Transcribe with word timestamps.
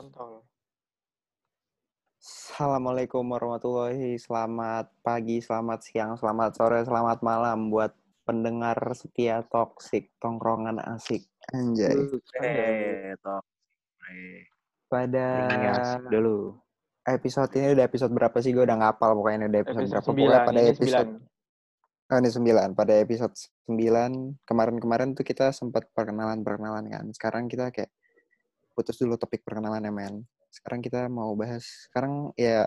kontol. 0.00 0.48
Assalamualaikum 2.20 3.20
warahmatullahi 3.36 4.16
Selamat 4.16 4.88
pagi, 5.04 5.44
selamat 5.44 5.80
siang, 5.84 6.12
selamat 6.16 6.56
sore, 6.56 6.80
selamat 6.84 7.20
malam 7.24 7.68
Buat 7.68 7.92
pendengar 8.24 8.76
setia 8.96 9.44
toksik, 9.48 10.12
tongkrongan 10.20 10.80
asik 10.96 11.28
Anjay 11.52 11.96
Eh. 12.40 13.16
Pada 14.88 15.28
dulu. 16.08 16.56
episode 17.04 17.52
ini 17.56 17.76
udah 17.76 17.84
episode 17.84 18.12
berapa 18.12 18.36
sih? 18.40 18.56
Gue 18.56 18.64
udah 18.68 18.80
ngapal 18.80 19.16
pokoknya 19.16 19.36
ini 19.36 19.46
udah 19.52 19.60
episode, 19.64 19.84
Episode 19.84 20.00
berapa 20.00 20.04
Pokoknya 20.08 20.40
9, 20.40 20.48
pada 20.48 20.60
ini 20.60 20.70
episode 20.72 21.10
9. 22.08 22.10
Oh, 22.10 22.18
ini 22.18 22.30
9. 22.32 22.72
Pada 22.76 22.94
episode 23.00 23.36
9 23.68 24.48
Kemarin-kemarin 24.48 25.08
tuh 25.12 25.24
kita 25.24 25.52
sempat 25.52 25.88
perkenalan-perkenalan 25.92 26.88
kan 26.88 27.06
Sekarang 27.12 27.48
kita 27.48 27.72
kayak 27.72 27.92
Putus 28.80 28.96
dulu 28.96 29.20
topik 29.20 29.44
perkenalan 29.44 29.84
ya 29.84 29.92
men. 29.92 30.24
Sekarang 30.48 30.80
kita 30.80 31.06
mau 31.12 31.36
bahas 31.36 31.62
Sekarang 31.86 32.32
ya 32.34 32.66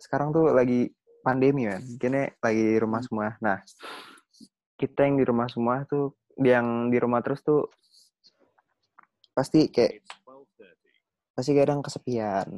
Sekarang 0.00 0.32
tuh 0.32 0.50
lagi 0.50 0.90
pandemi 1.20 1.68
kan 1.68 1.84
Kini 2.00 2.32
lagi 2.40 2.62
di 2.74 2.78
rumah 2.80 3.04
semua. 3.04 3.36
Nah 3.44 3.60
Kita 4.74 5.04
yang 5.04 5.20
di 5.20 5.24
rumah 5.28 5.46
semua 5.52 5.84
tuh 5.84 6.16
Yang 6.40 6.66
di 6.90 6.98
rumah 6.98 7.20
terus 7.20 7.44
tuh 7.44 7.68
Pasti 9.36 9.70
kayak 9.70 10.02
Pasti 11.38 11.54
kadang 11.54 11.86
kesepian. 11.86 12.50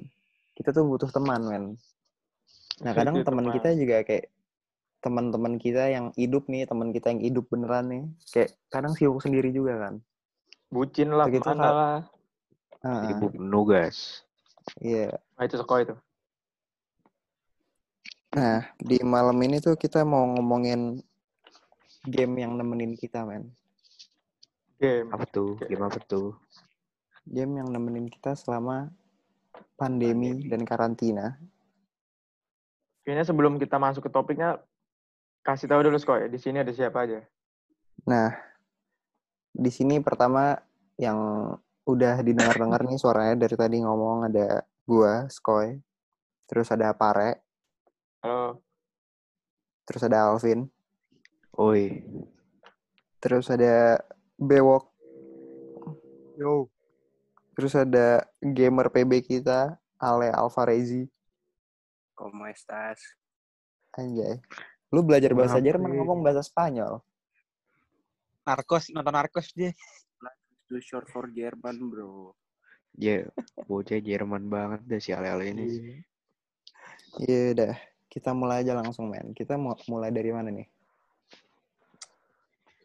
Kita 0.56 0.72
tuh 0.72 0.88
butuh 0.88 1.12
teman 1.12 1.44
men. 1.44 1.64
Nah 2.80 2.96
kadang 2.96 3.20
teman 3.20 3.52
kita 3.52 3.76
juga 3.76 4.00
kayak 4.00 4.32
teman-teman 5.04 5.60
kita 5.60 5.92
yang 5.92 6.16
hidup 6.16 6.48
nih, 6.48 6.64
teman 6.64 6.88
kita 6.88 7.12
yang 7.12 7.20
hidup 7.20 7.44
beneran 7.52 7.92
nih, 7.92 8.04
kayak 8.32 8.56
kadang 8.72 8.96
sibuk 8.96 9.20
sendiri 9.20 9.52
juga 9.52 9.76
kan. 9.84 9.94
Bucin 10.72 11.12
lah, 11.12 11.28
Begitu, 11.28 11.44
mana 11.44 11.68
lah. 11.68 12.00
Ah, 12.80 13.12
Ibu 13.12 13.36
nugas. 13.36 14.24
iya. 14.80 15.12
Nah, 15.36 15.44
itu 15.44 15.56
sekolah 15.60 15.82
itu. 15.84 15.96
Nah, 18.30 18.62
di 18.78 19.02
malam 19.02 19.36
ini 19.42 19.58
tuh 19.58 19.74
kita 19.74 20.06
mau 20.06 20.22
ngomongin 20.38 21.02
game 22.06 22.34
yang 22.40 22.54
nemenin 22.56 22.94
kita, 22.96 23.26
men. 23.26 23.50
Game. 24.80 25.10
Apa 25.12 25.26
tuh? 25.28 25.58
Oke. 25.58 25.68
Game 25.68 25.84
apa 25.84 25.98
tuh? 26.00 26.38
Game 27.28 27.58
yang 27.60 27.68
nemenin 27.68 28.08
kita 28.08 28.32
selama 28.32 28.88
pandemi, 29.76 30.32
Pandemi. 30.40 30.48
dan 30.48 30.62
karantina. 30.64 31.26
Kayaknya 33.04 33.24
sebelum 33.28 33.58
kita 33.60 33.76
masuk 33.76 34.08
ke 34.08 34.10
topiknya, 34.12 34.62
kasih 35.44 35.68
tahu 35.68 35.84
dulu 35.84 35.98
Skoy, 36.00 36.30
di 36.30 36.38
sini 36.40 36.62
ada 36.64 36.72
siapa 36.72 37.04
aja. 37.04 37.20
Nah, 38.06 38.32
di 39.52 39.68
sini 39.68 39.98
pertama 40.00 40.56
yang 40.96 41.18
udah 41.92 42.22
didengar-dengar 42.22 42.80
nih 42.86 42.98
suaranya 42.98 43.46
dari 43.46 43.56
tadi 43.58 43.82
ngomong 43.82 44.30
ada 44.30 44.62
gua, 44.86 45.26
Skoy, 45.26 45.78
terus 46.46 46.70
ada 46.70 46.94
Pare, 46.94 47.42
Halo, 48.22 48.62
terus 49.84 50.02
ada 50.06 50.30
Alvin, 50.30 50.70
Oi. 51.58 52.06
terus 53.18 53.50
ada 53.50 54.00
Bewok, 54.40 54.90
Yo. 56.40 56.72
Terus 57.52 57.76
ada 57.76 58.24
gamer 58.40 58.88
PB 58.88 59.20
kita, 59.20 59.76
Ale 60.00 60.32
Alvarezi. 60.32 61.04
Como 62.16 62.48
estas? 62.48 62.96
Anjay. 63.92 64.40
Lu 64.88 65.04
belajar 65.04 65.36
bahasa 65.36 65.60
Jerman 65.60 65.92
ngomong 65.92 66.24
bahasa 66.24 66.40
Spanyol. 66.40 67.04
narkos 68.40 68.88
nonton 68.90 69.12
narkos 69.12 69.52
dia 69.52 69.76
Too 70.70 70.78
short 70.78 71.10
for 71.10 71.26
Jerman, 71.26 71.90
bro. 71.90 72.30
Ya, 72.94 73.26
bocah 73.66 73.98
Jerman 73.98 74.46
banget 74.46 74.86
deh 74.86 75.02
si 75.02 75.10
Ale-ale 75.10 75.50
ini. 75.50 75.98
Iya 77.18 77.40
udah, 77.54 77.74
kita 78.06 78.30
mulai 78.30 78.62
aja 78.62 78.78
langsung 78.78 79.10
men. 79.10 79.34
Kita 79.34 79.58
mau 79.58 79.74
mulai 79.90 80.14
dari 80.14 80.30
mana 80.30 80.46
nih? 80.46 80.70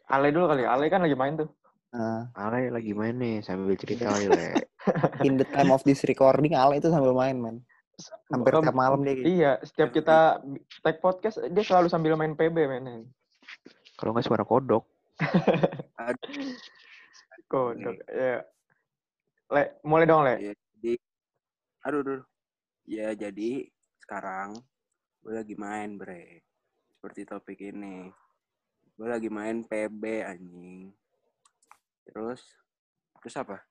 Ale 0.06 0.34
dulu 0.34 0.50
kali, 0.50 0.66
Ale 0.66 0.90
kan 0.90 0.98
lagi 0.98 1.14
main 1.14 1.38
tuh. 1.38 1.46
Nah, 1.94 2.26
Ale 2.34 2.74
lagi 2.74 2.90
main 2.90 3.14
nih 3.14 3.38
sambil 3.40 3.78
cerita 3.78 4.06
kali 4.10 4.26
le. 4.26 4.66
in 5.22 5.38
the 5.38 5.46
time 5.46 5.70
of 5.70 5.82
this 5.82 6.02
recording, 6.02 6.58
Ale 6.58 6.78
itu 6.78 6.90
sambil 6.90 7.14
main 7.14 7.38
men. 7.38 7.62
Hampir 8.30 8.50
tiap 8.52 8.74
malam 8.74 9.06
dia. 9.06 9.14
kayak- 9.14 9.26
Iya, 9.26 9.52
setiap 9.62 9.90
kita 9.90 10.42
tag 10.82 10.98
podcast, 10.98 11.38
dia 11.46 11.62
selalu 11.62 11.86
sambil 11.86 12.18
main 12.18 12.34
PB, 12.34 12.66
men. 12.66 13.06
Kalau 13.94 14.10
nggak 14.10 14.26
suara 14.26 14.42
kodok. 14.42 14.82
Kodok, 17.46 17.94
ya. 18.10 18.42
Le, 19.46 19.62
mulai 19.86 20.06
dong, 20.10 20.26
Le. 20.26 20.34
Ya, 20.42 20.52
jadi, 20.54 20.92
aduh, 21.86 22.00
aduh. 22.02 22.22
Ya, 22.86 23.08
jadi 23.14 23.70
sekarang 24.02 24.58
gue 25.22 25.32
lagi 25.34 25.54
main, 25.54 25.94
bre. 25.94 26.42
Seperti 26.98 27.22
topik 27.22 27.62
ini. 27.62 28.10
Gue 28.98 29.06
lagi 29.06 29.30
main 29.30 29.62
PB, 29.62 30.02
anjing. 30.26 30.90
Terus, 32.06 32.42
terus 33.22 33.36
apa? 33.38 33.62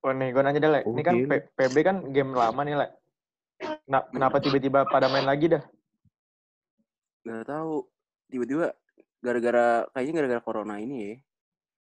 Oh 0.00 0.12
nih, 0.12 0.32
gue 0.32 0.40
nanya 0.40 0.60
deh, 0.60 0.70
Le. 0.72 0.80
Oh, 0.88 0.96
Ini 0.96 1.02
kan. 1.04 1.14
P- 1.28 1.48
PB 1.52 1.76
kan 1.84 1.96
game 2.08 2.32
lama 2.32 2.60
nih, 2.64 2.76
Le. 2.80 2.88
Nah, 3.84 4.00
kenapa 4.08 4.40
tiba-tiba 4.40 4.88
pada 4.88 5.12
main 5.12 5.28
lagi 5.28 5.52
dah? 5.52 5.60
Gak 7.24 7.44
tahu. 7.48 7.84
Tiba-tiba 8.32 8.72
gara-gara 9.20 9.84
kayaknya 9.92 10.12
gara-gara 10.20 10.40
corona 10.44 10.80
ini 10.80 10.96
ya. 11.04 11.14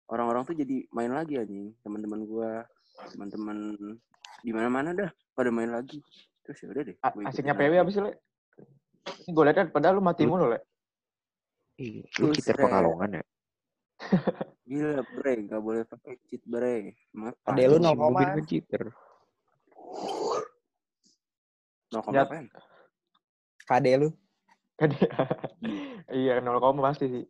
Orang-orang 0.06 0.46
tuh 0.46 0.54
jadi 0.54 0.86
main 0.94 1.10
lagi 1.10 1.42
anjing. 1.42 1.74
Teman-teman 1.82 2.22
gue, 2.24 2.52
teman-teman 3.10 3.58
di 4.46 4.52
mana-mana 4.54 4.94
dah 4.94 5.10
pada 5.34 5.50
main 5.50 5.70
lagi. 5.70 5.98
Terus 6.46 6.62
ya 6.62 6.68
udah 6.70 6.84
deh. 6.86 6.96
Asiknya 7.26 7.54
apa 7.58 7.90
sih, 7.90 8.02
Le? 8.02 8.12
Ini 9.26 9.32
gue 9.34 9.44
liat 9.46 9.56
kan, 9.58 9.68
padahal 9.74 9.98
lu 9.98 10.04
mati 10.06 10.26
Lu- 10.26 10.38
mulu, 10.38 10.54
Le. 10.54 10.60
Ih, 11.82 12.06
lu 12.22 12.32
Buset. 12.32 12.56
pekalongan 12.56 13.20
ya? 13.20 13.24
Gila, 14.70 15.02
bre. 15.04 15.34
Gak 15.50 15.62
boleh 15.62 15.84
pakai 15.90 16.14
cheat, 16.30 16.42
bre. 16.46 16.94
Ada 17.46 17.62
lu 17.66 17.78
nol 17.82 17.98
koma. 17.98 18.22
kan 18.22 18.46
cheater. 18.46 18.84
No 21.94 22.00
Ya. 22.14 22.24
KD 23.66 23.86
lu. 23.98 24.10
Kan 24.78 24.90
iya, 26.14 26.38
0, 26.42 26.60
pasti 26.82 27.06
sih. 27.10 27.24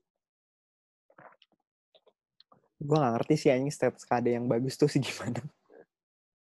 Gue 2.76 2.98
gak 3.00 3.14
ngerti 3.20 3.36
sih 3.38 3.50
anjing 3.52 3.72
status 3.72 4.04
KD 4.04 4.36
yang 4.36 4.46
bagus 4.46 4.76
tuh 4.76 4.92
sih 4.92 5.00
gimana. 5.00 5.40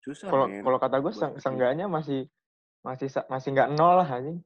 Susah, 0.02 0.26
Kalau 0.26 0.46
kalau 0.48 0.78
kata 0.80 0.96
gue 0.98 1.12
seng- 1.14 1.38
seenggaknya 1.38 1.86
masih 1.86 2.26
masih 2.82 3.06
masih 3.30 3.48
nggak 3.54 3.70
nol 3.76 4.02
lah 4.02 4.08
anjing. 4.08 4.42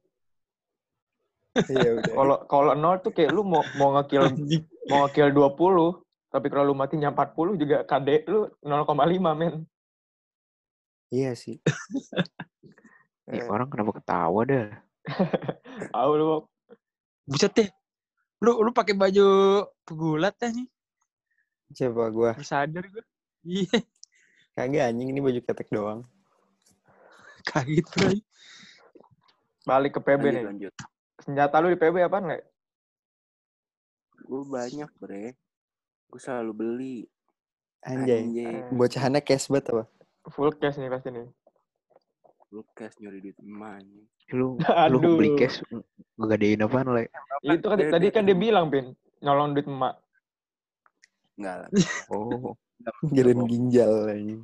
Iya 1.65 1.97
udah. 1.97 2.13
Kalau 2.13 2.37
kalau 2.45 2.71
nol 2.77 2.95
tuh 3.01 3.09
kayak 3.09 3.33
lu 3.33 3.41
mau 3.41 3.65
mau 3.73 3.97
ngekill 3.97 4.37
mau 4.85 5.07
ngekill 5.07 5.33
20, 5.33 6.05
tapi 6.29 6.47
kalau 6.53 6.69
lu 6.69 6.75
matinya 6.77 7.09
40 7.09 7.57
juga 7.57 7.81
KD 7.81 8.29
lu 8.29 8.45
0,5 8.61 9.33
men. 9.33 9.65
Iya 11.09 11.33
sih. 11.33 11.57
Ih, 13.33 13.41
Eh. 13.41 13.47
orang 13.49 13.67
kenapa 13.67 13.97
ketawa 13.97 14.45
dah? 14.45 14.69
Tahu 15.95 16.11
lu. 16.15 16.45
Buset 17.25 17.51
deh 17.57 17.69
lu 18.37 18.61
lu 18.61 18.69
pakai 18.69 18.93
baju 18.93 19.27
pegulat 19.81 20.37
ya 20.37 20.53
nih 20.53 20.69
Coba 21.75 22.03
gue. 22.09 22.31
bersadar 22.35 22.83
gue 22.87 23.03
iya 23.43 23.79
Kagak 24.53 24.89
anjing 24.89 25.13
ini 25.13 25.21
baju 25.21 25.39
ketek 25.43 25.69
doang. 25.69 26.01
kaget 27.49 27.85
gue 27.93 28.09
Balik 29.67 29.99
ke 29.99 30.01
PB 30.01 30.23
Lanjut, 30.23 30.33
nih. 30.33 30.45
lanjut. 30.47 30.73
Senjata 31.21 31.59
lu 31.59 31.67
di 31.67 31.75
PB 31.75 31.99
apaan, 31.99 32.31
Le? 32.31 32.39
Gue 34.23 34.41
banyak, 34.47 34.87
bre. 34.95 35.35
Gue 36.07 36.19
selalu 36.23 36.51
beli. 36.55 36.97
Anjay. 37.83 38.23
Anjay. 38.23 38.63
Bocahannya 38.71 39.19
cash 39.19 39.51
banget 39.51 39.75
apa? 39.75 39.83
Full 40.31 40.55
cash 40.55 40.79
nih 40.79 40.87
pasti 40.87 41.11
nih. 41.11 41.27
Lu 42.55 42.63
cash 42.71 42.95
nyuri 43.03 43.19
duit 43.19 43.35
emak. 43.43 43.83
Lu 44.31 44.55
lu 44.87 44.97
beli 45.19 45.35
cash 45.35 45.59
ngegadein 46.15 46.63
apaan 46.63 46.87
le? 46.95 47.11
Itu 47.43 47.67
kan 47.67 47.77
tadi 47.91 48.07
kan 48.07 48.23
dia 48.23 48.39
bilang, 48.39 48.71
Pin, 48.71 48.95
nyolong 49.19 49.51
duit 49.51 49.67
emak. 49.67 49.99
Enggak 51.37 51.55
lah. 51.65 51.69
Oh, 52.13 52.53
Jalin 53.09 53.41
ginjal 53.49 54.09
anjing. 54.09 54.41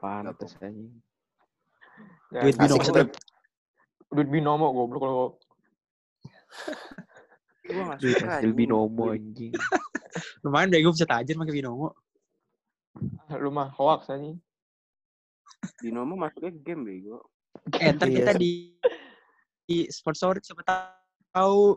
pantes 0.00 0.52
anjing. 0.60 0.92
Ya, 2.32 2.44
Duit 2.44 2.56
binomo, 2.56 2.82
duit, 2.84 3.10
duit 4.12 4.28
binomo 4.28 4.66
goblok 4.72 5.00
kalau 5.00 5.26
Duit 8.02 8.20
hasil 8.20 8.52
binomo 8.52 9.12
anjing. 9.12 9.52
lumayan 10.44 10.68
deh 10.68 10.84
gue 10.84 10.92
bisa 10.92 11.08
tajir 11.08 11.40
pakai 11.40 11.56
binomo 11.56 11.96
lu 13.40 13.48
mah 13.48 13.72
hoax 13.72 14.12
anjing. 14.12 14.36
Binomo 15.80 16.12
masuknya 16.18 16.52
ke 16.52 16.60
game, 16.60 16.84
bego. 16.84 17.24
eh 17.80 17.92
ntar 17.92 18.08
kita 18.08 18.32
di 18.36 18.76
di 19.68 19.88
sponsorin 19.88 20.40
siapa 20.44 20.64
tahu 21.32 21.76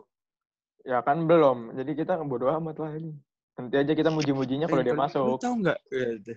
Ya 0.86 1.02
kan 1.02 1.26
belum. 1.26 1.74
Jadi 1.74 1.98
kita 1.98 2.14
bodo 2.22 2.46
amat 2.46 2.78
lah 2.78 2.94
ini. 2.94 3.10
Nanti 3.56 3.74
aja 3.74 3.92
kita 3.92 4.10
muji-mujinya 4.10 4.66
kalau 4.66 4.82
dia 4.82 4.92
masuk. 4.92 5.40
tahu 5.40 5.54
nggak 5.60 5.78
Gitu. 5.88 6.32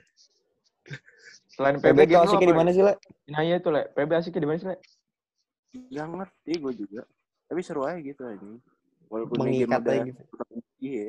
Selain 1.50 1.75
PB, 1.75 1.83
PB 1.83 2.00
game 2.00 2.07
tuh 2.07 2.16
lu 2.16 2.24
asiknya 2.25 2.48
di 2.48 2.56
mana 2.56 2.69
sih, 2.71 2.81
Le? 2.81 2.94
Nah 3.27 3.42
iya 3.42 3.57
tuh, 3.60 3.71
Le. 3.71 3.81
PB 3.92 4.10
asiknya 4.13 4.42
di 4.42 4.48
mana 4.48 4.57
sih, 4.57 4.68
Le? 4.68 4.77
Gak 5.89 6.07
ngerti 6.07 6.51
gue 6.56 6.74
juga. 6.77 7.01
Tapi 7.45 7.60
seru 7.60 7.83
aja 7.83 8.00
gitu 8.00 8.21
anjing. 8.24 8.57
Walaupun 9.06 9.36
ini 9.42 9.44
game 9.60 9.68
Mengikat 9.68 9.81
aja 9.83 10.00
gitu. 10.06 10.21
iya. 10.80 11.07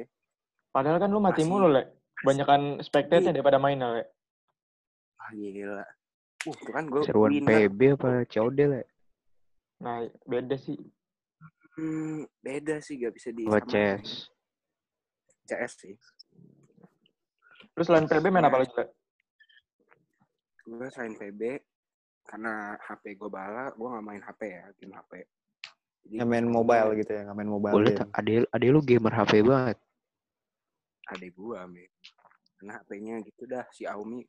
Padahal 0.70 0.98
kan 0.98 1.08
lu 1.08 1.20
mati 1.20 1.42
Masih- 1.42 1.48
mulu, 1.48 1.68
Le. 1.68 1.82
Banyakan 2.20 2.60
spectate 2.80 3.22
Iya. 3.22 3.30
daripada 3.30 3.56
main, 3.56 3.78
Le. 3.78 4.02
Ah 5.16 5.30
gila. 5.30 5.84
Uh, 6.40 6.56
tuh 6.56 6.72
kan 6.72 6.84
gue 6.88 7.00
Seruan 7.04 7.30
PB 7.38 7.80
apa 7.94 8.24
COD 8.26 8.58
lah. 8.66 8.84
Nah, 9.78 9.96
beda 10.26 10.56
sih. 10.56 10.76
Hmm, 11.76 12.24
beda 12.40 12.80
sih 12.80 12.98
gak 12.98 13.14
bisa 13.14 13.30
di 13.30 13.46
Apa 13.46 13.60
CS. 15.50 15.72
Sih. 15.82 15.94
Lu 17.74 17.82
selain 17.82 18.06
PB 18.06 18.24
main 18.30 18.46
apa 18.46 18.62
lagi, 18.62 18.72
Le? 18.78 18.86
Gue 20.70 20.88
selain 20.94 21.18
PB 21.18 21.42
karena 22.30 22.78
HP 22.78 23.18
gue 23.18 23.26
bala, 23.26 23.74
gue 23.74 23.88
gak 23.90 24.06
main 24.06 24.22
HP 24.22 24.40
ya, 24.46 24.64
game 24.78 24.94
HP. 24.94 25.12
Jadi 26.06 26.14
Nggak 26.16 26.30
main 26.30 26.46
mobile 26.46 26.90
gitu 26.96 27.10
ya, 27.12 27.20
nggak 27.26 27.36
main 27.36 27.50
mobile 27.50 27.74
liat 27.82 28.08
ade, 28.16 28.34
ade 28.48 28.66
lu 28.70 28.80
gamer 28.80 29.12
HP 29.12 29.42
banget. 29.44 29.78
Adek 31.10 31.34
gue, 31.34 31.60
men. 31.66 31.90
Karena 32.56 32.72
HP-nya 32.78 33.14
gitu 33.26 33.42
dah, 33.50 33.66
si 33.74 33.82
Aumi. 33.84 34.22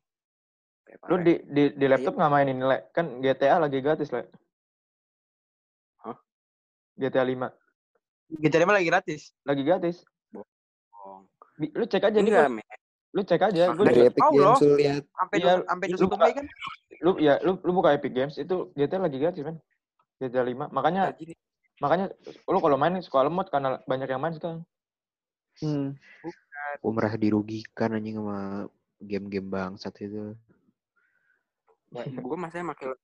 Lu 1.08 1.16
di 1.22 1.38
di, 1.46 1.62
di 1.78 1.86
laptop 1.86 2.18
nggak 2.18 2.32
mainin, 2.32 2.58
Le? 2.58 2.90
Kan 2.90 3.22
GTA 3.22 3.62
lagi 3.62 3.78
gratis, 3.78 4.10
Le. 4.10 4.26
Hah? 6.02 6.18
GTA 6.98 7.22
5. 7.22 7.62
GTA 8.42 8.60
lima 8.64 8.74
lagi 8.74 8.88
gratis. 8.88 9.22
Lagi 9.44 9.62
gratis. 9.62 9.96
Lu 11.70 11.84
cek 11.84 12.02
aja 12.02 12.18
nih, 12.18 12.32
Enggak, 12.32 12.50
men. 12.50 12.64
Lu 13.12 13.20
cek 13.22 13.42
aja. 13.44 13.64
Gua 13.70 13.84
Dari 13.84 14.08
Epic 14.08 14.18
Tahu 14.18 14.32
Games 14.34 14.42
loh. 14.42 14.56
lu 14.64 14.74
lihat. 14.74 15.02
Sampai 15.12 15.36
du- 15.38 15.66
sampai 15.68 15.86
lu 15.86 15.96
21 15.96 16.10
buka- 16.10 16.32
kan? 16.32 16.46
lu 17.02 17.10
ya 17.18 17.34
lu 17.40 17.52
lu 17.58 17.70
buka 17.72 17.90
Epic 17.92 18.12
Games 18.12 18.34
itu 18.36 18.56
GTA 18.72 18.98
lagi 18.98 19.18
gratis, 19.18 19.42
men. 19.42 19.58
GTA 20.16 20.42
5. 20.42 20.66
Makanya 20.68 21.02
Lagi 21.10 21.24
nih. 21.28 21.38
makanya 21.78 22.06
lu 22.46 22.58
kalau 22.58 22.76
main 22.76 22.94
suka 22.98 23.22
lemot 23.22 23.46
karena 23.46 23.82
banyak 23.84 24.06
yang 24.06 24.18
main 24.18 24.32
sekarang. 24.32 24.62
Hmm. 25.58 25.98
Gue 26.78 26.92
merasa 26.94 27.14
dirugikan 27.14 27.92
anjing 27.92 28.16
sama 28.16 28.64
game-game 28.98 29.46
bangsat 29.46 29.92
itu. 30.00 30.32
gue 31.92 32.36
masanya 32.38 32.72
pakai 32.72 32.96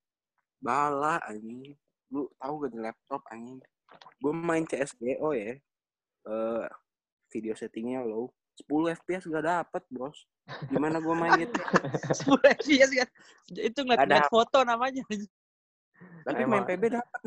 bala 0.58 1.20
anjing 1.22 1.76
lu 2.08 2.24
tahu 2.34 2.64
gak 2.64 2.72
di 2.72 2.78
laptop 2.80 3.20
anjing 3.28 3.60
gue 4.16 4.32
main 4.32 4.64
CSGO 4.64 5.28
ya 5.30 5.60
eh 6.24 6.64
video 7.28 7.52
settingnya 7.52 8.00
low 8.00 8.32
10 8.58 8.96
fps 8.98 9.24
gak 9.30 9.44
dapet 9.46 9.82
bos 9.92 10.18
gimana 10.72 10.96
gue 10.98 11.14
main 11.14 11.32
gitu 11.44 11.60
10 12.24 12.56
FPS 12.56 12.90
kan. 13.04 13.08
Itu 13.52 13.84
ngeliat, 13.84 14.00
Ada. 14.00 14.06
ngeliat 14.08 14.28
foto 14.32 14.58
namanya. 14.64 15.04
tapi 16.24 16.42
Emang. 16.44 16.62
main 16.62 16.64
PB 16.64 16.82
dapet 16.88 17.20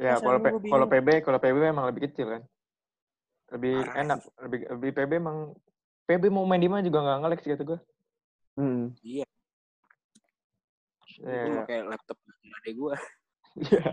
Ya, 0.00 0.16
Masa 0.16 0.24
kalau 0.24 0.38
kalau 0.56 0.86
PB, 0.88 1.08
kalau 1.20 1.38
PB 1.38 1.56
memang 1.68 1.84
lebih 1.92 2.08
kecil 2.08 2.26
kan. 2.32 2.42
Lebih 3.52 3.76
Parah 3.84 3.96
enak, 4.00 4.18
lebih 4.40 4.60
lebih 4.72 4.90
PB 4.96 5.10
emang 5.20 5.38
PB 6.08 6.32
mau 6.32 6.48
main 6.48 6.58
di 6.58 6.68
mana 6.72 6.80
juga 6.80 7.04
nggak 7.04 7.18
ngelek 7.22 7.40
sih 7.44 7.50
kata 7.52 7.64
gue. 7.68 7.78
Hmm. 8.56 8.84
iya 9.04 9.24
gue 11.22 11.28
Ya, 11.28 11.60
pakai 11.62 11.78
laptop 11.86 12.18
adek 12.62 12.74
gue 12.74 12.94
ya. 13.68 13.90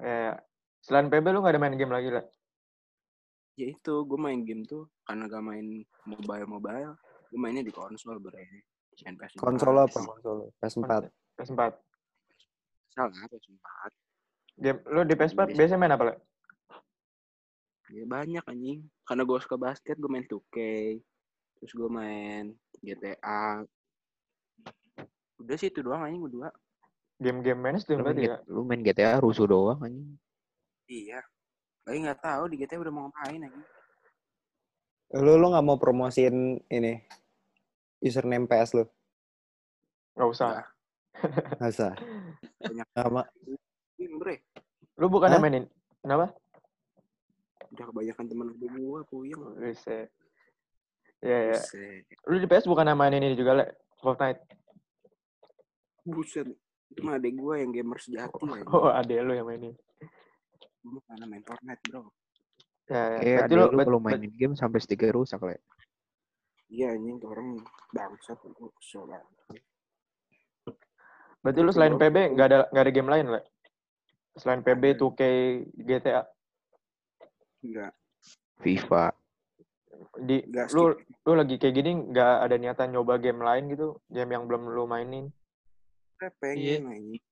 Ya. 0.00 0.32
Selain 0.80 1.06
PB 1.12 1.24
lu 1.30 1.44
nggak 1.44 1.52
ada 1.54 1.60
main 1.62 1.76
game 1.76 1.92
lagi 1.92 2.10
lah. 2.10 2.24
Ya 3.54 3.66
itu 3.70 3.94
gue 4.06 4.18
main 4.18 4.42
game 4.42 4.66
tuh 4.66 4.90
karena 5.06 5.30
gak 5.30 5.44
main 5.46 5.82
mobile 6.06 6.46
mobile 6.50 6.92
gue 7.30 7.38
mainnya 7.38 7.62
di 7.62 7.70
konsol 7.74 8.18
bre 8.18 8.64
main 9.02 9.18
PS4 9.18 9.42
Konsol 9.42 9.74
apa? 9.74 10.00
Konsol. 10.06 10.38
PS4. 10.62 10.92
PS4. 11.34 11.62
salah 12.94 13.26
PS4 13.26 13.90
Game 14.54 14.78
lu 14.86 15.02
di 15.02 15.14
PS4 15.18 15.50
biasanya 15.50 15.80
main 15.82 15.94
apa 15.98 16.04
lah? 16.14 16.16
Ya 17.90 18.04
banyak 18.06 18.44
anjing. 18.46 18.86
Karena 19.02 19.22
gue 19.26 19.38
suka 19.42 19.58
basket, 19.58 19.98
gue 19.98 20.06
main 20.06 20.24
2K. 20.30 20.56
Terus 21.58 21.72
gue 21.74 21.90
main 21.90 22.54
GTA. 22.78 23.66
Udah 25.42 25.56
sih 25.58 25.74
itu 25.74 25.82
doang 25.82 26.06
anjing 26.06 26.22
berdua. 26.22 26.54
Game-game 27.18 27.60
mainstream 27.60 28.00
Lu 28.00 28.06
main, 28.06 28.14
berarti 28.14 28.30
ya. 28.30 28.36
Lu 28.46 28.62
main 28.62 28.80
GTA 28.80 29.18
rusuh 29.18 29.46
doang 29.50 29.82
anjing. 29.82 30.14
Iya. 30.86 31.20
Lagi 31.84 31.98
nggak 32.00 32.20
tahu 32.24 32.42
di 32.48 32.56
GTA 32.56 32.80
udah 32.80 32.92
mau 32.92 33.02
ngapain 33.08 33.44
anjing. 33.44 33.66
Lu 35.20 35.36
lu 35.36 35.46
nggak 35.52 35.64
mau 35.64 35.76
promosiin 35.76 36.58
ini 36.72 36.96
username 38.00 38.48
PS 38.48 38.80
lu? 38.80 38.84
Nggak 40.16 40.28
usah. 40.32 40.48
Nggak. 40.48 40.68
Nggak 41.62 41.70
usah. 41.70 41.92
Banyak. 42.58 42.86
Sama. 42.90 43.22
Bre. 44.18 44.36
Lu 44.98 45.06
bukan 45.06 45.30
Hah? 45.30 45.38
mainin. 45.38 45.64
Kenapa? 46.02 46.34
Udah 47.70 47.84
kebanyakan 47.90 48.24
temen 48.26 48.48
gue 48.58 48.68
gue 48.68 49.00
puyeng. 49.06 49.40
Bisa. 49.62 50.10
Ya, 51.22 51.38
ya. 51.54 51.58
Lu 52.28 52.36
di 52.42 52.46
PS 52.50 52.66
bukan 52.66 52.90
mainin 52.98 53.22
ini 53.22 53.38
juga, 53.38 53.62
Le? 53.62 53.66
Fortnite. 54.02 54.42
Buset. 56.04 56.50
Itu 56.90 57.00
mah 57.06 57.16
adek 57.16 57.32
gue 57.38 57.54
yang 57.62 57.70
gamer 57.70 57.98
sejati 58.02 58.34
anjing. 58.42 58.68
Oh, 58.68 58.90
adek 58.90 59.22
lu 59.22 59.32
yang 59.38 59.46
mainin. 59.46 59.74
Mah 60.84 61.02
karena 61.08 61.24
main 61.24 61.44
Fortnite 61.44 61.82
bro. 61.88 62.02
Ya, 62.92 63.16
ya. 63.16 63.20
Eh, 63.24 63.36
ade 63.40 63.54
lu, 63.56 63.72
lu 63.72 63.80
kalau 63.80 64.00
mainin 64.00 64.32
game 64.36 64.52
sampai 64.52 64.78
stiker 64.84 65.08
rusak 65.16 65.40
le. 65.40 65.56
Iya 66.68 66.92
anjing 66.92 67.16
orang 67.24 67.60
bangsat. 67.96 68.36
Gue 68.44 68.68
kesel 68.80 69.08
banget. 69.08 69.32
berarti 71.44 71.60
lu 71.60 71.72
selain 71.76 71.96
PB 72.00 72.16
nggak 72.36 72.46
ada 72.48 72.58
nggak 72.72 72.84
ada 72.88 72.92
game 72.92 73.10
lain, 73.12 73.26
Le? 73.36 73.40
Selain 74.34 74.64
PB, 74.64 74.96
Ada. 74.96 74.98
2K, 74.98 75.20
GTA. 75.76 76.22
Enggak. 77.62 77.92
FIFA. 78.64 79.04
Di 80.24 80.36
Nggak 80.48 80.66
lu 80.74 80.84
lu 80.98 81.32
lagi 81.36 81.54
kayak 81.60 81.74
gini 81.76 81.90
nggak 82.10 82.34
ada 82.48 82.56
niatan 82.58 82.88
nyoba 82.90 83.20
game 83.20 83.44
lain 83.44 83.70
gitu, 83.70 84.00
game 84.10 84.30
yang 84.34 84.44
belum 84.48 84.72
lu 84.72 84.84
mainin. 84.88 85.28
Gue 86.18 86.30
pengen 86.40 86.90
anjing. 86.90 87.24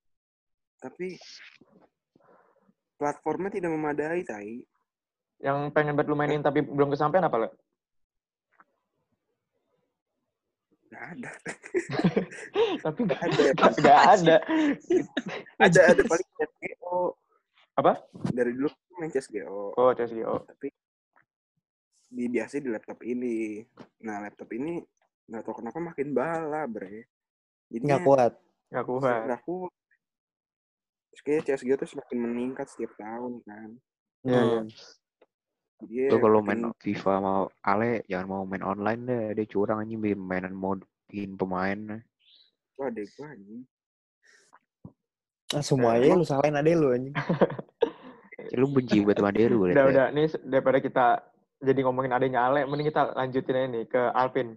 Tapi 0.78 1.16
platformnya 3.02 3.50
tidak 3.50 3.74
memadai, 3.74 4.22
tai. 4.22 4.62
Yang 5.42 5.74
pengen 5.74 5.98
banget 5.98 6.06
lu 6.06 6.14
mainin 6.14 6.38
tapi 6.38 6.62
belum 6.62 6.94
kesampaian 6.94 7.26
apa, 7.26 7.36
Le? 7.42 7.48
Gak 10.92 11.04
ada. 11.18 11.30
tapi 12.86 13.00
nggak 13.10 13.20
ada. 13.26 13.42
nggak 13.58 14.00
ada. 14.06 14.36
ada 15.66 15.80
ada 15.90 16.02
paling 16.06 16.28
CSGO. 16.38 17.18
Apa? 17.74 17.92
Dari 18.30 18.54
dulu 18.54 18.70
main 19.02 19.10
CSGO. 19.10 19.74
Oh, 19.74 19.90
CSGO. 19.90 20.46
Tapi 20.46 20.70
di 22.12 22.24
biasa 22.30 22.62
di 22.62 22.70
laptop 22.70 23.02
ini. 23.02 23.66
Nah, 24.06 24.22
laptop 24.22 24.46
ini 24.54 24.78
nggak 25.26 25.42
tahu 25.42 25.64
kenapa 25.64 25.82
makin 25.82 26.14
bala, 26.14 26.70
bre. 26.70 27.10
Jadi 27.66 27.82
Nggak 27.82 28.04
kuat. 28.06 28.32
Nggak 28.70 28.84
kuat. 28.86 29.22
Nggak 29.26 29.42
kuat. 29.42 29.81
Terus 31.12 31.22
kayak 31.28 31.42
CSGO 31.44 31.76
tuh 31.76 31.88
semakin 31.92 32.18
meningkat 32.24 32.66
setiap 32.72 32.96
tahun 32.96 33.44
kan. 33.44 33.70
Iya, 34.24 34.40
iya. 34.40 34.60
Hmm. 34.64 34.68
Jadi 35.82 35.94
ya 35.98 36.08
Tuh 36.14 36.18
kalau 36.22 36.40
main 36.40 36.62
FIFA 36.78 37.12
mau 37.20 37.42
Ale 37.60 38.06
jangan 38.08 38.26
mau 38.30 38.42
main 38.48 38.64
online 38.64 39.00
deh. 39.04 39.24
Dia 39.36 39.46
curang 39.50 39.84
anjing 39.84 40.00
bikin 40.00 40.20
mainan 40.24 40.56
mode 40.56 40.88
bikin 41.10 41.36
pemain. 41.36 42.00
Wah, 42.80 42.88
adek 42.88 43.12
gua 43.18 43.28
anjing. 43.34 43.62
Ah, 45.52 45.60
semuanya 45.60 46.16
lu 46.16 46.24
salahin 46.24 46.56
ade 46.56 46.72
lu 46.72 46.96
anjing. 46.96 47.12
Ya, 47.12 48.56
lu 48.60 48.72
benci 48.72 49.04
banget 49.04 49.20
sama 49.20 49.30
dia 49.36 49.46
lu. 49.52 49.68
Udah, 49.68 49.84
udah. 49.92 50.06
Nih 50.16 50.32
daripada 50.48 50.78
kita 50.80 51.06
jadi 51.60 51.80
ngomongin 51.84 52.16
adanya 52.16 52.48
Ale, 52.48 52.64
mending 52.64 52.88
kita 52.88 53.12
lanjutin 53.12 53.58
aja 53.58 53.68
nih 53.68 53.84
ke 53.84 54.02
Alvin. 54.16 54.56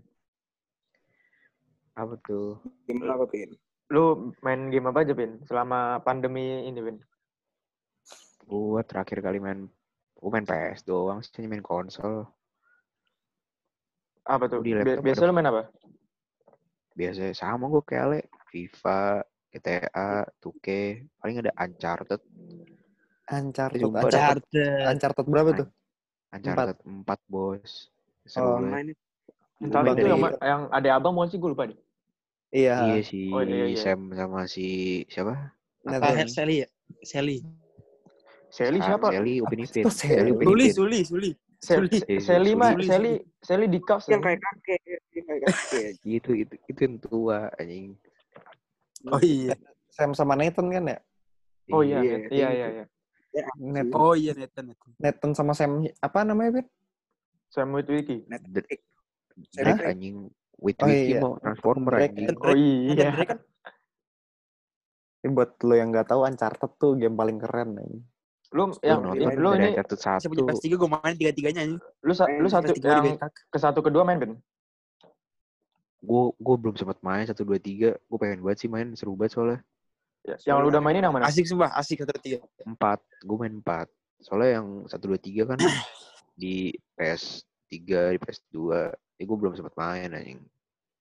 Apa 1.99 2.15
tuh? 2.23 2.59
Gimana 2.87 3.19
apa, 3.19 3.27
Pin? 3.27 3.51
Lu 3.93 4.33
main 4.41 4.73
game 4.73 4.89
apa 4.89 5.05
aja, 5.05 5.13
Pin? 5.13 5.37
Selama 5.45 6.01
pandemi 6.01 6.65
ini, 6.65 6.79
Pin? 6.81 6.97
Gua 8.45 8.81
terakhir 8.81 9.21
kali 9.21 9.37
main 9.37 9.65
gua 10.15 10.29
main 10.31 10.45
PS 10.45 10.85
doang 10.85 11.21
sih 11.21 11.45
main 11.45 11.61
konsol. 11.61 12.25
Apa 14.25 14.49
tuh? 14.49 14.61
Di 14.65 14.73
laptop 14.73 15.05
Biasa 15.05 15.21
ada- 15.21 15.29
lu 15.29 15.33
main 15.33 15.49
apa? 15.49 15.61
Biasa 16.95 17.21
sama 17.35 17.69
gua 17.69 17.83
kayak 17.83 18.03
Ale. 18.05 18.19
FIFA, 18.49 19.19
GTA, 19.51 20.07
2K, 20.39 20.67
paling 21.19 21.43
ada 21.43 21.51
Uncharted. 21.59 22.21
Uncharted. 23.27 23.83
Uncharted. 23.83 24.45
Uncharted. 24.47 24.85
Uncharted 24.87 25.25
berapa 25.27 25.49
tuh? 25.53 25.67
Uncharted 26.31 26.77
4, 26.81 27.19
bos. 27.27 27.91
Seru 28.23 28.47
Oh. 28.47 28.57
Online 28.63 28.95
itu. 28.95 29.03
Yang, 29.61 30.39
yang 30.39 30.61
ada 30.69 30.89
abang 30.91 31.11
mau 31.11 31.27
sih 31.27 31.35
gue 31.35 31.47
lupa 31.47 31.67
deh. 31.67 31.75
Iya. 32.53 32.75
Iya 32.85 33.01
si 33.01 33.19
Oh, 33.33 33.41
iya, 33.41 33.65
iya. 33.71 33.77
Sam 33.79 34.13
sama 34.13 34.45
si 34.45 35.01
siapa? 35.09 35.53
Nathan. 35.85 36.25
Ah, 36.25 36.27
Sally 36.29 36.65
ya? 36.65 36.67
Sally. 37.05 37.37
Sally 38.49 38.79
Ah, 38.81 38.85
siapa? 38.93 39.07
Sally 39.13 39.33
Upin 39.41 39.59
Ipin. 39.65 39.83
Sally. 39.89 40.31
Suli, 40.31 40.65
Ipin. 40.65 40.73
Suli, 40.73 40.99
Suli. 41.05 41.31
Sally 42.21 42.51
mah, 42.53 42.71
Sally, 42.85 43.13
Sally 43.41 43.65
di. 43.67 43.79
Yang 43.81 44.21
kayak 44.21 44.39
kakek. 44.41 44.79
Yang 45.13 45.25
kayak 45.25 45.41
kakek. 45.49 45.91
Itu 46.17 46.31
itu 46.37 46.53
itu 46.69 46.79
yang 46.85 46.95
tua 47.01 47.49
anjing. 47.57 47.97
Oh 49.09 49.21
iya. 49.21 49.53
Sam 49.89 50.13
sama 50.13 50.33
Nathan 50.37 50.69
kan 50.69 50.83
ya? 50.91 50.97
Oh 51.73 51.81
iya, 51.81 52.01
iya, 52.01 52.15
kayak 52.25 52.31
iya, 52.31 52.47
gitu. 52.49 52.69
iya. 52.77 52.85
Nathan, 53.59 53.97
Oh 53.97 54.13
iya 54.15 54.31
Nathan. 54.37 54.63
Nathan. 54.71 54.89
Nathan 55.01 55.31
sama 55.33 55.51
Sam 55.57 55.83
apa 55.99 56.19
namanya, 56.21 56.61
Ben? 56.61 56.67
Sam 57.49 57.73
Witwicky. 57.73 58.23
Hah? 58.29 58.39
Drake 59.55 59.83
anjing. 59.87 60.31
With 60.55 60.79
Oh, 60.79 60.87
Wiki 60.87 61.11
iya. 61.11 61.19
mau 61.19 61.35
transformer 61.35 61.91
Drake. 61.93 62.11
anjing. 62.11 62.27
Oh 62.37 62.55
iya. 62.55 63.09
Drake 63.11 63.29
kan 63.29 63.39
Ini 65.17 65.29
buat 65.31 65.51
lo 65.59 65.73
yang 65.73 65.89
nggak 65.89 66.07
tahu 66.07 66.21
Uncharted 66.21 66.71
tuh 66.75 66.91
game 66.95 67.13
paling 67.13 67.37
keren 67.37 67.73
nih. 67.73 67.97
Lu 68.53 68.69
Lu 68.69 68.77
yang 68.79 69.01
nonton 69.01 69.35
lu 69.35 69.49
dari 69.51 69.59
ini 69.59 69.67
Uncharted 69.73 69.99
saya 69.99 70.17
satu. 70.17 70.29
punya 70.29 70.43
PS3 70.47 70.65
gue 70.71 70.89
main 70.91 71.15
tiga-tiganya 71.15 71.61
anjing. 71.61 71.81
lu 71.99 72.13
sa- 72.13 72.29
lu 72.29 72.47
satu 72.47 72.71
PS3 72.71 72.85
yang 73.03 73.17
ke 73.49 73.57
satu 73.57 73.79
kedua 73.81 74.03
main 74.03 74.15
Ben? 74.15 74.33
Gue 75.99 76.23
gue 76.35 76.55
belum 76.55 76.75
sempat 76.75 77.01
main 77.01 77.25
satu 77.25 77.41
dua 77.41 77.57
tiga. 77.57 77.97
Gue 78.05 78.17
pengen 78.17 78.39
banget 78.39 78.61
sih 78.61 78.69
main 78.69 78.93
seru 78.93 79.17
banget 79.17 79.33
soalnya. 79.33 79.59
Ya, 80.21 80.37
yang 80.45 80.61
lu 80.61 80.69
udah 80.69 80.79
mainin 80.79 81.01
yang 81.01 81.13
mana? 81.13 81.25
Asik 81.25 81.45
sumpah, 81.45 81.73
asik 81.73 82.01
satu 82.01 82.17
tiga. 82.17 82.41
Empat. 82.61 83.01
Gue 83.21 83.37
main 83.39 83.55
empat. 83.55 83.89
Soalnya 84.19 84.61
yang 84.61 84.67
satu 84.85 85.09
dua 85.09 85.17
tiga 85.17 85.45
kan 85.45 85.57
di 86.37 86.69
PS 86.93 87.41
3 87.67 88.13
di 88.13 88.19
PS 88.21 88.39
2 88.49 88.93
ya 89.15 89.23
gue 89.23 89.37
belum 89.37 89.53
sempat 89.55 89.73
main 89.79 90.11
anjing. 90.11 90.41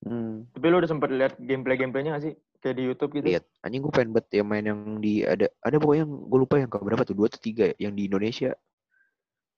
Hmm. 0.05 0.45
Tapi 0.53 0.67
lu 0.69 0.77
udah 0.79 0.91
sempet 0.91 1.11
lihat 1.11 1.35
gameplay-gameplaynya 1.41 2.15
gak 2.15 2.25
sih? 2.29 2.35
Kayak 2.61 2.77
di 2.77 2.85
YouTube 2.89 3.11
gitu? 3.21 3.25
Lihat 3.29 3.45
anjing 3.65 3.81
gue 3.85 3.93
pengen 3.93 4.11
banget 4.13 4.29
ya 4.41 4.43
main 4.45 4.65
yang 4.65 4.81
di 5.01 5.25
ada 5.25 5.49
ada 5.65 5.77
pokoknya 5.81 6.05
yang 6.05 6.13
gue 6.29 6.39
lupa 6.39 6.55
yang 6.61 6.71
keberapa 6.71 7.03
tuh 7.05 7.17
dua 7.17 7.27
atau 7.33 7.41
tiga 7.41 7.65
ya, 7.73 7.89
yang 7.89 7.93
di 7.97 8.09
Indonesia. 8.09 8.53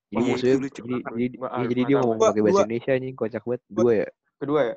Jadi 0.07 0.23
Oh, 0.23 0.23
maksudnya 0.23 0.55
itu 0.55 0.69
jadi, 0.71 0.95
jadi, 1.03 1.27
ya, 1.35 1.67
jadi 1.67 1.83
dia 1.83 1.97
ngomong 1.99 2.19
pakai 2.23 2.43
bahasa 2.47 2.63
Indonesia 2.63 2.91
anjing 2.95 3.15
kocak 3.19 3.43
banget. 3.43 3.63
Dua 3.67 3.93
ya. 3.93 4.09
Kedua 4.39 4.61
ya? 4.63 4.75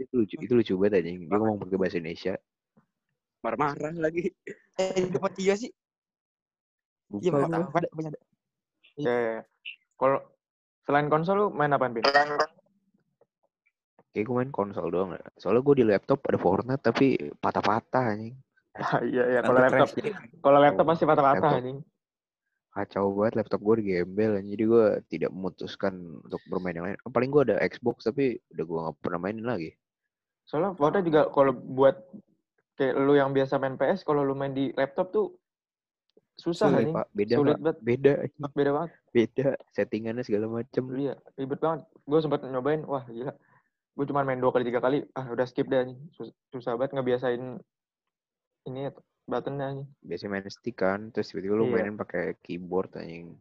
Itu 0.00 0.12
lucu 0.16 0.34
itu 0.40 0.52
lucu 0.56 0.72
banget 0.80 0.92
anjing. 1.04 1.18
Dia 1.28 1.36
ngomong 1.36 1.58
pakai 1.60 1.76
bahasa 1.76 1.96
Indonesia. 2.00 2.34
Marah-marah 3.44 3.92
lagi. 3.96 4.32
Eh, 4.80 5.04
dapat 5.12 5.32
tiga 5.36 5.54
sih. 5.60 5.68
Iya, 7.10 7.30
banyak 7.32 7.52
ada. 7.52 8.18
Ya, 8.96 9.14
ya. 9.16 9.38
Kalau 10.00 10.24
selain 10.88 11.12
konsol 11.12 11.36
lu 11.36 11.46
main 11.52 11.72
apaan, 11.72 11.92
Bin? 11.92 12.04
Kayak 14.10 14.24
gue 14.26 14.36
main 14.42 14.50
konsol 14.50 14.90
doang 14.90 15.14
ya. 15.14 15.22
Soalnya 15.38 15.62
gue 15.62 15.74
di 15.78 15.84
laptop 15.86 16.18
ada 16.26 16.38
Fortnite 16.38 16.82
tapi 16.82 17.14
patah-patah 17.38 18.04
anjing. 18.10 18.34
Ah, 18.74 18.98
iya, 19.06 19.38
iya. 19.38 19.40
Kalau 19.42 19.60
laptop, 19.62 19.88
kalau 20.42 20.58
laptop 20.58 20.86
pasti 20.90 21.04
patah-patah 21.06 21.50
anjing. 21.62 21.78
Kacau 22.70 23.10
banget 23.14 23.34
laptop 23.38 23.60
gue 23.62 23.74
digembel 23.82 24.34
anjing. 24.34 24.50
Jadi 24.58 24.64
gue 24.66 24.86
tidak 25.14 25.30
memutuskan 25.30 25.94
untuk 26.26 26.42
bermain 26.50 26.74
yang 26.74 26.86
lain. 26.90 26.98
Paling 27.06 27.30
gue 27.30 27.42
ada 27.50 27.56
Xbox 27.62 28.02
tapi 28.02 28.34
udah 28.50 28.64
gue 28.66 28.78
gak 28.90 28.96
pernah 28.98 29.20
mainin 29.22 29.46
lagi. 29.46 29.70
Soalnya 30.42 30.74
Fortnite 30.74 31.06
juga 31.06 31.22
kalau 31.30 31.54
buat 31.54 31.94
kayak 32.74 32.94
lu 32.98 33.14
yang 33.14 33.30
biasa 33.30 33.62
main 33.62 33.78
PS, 33.78 34.02
kalau 34.02 34.26
lu 34.26 34.34
main 34.34 34.50
di 34.50 34.74
laptop 34.74 35.14
tuh 35.14 35.26
susah 36.40 36.72
Sulit. 36.72 36.90
Pak, 36.90 37.06
beda 37.12 37.34
Sulit 37.36 37.54
Pak. 37.54 37.60
banget. 37.62 37.78
Beda. 37.84 38.12
Beda 38.56 38.70
banget. 38.72 38.90
Beda 39.12 39.48
settingannya 39.70 40.24
segala 40.24 40.48
macem. 40.48 40.82
Iya, 40.96 41.14
ribet 41.36 41.60
banget. 41.60 41.86
Gue 42.08 42.18
sempat 42.24 42.40
nyobain, 42.42 42.82
wah 42.88 43.04
gila. 43.06 43.36
Gue 44.00 44.08
cuma 44.08 44.24
main 44.24 44.40
dua 44.40 44.48
kali 44.48 44.64
tiga 44.64 44.80
kali, 44.80 45.04
ah 45.12 45.28
udah 45.28 45.44
skip 45.44 45.68
deh 45.68 45.84
anjing. 45.84 46.00
Sus- 46.16 46.32
Susah 46.48 46.72
banget 46.72 46.96
ngebiasain 46.96 47.60
ini 48.64 48.88
buttonnya 49.28 49.76
anjing. 49.76 49.88
Biasanya 50.00 50.30
main 50.32 50.48
stick 50.48 50.80
kan, 50.80 51.12
terus 51.12 51.28
tiba-tiba 51.28 51.52
lu 51.52 51.68
Iya. 51.68 51.72
mainin 51.76 52.00
pakai 52.00 52.40
keyboard 52.40 52.96
anjing. 52.96 53.36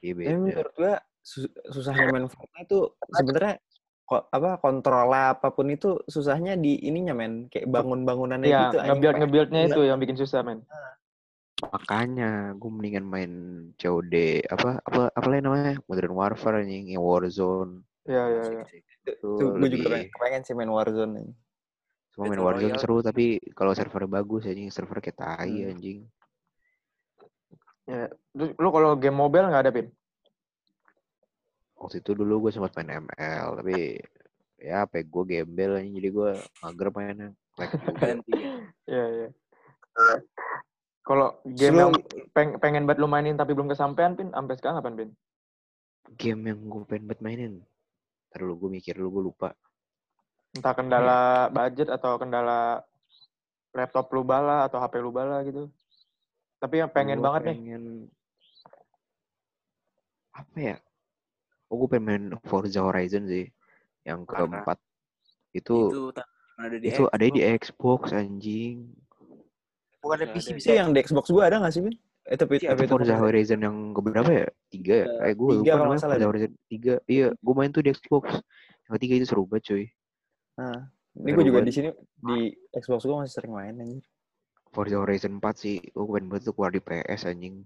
Iya 0.00 0.16
Tapi 0.16 0.24
beda. 0.24 0.40
menurut 0.40 0.72
gua 0.72 0.94
sus- 1.20 1.52
susahnya 1.68 2.08
main 2.08 2.32
Fortnite 2.32 2.64
itu 2.64 2.80
sebenarnya 3.12 3.54
kok 4.02 4.24
apa 4.32 4.56
kontrol 4.56 5.12
apa 5.12 5.52
pun 5.52 5.68
itu 5.68 6.00
susahnya 6.08 6.56
di 6.56 6.80
ininya 6.80 7.12
men 7.12 7.52
kayak 7.52 7.68
bangun-bangunannya 7.68 8.48
Iya, 8.48 8.60
gitu 8.64 8.76
ngebuild 8.80 9.16
ngebuildnya 9.20 9.60
Iya. 9.60 9.68
itu 9.68 9.80
yang 9.84 9.98
bikin 10.00 10.16
susah 10.16 10.40
men. 10.40 10.64
Makanya 11.60 12.54
gue 12.54 12.70
mendingan 12.70 13.04
main 13.04 13.32
COD 13.76 14.14
apa 14.46 14.78
apa 14.80 15.10
apa 15.10 15.26
lagi 15.28 15.42
namanya 15.42 15.76
Modern 15.84 16.14
Warfare 16.14 16.62
anjing 16.62 16.88
yang 16.88 17.02
Warzone 17.02 17.82
Iya 18.08 18.24
iya 18.24 18.42
iya. 18.50 18.64
itu 19.04 19.28
Tuh, 19.28 19.52
gue 19.54 19.68
juga 19.68 19.86
pengen, 19.92 20.08
kepengen 20.08 20.42
sih 20.42 20.54
main 20.56 20.68
Warzone 20.68 21.12
nih. 21.14 21.28
semua 22.08 22.24
main 22.26 22.40
Warzone 22.40 22.72
Royale. 22.72 22.80
seru 22.80 22.98
tapi 22.98 23.24
kalau 23.52 23.70
servernya 23.70 24.10
bagus 24.10 24.42
anjing 24.42 24.68
server 24.68 24.98
kayak 24.98 25.16
tai 25.16 25.52
Hmm. 25.62 25.70
anjing 25.70 25.98
Ya. 27.84 28.04
Lu 28.34 28.68
kalau 28.68 28.96
game 28.96 29.16
mobile 29.16 29.48
nggak 29.48 29.64
ada 29.64 29.72
pin? 29.72 29.88
waktu 31.72 32.02
itu 32.02 32.10
dulu 32.10 32.42
gue 32.42 32.50
sempat 32.50 32.74
main 32.74 33.00
ML 33.00 33.62
tapi 33.62 33.96
ya 34.58 34.82
apa 34.82 34.98
gue 34.98 35.22
gembel 35.24 35.78
anjing 35.78 35.94
jadi 35.94 36.08
gue 36.10 36.30
mager 36.58 36.88
mainnya. 36.90 37.28
Iya 38.84 39.04
iya. 39.08 39.28
Kalau 41.00 41.40
game 41.44 41.76
yang 41.78 41.92
peng- 42.30 42.58
pengen 42.58 42.84
banget 42.84 43.00
lu 43.00 43.08
mainin 43.08 43.34
tapi 43.34 43.52
belum 43.52 43.68
kesampaian 43.68 44.12
pin, 44.12 44.28
sampai 44.28 44.54
sekarang 44.54 44.80
apaan 44.80 44.96
pin? 44.96 45.10
game 46.14 46.40
yang 46.46 46.60
gue 46.62 46.84
pengen 46.84 47.04
banget 47.04 47.20
mainin 47.20 47.52
Ntar 48.28 48.38
dulu 48.44 48.54
gue 48.66 48.70
mikir 48.80 48.94
dulu 48.96 49.08
gue 49.20 49.24
lupa 49.32 49.50
Entah 50.56 50.72
kendala 50.72 51.52
budget 51.52 51.92
atau 51.92 52.16
kendala 52.16 52.80
laptop 53.76 54.08
lu 54.12 54.24
bala 54.24 54.64
atau 54.64 54.80
HP 54.80 54.94
lu 54.98 55.12
bala 55.12 55.44
gitu. 55.44 55.68
Tapi 56.58 56.80
yang 56.80 56.90
pengen 56.90 57.20
Gua 57.20 57.26
banget 57.30 57.52
nih. 57.52 57.56
pengen... 57.56 57.84
apa 60.38 60.56
ya 60.56 60.76
oh 61.68 61.74
gue 61.82 61.88
pengen 61.90 62.06
main 62.06 62.24
Forza 62.46 62.80
Horizon 62.86 63.26
sih 63.26 63.50
yang 64.06 64.22
keempat 64.22 64.78
Itu 65.50 65.90
itu 65.90 66.02
ada 66.58 66.76
di 66.78 66.86
itu 66.90 67.04
ada 67.10 67.22
di 67.22 67.42
Xbox. 67.42 68.14
Anjing 68.14 68.94
Bukan 69.98 70.14
ada 70.14 70.26
PC 70.30 70.46
ada. 70.50 70.56
bisa. 70.56 70.66
Yang 70.74 70.88
di 70.94 70.98
Xbox 71.02 71.24
gua 71.30 71.44
ada 71.50 71.58
gak 71.62 71.74
sih, 71.74 71.82
Bin? 71.82 71.96
Eh, 72.28 72.36
tapi, 72.36 72.60
Iya, 72.60 72.76
tapi 72.76 72.84
itu 72.84 72.92
Forza 72.92 73.16
Horizon 73.16 73.60
yang 73.64 73.76
keberapa 73.96 74.28
ya? 74.28 74.46
Tiga 74.68 74.94
ya? 75.00 75.06
Eh 75.24 75.32
gue 75.32 75.48
tiga 75.64 75.72
lupa 75.72 75.84
namanya 75.88 76.00
Forza 76.04 76.16
deh. 76.16 76.28
Horizon 76.28 76.52
tiga. 76.68 76.94
Iya 77.08 77.26
gue 77.32 77.54
main 77.56 77.70
tuh 77.72 77.80
di 77.80 77.90
Xbox. 77.90 78.24
Yang 78.84 78.92
ketiga 79.00 79.14
itu 79.16 79.26
seru 79.26 79.42
banget 79.44 79.64
cuy. 79.68 79.84
Nah, 80.58 80.78
ini 81.14 81.30
gue 81.32 81.44
juga 81.46 81.60
di 81.60 81.72
sini 81.72 81.88
di 82.18 82.38
Xbox 82.70 83.00
gua 83.04 83.24
masih 83.24 83.32
sering 83.32 83.52
main 83.52 83.74
anjir. 83.74 84.04
Forza 84.68 85.00
Horizon 85.00 85.40
4 85.40 85.56
sih. 85.56 85.80
Gue 85.80 86.04
pengen 86.04 86.28
banget 86.28 86.44
tuh 86.44 86.54
keluar 86.54 86.68
di 86.68 86.80
PS 86.80 87.24
anjing. 87.24 87.64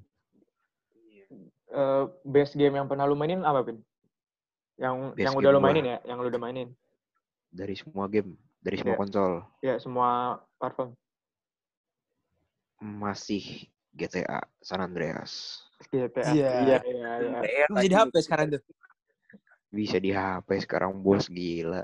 Eh, 1.68 2.04
best 2.22 2.54
game 2.54 2.76
yang 2.76 2.86
pernah 2.86 3.02
lu 3.02 3.16
mainin 3.16 3.42
apa 3.42 3.64
pin? 3.64 3.82
Yang 4.76 4.94
Best 5.14 5.24
yang 5.24 5.34
udah 5.34 5.50
lu 5.50 5.60
mainin 5.60 5.84
ya, 5.84 5.98
yang 6.04 6.18
lu 6.18 6.28
udah 6.28 6.38
mainin. 6.40 6.68
dari 7.50 7.76
semua 7.76 8.08
game. 8.08 8.32
Dari 8.62 8.78
semua 8.78 8.94
Iya. 8.94 9.00
konsol. 9.02 9.32
Ya 9.60 9.74
semua 9.76 10.08
platform. 10.56 10.94
masih 12.78 13.70
GTA 13.92 14.40
San 14.58 14.80
Andreas 14.80 15.62
GTA. 15.90 16.30
Iya. 16.32 16.50
Iya 16.62 16.78
iya 16.86 17.10
iya. 17.18 17.38
Player 17.42 17.68
Lu 17.68 17.76
bisa 17.76 17.88
di. 17.88 17.94
HP 17.98 18.14
sekarang 18.22 18.46
tuh. 18.54 18.62
bisa 19.72 19.96
di 19.96 20.10
HP 20.12 20.48
sekarang 20.68 20.92
bos 21.00 21.26
gila 21.26 21.82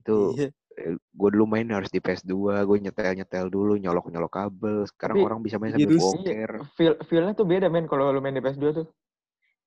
itu 0.00 0.16
Iya. 0.34 0.48
gue 0.94 1.28
dulu 1.34 1.44
main 1.44 1.66
harus 1.68 1.90
di 1.90 1.98
PS2 1.98 2.32
gue 2.64 2.76
nyetel 2.78 3.12
nyetel 3.18 3.50
dulu 3.50 3.74
nyolok 3.76 4.08
nyolok 4.08 4.32
kabel 4.32 4.86
sekarang 4.88 5.20
Tapi 5.20 5.26
orang 5.26 5.40
bisa 5.42 5.56
main 5.58 5.74
sambil 5.74 5.98
boker 5.98 6.50
Feel 6.78 6.94
feelnya 7.04 7.34
tuh 7.34 7.44
beda 7.44 7.66
men 7.68 7.90
kalau 7.90 8.08
lu 8.14 8.22
main 8.22 8.32
di 8.32 8.40
PS2 8.40 8.66
tuh. 8.72 8.86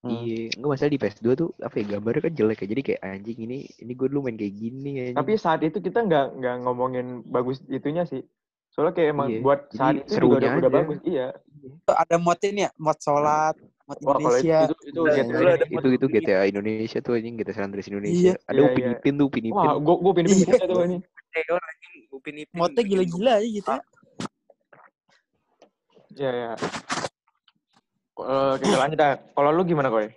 Hmm. 0.02 0.10
iya 0.10 0.50
enggak 0.58 0.70
masalah 0.74 0.90
di 0.90 0.98
PS2 0.98 1.26
tuh 1.38 1.50
apa 1.62 1.76
ya 1.78 1.86
gambarnya 1.94 2.22
kan 2.26 2.34
jelek 2.34 2.66
ya 2.66 2.68
jadi 2.74 2.82
kayak 2.82 3.02
anjing 3.06 3.38
ini 3.46 3.58
ini 3.78 3.92
gue 3.94 4.08
dulu 4.10 4.26
main 4.26 4.34
kayak 4.34 4.56
gini 4.58 4.92
anjing. 4.98 5.18
Tapi 5.22 5.32
saat 5.38 5.62
itu 5.62 5.78
kita 5.78 6.02
nggak 6.02 6.42
nggak 6.42 6.56
ngomongin 6.66 7.22
bagus 7.30 7.62
itunya 7.70 8.02
sih. 8.10 8.26
Soalnya 8.72 8.94
kayak 8.96 9.10
emang 9.12 9.28
Iya, 9.28 9.40
buat 9.44 9.60
jadi 9.68 9.76
saat 9.76 9.94
itu 9.94 10.00
juga 10.00 10.16
serunya 10.16 10.50
udah, 10.56 10.70
bagus. 10.72 10.98
Iya. 11.04 11.28
Ada 11.92 12.16
mod 12.18 12.40
ini 12.48 12.62
ya, 12.64 12.72
mod 12.80 12.98
sholat, 13.04 13.56
mod 13.84 13.98
Wah 14.00 14.16
itu 14.16 14.24
Indonesia. 14.24 14.60
itu, 14.64 14.76
itu 14.88 15.00
Udah, 15.04 15.14
GTA 15.14 15.28
dulu 15.28 15.44
ini. 15.44 15.52
ada 15.52 15.66
itu 15.68 15.88
itu 15.92 16.06
GTA 16.08 16.42
Indonesia 16.48 16.98
tuh 17.04 17.14
anjing 17.20 17.34
GTA 17.36 17.54
San 17.54 17.66
Andreas 17.68 17.88
Indonesia 17.92 18.32
Iya. 18.32 18.48
ada 18.48 18.60
Iya, 18.64 18.68
Upin 18.72 18.84
iya. 18.88 18.92
Ipin 18.96 19.14
tuh 19.20 19.26
Upin 19.28 19.44
Ipin 19.52 19.60
Wah, 19.60 19.76
gua 19.76 19.96
gua 20.00 20.12
pindah 20.16 20.30
Iya. 20.32 20.46
pindah 20.48 20.68
tuh 20.72 20.80
ini. 20.88 20.98
Upin 22.16 22.36
Ipin 22.40 22.56
Modnya 22.56 22.84
gila-gila 22.88 23.32
aja 23.44 23.48
gitu 23.52 23.70
ya. 23.70 23.82
Iya 26.12 26.32
ya. 26.32 26.52
Kalau 28.16 28.56
kita 28.60 28.78
lanjut 28.80 28.98
dah. 29.00 29.14
Kalau 29.36 29.50
lu 29.52 29.64
gimana 29.68 29.88
koy? 29.92 30.08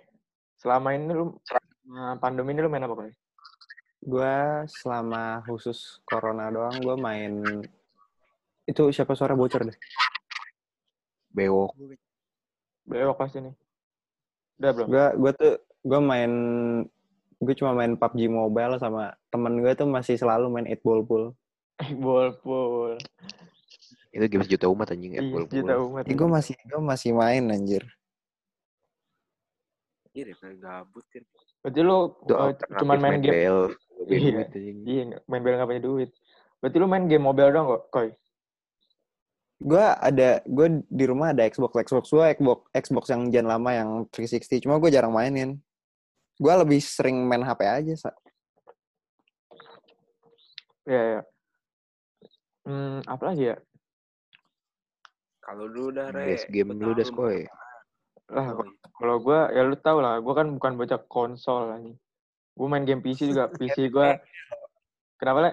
Selama 0.59 0.95
ini 0.95 1.11
lu 1.11 1.35
selama 1.43 2.15
pandemi 2.23 2.55
ini 2.55 2.63
lu 2.63 2.71
main 2.71 2.87
apa 2.87 2.95
koy? 2.95 3.11
Gua 3.99 4.63
selama 4.69 5.43
khusus 5.43 5.99
corona 6.07 6.47
doang 6.47 6.79
gua 6.79 6.95
main 6.95 7.59
itu 8.65 8.83
siapa 8.89 9.13
suara 9.13 9.37
bocor 9.37 9.69
deh. 9.69 9.77
bewok 11.29 11.73
Bewok 12.85 13.17
pasti 13.17 13.41
nih. 13.41 13.55
Udah 14.61 14.71
belum? 14.77 14.87
Gua 14.87 15.05
gua 15.17 15.31
tuh 15.33 15.53
gua 15.81 15.99
main 16.01 16.31
gue 17.41 17.55
cuma 17.57 17.75
main 17.75 17.93
PUBG 17.99 18.31
Mobile 18.31 18.79
sama 18.79 19.11
temen 19.27 19.59
gue 19.59 19.71
tuh 19.75 19.87
masih 19.87 20.15
selalu 20.15 20.47
main 20.47 20.67
8 20.67 20.79
ball 20.81 21.01
pool. 21.03 21.23
Bol 21.99 22.29
pol. 22.39 22.95
itu 24.15 24.25
game 24.31 24.47
sejuta 24.47 24.71
umat 24.71 24.95
anjing 24.95 25.19
Iya, 25.19 25.27
Apple 25.27 25.43
juta 25.51 25.75
umat. 25.75 26.03
Ya, 26.07 26.15
gue 26.15 26.29
masih 26.31 26.55
gue 26.55 26.81
masih 26.81 27.11
main 27.11 27.43
anjir. 27.51 27.83
Iya 30.15 30.31
deh, 30.31 30.35
kayak 30.39 30.63
gabut 30.63 31.03
kan. 31.11 31.23
Berarti 31.59 31.79
lu 31.83 31.99
itu 32.23 32.33
eh, 32.39 32.51
cuman 32.79 32.97
main 33.03 33.19
game 33.19 33.35
bel 33.35 33.59
Iya. 34.07 34.47
Iya, 34.55 35.03
main 35.27 35.41
bel 35.43 35.59
nggak 35.59 35.67
punya 35.67 35.83
duit. 35.83 36.09
Berarti 36.63 36.77
lu 36.79 36.87
main 36.87 37.05
game 37.11 37.27
mobile 37.27 37.51
doang 37.51 37.67
kok, 37.75 37.83
Koy? 37.91 38.07
Gue 39.55 39.85
ada 39.85 40.43
gue 40.43 40.67
di 40.91 41.05
rumah 41.07 41.31
ada 41.31 41.47
Xbox 41.47 41.71
Xbox 41.87 42.11
gue 42.11 42.25
Xbox 42.35 42.59
Xbox 42.75 43.03
yang 43.11 43.21
gen 43.31 43.47
lama 43.47 43.71
yang 43.71 43.89
360 44.11 44.67
cuma 44.67 44.79
gue 44.83 44.91
jarang 44.91 45.15
mainin 45.15 45.63
gue 46.35 46.53
lebih 46.53 46.79
sering 46.83 47.23
main 47.23 47.43
HP 47.43 47.61
aja 47.63 47.93
sa. 47.95 48.11
Iya, 50.85 51.01
ya. 51.01 51.21
Hmm, 52.65 52.99
apa 53.07 53.23
lagi 53.31 53.43
ya? 53.53 53.57
Kalau 55.41 55.65
lu 55.69 55.93
udah 55.93 56.09
re. 56.11 56.33
Best 56.33 56.49
game 56.49 56.73
gua 56.73 56.77
lu 56.77 56.81
tahu 56.81 56.93
udah 56.97 57.05
skoy. 57.05 57.37
Lah, 58.33 58.47
kalau 58.97 59.15
gue 59.21 59.39
ya 59.53 59.61
lu 59.63 59.77
tau 59.77 60.01
lah, 60.01 60.17
gue 60.17 60.33
kan 60.33 60.47
bukan 60.49 60.73
bocah 60.77 61.01
konsol 61.07 61.71
lah 61.71 61.77
nih. 61.79 61.95
Gue 62.57 62.67
main 62.67 62.85
game 62.85 63.01
PC 63.01 63.31
juga, 63.31 63.47
PC 63.49 63.89
gue. 63.89 64.07
Kenapa 65.21 65.39
le? 65.45 65.51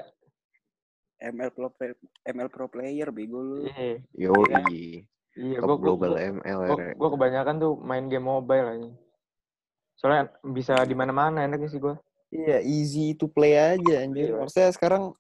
ML 1.25 1.51
pro 1.51 1.71
play- 1.71 1.99
ML 2.25 2.49
pro 2.49 2.67
player 2.67 3.09
bego 3.09 3.39
lu. 3.39 3.57
Iya, 3.65 4.03
Yo, 4.13 4.33
iya. 4.67 5.57
top 5.57 5.69
Gue 5.71 5.79
global 5.79 6.13
ML 6.19 6.59
gue 6.69 6.77
ya. 6.83 6.93
gue 6.93 7.09
kebanyakan 7.09 7.55
tuh 7.57 7.73
main 7.79 8.05
game 8.07 8.23
mobile 8.23 8.67
aja. 8.69 8.89
Soalnya 9.95 10.23
bisa 10.45 10.75
di 10.83 10.93
mana-mana 10.93 11.43
enaknya 11.43 11.69
sih 11.69 11.79
gue. 11.79 11.95
iya 12.33 12.59
easy 12.59 13.13
to 13.13 13.29
play 13.29 13.53
aja 13.55 14.01
anjir 14.01 14.33
Iya. 14.33 14.41
maksudnya 14.41 14.73
sekarang 14.73 15.13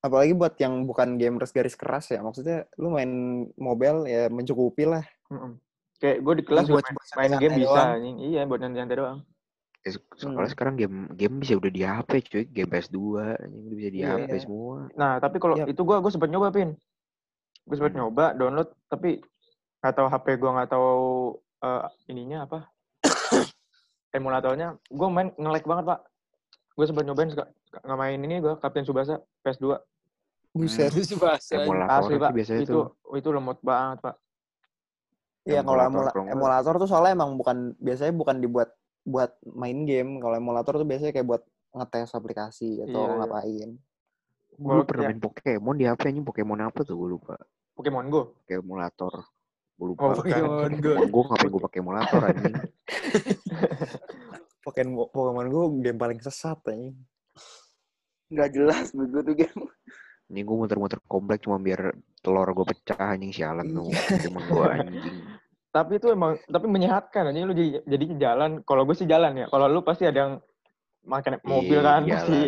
apalagi 0.00 0.30
buat 0.30 0.54
yang 0.56 0.86
bukan 0.86 1.18
gamers 1.18 1.50
garis 1.50 1.74
keras 1.74 2.06
ya 2.06 2.22
maksudnya 2.22 2.70
lu 2.76 2.88
main 2.88 3.10
mobile 3.56 4.06
ya 4.06 4.26
mencukupi 4.26 4.86
lah 4.86 5.02
Kayak 5.98 6.22
gue 6.22 6.34
di 6.38 6.44
kelas 6.44 6.64
Iya, 6.64 6.68
juga 6.70 6.76
buat- 6.76 6.86
main, 6.86 7.18
main 7.18 7.32
game 7.36 7.54
bisa. 7.58 7.66
doang. 7.68 7.88
anjing. 7.92 8.16
Iya, 8.24 8.40
buat 8.46 8.60
nyantai 8.62 8.96
doang. 8.96 9.18
Eh, 9.80 9.96
soalnya 10.14 10.44
Hmm. 10.44 10.52
sekarang 10.52 10.74
game 10.76 10.96
game 11.10 11.40
bisa 11.40 11.56
udah 11.56 11.68
di 11.68 11.80
HP 11.80 12.10
cuy, 12.22 12.44
game 12.46 12.68
PS2 12.68 13.00
anjing 13.34 13.64
udah 13.64 13.76
bisa 13.76 13.90
di 13.90 13.98
Iya. 13.98 14.12
HP 14.18 14.32
semua. 14.42 14.76
Nah, 14.92 15.16
tapi 15.16 15.36
kalau 15.36 15.56
Yap. 15.56 15.66
itu 15.66 15.80
gue 15.80 15.96
gue 15.98 16.10
sempat 16.10 16.28
nyoba 16.28 16.48
pin. 16.50 16.76
Gue 17.62 17.74
sempat 17.74 17.92
Hmm. 17.92 18.00
nyoba 18.04 18.24
download, 18.34 18.68
tapi 18.86 19.24
nggak 19.80 19.94
tahu 19.94 20.06
HP 20.06 20.26
gue 20.36 20.50
nggak 20.50 20.70
tahu 20.70 20.92
eh, 21.58 21.82
ininya 22.06 22.38
apa 22.42 22.58
emulatornya. 24.10 24.76
Gue 24.86 25.08
main 25.08 25.28
nge-lag 25.34 25.64
banget 25.64 25.84
pak. 25.86 26.00
Gue 26.72 26.84
sempat 26.84 27.04
nyobain 27.04 27.30
nggak 27.30 27.48
main 27.94 28.18
ini 28.18 28.36
gue 28.38 28.56
Kapten 28.56 28.82
Subasa 28.82 29.16
PS2 29.40 29.76
buset 30.50 30.90
Terus 30.90 31.14
bahasa. 31.14 31.56
Emulator 31.56 31.88
asli 32.00 32.10
sih 32.10 32.18
pak. 32.18 32.30
biasanya 32.32 32.60
Itu 32.60 32.72
tuh. 32.74 32.86
itu 33.14 33.28
lemot 33.30 33.58
banget 33.60 33.98
pak. 34.02 34.16
Iya 35.42 35.60
kalau 35.62 35.82
Emulator 35.82 36.20
emulator 36.26 36.74
tuh 36.76 36.84
soalnya 36.86 37.12
emang 37.14 37.32
bukan 37.34 37.56
biasanya 37.76 38.12
bukan 38.12 38.36
dibuat 38.38 38.76
buat 39.10 39.34
main 39.44 39.82
game. 39.84 40.22
Kalau 40.22 40.34
emulator 40.38 40.78
tuh 40.78 40.86
biasanya 40.86 41.12
kayak 41.12 41.28
buat 41.28 41.42
ngetes 41.70 42.10
aplikasi 42.14 42.82
atau 42.86 43.02
Iya, 43.02 43.10
iya. 43.10 43.18
ngapain. 43.18 43.70
Gue 44.60 44.84
pernah 44.84 45.04
main 45.08 45.20
Pokemon 45.22 45.76
di 45.78 45.84
HP 45.88 46.02
anjing 46.10 46.26
Pokemon 46.26 46.60
apa 46.60 46.80
tuh 46.84 46.94
gue 46.98 47.08
lupa. 47.16 47.34
Pokemon 47.74 48.06
Go. 48.12 48.22
Kayak 48.44 48.60
emulator. 48.66 49.14
Gue 49.78 49.86
lupa. 49.94 50.02
Oh. 50.04 50.14
Pokemon 50.20 50.72
Go. 50.78 50.92
Pokemon 50.94 51.10
Go 51.10 51.20
ngapain 51.26 51.50
gue 51.50 51.62
pakai 51.64 51.78
emulator 51.80 52.20
anjing. 52.28 52.54
Pokemon 54.64 55.08
Pokemon 55.10 55.46
Go 55.48 55.60
game 55.80 55.98
paling 55.98 56.20
sesat 56.20 56.60
anjing. 56.68 56.94
Nggak 58.30 58.48
jelas 58.54 58.86
bego 58.94 59.20
tuh 59.24 59.34
game. 59.34 59.62
Ini 60.30 60.46
gue 60.46 60.56
muter-muter 60.56 61.02
komplek 61.10 61.42
cuma 61.42 61.58
biar 61.58 61.90
telur 62.22 62.46
gue 62.52 62.66
pecah 62.68 63.16
anjing 63.16 63.32
sialan 63.32 63.66
tuh. 63.72 63.88
Pokemon 63.90 64.42
gue 64.44 64.66
anjing. 64.68 65.16
Tapi 65.70 65.92
itu 65.96 66.10
emang 66.10 66.34
tapi 66.44 66.66
menyehatkan 66.66 67.30
aja 67.30 67.46
lu 67.46 67.54
jadi 67.54 67.78
jadi 67.86 68.04
jalan. 68.18 68.50
Kalau 68.62 68.82
gue 68.82 68.94
sih 68.94 69.06
jalan 69.06 69.38
ya. 69.38 69.46
Kalau 69.46 69.66
lu 69.66 69.80
pasti 69.80 70.02
ada 70.02 70.18
yang 70.26 70.32
makan 71.00 71.40
mobil 71.42 71.78
Iya, 71.78 71.86
kan 71.86 72.02
jalan. 72.02 72.10
pasti. 72.10 72.38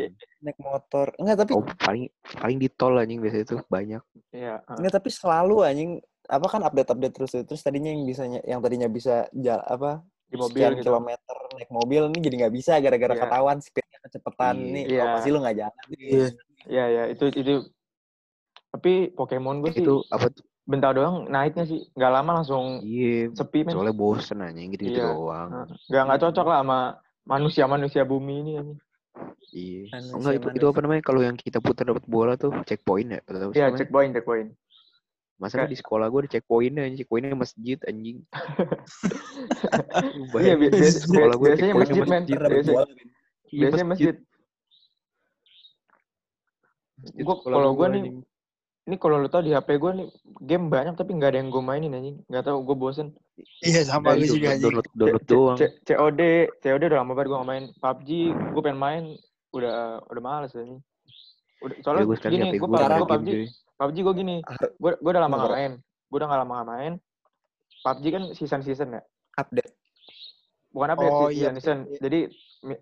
Naik 0.43 0.59
motor. 0.59 1.07
Enggak 1.23 1.37
tapi 1.41 1.51
Oh 1.55 1.65
paling 1.79 2.05
paling 2.35 2.59
di 2.59 2.69
tol 2.69 2.99
anjing 2.99 3.23
biasanya 3.23 3.47
tuh 3.47 3.61
banyak. 3.67 4.03
Iya. 4.31 4.59
heeh. 4.59 4.77
enggak 4.77 4.93
tapi 4.93 5.09
selalu 5.09 5.57
anjing 5.63 5.91
apa 6.27 6.47
kan 6.49 6.63
update-update 6.63 7.15
terus 7.15 7.33
terus 7.45 7.63
tadinya 7.63 7.91
yang 7.91 8.03
bisanya 8.03 8.41
yang 8.43 8.59
tadinya 8.59 8.87
bisa 8.87 9.27
jalan 9.35 9.63
apa 9.63 9.91
Di 10.27 10.37
mobil 10.39 10.55
sekian 10.55 10.73
gitu. 10.79 10.89
kilometer 10.89 11.37
naik 11.53 11.71
mobil 11.71 12.03
ini 12.09 12.19
jadi 12.19 12.35
nggak 12.43 12.55
bisa 12.55 12.73
gara-gara 12.79 13.13
Iya. 13.13 13.23
ketahuan 13.23 13.59
speednya 13.61 13.99
kecepatan 14.01 14.55
Iya. 14.57 14.73
nih 14.73 14.83
Iya. 14.83 14.97
kalau 14.97 15.15
pasti 15.15 15.29
lu 15.29 15.39
nggak 15.39 15.57
jalan 15.59 15.85
Iya. 15.93 16.27
Iya 16.65 16.85
ya 16.89 17.03
itu 17.07 17.25
itu. 17.31 17.53
Tapi 18.73 18.93
Pokemon 19.13 19.61
gue 19.61 19.71
sih 19.71 19.85
Itu 19.85 20.01
apa 20.09 20.27
tuh? 20.27 20.45
Bentar 20.63 20.93
doang 20.93 21.27
naiknya 21.27 21.65
sih. 21.65 21.81
Nggak 21.93 22.13
lama 22.13 22.31
langsung 22.39 22.81
Iya. 22.81 23.35
sepi 23.35 23.63
men. 23.63 23.75
Soalnya 23.75 23.93
bosen 23.93 24.39
anjing 24.39 24.71
gitu-gitu 24.71 24.99
Iya. 24.99 25.11
doang. 25.11 25.49
Nggak 25.91 26.03
nggak 26.07 26.21
cocok 26.21 26.45
lah 26.47 26.57
sama 26.61 26.79
manusia-manusia 27.25 28.03
bumi 28.03 28.35
ini. 28.41 28.51
Iya. 29.53 29.81
Manusia, 29.91 30.13
Oh, 30.13 30.19
enggak 30.19 30.35
itu, 30.39 30.47
itu 30.57 30.67
apa 30.67 30.79
namanya 30.81 31.03
kalau 31.03 31.21
yang 31.21 31.35
kita 31.35 31.59
putar 31.59 31.85
dapat 31.85 32.03
bola 32.07 32.35
tuh 32.35 32.51
checkpoint 32.65 33.09
ya? 33.11 33.19
Atau 33.23 33.51
Iya 33.53 33.69
checkpoint 33.75 34.13
checkpoint. 34.13 34.49
Masalah 35.37 35.67
Kayak- 35.67 35.75
di 35.75 35.77
sekolah 35.77 36.07
gue 36.07 36.19
ada 36.23 36.31
checkpointnya, 36.31 36.83
anjing. 36.87 36.99
checkpointnya 37.03 37.35
masjid 37.35 37.79
anjing. 37.85 38.19
Iya 40.39 40.55
bi- 40.55 40.71
biasa, 40.71 40.99
sekolah 41.03 41.35
gue 41.35 41.49
biasanya 41.51 41.75
checkpointnya 41.75 41.77
masjid 41.77 42.03
men. 42.07 42.23
masjid. 42.23 42.39
Biasanya, 42.39 42.85
Iya, 43.53 43.61
biasanya 43.61 43.87
masjid. 43.91 44.15
Masjid 47.03 47.23
Gua 47.27 47.35
sekolah 47.37 47.55
kalau 47.59 47.71
gua, 47.75 47.79
gue 47.83 47.87
nih. 47.93 48.03
Ini 48.83 48.99
kalau 48.99 49.15
lu 49.17 49.31
tau 49.31 49.41
di 49.41 49.55
HP 49.55 49.79
gue 49.79 49.93
nih 49.95 50.09
game 50.43 50.67
banyak 50.67 50.95
tapi 50.95 51.15
nggak 51.15 51.31
ada 51.31 51.39
yang 51.39 51.49
gue 51.49 51.63
mainin 51.63 51.93
anjing. 51.93 52.17
Nggak 52.27 52.45
tahu 52.45 52.59
gue 52.63 52.75
bosen. 52.75 53.15
Iya 53.63 53.87
sama 53.87 54.13
Dari 54.13 54.27
gue 54.27 54.35
juga 54.35 54.49
anjing. 54.51 54.65
download 54.67 54.89
download 54.93 55.25
doang. 55.25 55.57
C- 55.57 55.75
COD, 55.85 56.21
COD 56.59 56.83
udah 56.91 56.99
lama 56.99 57.13
banget 57.15 57.29
gue 57.31 57.39
gak 57.39 57.49
main. 57.49 57.65
PUBG, 57.79 58.09
gue 58.35 58.63
pengen 58.63 58.81
main, 58.81 59.03
udah 59.51 59.77
udah 60.05 60.23
males 60.23 60.53
ini. 60.55 60.83
Udah, 61.63 61.75
Ya, 61.75 61.83
soalnya 61.87 62.05
gue 62.05 62.17
sekarang 62.19 62.35
gini, 62.35 62.49
gue 62.53 62.69
PUBG, 62.69 63.03
PUBG. 63.07 63.31
PUBG 63.79 63.97
gue 64.03 64.15
gini, 64.19 64.37
gue 64.77 64.91
gue 64.99 65.11
udah 65.11 65.23
lama 65.23 65.35
gak 65.37 65.43
Kenapa? 65.45 65.57
main, 65.57 65.73
gue 66.11 66.17
udah 66.19 66.29
gak 66.29 66.41
lama 66.43 66.53
gak 66.53 66.69
main. 66.69 66.93
PUBG 67.83 68.05
kan 68.11 68.23
season 68.35 68.61
season 68.63 68.89
ya, 68.95 69.03
update 69.37 69.71
bukan 70.73 70.89
apa 70.89 71.03
ya 71.05 71.11
Oh, 71.13 71.29
season 71.29 71.53
iya, 71.53 71.61
season. 71.61 71.79
iya. 71.85 71.99
Jadi 72.01 72.19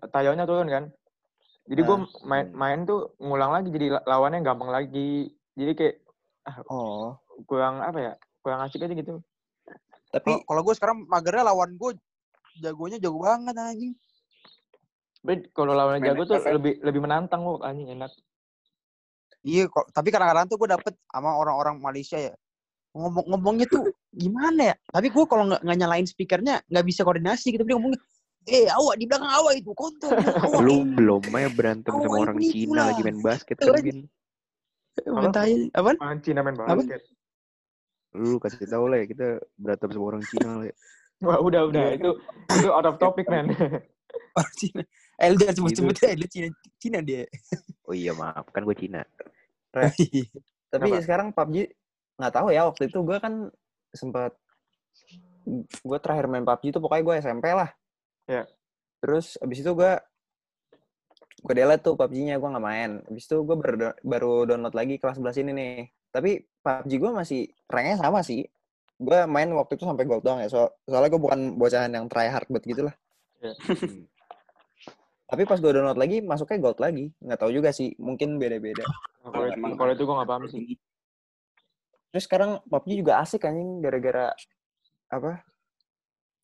tayangnya 0.09 0.47
turun 0.47 0.65
kan. 0.65 0.83
Jadi 1.67 1.81
gue 1.83 1.97
Nah, 1.99 2.07
main 2.23 2.47
main 2.51 2.79
tuh 2.83 3.13
ngulang 3.19 3.51
lagi, 3.51 3.69
jadi 3.69 3.87
la- 3.93 4.05
lawannya 4.07 4.41
gampang 4.41 4.71
lagi. 4.71 5.29
Jadi 5.55 5.71
kayak 5.75 5.95
oh 6.71 7.19
kurang 7.45 7.83
apa 7.83 7.99
ya, 7.99 8.13
kurang 8.41 8.65
asik 8.65 8.83
aja 8.83 8.93
gitu. 8.95 9.19
tapi 10.11 10.31
Kalau 10.35 10.43
kalau 10.43 10.61
gue 10.67 10.75
sekarang 10.75 10.97
magernya 11.07 11.47
lawan 11.47 11.75
gue 11.79 11.95
jagonya 12.59 12.97
jago 12.99 13.19
banget 13.23 13.55
anjing. 13.55 13.93
Tapi 15.21 15.33
kalau 15.53 15.77
lawannya 15.77 16.01
Main 16.01 16.09
jago 16.17 16.23
tuh 16.25 16.41
FF. 16.41 16.57
lebih 16.57 16.73
lebih 16.81 17.01
menantang 17.05 17.45
kok 17.45 17.61
anjing 17.61 17.93
enak. 17.93 18.11
Iya 19.41 19.65
kok, 19.69 19.89
tapi 19.89 20.13
kadang-kadang 20.13 20.45
tuh 20.49 20.57
gue 20.61 20.69
dapet 20.69 20.93
sama 21.09 21.33
orang-orang 21.37 21.81
Malaysia 21.81 22.17
ya. 22.17 22.33
Ngomong-ngomongnya 22.93 23.65
tuh 23.71 23.89
gimana 24.13 24.73
ya? 24.73 24.75
Tapi 24.89 25.07
gue 25.09 25.23
kalau 25.25 25.49
nggak 25.49 25.63
nyalain 25.63 26.05
speakernya 26.05 26.61
nggak 26.67 26.85
bisa 26.85 27.01
koordinasi 27.05 27.53
gitu. 27.53 27.63
Dia 27.65 27.77
ngomongnya, 27.77 28.01
eh 28.49 28.69
awak 28.69 28.97
di 28.97 29.05
belakang 29.05 29.31
awak 29.31 29.53
itu 29.57 29.71
kontol. 29.73 30.13
Lu 30.61 30.75
eh, 30.81 30.83
belum 30.93 31.21
aja 31.33 31.49
berantem 31.53 31.93
sama 31.93 32.17
orang 32.17 32.37
ini 32.41 32.49
Cina 32.49 32.81
lagi 32.93 33.01
main 33.05 33.21
basket 33.21 33.57
kan? 33.57 34.05
Main 35.07 35.31
tai. 35.31 35.71
Apaan 35.71 36.19
Cina 36.19 36.39
main 36.41 36.55
Apa? 36.55 36.75
basket. 36.77 37.01
Lu 38.11 38.37
kasih 38.37 38.67
tau 38.67 38.85
lah 38.91 38.99
ya, 38.99 39.05
kita 39.07 39.27
berantem 39.55 39.89
sama 39.91 40.05
orang 40.11 40.23
Cina 40.27 40.49
lah 40.59 40.65
ya. 40.67 40.75
Wah 41.25 41.37
udah 41.37 41.69
udah 41.69 41.85
itu 41.93 42.09
itu 42.49 42.67
out 42.73 42.83
of 42.83 42.97
topic 42.97 43.29
man. 43.29 43.45
Orang 44.37 44.53
Cina. 44.57 44.81
Eh 45.15 45.27
lu 45.29 45.37
jangan 45.37 45.55
sebut-sebut 45.55 45.95
ya, 46.01 46.11
lu 46.17 46.27
Cina, 46.27 46.47
Cina 46.77 46.99
dia. 46.99 47.23
Oh 47.89 47.95
iya 47.97 48.15
maaf, 48.15 48.47
kan 48.49 48.63
gue 48.63 48.71
Cina. 48.77 49.03
tapi 49.71 50.07
Kenapa? 50.71 51.03
sekarang 51.03 51.27
PUBG 51.35 51.67
nggak 52.15 52.33
tahu 52.33 52.47
ya 52.55 52.63
waktu 52.63 52.87
itu 52.87 52.99
gue 53.03 53.17
kan 53.19 53.51
sempat 53.91 54.31
gue 55.83 55.97
terakhir 55.99 56.31
main 56.31 56.47
PUBG 56.47 56.71
itu 56.71 56.79
pokoknya 56.79 57.03
gue 57.03 57.15
SMP 57.19 57.45
lah 57.51 57.67
Ya. 58.31 58.47
terus 59.03 59.35
abis 59.43 59.59
itu 59.59 59.71
gue 59.75 59.91
gue 61.41 61.53
delete 61.53 61.81
tuh 61.81 61.97
PUBG-nya 61.97 62.37
gue 62.37 62.49
nggak 62.49 62.61
main 62.63 62.91
abis 63.09 63.25
itu 63.25 63.41
gue 63.41 63.55
baru, 63.57 63.75
baru 64.01 64.33
download 64.45 64.75
lagi 64.77 64.95
kelas 64.95 65.17
11 65.17 65.41
ini 65.41 65.51
nih 65.51 65.73
tapi 66.09 66.31
PUBG 66.61 66.91
gue 66.97 67.11
masih 67.11 67.41
ranknya 67.65 67.97
sama 67.97 68.21
sih 68.21 68.45
gue 69.01 69.19
main 69.25 69.49
waktu 69.51 69.73
itu 69.73 69.83
sampai 69.83 70.05
gold 70.05 70.21
doang 70.21 70.39
ya 70.39 70.47
so, 70.47 70.69
soalnya 70.85 71.09
gue 71.09 71.21
bukan 71.21 71.57
bocahan 71.57 71.89
yang 71.89 72.05
try 72.05 72.29
hard 72.29 72.45
banget 72.49 72.65
gitu 72.69 72.83
lah 72.87 72.95
Hmm. 73.41 73.57
tapi 75.33 75.49
pas 75.49 75.57
gue 75.57 75.71
download 75.73 75.97
lagi 75.97 76.21
masuknya 76.21 76.61
gold 76.61 76.77
lagi 76.77 77.09
nggak 77.17 77.39
tahu 77.41 77.49
juga 77.49 77.73
sih 77.73 77.97
mungkin 77.97 78.37
beda-beda 78.37 78.85
Nah, 79.21 79.29
kalau 79.29 79.45
itu, 79.49 79.61
kalau 79.77 79.91
itu 79.93 80.01
gue 80.01 80.15
gak 80.17 80.29
paham 80.29 80.43
sih. 80.49 80.63
Terus 82.09 82.23
sekarang 82.25 82.57
PUBG 82.65 82.89
juga 82.97 83.21
asik 83.21 83.45
anjing 83.45 83.77
gara-gara 83.77 84.33
apa? 85.07 85.45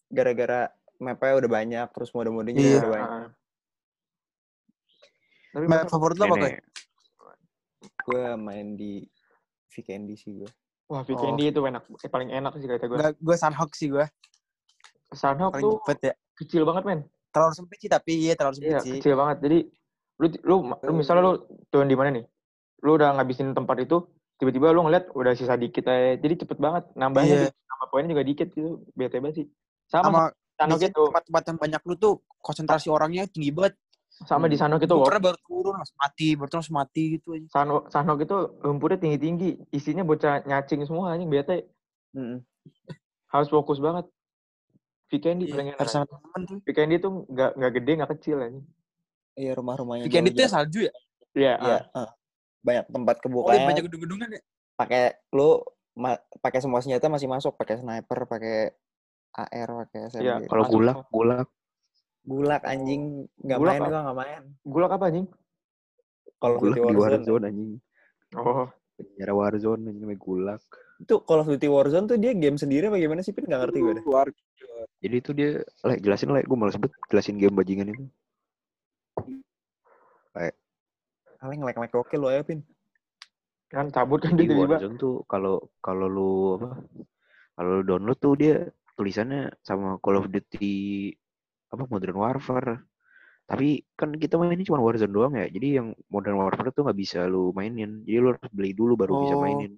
Gara-gara 0.08 0.70
mapnya 0.98 1.34
udah 1.42 1.52
banyak, 1.52 1.88
terus 1.90 2.14
mode-modenya 2.14 2.62
juga 2.62 2.70
Iya. 2.70 2.80
udah 2.80 2.92
banyak. 2.94 3.30
Tapi 5.58 5.66
Map 5.66 5.78
masa- 5.82 5.90
favorit 5.90 6.16
lo 6.16 6.24
apa? 6.24 6.38
Nenek, 6.38 6.56
Gue 8.00 8.24
main 8.38 8.68
di 8.74 9.02
Vikendi 9.68 10.14
sih 10.14 10.38
gue. 10.38 10.50
wah 10.86 11.02
Vikendi 11.02 11.50
itu 11.50 11.60
enak, 11.60 11.84
eh, 11.90 12.08
paling 12.08 12.30
enak 12.30 12.54
sih 12.56 12.64
kata 12.64 12.86
gue. 12.86 12.96
Gue 12.96 13.10
gue 13.20 13.36
Sunhawk 13.36 13.74
sih 13.74 13.90
gue. 13.90 14.06
Sunhawk 15.10 15.58
Paling 15.58 15.64
tuh 15.64 15.74
cepet 15.82 15.98
ya. 16.00 16.14
kecil 16.38 16.62
banget 16.64 16.84
men. 16.86 17.00
Terlalu 17.28 17.54
sempit 17.54 17.78
sih 17.80 17.90
tapi 17.90 18.12
iya 18.22 18.34
terlalu 18.34 18.56
sempit 18.56 18.70
Iya 18.70 18.80
sih. 18.80 18.94
kecil 18.96 19.14
banget. 19.14 19.38
Jadi 19.42 19.58
lu 20.16 20.28
lu, 20.42 20.56
lu 20.78 20.92
misalnya 20.94 21.22
lu 21.24 21.34
turun 21.68 21.86
di 21.86 21.98
mana 21.98 22.10
nih? 22.14 22.26
Lu 22.80 22.96
udah 22.96 23.12
ngabisin 23.14 23.52
tempat 23.52 23.82
itu, 23.82 23.98
tiba-tiba 24.38 24.70
lu 24.72 24.86
ngeliat 24.86 25.10
udah 25.12 25.34
sisa 25.34 25.54
dikit 25.54 25.84
aja. 25.84 26.16
Jadi 26.16 26.34
cepet 26.40 26.58
banget. 26.58 26.86
Nambahnya 26.94 27.36
dikit, 27.44 27.56
nambah 27.66 27.88
poinnya 27.90 28.10
juga 28.14 28.24
dikit 28.24 28.48
gitu. 28.52 28.86
Bete 28.94 29.18
banget 29.18 29.36
sih. 29.36 29.48
Sama, 29.86 30.06
Sama 30.06 30.22
Sanok 30.56 30.78
biasanya 30.78 30.90
itu. 30.90 31.04
tempat-tempat 31.06 31.44
yang 31.44 31.58
banyak 31.58 31.82
lu 31.84 31.94
tuh 31.98 32.14
konsentrasi 32.38 32.88
orangnya 32.88 33.26
tinggi 33.26 33.52
banget. 33.52 33.76
Sama 34.26 34.50
di 34.50 34.58
Sanok 34.58 34.82
itu. 34.82 34.96
Pernah 34.98 35.22
baru 35.22 35.38
turun 35.40 35.74
langsung 35.78 36.00
mati, 36.00 36.34
baru 36.34 36.48
turun 36.48 36.60
langsung 36.66 36.78
mati 36.78 37.04
gitu 37.14 37.38
aja. 37.38 37.48
Sanok, 37.54 37.94
Sanok 37.94 38.26
itu 38.26 38.38
lumpurnya 38.66 38.98
tinggi-tinggi. 38.98 39.70
Isinya 39.70 40.02
bocah 40.02 40.42
nyacing 40.42 40.82
semua 40.84 41.14
anjing 41.14 41.30
bete. 41.30 41.70
Mm-mm. 42.18 42.42
Harus 43.30 43.48
fokus 43.48 43.78
banget. 43.78 44.10
Vikendi 45.08 45.46
Iya, 45.46 45.54
paling 45.54 45.68
enak. 45.72 45.80
harus 45.80 45.92
sama 45.94 46.06
temen 46.10 46.42
tuh. 46.44 46.58
Vikendi 46.66 46.96
tuh 46.98 47.12
nggak 47.30 47.52
nggak 47.56 47.72
gede 47.78 47.92
nggak 47.94 48.12
kecil 48.18 48.38
anjing. 48.42 48.66
Iya 49.38 49.52
rumah-rumahnya. 49.54 50.04
Weekend 50.04 50.26
jauh 50.26 50.34
itu 50.34 50.40
ya 50.40 50.44
jarak. 50.44 50.54
salju 50.58 50.80
ya? 50.82 50.94
Iya. 51.32 51.54
Iya. 51.56 51.78
ah. 51.88 52.00
ah. 52.02 52.10
Banyak 52.66 52.86
tempat 52.90 53.16
Oh, 53.16 53.22
iya, 53.22 53.24
kebukanya. 53.24 53.66
banyak 53.70 53.84
gedung-gedungan 53.86 54.30
ya? 54.34 54.42
pakai 54.78 55.04
lu 55.34 55.58
ma- 55.98 56.22
pakai 56.38 56.62
semua 56.62 56.86
senjata 56.86 57.10
masih 57.10 57.26
masuk 57.26 57.58
pakai 57.58 57.82
sniper 57.82 58.30
pakai 58.30 58.78
AR 59.34 59.70
pakai 59.86 60.00
SMG 60.08 60.22
Iya, 60.22 60.36
Kalau 60.46 60.64
gulak, 60.70 60.96
gulak. 61.10 61.48
Gulak 62.28 62.64
anjing 62.68 63.24
nggak 63.40 63.60
main 63.64 63.82
gua 63.88 64.00
nggak 64.04 64.18
main 64.20 64.44
Gulak 64.68 64.92
apa 65.00 65.06
anjing? 65.08 65.28
kalau 66.38 66.60
Gulak 66.60 66.76
Duty 66.78 66.92
di 66.92 67.00
Warzone 67.00 67.24
Warzone 67.24 67.44
anjing. 67.50 67.70
Oh, 68.36 68.68
Penjara 69.00 69.34
Warzone 69.34 69.82
anjing 69.90 70.04
namanya 70.04 70.20
gulak. 70.22 70.62
itu 70.98 71.16
Call 71.24 71.42
of 71.42 71.50
Duty 71.50 71.68
Warzone 71.72 72.06
tuh 72.10 72.18
dia 72.20 72.36
game 72.36 72.60
sendiri 72.60 72.92
apa 72.92 73.00
gimana 73.00 73.24
sih 73.24 73.32
Pin 73.32 73.48
nggak 73.48 73.62
ngerti 73.64 73.80
gue 73.80 73.94
deh 73.98 74.04
Luar. 74.06 74.28
Jadi 74.98 75.16
itu 75.18 75.30
dia, 75.34 75.62
lek 75.86 76.02
jelasin 76.02 76.34
lek, 76.34 76.50
gue 76.50 76.58
malas 76.58 76.74
sebut 76.74 76.90
jelasin 77.10 77.38
game 77.38 77.54
bajingan 77.54 77.94
itu. 77.94 78.06
paling 81.38 81.62
ngelek-ngelek 81.62 81.94
oke 81.94 82.16
lu 82.18 82.28
aja 82.34 82.42
Pin 82.42 82.66
kan 83.68 83.92
cabut 83.94 84.24
kan 84.24 84.34
Di 84.34 84.48
dia 84.48 84.58
tiba-tiba. 84.58 84.80
Warzone 84.80 84.98
tuh 84.98 85.16
kalau 85.30 85.70
kalau 85.84 86.08
lu 86.10 86.32
apa? 86.58 86.82
Kalau 87.58 87.70
lu 87.78 87.84
download 87.86 88.18
tuh 88.18 88.34
dia 88.40 88.56
tulisannya 88.98 89.54
sama 89.62 90.02
Call 90.02 90.18
of 90.18 90.32
Duty 90.34 91.12
apa 91.68 91.84
Modern 91.88 92.18
Warfare. 92.18 92.74
Tapi 93.48 93.80
kan 93.96 94.12
kita 94.20 94.36
mainnya 94.36 94.68
cuma 94.68 94.84
Warzone 94.84 95.14
doang 95.14 95.34
ya. 95.40 95.48
Jadi 95.48 95.80
yang 95.80 95.96
Modern 96.12 96.36
Warfare 96.36 96.76
tuh 96.76 96.84
nggak 96.84 97.00
bisa 97.00 97.24
lu 97.32 97.56
mainin. 97.56 98.04
Jadi 98.04 98.18
lu 98.20 98.36
harus 98.36 98.52
beli 98.52 98.76
dulu 98.76 99.00
baru 99.00 99.24
bisa 99.24 99.36
Oh. 99.36 99.42
mainin. 99.44 99.74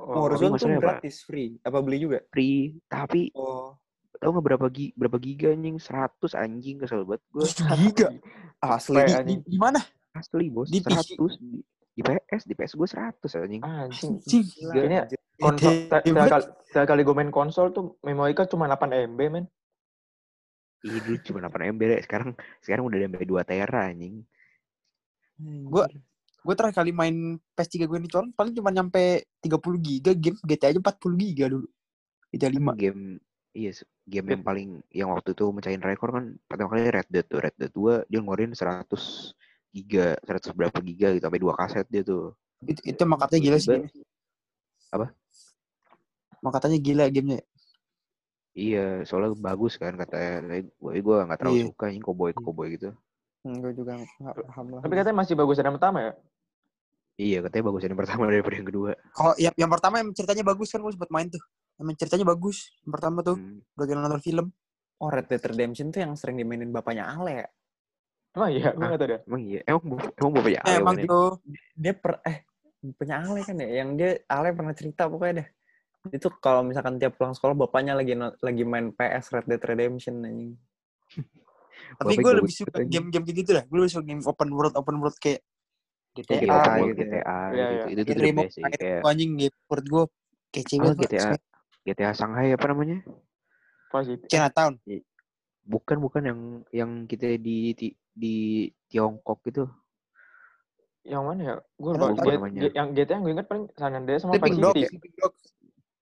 Oh, 0.00 0.26
Warzone 0.26 0.58
tuh 0.58 0.66
apa? 0.74 0.98
gratis 0.98 1.22
free 1.22 1.60
apa 1.60 1.78
beli 1.84 2.02
juga 2.02 2.18
Free. 2.32 2.72
Tapi 2.88 3.30
oh 3.36 3.78
tau 4.20 4.36
nggak 4.36 4.46
berapa 4.52 4.66
gi 4.68 4.92
berapa 4.92 5.16
giga 5.16 5.48
anjing? 5.56 5.80
100 5.80 6.36
anjing 6.36 6.76
kesel 6.76 7.08
banget 7.08 7.22
gue. 7.32 7.40
Terus 7.40 7.56
giga. 7.80 8.06
asli 8.60 9.00
Di, 9.00 9.12
anjing. 9.16 9.40
di, 9.48 9.50
di 9.56 9.58
mana? 9.58 9.80
Asli 10.12 10.46
bos. 10.52 10.68
Di. 10.68 10.84
100 10.84 11.16
di, 11.40 11.64
di 11.96 12.00
PS 12.04 12.42
di 12.44 12.54
PS 12.54 12.72
gue 12.76 12.88
100 12.88 13.40
anjing. 13.40 13.62
Anjing. 13.64 14.12
Gila. 14.20 15.08
Konsol, 15.40 15.88
setiap 15.88 16.28
kali, 16.28 16.44
setiap 16.68 16.84
kali 16.84 17.00
gue 17.00 17.16
main 17.16 17.32
konsol 17.32 17.72
tuh 17.72 17.96
memori 18.04 18.36
card 18.36 18.52
cuma 18.52 18.68
8 18.68 19.16
MB 19.16 19.20
men. 19.32 19.48
Ih 20.80 21.00
dulu 21.04 21.16
cuma 21.26 21.38
8 21.44 21.76
MB 21.76 21.82
deh. 21.92 22.00
Sekarang 22.04 22.30
sekarang 22.64 22.84
udah 22.88 22.98
sampai 23.04 23.28
2 23.28 23.42
tera 23.44 23.80
anjing. 23.92 24.24
Gua 25.68 25.84
gue 26.40 26.54
terakhir 26.56 26.76
kali 26.80 26.92
main 26.96 27.36
PS3 27.52 27.84
gue 27.84 27.98
ini 28.00 28.08
colong 28.08 28.32
paling 28.32 28.56
cuma 28.56 28.72
nyampe 28.72 29.28
30 29.44 29.76
giga 29.76 30.12
game 30.16 30.40
GTA 30.40 30.72
aja 30.72 30.80
40 30.80 31.16
giga 31.20 31.44
dulu. 31.52 31.68
GTA 32.32 32.48
5. 32.48 32.72
game 32.80 33.02
iya 33.52 33.70
s- 33.74 33.84
game 34.08 34.32
yang 34.32 34.42
paling 34.46 34.68
yang 34.94 35.08
waktu 35.12 35.36
itu 35.36 35.44
mecahin 35.52 35.82
rekor 35.84 36.14
kan 36.16 36.24
pertama 36.48 36.72
kali 36.72 36.88
Red 36.88 37.08
Dead 37.12 37.26
tuh 37.28 37.44
Red 37.44 37.56
Dead 37.60 37.72
2 37.74 38.06
dia 38.08 38.22
ngeluarin 38.22 38.54
100 38.56 39.34
giga 39.74 40.16
100 40.24 40.54
berapa 40.56 40.78
giga 40.80 41.12
gitu 41.12 41.28
sampai 41.28 41.42
dua 41.42 41.54
kaset 41.58 41.84
dia 41.92 42.02
tuh 42.06 42.32
Itu, 42.64 42.80
itu 42.84 43.00
emang 43.04 43.20
katanya 43.20 43.40
gila 43.48 43.58
sih. 43.60 43.80
Apa? 44.92 45.06
Emang 46.40 46.52
katanya 46.56 46.78
gila 46.80 47.04
gamenya. 47.12 47.40
Iya 48.52 49.02
soalnya 49.02 49.34
bagus 49.34 49.74
kan 49.74 49.94
katanya 49.94 50.42
gue 50.60 50.92
gue 50.96 51.16
nggak 51.20 51.38
terlalu 51.38 51.56
Iya. 51.56 51.66
suka 51.70 51.84
ini 51.88 52.00
cowboy 52.00 52.30
cowboy 52.32 52.66
gitu 52.70 52.90
gue 53.40 53.72
juga 53.72 53.96
nggak 53.96 54.34
paham 54.44 54.66
lah 54.70 54.80
Tapi 54.82 54.94
katanya 54.94 55.16
masih 55.16 55.34
bagus 55.34 55.54
dari 55.54 55.66
yang 55.66 55.76
pertama 55.76 55.98
ya. 56.00 56.12
iya 57.16 57.38
katanya 57.40 57.64
bagus 57.66 57.82
yang 57.82 57.96
pertama 57.96 58.22
daripada 58.26 58.56
yang 58.56 58.68
kedua 58.68 58.90
Kalau 59.10 59.32
yang, 59.36 59.54
yang 59.54 59.70
pertama 59.70 59.94
yang 59.96 60.10
ceritanya 60.10 60.44
bagus 60.44 60.68
kan 60.68 60.80
gue 60.80 60.92
sempat 60.92 61.10
main 61.10 61.26
tuh. 61.26 61.40
Emang 61.76 61.96
ceritanya 61.96 62.26
bagus. 62.26 62.68
Yang 62.78 62.92
pertama 62.92 63.18
tuh 63.20 63.36
Hmm. 63.36 63.64
kayak 63.74 63.96
nonton 63.96 64.20
film. 64.20 64.46
oh 64.96 65.08
Red 65.08 65.26
Dead 65.26 65.40
Redemption 65.40 65.88
tuh 65.88 66.00
yang 66.00 66.12
sering 66.12 66.36
dimainin 66.36 66.68
bapaknya 66.68 67.08
Ale 67.08 67.32
ya 67.34 67.46
Emang 68.30 68.50
iya, 68.52 68.68
gue 68.68 68.76
Ah. 68.76 68.86
nggak 68.86 69.00
tahu 69.00 69.08
deh. 69.08 69.20
emang 69.24 69.42
iya 69.42 69.60
emang 69.64 69.82
emang 70.12 70.32
bapaknya 70.34 70.58
Eh, 70.58 70.64
Ale 70.66 70.76
emang 70.76 70.94
mainnya? 70.94 71.08
tuh 71.08 71.28
dia 71.74 71.92
per 71.94 72.12
eh 72.22 72.36
punya 72.92 73.14
Ale 73.18 73.40
kan 73.40 73.56
ya 73.56 73.68
yang 73.74 73.90
dia 73.94 74.10
Ale 74.26 74.48
pernah 74.52 74.72
cerita 74.72 75.02
pokoknya 75.06 75.34
deh 75.40 75.48
itu 76.08 76.28
kalau 76.40 76.64
misalkan 76.64 76.96
tiap 76.96 77.20
pulang 77.20 77.36
sekolah 77.36 77.52
bapaknya 77.52 77.92
lagi 77.92 78.16
lagi 78.16 78.64
main 78.64 78.88
PS 78.96 79.36
Red 79.36 79.46
Dead 79.52 79.60
Redemption 79.60 80.24
anjing 80.24 80.56
tapi 81.98 82.14
gue 82.16 82.32
lebih 82.38 82.52
suka 82.52 82.70
banget, 82.70 82.86
anjing. 82.86 82.92
game-game 82.92 83.24
kayak 83.26 83.38
gitu 83.42 83.50
lah. 83.56 83.64
Gue 83.66 83.78
lebih 83.82 83.92
suka 83.92 84.04
game 84.06 84.22
open 84.22 84.50
world 84.54 84.74
open 84.78 84.96
world 85.02 85.16
kayak 85.18 85.40
GTA, 86.10 86.42
world, 86.82 86.94
gitu. 86.94 87.02
GTA 87.06 87.38
Iya, 87.50 87.66
gitu, 87.66 87.74
iya. 87.74 87.84
itu 87.86 88.02
tuh 88.02 88.14
the 88.14 88.22
remote 88.22 88.46
best 88.50 88.54
sih 88.58 88.62
kayak 88.66 89.00
anjing 89.06 89.32
game 89.38 89.54
menurut 89.66 89.86
gue 89.86 90.04
kayak 90.50 90.66
cewek 90.66 90.88
apa 90.90 91.02
GTA 91.06 91.30
GTA 91.86 92.10
Shanghai 92.14 92.48
apa 92.54 92.66
namanya? 92.70 92.98
Chinatown. 94.30 94.72
bukan 95.60 95.96
bukan 96.02 96.22
yang 96.24 96.40
yang 96.74 96.90
kita 97.06 97.38
di 97.38 97.74
di, 97.74 97.88
di 98.10 98.36
Tiongkok 98.90 99.38
gitu 99.46 99.70
Yang 101.00 101.22
mana 101.24 101.40
ya? 101.42 101.54
Gue 101.80 101.90
lupa. 101.96 102.12
yang 102.52 102.88
GTA 102.92 103.12
yang 103.18 103.22
gue 103.24 103.32
ingat 103.34 103.46
paling 103.48 103.64
San 103.74 103.94
Andreas 103.96 104.20
sama 104.22 104.36
Sleeping 104.36 104.56
Vice 104.58 104.62
Dog, 104.62 104.74
City. 104.76 104.86
Sleeping 104.94 105.14
Dog. 105.16 105.32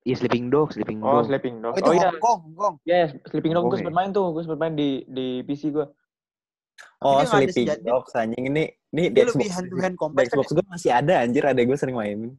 Iya 0.08 0.16
Sleeping 0.24 0.48
Dog, 0.48 0.72
Sleeping 0.72 1.04
Oh, 1.04 1.20
Dog. 1.20 1.28
Sleeping 1.28 1.60
Dog. 1.60 1.76
Oh, 1.76 1.80
itu 1.84 1.84
Oh 1.84 1.92
iya, 1.92 2.08
Hong 2.08 2.24
Kong, 2.24 2.40
Hong 2.48 2.56
Kong. 2.56 2.74
yes, 2.88 3.12
Sleeping 3.28 3.52
Dog 3.52 3.68
gue 3.68 3.84
ya? 3.84 3.92
main 3.92 4.08
tuh. 4.08 4.32
Gue 4.32 4.40
sempet 4.40 4.56
main 4.56 4.72
di 4.72 5.04
di 5.04 5.44
PC 5.44 5.68
gue. 5.68 5.84
oh 7.04 7.20
Sleeping. 7.28 7.84
Dogs 7.84 8.16
anjing 8.16 8.48
ini 8.48 8.72
ini 8.96 9.12
di 9.12 9.20
Dia 9.20 9.28
Xbox 9.28 9.36
lebih 9.36 9.50
hand 9.52 9.66
to 9.68 9.76
hand 9.76 9.94
di 9.94 10.00
combat 10.00 10.24
kan. 10.24 10.32
Xbox 10.32 10.46
gue 10.56 10.64
masih 10.64 10.90
ada 10.96 11.14
anjir 11.20 11.44
ada 11.44 11.60
gue 11.60 11.76
sering 11.76 11.92
mainin 11.92 12.32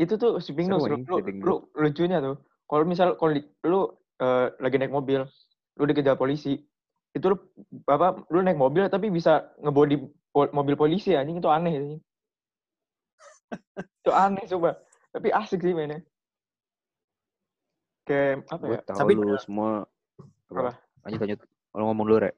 Itu 0.00 0.16
tuh 0.16 0.40
Sleeping 0.40 0.72
Dogs. 0.72 0.88
Lu, 0.88 1.20
lu, 1.44 1.54
lucunya 1.76 2.24
tuh. 2.24 2.40
Kalau 2.64 2.84
misal 2.88 3.20
kalau 3.20 3.36
lu 3.68 3.80
eh, 4.24 4.46
lagi 4.56 4.80
naik 4.80 4.92
mobil, 4.94 5.28
lu 5.76 5.84
dikejar 5.84 6.16
polisi, 6.16 6.56
itu 7.12 7.26
lu 7.28 7.36
apa? 7.84 8.16
Lu 8.32 8.40
naik 8.40 8.56
mobil 8.56 8.88
tapi 8.88 9.12
bisa 9.12 9.52
ngebody 9.60 10.00
pol- 10.32 10.52
mobil 10.56 10.72
polisi 10.72 11.12
anjing 11.12 11.36
itu 11.36 11.52
aneh 11.52 11.74
anjing. 11.76 12.00
itu 14.00 14.10
aneh 14.14 14.44
coba. 14.48 14.80
Tapi 15.12 15.28
asik 15.36 15.60
sih 15.60 15.76
mainnya. 15.76 16.00
Kayak 18.08 18.48
apa 18.48 18.64
ya? 18.66 18.78
tahu 18.82 18.98
Tapi- 18.98 19.14
lu 19.14 19.36
semua 19.38 19.70
Apa? 20.48 20.58
apa? 20.58 20.72
Lanjut 21.04 21.20
lanjut. 21.22 21.38
Lu 21.70 21.82
ngomong 21.84 22.04
dulu, 22.08 22.18
Rek. 22.24 22.34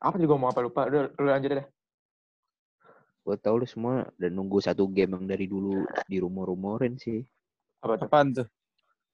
Apa 0.00 0.16
juga 0.16 0.34
mau 0.34 0.48
apa 0.50 0.60
lupa. 0.60 0.80
Udah, 0.84 1.08
lu 1.08 1.26
lanjut 1.26 1.50
deh. 1.54 1.66
Gue 3.20 3.36
tahu 3.36 3.62
lu 3.62 3.66
semua 3.68 4.08
dan 4.16 4.32
nunggu 4.32 4.58
satu 4.58 4.88
game 4.88 5.14
yang 5.14 5.24
dari 5.24 5.44
dulu 5.44 5.84
di 6.04 6.16
rumor-rumorin 6.18 6.96
sih. 6.96 7.20
Apa 7.80 7.96
tuh? 7.96 8.06
Apaan 8.08 8.28
tuh? 8.34 8.48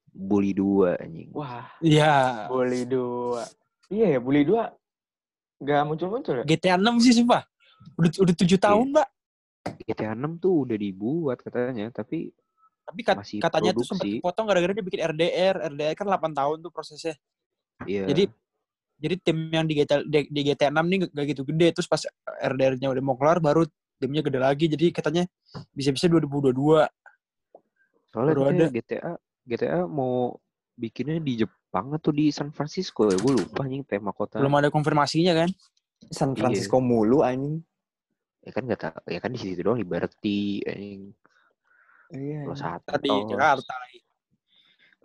Bully 0.08 0.56
2 0.56 0.96
anjing. 0.96 1.30
Wah, 1.34 1.68
Iya. 1.82 2.48
Bully 2.48 2.88
2. 2.88 3.44
Iya 3.92 4.06
ya, 4.16 4.18
Bully 4.18 4.42
2 4.42 4.62
nggak 5.56 5.82
muncul-muncul 5.84 6.34
ya? 6.40 6.44
GTA 6.46 6.76
6 6.78 6.96
sih 7.02 7.12
sumpah. 7.12 7.44
Udah 8.00 8.10
udah 8.24 8.34
7 8.34 8.56
tahun, 8.56 8.86
Mbak. 8.94 9.08
GTA 9.84 10.14
6 10.14 10.38
tuh 10.38 10.64
udah 10.64 10.76
dibuat 10.78 11.38
katanya, 11.42 11.90
tapi 11.90 12.30
Tapi 12.86 13.00
kat- 13.02 13.18
Masih 13.18 13.38
katanya 13.42 13.70
tuh 13.72 13.82
sempat 13.82 14.06
produksi. 14.06 14.18
dipotong 14.22 14.46
gara-gara 14.46 14.72
dia 14.72 14.84
bikin 14.84 15.00
RDR. 15.04 15.54
RDR 15.68 15.94
kan 15.94 16.06
8 16.06 16.32
tahun 16.32 16.56
tuh 16.62 16.70
prosesnya. 16.70 17.14
iya. 17.82 18.06
Jadi 18.06 18.30
jadi 18.96 19.14
tim 19.20 19.36
yang 19.50 19.66
di 19.66 19.76
GTA 19.76 20.00
di, 20.00 20.24
di 20.24 20.40
GTA 20.42 20.72
6 20.72 20.80
nih 20.80 20.98
gak, 21.04 21.10
gak 21.12 21.26
gitu 21.28 21.42
gede 21.44 21.68
terus 21.70 21.84
pas 21.84 22.00
RDR-nya 22.40 22.88
udah 22.88 23.02
mau 23.04 23.12
kelar 23.12 23.38
baru 23.38 23.68
timnya 23.96 24.24
gede 24.24 24.40
lagi 24.40 24.64
jadi 24.66 24.88
katanya 24.88 25.28
bisa-bisa 25.70 26.08
2022 26.08 26.88
soalnya 28.06 28.32
baru 28.32 28.40
katanya 28.42 28.66
GTA 28.72 29.10
GTA 29.44 29.78
mau 29.84 30.32
bikinnya 30.72 31.20
di 31.20 31.44
Jepang 31.44 31.92
atau 31.92 32.08
di 32.08 32.28
San 32.28 32.48
Francisco 32.50 33.04
ya? 33.06 33.16
Gue 33.16 33.36
lupa 33.36 33.64
anjing 33.64 33.84
tema 33.84 34.10
kota. 34.10 34.40
belum 34.40 34.54
ada 34.54 34.68
konfirmasinya 34.68 35.36
kan 35.36 35.48
San 36.08 36.32
Iya. 36.32 36.40
Francisco 36.40 36.80
mulu 36.80 37.20
anjing 37.20 37.60
Ya 38.40 38.54
kan 38.54 38.62
nggak 38.62 38.78
tahu, 38.80 39.10
ya 39.10 39.18
kan 39.18 39.28
di 39.28 39.38
situ 39.38 39.58
doang 39.58 39.74
Liberty 39.76 40.62
anjing. 40.62 41.10
Iya 42.12 42.46
Los 42.46 42.60
tadi 42.60 43.08
Santos. 43.08 43.30
Jakarta 43.30 43.74
lagi 43.78 44.00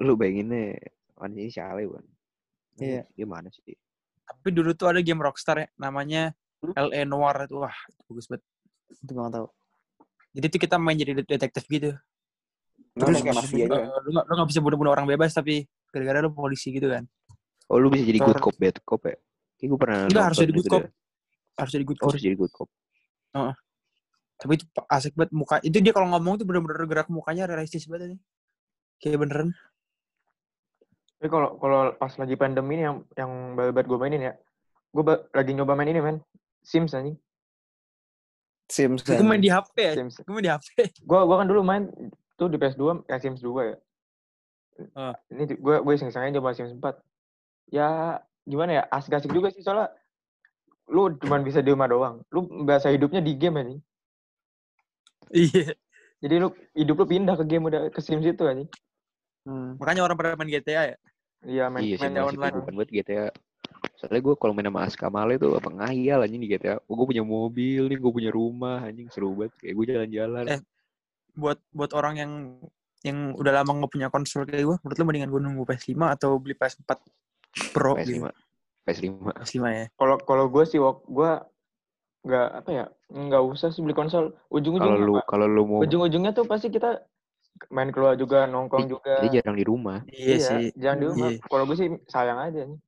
Lu 0.01 0.13
bayanginnya 0.13 0.77
mana 1.15 1.33
sih 1.35 1.53
Chale 1.53 1.85
kan? 1.85 2.05
Iya. 2.77 3.03
Gimana 3.13 3.49
sih? 3.49 3.77
tapi 4.21 4.47
dulu 4.55 4.71
tuh 4.71 4.87
ada 4.87 5.03
game 5.03 5.19
Rockstar 5.19 5.57
ya 5.59 5.67
namanya 5.75 6.31
Hmm? 6.61 6.77
LA 6.77 7.03
Noir 7.03 7.49
itu 7.49 7.57
wah 7.57 7.73
itu 7.89 8.01
bagus 8.05 8.29
banget 8.29 8.45
itu 8.93 9.11
nggak 9.11 9.33
tahu 9.33 9.47
jadi 10.31 10.45
tuh 10.47 10.59
kita 10.61 10.75
main 10.77 10.93
jadi 10.93 11.11
det- 11.17 11.25
detektif 11.27 11.65
gitu 11.65 11.89
terus 12.93 13.17
terus 13.17 13.25
kayak 13.25 13.33
mafia 13.33 13.65
gitu 13.65 13.81
lu 14.05 14.21
nggak 14.21 14.45
bisa 14.45 14.61
bunuh-bunuh 14.61 14.93
orang 14.93 15.09
bebas 15.09 15.33
tapi 15.33 15.65
gara-gara 15.89 16.21
lu 16.21 16.29
polisi 16.29 16.69
gitu 16.69 16.85
kan 16.87 17.09
Oh 17.65 17.81
lu 17.81 17.89
bisa 17.89 18.05
jadi 18.05 18.21
good 18.21 18.37
cop, 18.37 18.53
bad 18.61 18.77
cop 18.85 19.01
ya? 19.03 19.17
Kayak 19.57 19.67
gue 19.73 19.79
pernah 19.81 19.99
Enggak, 20.05 20.23
harus 20.29 20.37
jadi 20.37 20.51
good 20.53 20.67
cop. 20.69 20.81
deh. 20.85 20.91
harus 21.57 21.71
jadi 21.73 21.83
good 21.87 21.97
Oh, 21.97 22.03
cop 22.03 22.11
harus 22.13 22.23
jadi 22.29 22.35
good 22.37 22.53
cop. 22.53 22.69
Tapi 24.41 24.57
itu 24.57 24.65
asik 24.89 25.13
banget 25.13 25.31
muka. 25.37 25.61
Itu 25.61 25.77
dia 25.77 25.93
kalau 25.93 26.09
ngomong 26.17 26.41
tuh 26.41 26.49
bener-bener 26.49 26.89
gerak 26.89 27.13
mukanya 27.13 27.45
realistis 27.45 27.85
banget 27.85 28.09
ini. 28.09 28.17
Kayak 28.97 29.21
beneran. 29.21 29.53
Tapi 31.21 31.29
kalau 31.29 31.61
kalau 31.61 31.93
pas 32.01 32.09
lagi 32.17 32.33
pandemi 32.33 32.81
ini 32.81 32.89
yang 32.89 32.97
yang 33.13 33.53
banget 33.53 33.85
gue 33.85 33.99
mainin 34.01 34.21
ya, 34.25 34.33
gue 34.89 35.03
lagi 35.37 35.51
nyoba 35.53 35.77
main 35.77 35.93
ini 35.93 36.01
men, 36.01 36.17
Sims 36.65 36.97
anjing. 36.97 37.21
Sims. 38.65 39.05
Gue 39.05 39.21
main 39.21 39.37
di 39.37 39.53
HP 39.53 39.75
ya. 39.77 39.93
Sims. 40.01 40.17
Gue 40.25 40.33
main 40.33 40.45
di 40.49 40.49
HP. 40.49 40.89
Gue 41.09 41.19
gua 41.27 41.43
kan 41.43 41.45
dulu 41.45 41.61
main 41.61 41.91
tuh 42.41 42.49
di 42.49 42.57
PS2 42.57 43.05
yang 43.05 43.21
Sims 43.21 43.45
2 43.45 43.69
ya. 43.69 43.77
Ah. 44.97 45.13
Ini 45.29 45.61
gue 45.61 45.75
gue 45.85 45.93
iseng-iseng 45.93 46.25
aja 46.25 46.41
coba 46.41 46.57
Sims 46.57 46.73
4. 46.73 46.81
Ya 47.69 48.17
gimana 48.49 48.81
ya 48.81 48.83
asik-asik 48.89 49.29
juga 49.29 49.53
sih 49.53 49.61
soalnya 49.61 49.93
lu 50.89 51.13
cuma 51.21 51.37
bisa 51.45 51.61
di 51.61 51.69
rumah 51.69 51.85
doang. 51.85 52.25
Lu 52.33 52.65
bahasa 52.65 52.89
hidupnya 52.89 53.21
di 53.21 53.37
game 53.37 53.61
anjing. 53.61 53.81
Iya. 55.31 55.73
Jadi 56.21 56.35
lu 56.37 56.47
hidup 56.77 56.95
lu 57.01 57.05
pindah 57.09 57.35
ke 57.39 57.45
game 57.49 57.65
udah 57.65 57.89
ke 57.89 57.99
Sims 58.03 58.21
itu 58.27 58.43
anjing. 58.45 58.69
Hmm. 59.47 59.73
Makanya 59.81 60.05
orang 60.05 60.15
pada 60.19 60.37
main 60.37 60.51
GTA 60.51 60.93
ya. 60.93 60.97
Iya 61.41 61.65
main 61.73 61.81
iya 61.81 61.97
main 61.97 62.13
online. 62.21 62.61
bukan 62.61 62.73
buat 62.77 62.89
GTA. 62.93 63.33
Soalnya 63.97 64.21
gue 64.21 64.33
kalau 64.37 64.53
main 64.53 64.69
sama 64.69 64.85
Aska 64.85 65.07
Male 65.09 65.41
tuh 65.41 65.57
apa 65.57 65.69
ngayal 65.73 66.21
anjing 66.21 66.41
di 66.45 66.49
GTA. 66.49 66.77
Oh, 66.85 66.93
gue 66.93 67.09
punya 67.09 67.25
mobil 67.25 67.89
nih, 67.89 67.97
gue 67.97 68.11
punya 68.13 68.29
rumah 68.29 68.85
anjing 68.85 69.09
seru 69.09 69.33
banget. 69.33 69.57
Kayak 69.57 69.73
gue 69.73 69.85
jalan-jalan. 69.89 70.45
Eh, 70.57 70.61
Buat 71.31 71.63
buat 71.71 71.91
orang 71.95 72.15
yang 72.19 72.31
yang 73.01 73.33
udah 73.33 73.63
lama 73.63 73.71
nggak 73.81 73.91
punya 73.97 74.07
konsol 74.13 74.45
kayak 74.45 74.61
gue, 74.67 74.77
menurut 74.83 74.97
lu 74.99 75.05
mendingan 75.09 75.29
gue 75.33 75.41
nunggu 75.41 75.63
PS5 75.65 75.97
atau 76.19 76.37
beli 76.37 76.53
PS4 76.53 76.91
Pro 77.73 77.97
gitu. 77.97 78.21
PS5. 78.21 78.25
PS5. 78.85 79.05
PS5 79.41 79.57
ya. 79.73 79.85
Kalau 79.97 80.15
kalau 80.21 80.45
gue 80.53 80.63
sih 80.69 80.77
gue 80.81 81.31
nggak 82.21 82.47
apa 82.53 82.69
ya 82.69 82.85
nggak 83.09 83.43
usah 83.49 83.73
sih 83.73 83.81
beli 83.81 83.97
konsol. 83.97 84.31
Kalau 84.31 84.53
Ujung-ujungnya 84.53 85.01
lu 85.01 85.13
apa? 85.17 85.25
kalau 85.25 85.45
lu 85.49 85.63
mau 85.65 85.79
ujung-ujungnya 85.81 86.31
tuh 86.37 86.45
pasti 86.45 86.69
kita 86.69 87.01
main 87.69 87.89
keluar 87.89 88.17
juga 88.17 88.45
nongkrong 88.45 88.89
juga. 88.89 89.21
dia 89.25 89.41
jarang 89.41 89.57
di 89.57 89.65
rumah. 89.65 90.01
Iya, 90.09 90.37
sih. 90.37 90.63
jangan 90.77 90.97
di 90.97 91.05
rumah. 91.09 91.29
Iya. 91.33 91.39
Kalau 91.45 91.63
gue 91.65 91.77
sih 91.77 91.87
sayang 92.09 92.39
aja 92.41 92.61
nih. 92.65 92.79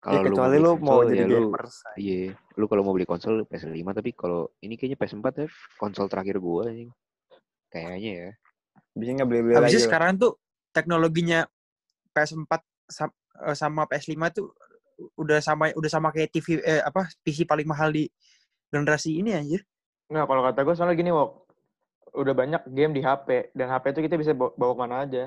Kalau 0.00 0.16
Ya, 0.16 0.20
lu 0.24 0.26
kecuali 0.32 0.56
beli 0.56 0.64
lu 0.64 0.70
mau 0.70 0.78
konsol, 0.80 1.06
jadi 1.12 1.20
ya 1.20 1.26
lu 1.28 1.36
gamers. 1.36 1.74
Iya, 2.00 2.20
lu 2.56 2.64
kalau 2.70 2.82
mau 2.86 2.94
beli 2.96 3.06
konsol 3.06 3.34
PS5 3.44 3.84
tapi 3.92 4.10
kalau 4.16 4.40
ini 4.64 4.74
kayaknya 4.80 4.96
PS4 4.96 5.26
ya 5.36 5.46
konsol 5.76 6.06
terakhir 6.08 6.40
gua 6.40 6.72
anjing. 6.72 6.90
Kayaknya 7.68 8.10
ya. 8.10 8.30
Biasanya 8.96 9.14
nggak 9.20 9.28
beli-beli 9.28 9.52
lagi. 9.54 9.60
Habisnya 9.60 9.78
lah. 9.78 9.86
sekarang 9.86 10.10
tuh 10.16 10.32
teknologinya 10.72 11.40
PS4 12.16 12.52
sa- 12.88 13.18
eh, 13.44 13.56
sama 13.58 13.84
PS5 13.86 14.22
tuh 14.32 14.46
udah 15.16 15.40
sama 15.40 15.72
udah 15.72 15.90
sama 15.90 16.08
kayak 16.12 16.28
TV 16.32 16.60
eh, 16.60 16.80
apa 16.84 17.08
PC 17.24 17.48
paling 17.48 17.64
mahal 17.64 17.88
di 17.88 18.04
generasi 18.70 19.10
ini 19.12 19.34
anjir. 19.34 19.60
Nggak, 20.06 20.24
kalau 20.24 20.42
kata 20.42 20.60
gue 20.62 20.74
soalnya 20.74 20.96
gini, 20.96 21.10
Wok. 21.10 21.30
Udah 22.12 22.34
banyak 22.34 22.62
game 22.68 22.90
di 22.90 23.00
HP. 23.00 23.52
Dan 23.52 23.68
HP 23.68 23.84
itu 23.88 24.00
kita 24.02 24.16
bisa 24.16 24.32
bawa, 24.32 24.50
bawa 24.54 24.72
ke 24.72 24.80
mana 24.80 24.96
aja. 25.04 25.24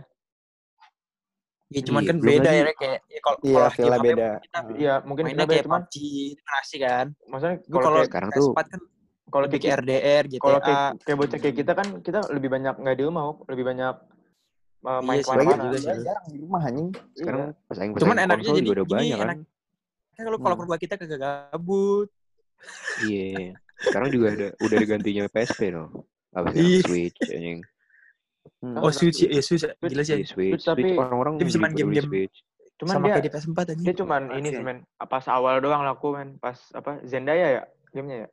Ya 1.72 1.82
cuman 1.82 2.02
Iya, 2.02 2.10
kan 2.12 2.18
beda 2.20 2.38
lagi- 2.44 2.60
ya 2.60 2.74
kayak 2.76 3.00
ya, 3.04 3.20
kalau 3.20 3.38
Iya, 3.42 3.64
kalau 3.74 3.98
beda. 4.00 4.30
kita 4.38 4.60
Iya, 4.78 4.94
mungkin 5.02 5.24
kita 5.26 5.36
beda. 5.40 5.50
kayak 5.50 5.66
Cuman, 5.66 5.82
PUBG 5.82 5.96
itu 6.30 6.44
kan 6.44 6.62
kan. 6.78 7.08
maksudnya 7.26 7.56
Gue 7.66 7.80
kalau 7.82 8.00
sekarang 8.04 8.30
tuh- 8.30 8.54
PS4 8.54 8.66
kan 8.68 8.82
kalau 9.26 9.46
kayak, 9.50 9.62
kayak 9.64 9.78
RDR, 9.82 10.24
GTA. 10.30 10.44
kalau 10.44 10.60
kayak, 10.62 10.86
kayak 11.02 11.18
bocah 11.18 11.40
kayak 11.42 11.56
kita 11.58 11.72
kan, 11.74 11.88
kita 12.06 12.20
lebih 12.30 12.50
banyak 12.52 12.76
nggak 12.78 12.96
di 12.96 13.04
rumah, 13.04 13.24
Wok. 13.26 13.38
Lebih 13.50 13.66
banyak 13.66 13.96
uh, 14.84 15.02
main 15.02 15.18
Iya 15.18 15.24
ke 15.24 15.30
mana-mana. 15.32 15.64
juga 15.64 15.78
sih. 15.80 16.04
jarang 16.04 16.26
di 16.28 16.38
rumah 16.38 16.62
anjing. 16.62 16.90
Sekarang 17.16 17.40
Iya. 17.42 17.50
pesaing-pesaing 17.66 18.04
Cuman 18.04 18.18
enaknya 18.20 18.52
jadi 18.54 18.70
udah 18.70 18.86
gini, 18.86 18.94
banyak 18.94 19.18
kan. 19.18 19.26
enak. 19.26 19.38
Kan 20.14 20.24
kalau 20.28 20.38
kalau 20.38 20.56
Hmm. 20.60 20.76
kita 20.78 20.94
kagak 20.94 21.20
gabut. 21.50 22.10
Iya. 23.04 23.58
Sekarang 23.80 24.10
juga 24.14 24.28
ada 24.32 24.48
udah 24.60 24.78
digantinya 24.80 25.24
PSP 25.28 25.74
no. 25.74 26.08
Apa 26.34 26.50
sih? 26.56 26.62
Iya. 26.62 26.80
Switch 26.86 27.20
anjing. 27.30 27.60
Hmm. 28.60 28.76
Oh, 28.80 28.92
Switch 28.92 29.24
ya, 29.24 29.40
Switch. 29.44 29.64
Gila 29.64 30.04
sih. 30.04 30.24
Iya, 30.24 30.28
Switch. 30.28 30.60
Switch, 30.60 30.66
tapi 30.68 30.96
orang-orang 30.96 31.40
dia 31.40 31.46
bisa 31.48 31.60
main 31.60 31.76
game-game. 31.76 32.08
Switch. 32.08 32.38
Cuman 32.80 32.94
sama 33.00 33.06
dia, 33.08 33.14
kayak 33.16 33.26
di 33.26 33.32
PS4 33.32 33.60
aja. 33.64 33.74
dia 33.86 33.96
cuman 33.96 34.22
ini 34.36 34.48
sih, 34.50 34.64
men. 34.66 34.78
Pas 34.98 35.26
awal 35.32 35.62
doang 35.64 35.84
laku, 35.86 36.18
men. 36.18 36.30
Pas, 36.42 36.58
apa, 36.76 37.00
Zendaya 37.08 37.48
ya? 37.60 37.64
Gamenya 37.94 38.28
ya? 38.28 38.30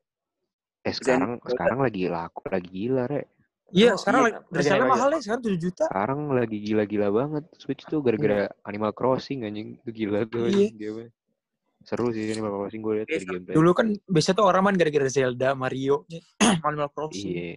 Eh 0.80 0.94
sekarang 0.96 1.36
sekarang 1.44 1.78
lagi 1.84 2.08
laku 2.08 2.40
lagi 2.48 2.68
gila, 2.72 3.04
Rek. 3.04 3.26
Iya, 3.70 3.94
Oh, 3.94 3.98
sekarang 4.02 4.20
iya. 4.26 4.38
resellnya 4.50 4.88
mahal 4.90 5.14
ya, 5.14 5.20
sekarang 5.22 5.42
7 5.46 5.58
juta. 5.62 5.84
Sekarang 5.86 6.20
lagi 6.34 6.58
gila-gila 6.58 7.08
banget 7.14 7.44
Switch 7.54 7.86
tuh 7.86 8.02
gara-gara 8.02 8.50
Animal 8.66 8.90
Crossing 8.90 9.46
anjing. 9.46 9.78
Itu 9.78 9.90
gila 9.94 10.26
tuh 10.26 10.50
Iya. 10.50 10.74
anjing 10.74 10.74
game 10.74 10.98
Seru 11.80 12.12
sih 12.12 12.28
Animal 12.28 12.52
Crossing 12.60 12.82
gue 12.84 12.94
liat 13.00 13.08
dari 13.08 13.24
gameplay. 13.24 13.54
Dulu 13.56 13.70
kan 13.72 13.88
biasa 14.04 14.36
tuh 14.36 14.44
orang 14.44 14.62
main 14.68 14.76
gara-gara 14.76 15.08
Zelda, 15.08 15.56
Mario, 15.56 16.04
Animal 16.68 16.92
Crossing. 16.92 17.56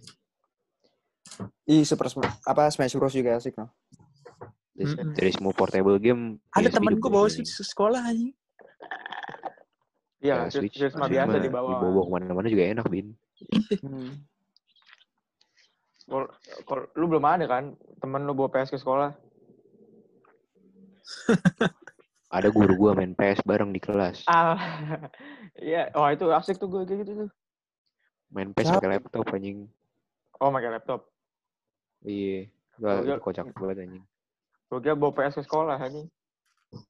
Ih, 1.68 1.84
Super 1.84 2.08
Smash, 2.08 2.40
apa 2.44 2.68
Smash 2.72 2.94
Bros 2.96 3.12
juga 3.12 3.36
asik 3.36 3.56
no. 3.56 3.68
Dari, 4.74 5.30
semua 5.30 5.54
portable 5.54 6.02
game 6.02 6.42
Ada 6.50 6.66
temen 6.66 6.98
gue 6.98 7.06
bawa 7.06 7.30
sih, 7.30 7.46
Switch 7.46 7.62
ke 7.62 7.64
sekolah 7.64 8.00
anjing. 8.10 8.34
Iya, 10.24 10.48
Ya, 10.48 10.50
Switch, 10.50 10.74
Switch, 10.74 10.96
mah 10.96 11.06
biasa 11.06 11.36
dibawa. 11.36 11.68
Dibawa 11.78 12.00
ke 12.00 12.10
mana-mana 12.10 12.48
juga 12.48 12.64
enak, 12.64 12.86
Bin. 12.88 13.12
Hmm. 13.84 14.24
Kalau 16.04 16.28
kalau 16.64 16.82
lu 16.96 17.04
belum 17.12 17.24
ada 17.24 17.44
kan 17.48 17.76
temen 18.00 18.24
lu 18.24 18.32
bawa 18.32 18.48
PS 18.52 18.72
ke 18.72 18.78
sekolah? 18.80 19.12
Ada 22.34 22.50
guru 22.50 22.74
gua 22.74 22.98
main 22.98 23.14
PS 23.14 23.46
bareng 23.46 23.70
di 23.70 23.78
kelas. 23.78 24.26
Ah, 24.26 24.58
iya. 25.54 25.86
Wah 25.94 26.10
itu 26.10 26.26
asik 26.26 26.58
tuh 26.58 26.66
gue 26.66 26.82
kayak 26.82 27.06
gitu 27.06 27.12
tuh. 27.24 27.30
Main 28.34 28.50
PS 28.50 28.74
pakai 28.74 28.98
laptop 28.98 29.22
anjing. 29.30 29.70
Oh 30.42 30.50
pakai 30.50 30.70
laptop. 30.74 31.00
Iya. 32.02 32.50
Gua 32.74 32.90
Oh, 32.90 33.06
iya. 33.06 33.14
itu 33.14 33.22
kocak 33.22 33.46
banget 33.54 33.86
anjing. 33.86 34.04
Gue 34.66 34.78
kira 34.82 34.98
bawa 34.98 35.14
PS 35.14 35.38
ke 35.38 35.42
sekolah 35.46 35.78
anjing. 35.78 36.10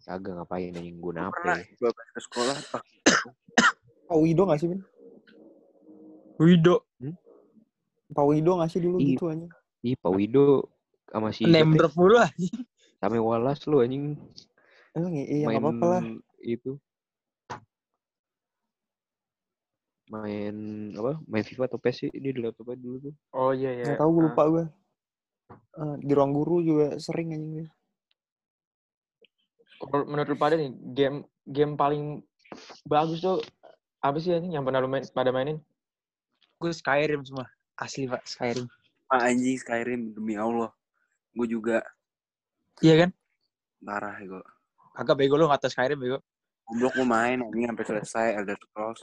Kagak 0.08 0.32
ngapain 0.32 0.72
anjing 0.72 0.96
gua 0.96 1.28
Pernah 1.28 1.60
nape. 1.60 1.76
gue 1.76 1.90
ke 1.92 2.20
sekolah 2.24 2.56
pak 4.04 4.18
Wido 4.20 4.44
gak 4.48 4.60
sih, 4.60 4.68
Bin? 4.68 4.80
Wido. 6.40 6.88
Pak 8.12 8.24
Wido 8.24 8.52
gak 8.56 8.70
sih 8.72 8.80
dulu 8.80 8.96
Iya. 8.96 9.08
gitu 9.12 9.24
anjing? 9.28 9.50
Ih, 9.84 9.96
Pak 10.00 10.12
Wido 10.12 10.72
sama 11.12 11.28
si 11.36 11.44
drop 11.44 11.92
mulu 12.00 12.16
anjing. 12.16 12.56
Sama 12.96 13.20
Wallace 13.20 13.68
lu 13.68 13.84
anjing 13.84 14.16
Emang 14.94 15.12
iya, 15.12 15.26
iya 15.26 15.44
main 15.44 15.56
gak 15.56 15.64
apa-apa 15.64 15.86
lah. 15.88 16.02
itu. 16.40 16.72
Main 20.06 20.54
apa? 20.94 21.12
Main 21.24 21.42
FIFA 21.42 21.64
atau 21.66 21.80
PES 21.80 21.96
sih 21.96 22.10
dia 22.12 22.30
di 22.30 22.40
laptop 22.40 22.70
aja 22.70 22.78
dulu 22.78 22.96
tuh. 23.10 23.14
Oh 23.32 23.50
iya 23.50 23.70
iya. 23.72 23.84
Gak 23.90 23.98
tau 23.98 24.10
gue 24.12 24.20
Ah. 24.20 24.26
lupa 24.30 24.42
gue. 24.46 24.64
Eh, 25.74 25.94
di 26.00 26.12
ruang 26.14 26.30
guru 26.30 26.56
juga 26.60 26.86
sering 27.00 27.34
anjing 27.34 27.52
gue. 27.58 27.68
Kalau 29.80 30.06
menurut 30.06 30.28
lu 30.28 30.38
pada 30.38 30.54
nih 30.54 30.70
game 30.94 31.16
game 31.42 31.74
paling 31.74 32.22
bagus 32.86 33.18
tuh 33.18 33.42
apa 33.98 34.16
sih 34.16 34.30
anjing 34.30 34.54
yang 34.54 34.62
pernah 34.62 34.78
lu 34.78 34.86
main 34.86 35.02
pada 35.10 35.32
mainin? 35.32 35.58
Gue 36.60 36.70
Skyrim 36.70 37.24
semua. 37.24 37.48
Asli 37.74 38.06
pak, 38.06 38.22
Skyrim. 38.22 38.70
Pak 39.10 39.20
anjing 39.20 39.58
Skyrim 39.58 40.14
demi 40.14 40.38
Allah. 40.38 40.70
Gue 41.34 41.50
juga 41.50 41.82
Iya 42.78 43.06
kan? 43.06 43.10
parah 43.80 44.14
gue. 44.16 44.42
Agak 44.94 45.18
bego 45.18 45.34
lu 45.34 45.50
gak 45.50 45.60
tau 45.60 45.70
Skyrim 45.70 45.98
bego. 45.98 46.18
Goblok 46.64 46.92
gue 46.96 47.06
main 47.06 47.38
anjing 47.42 47.66
sampai 47.68 47.84
selesai 47.84 48.26
Elder 48.40 48.56
Scrolls. 48.56 49.00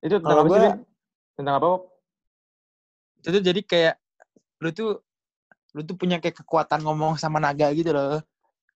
Itu 0.00 0.22
tentang 0.22 0.24
Kalau 0.24 0.42
apa 0.42 0.48
sih? 0.48 0.60
gua-? 0.62 0.78
Tentang 1.34 1.54
apa? 1.58 1.66
Itu 3.20 3.28
tuh 3.34 3.42
jadi 3.42 3.60
kayak 3.60 3.94
lu 4.62 4.70
tuh 4.72 4.90
lu 5.74 5.82
tuh 5.82 5.96
punya 5.98 6.16
kayak 6.22 6.38
kekuatan 6.38 6.80
ngomong 6.80 7.18
sama 7.18 7.42
naga 7.42 7.68
gitu 7.74 7.90
loh. 7.90 8.22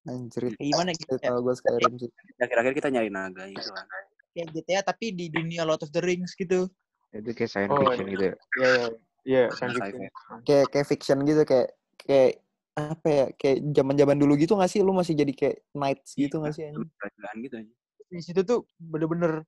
Anjir. 0.04 0.52
Kayak 0.52 0.68
gimana 0.74 0.90
gitu? 0.92 1.14
Itu 1.14 1.22
tau 1.22 1.38
gue 1.40 1.54
Skyrim 1.54 1.92
sih. 1.96 2.10
Akhir-akhir 2.36 2.72
kita 2.76 2.88
nyari 2.90 3.08
naga 3.08 3.46
gitu 3.48 3.70
kan. 3.70 3.86
Kayak 4.34 4.46
GTA 4.52 4.80
tapi 4.82 5.06
di 5.14 5.26
dunia 5.30 5.62
Lord 5.64 5.86
of 5.86 5.90
the 5.94 6.02
Rings 6.02 6.34
gitu. 6.34 6.66
Itu 7.14 7.30
kayak 7.32 7.48
science 7.48 7.72
Oh, 7.72 7.80
fiction 7.80 8.04
iya. 8.04 8.12
gitu 8.12 8.24
ya. 8.24 8.34
Iya 8.34 8.68
iya. 8.68 8.88
Iya, 9.28 9.42
science 9.52 9.76
Sci-fi. 9.76 9.88
fiction. 9.88 10.38
Kayak 10.44 10.66
kayak 10.68 10.86
fiction 10.86 11.18
gitu 11.24 11.42
kayak 11.48 11.68
kayak 12.00 12.32
apa 12.78 13.08
ya 13.10 13.24
kayak 13.34 13.58
zaman-zaman 13.74 14.14
dulu 14.14 14.38
gitu 14.38 14.54
gak 14.54 14.70
sih 14.70 14.80
lu 14.86 14.94
masih 14.94 15.18
jadi 15.18 15.32
kayak 15.34 15.56
knights 15.74 16.14
gitu 16.14 16.38
gak 16.38 16.54
sih 16.54 16.70
anjing? 16.70 16.86
Kerajaan 16.94 17.36
gitu 17.42 17.54
anjing. 17.58 17.76
Di 18.08 18.22
situ 18.22 18.40
tuh 18.46 18.64
bener-bener 18.78 19.42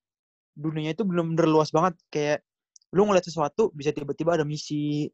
dunianya 0.59 0.99
itu 0.99 1.07
bener-bener 1.07 1.47
luas 1.47 1.71
banget. 1.71 1.95
Kayak 2.11 2.43
lu 2.91 3.07
ngeliat 3.07 3.23
sesuatu 3.23 3.71
bisa 3.71 3.95
tiba-tiba 3.95 4.35
ada 4.35 4.43
misi. 4.43 5.07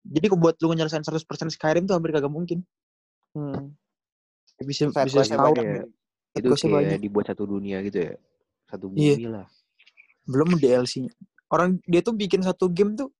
Jadi 0.00 0.24
kok 0.32 0.40
buat 0.40 0.56
lu 0.64 0.72
nyelesain 0.72 1.04
100% 1.04 1.20
Skyrim 1.52 1.84
tuh 1.84 1.94
hampir 2.00 2.16
kagak 2.16 2.32
mungkin. 2.32 2.64
Hmm. 3.36 3.76
Bisa 4.64 4.88
Side 4.88 5.06
bisa 5.06 5.20
quest-nya 5.22 5.36
setahun. 5.38 5.54
banyak. 5.54 5.86
Kayak 6.32 6.40
itu 6.40 6.48
kayak 6.48 6.72
banyak. 6.72 7.00
dibuat 7.04 7.24
satu 7.28 7.44
dunia 7.44 7.78
gitu 7.84 7.98
ya. 8.08 8.14
Satu 8.66 8.86
Iya. 8.96 9.14
bumi 9.20 9.26
lah. 9.28 9.46
Belum 10.24 10.48
DLC-nya. 10.56 11.12
Orang 11.52 11.80
dia 11.84 12.00
tuh 12.00 12.12
bikin 12.16 12.40
satu 12.42 12.68
game 12.72 12.96
tuh 12.96 13.12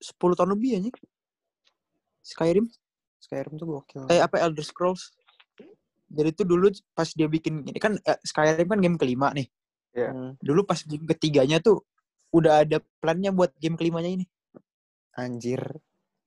10 0.00 0.34
tahun 0.38 0.54
lebih 0.54 0.70
aja. 0.78 0.90
Skyrim. 2.22 2.66
Skyrim 3.26 3.58
tuh 3.58 3.66
gokil. 3.66 4.06
Eh 4.06 4.22
apa 4.22 4.38
Elder 4.38 4.62
Scrolls. 4.62 5.10
Jadi 6.06 6.30
tuh 6.38 6.46
dulu 6.46 6.70
pas 6.94 7.10
dia 7.10 7.26
bikin 7.26 7.66
ini 7.66 7.78
kan 7.82 7.98
eh, 7.98 8.18
Skyrim 8.22 8.70
kan 8.70 8.78
game 8.78 8.94
kelima 8.94 9.34
nih. 9.34 9.50
Iya. 9.98 10.14
Hmm. 10.14 10.32
Dulu 10.38 10.62
pas 10.62 10.78
game 10.86 11.02
ketiganya 11.10 11.58
tuh 11.58 11.82
udah 12.30 12.62
ada 12.62 12.78
plannya 13.02 13.34
buat 13.34 13.50
game 13.58 13.74
kelimanya 13.74 14.22
ini. 14.22 14.24
Anjir. 15.18 15.58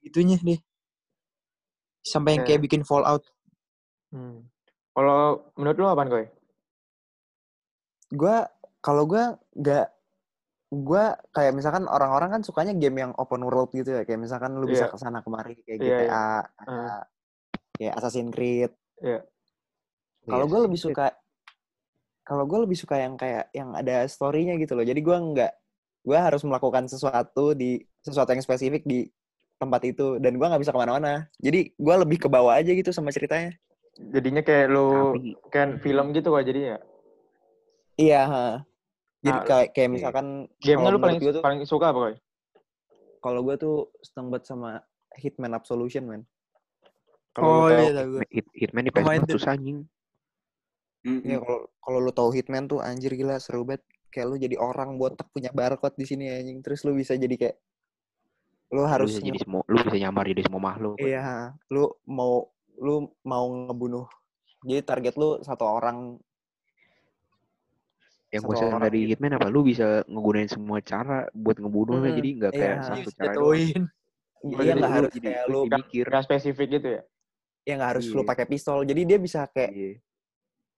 Itunya 0.03 0.35
deh. 0.43 0.59
Sampai 2.03 2.35
yang 2.35 2.43
Oke. 2.43 2.51
kayak 2.51 2.63
bikin 2.67 2.83
Fallout. 2.83 3.23
Hmm. 4.11 4.43
Kalau 4.91 5.53
menurut 5.55 5.77
lu 5.79 5.87
apaan 5.87 6.11
koy? 6.11 6.25
Gua 8.11 8.43
kalau 8.83 9.07
gua 9.07 9.37
nggak 9.55 9.87
gua 10.69 11.17
kayak 11.33 11.57
misalkan 11.57 11.89
orang-orang 11.89 12.39
kan 12.39 12.41
sukanya 12.45 12.77
game 12.77 13.01
yang 13.01 13.11
open 13.17 13.41
world 13.41 13.73
gitu 13.73 13.89
ya 13.89 14.05
kayak 14.05 14.21
misalkan 14.21 14.53
lu 14.53 14.69
bisa 14.69 14.85
Iya. 14.85 14.93
ke 14.93 14.97
sana 15.01 15.19
kemari 15.25 15.57
kayak 15.65 15.79
Iya, 15.81 15.89
GTA, 15.89 16.05
iya. 16.05 16.29
kayak 16.61 17.01
kayak 17.73 17.93
Assassin's 17.97 18.29
Creed. 18.29 18.71
Iya. 19.01 19.19
Kalau 20.29 20.45
Iya 20.45 20.51
gue 20.53 20.59
lebih 20.69 20.79
suka 20.79 21.07
kalau 22.21 22.45
gue 22.45 22.59
lebih 22.69 22.77
suka 22.77 23.01
yang 23.01 23.17
kayak 23.17 23.49
yang 23.57 23.73
ada 23.73 24.05
story-nya 24.05 24.53
gitu 24.61 24.77
loh. 24.77 24.85
Jadi 24.85 25.01
gua 25.01 25.17
nggak 25.17 25.51
gua 26.05 26.19
harus 26.29 26.45
melakukan 26.45 26.85
sesuatu 26.85 27.57
di 27.57 27.81
sesuatu 28.05 28.29
yang 28.29 28.45
spesifik 28.45 28.85
di 28.85 29.09
tempat 29.57 29.81
itu 29.89 30.21
dan 30.21 30.37
gua 30.37 30.53
nggak 30.53 30.61
bisa 30.61 30.69
ke 30.69 30.77
mana-mana. 30.77 31.25
Jadi 31.41 31.73
gua 31.81 31.97
lebih 32.05 32.21
ke 32.21 32.29
bawah 32.29 32.53
aja 32.53 32.69
gitu 32.69 32.93
sama 32.93 33.09
ceritanya. 33.09 33.57
Jadinya 33.97 34.45
kayak 34.45 34.69
lu 34.69 35.17
kan 35.49 35.81
film 35.81 36.13
gitu 36.13 36.29
kok 36.29 36.45
jadinya. 36.45 36.77
Iya. 37.97 38.23
Jadi 39.19 39.35
Nah, 39.35 39.43
kayak 39.43 39.67
kayak 39.75 39.89
iya. 39.89 39.95
misalkan 39.99 40.27
Game-nya 40.63 40.89
lu 40.95 40.99
paling 40.99 41.19
tuh 41.19 41.43
paling 41.43 41.61
suka 41.67 41.91
apa 41.91 41.99
koy? 41.99 42.15
kalau 43.19 43.43
gue 43.43 43.55
tuh 43.59 43.75
seneng 43.99 44.31
banget 44.31 44.47
sama 44.47 44.79
Hitman 45.19 45.51
Absolution 45.51 46.07
man. 46.07 46.21
Oh 47.35 47.67
Kalau 47.67 47.67
lu 47.67 47.67
tahu, 47.67 47.79
iya 47.83 47.91
tahu 47.95 48.07
gue. 48.15 48.23
Hit, 48.31 48.47
Hitman 48.55 48.83
di 48.87 48.91
Gua 48.95 49.03
main 49.03 49.23
PS4 49.23 49.27
tuh. 49.27 49.35
susah 49.35 49.51
anjing. 49.59 49.79
Iya 51.03 51.37
kalau 51.43 51.59
kalau 51.83 51.99
lu 52.03 52.11
tahu 52.15 52.29
Hitman 52.31 52.67
tuh 52.71 52.79
anjir 52.79 53.11
gila 53.15 53.39
seru 53.43 53.67
banget. 53.67 53.83
Kayak 54.09 54.27
lu 54.31 54.35
jadi 54.41 54.55
orang 54.57 54.97
botak 54.97 55.27
punya 55.35 55.51
barcode 55.51 55.99
di 55.99 56.05
sini 56.07 56.31
anjing. 56.31 56.63
Terus 56.63 56.87
lu 56.87 56.95
bisa 56.95 57.13
jadi 57.19 57.35
kayak 57.35 57.57
lu 58.71 58.85
Lu 58.85 58.87
harus 58.87 59.17
bisa 59.17 59.25
jadi 59.25 59.39
semua, 59.41 59.61
lu 59.67 59.81
bisa 59.83 59.97
nyamar 59.97 60.25
jadi 60.29 60.41
semua 60.45 60.61
makhluk. 60.61 60.95
kan. 60.95 61.03
iya, 61.03 61.57
lu 61.73 61.89
mau 62.07 62.47
lu 62.79 63.09
mau 63.27 63.45
ngebunuh. 63.49 64.07
Jadi 64.63 64.81
target 64.87 65.15
lu 65.19 65.41
satu 65.43 65.65
orang 65.67 66.15
Yang 68.29 68.41
gue 68.45 68.55
orang 68.61 68.81
dari 68.85 68.99
gitu. 69.01 69.09
Hitman 69.17 69.33
apa? 69.35 69.47
Lu 69.49 69.61
bisa 69.61 70.05
ngegunain 70.05 70.45
semua 70.45 70.77
cara 70.79 71.25
buat 71.33 71.57
ngebunuhnya, 71.57 72.09
Mm, 72.13 72.17
jadi 72.17 72.29
nggak 72.37 72.51
kayak 72.53 72.69
iya. 72.71 72.85
satu 72.85 72.99
Iya, 73.01 73.17
cara 73.17 73.25
doang. 73.25 73.33
jatuhin. 73.33 73.83
Iya 74.39 74.55
jadi 74.55 74.69
nggak 74.69 74.77
lu 74.79 74.87
harus 74.95 75.11
jadi- 75.11 75.25
kayak 75.25 75.43
lu 75.45 75.59
jadi 75.59 75.75
mikir. 75.75 76.05
Gak 76.07 76.23
spesifik 76.23 76.67
gitu 76.71 76.89
ya? 76.89 77.01
ya 77.67 77.73
nggak 77.75 77.91
harus 77.91 78.05
lu 78.07 78.21
Iya. 78.23 78.29
pakai 78.29 78.45
pistol. 78.45 78.77
Jadi 78.81 79.01
dia 79.03 79.17
bisa 79.17 79.41
kayak 79.45 79.71
Iya. 79.71 79.89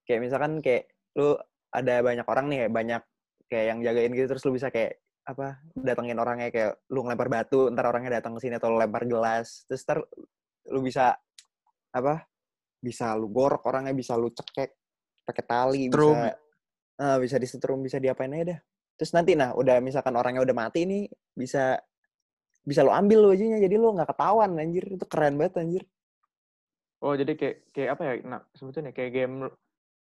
kayak 0.02 0.20
misalkan 0.20 0.52
kayak 0.58 0.84
lu 1.14 1.28
ada 1.70 1.94
banyak 2.00 2.26
orang 2.26 2.46
nih 2.48 2.58
kayak 2.64 2.72
banyak 2.72 3.02
kayak 3.46 3.64
yang 3.68 3.78
jagain 3.80 4.12
gitu 4.12 4.26
terus 4.26 4.44
lu 4.44 4.52
bisa 4.52 4.68
kayak 4.68 4.96
apa 5.22 5.62
datengin 5.72 6.18
orangnya 6.18 6.50
kayak 6.50 6.82
lu 6.90 7.00
ngelempar 7.00 7.30
batu 7.30 7.70
ntar 7.70 7.86
orangnya 7.86 8.18
datang 8.18 8.34
ke 8.34 8.42
sini 8.42 8.58
atau 8.58 8.72
lu 8.72 8.76
lempar 8.76 9.06
gelas 9.06 9.62
terus 9.64 9.86
ntar 9.86 10.02
lu 10.66 10.80
bisa 10.82 11.14
apa 11.90 12.26
bisa 12.76 13.14
lu 13.14 13.30
gorok 13.30 13.62
orangnya 13.62 13.94
bisa 13.94 14.18
lu 14.18 14.28
cekek 14.28 14.74
pakai 15.22 15.44
tali 15.46 15.86
Setrum. 15.86 16.16
bisa 16.18 16.34
ah, 16.98 17.16
bisa 17.16 17.36
disetrum 17.36 17.80
bisa 17.80 17.96
diapain 17.96 18.32
aja 18.32 18.56
dah 18.56 18.58
terus 18.96 19.12
nanti 19.12 19.32
nah 19.32 19.52
udah 19.52 19.80
misalkan 19.80 20.12
orangnya 20.12 20.42
udah 20.42 20.52
mati 20.52 20.84
nih 20.84 21.04
bisa 21.32 21.80
bisa 22.62 22.80
lu 22.80 22.90
ambil 22.90 23.18
lu 23.20 23.28
aja 23.30 23.58
jadi 23.58 23.74
lu 23.74 23.90
nggak 23.90 24.10
ketahuan 24.10 24.54
anjir 24.54 24.84
itu 24.86 25.04
keren 25.06 25.36
banget 25.36 25.56
anjir 25.58 25.84
Oh 27.02 27.18
jadi 27.18 27.34
kayak 27.34 27.74
kayak 27.74 27.90
apa 27.98 28.02
ya? 28.06 28.12
Nah 28.22 28.40
sebetulnya 28.54 28.94
kayak 28.94 29.10
game 29.10 29.50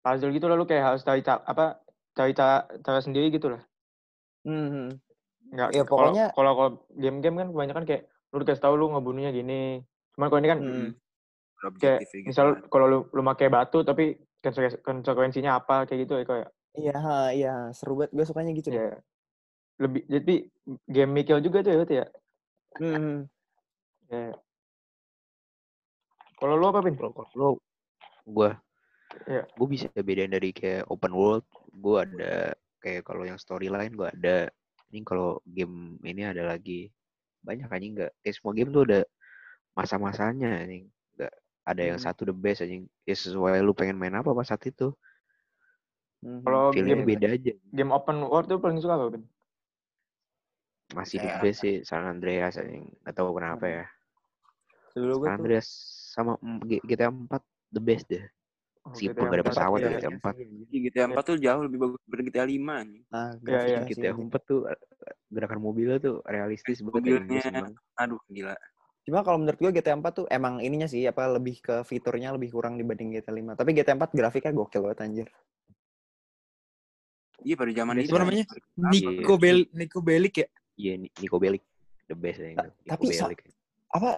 puzzle 0.03 0.35
gitu 0.35 0.51
lah 0.51 0.59
lu 0.59 0.67
kayak 0.67 0.83
harus 0.83 1.07
cari 1.07 1.23
cara 1.23 1.39
apa 1.47 1.79
cari 2.11 2.35
cara, 2.35 2.67
cara 2.83 2.99
sendiri 2.99 3.31
gitu 3.31 3.55
lah. 3.55 3.63
hmm. 4.43 4.91
Nggak, 5.55 5.69
Ya, 5.71 5.87
pokoknya- 5.87 6.35
kalau 6.35 6.53
kalau 6.59 6.71
game-game 6.91 7.39
kan 7.39 7.49
kebanyakan 7.55 7.85
kayak 7.87 8.03
lu 8.35 8.43
dikasih 8.43 8.65
tahu 8.67 8.75
lu 8.75 8.91
ngebunuhnya 8.91 9.31
gini. 9.31 9.79
Cuman 10.11 10.27
kalau 10.27 10.41
ini 10.43 10.51
kan 10.51 10.59
Hmm. 10.59 10.91
kayak 11.79 12.03
gitu 12.03 12.27
misal 12.27 12.47
kan. 12.59 12.67
kalau 12.67 12.87
lu 12.91 12.99
lu 13.15 13.23
pakai 13.23 13.47
batu 13.47 13.87
tapi 13.87 14.05
konsekuen- 14.43 14.83
konsekuensinya 14.83 15.63
apa 15.63 15.87
kayak 15.87 16.01
gitu 16.03 16.19
ya 16.19 16.27
kayak 16.27 16.49
iya 16.79 16.97
ha, 16.97 17.19
iya 17.33 17.55
seru 17.77 17.99
banget 18.01 18.13
gue 18.17 18.25
sukanya 18.25 18.53
gitu 18.57 18.73
deh 18.73 18.81
ya 18.81 18.97
lebih 19.83 20.03
jadi 20.07 20.35
game 20.87 21.13
mikir 21.13 21.43
juga 21.43 21.65
tuh 21.65 21.71
ya 21.75 21.77
berarti 21.83 21.97
ya. 21.99 22.07
Hmm. 22.79 23.27
Ya. 24.07 24.31
Kalau 26.39 26.55
lu 26.59 26.67
apa 26.71 26.83
pin? 26.83 26.95
Kalau 26.99 27.13
kalau 27.15 27.31
lu, 27.35 27.49
gue, 28.31 28.51
Iya. 29.27 29.43
gue 29.47 29.67
bisa 29.69 29.87
bedain 29.95 30.31
dari 30.31 30.51
kayak 30.55 30.87
open 30.91 31.13
world. 31.15 31.47
Gue 31.75 32.03
ada 32.03 32.55
kayak 32.83 33.03
kalau 33.07 33.27
yang 33.27 33.39
storyline 33.39 33.95
gue 33.95 34.09
ada. 34.09 34.39
Ini 34.93 35.01
kalau 35.09 35.41
game 35.49 35.97
ini 36.05 36.23
ada 36.29 36.45
lagi 36.45 36.93
banyak 37.43 37.67
anjing 37.67 37.93
nggak? 37.97 38.13
Kayak 38.23 38.35
semua 38.39 38.53
game 38.55 38.71
tuh 38.71 38.83
ada 38.87 39.01
masa-masanya 39.75 40.63
anjing. 40.63 40.87
Nggak 41.17 41.35
ada 41.63 41.83
yang 41.83 41.99
Hmm. 41.99 42.07
satu 42.07 42.29
the 42.29 42.35
best 42.35 42.63
anjing. 42.63 42.87
Ya 43.09 43.15
sesuai 43.17 43.63
lu 43.65 43.73
pengen 43.75 43.99
main 43.99 44.15
apa 44.15 44.31
pas 44.31 44.47
saat 44.47 44.63
itu. 44.69 44.93
Mhm. 46.23 46.41
Kalau 46.47 46.71
game 46.71 47.03
beda 47.03 47.29
aja. 47.35 47.53
game 47.75 47.91
open 47.91 48.23
world 48.23 48.47
tuh 48.47 48.63
paling 48.63 48.79
suka 48.79 48.95
apa 48.95 49.19
pin? 49.19 49.25
Masih 50.93 51.19
the 51.19 51.27
Kayak- 51.27 51.43
best 51.43 51.59
sih 51.61 51.75
San 51.83 52.05
Andreas 52.05 52.55
anjing. 52.61 52.87
Gak 53.03 53.15
tahu 53.17 53.35
kenapa 53.35 53.65
ya. 53.67 53.85
Dulu 54.93 55.13
gue 55.19 55.27
San 55.27 55.35
tuh 55.35 55.43
Andreas 55.43 55.69
sama 56.13 56.33
mm, 56.39 56.59
G- 56.69 56.85
GTA 56.85 57.09
4 57.11 57.43
the 57.73 57.83
best 57.83 58.07
deh. 58.07 58.25
Meskipun 58.83 59.15
GTA 59.15 59.25
gak 59.25 59.35
ada 59.35 59.43
4, 59.43 59.51
pesawat 59.51 59.79
ya. 59.81 59.91
GTA 59.97 60.11
4. 60.13 60.35
Iya, 60.37 60.79
GTA 60.85 61.07
4 61.09 61.25
tuh 61.25 61.37
jauh 61.41 61.63
lebih 61.65 61.79
bagus 61.81 61.99
daripada 62.05 62.23
GTA 62.29 62.45
5 62.47 62.73
anjing. 62.77 63.05
nah 63.09 63.27
Iya, 63.33 63.41
grafiknya 63.41 63.67
iya. 63.67 63.81
sih, 63.83 63.95
GTA 63.97 64.11
anjing. 64.13 64.29
4 64.29 64.43
tuh 64.45 64.61
gerakan 65.33 65.59
mobilnya 65.59 65.99
tuh 65.99 66.15
realistis 66.29 66.79
banget. 66.79 66.93
Gue 66.93 67.01
Mobilnya 67.19 67.73
aduh 67.97 68.21
gila. 68.29 68.55
Cuma 69.03 69.19
kalau 69.27 69.39
menurut 69.41 69.59
gue 69.59 69.71
GTA 69.73 69.97
4 69.97 70.13
tuh 70.13 70.27
emang 70.29 70.61
ininya 70.61 70.87
sih 70.87 71.03
apa 71.09 71.27
lebih 71.27 71.59
ke 71.59 71.75
fiturnya 71.83 72.31
lebih 72.37 72.53
kurang 72.53 72.77
dibanding 72.77 73.17
GTA 73.17 73.33
5. 73.33 73.57
Tapi 73.57 73.71
GTA 73.73 73.97
4 73.97 74.13
grafiknya 74.13 74.53
gokil 74.53 74.85
banget 74.85 75.01
anjir. 75.01 75.29
Iya 77.43 77.55
pada 77.55 77.73
zaman 77.73 77.95
itu. 77.99 78.11
Apa 78.11 78.21
namanya? 78.23 78.45
Nico 78.91 79.35
Bel 79.37 79.59
Nico 79.71 79.99
Bellic 80.01 80.35
ya? 80.37 80.47
Iya, 80.75 80.93
Ni- 80.97 81.13
Nico 81.15 81.37
Bellic. 81.37 81.63
The 82.07 82.15
best 82.15 82.39
Nico 82.41 82.67
tapi 82.85 83.05
Bellic. 83.09 83.41
Apa 83.89 84.09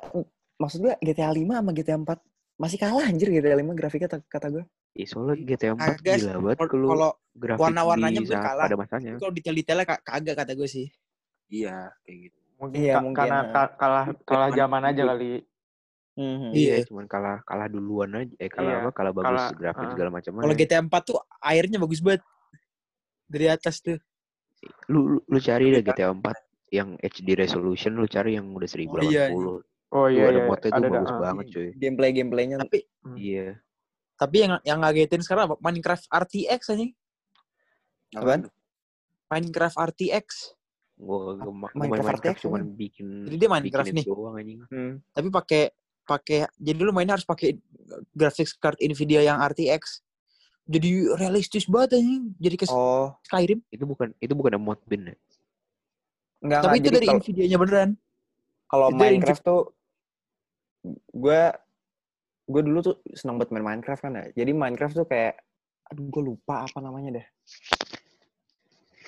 maksud 0.54 0.78
gue 0.80 0.94
GTA 1.00 1.30
5 1.30 1.58
sama 1.58 1.70
GTA 1.72 1.98
4 1.98 2.18
masih 2.54 2.78
kalah 2.78 3.04
anjir 3.04 3.28
GTA 3.28 3.58
5 3.58 3.74
grafiknya 3.74 4.08
ta- 4.08 4.22
kata 4.24 4.48
gue. 4.50 4.64
Iya, 4.94 5.06
soalnya 5.10 5.34
GTA 5.36 5.74
4 5.74 5.98
Kagak 5.98 6.16
gila 6.16 6.32
banget 6.38 6.58
Kalau- 6.62 6.88
kalau 6.88 7.10
grafik 7.34 7.60
warna-warnanya 7.60 8.20
saat 8.22 8.44
kalah. 8.46 8.64
pada 8.64 8.76
masanya. 8.78 9.10
kalau 9.18 9.32
detail-detailnya 9.34 9.84
ka- 9.84 10.02
kagak 10.04 10.34
kata 10.38 10.52
gue 10.54 10.68
sih. 10.70 10.86
Iya 11.50 11.90
kayak 12.06 12.18
gitu. 12.22 12.38
Mungkin, 12.54 12.78
Iya, 12.78 12.94
mungkin, 13.02 13.18
karena 13.18 13.38
ka- 13.50 13.74
kalah 13.74 14.04
kalah 14.22 14.48
Zaman 14.54 14.82
aja 14.86 15.02
dulu. 15.02 15.10
kali. 15.10 15.32
Mhm. 16.14 16.50
Iya, 16.54 16.74
Iya. 16.78 16.84
cuman 16.86 17.04
kalah 17.10 17.42
kalah 17.42 17.66
duluan 17.66 18.10
aja. 18.14 18.30
Eh 18.38 18.46
kalah 18.46 18.70
Iya, 18.70 18.78
apa? 18.80 18.90
Kalah 18.94 19.12
bagus 19.12 19.26
kalah, 19.34 19.48
grafik 19.58 19.82
ah. 19.82 19.90
segala 19.90 20.10
macam. 20.14 20.30
Kalau 20.38 20.54
GTA 20.54 20.78
4 20.78 21.02
tuh 21.02 21.18
airnya 21.42 21.78
bagus 21.82 21.98
banget. 21.98 22.22
Dari 23.34 23.46
atas 23.50 23.82
tuh. 23.82 23.98
lu, 24.86 25.00
lu 25.04 25.18
lu 25.26 25.38
cari 25.38 25.68
deh 25.68 25.82
Iya. 25.82 25.90
GTA 25.90 26.08
4 26.14 26.24
yang 26.70 26.88
HD 26.96 27.34
resolution 27.34 27.92
lu 27.92 28.06
cari 28.06 28.34
yang 28.34 28.48
udah 28.48 28.64
1080. 28.64 29.10
iya, 29.10 29.28
Oh 29.90 30.06
Tuh 30.06 30.06
iya 30.08 30.22
ada 30.26 30.40
iya. 30.40 30.46
modnya 30.46 30.62
tuh 30.64 30.70
Ada 30.72 30.78
ada. 30.80 30.94
bagus 30.94 31.10
ah. 31.10 31.18
banget 31.20 31.46
cuy. 31.50 31.68
Gameplay 31.76 32.10
gameplaynya 32.10 32.56
Tapi 32.58 32.78
Iya. 33.14 33.48
tapi 34.14 34.36
yang 34.40 34.52
yang 34.62 34.78
ngagetin 34.78 35.20
sekarang 35.20 35.42
apa? 35.46 35.56
Minecraft 35.60 36.06
RTX 36.08 36.60
aja. 36.70 36.86
Apaan? 38.14 38.42
Minecraft 39.26 39.76
RTX. 39.92 40.26
Gua, 40.94 41.34
Minecraft 41.34 41.74
Minecraft 41.74 42.10
RTX 42.22 42.36
cuman 42.40 42.60
emang? 42.62 42.78
bikin 42.78 43.06
Jadi 43.26 43.36
dia 43.36 43.50
Minecraft 43.50 43.84
bikin 43.84 43.96
nih. 43.98 44.04
itu 44.06 44.14
doang 44.14 44.34
anjing. 44.34 44.58
Hmm. 44.64 44.92
Tapi 45.10 45.28
pakai 45.28 45.62
pakai 46.04 46.38
jadi 46.54 46.78
lu 46.78 46.92
mainnya 46.92 47.14
harus 47.14 47.26
pakai 47.26 47.58
graphics 48.12 48.54
card 48.54 48.78
Nvidia 48.78 49.20
yang 49.20 49.42
RTX. 49.42 50.00
Jadi 50.64 51.12
realistis 51.20 51.68
banget 51.68 52.00
anjing. 52.00 52.32
Jadi 52.40 52.56
ke 52.56 52.66
Oh, 52.72 53.12
Skyrim. 53.28 53.60
Itu 53.68 53.84
bukan 53.84 54.16
itu 54.16 54.32
bukan 54.32 54.56
mod 54.56 54.80
bin 54.88 55.12
ya? 55.12 55.16
enggak 56.40 56.60
Tapi 56.64 56.76
enggak. 56.80 56.88
itu 56.88 56.96
dari 56.96 57.06
Nvidia-nya 57.12 57.58
beneran. 57.60 57.90
kalau 58.64 58.90
Minecraft 58.90 59.42
tuh 59.44 59.62
gue 61.14 61.42
gue 62.44 62.62
dulu 62.64 62.78
tuh 62.84 62.96
seneng 63.14 63.38
banget 63.40 63.52
main 63.54 63.64
Minecraft 63.64 64.02
kan 64.04 64.12
ya. 64.18 64.24
Jadi 64.32 64.50
Minecraft 64.56 64.94
tuh 65.04 65.06
kayak 65.08 65.40
aduh 65.92 66.04
gue 66.08 66.22
lupa 66.32 66.64
apa 66.64 66.78
namanya 66.80 67.20
deh. 67.20 67.26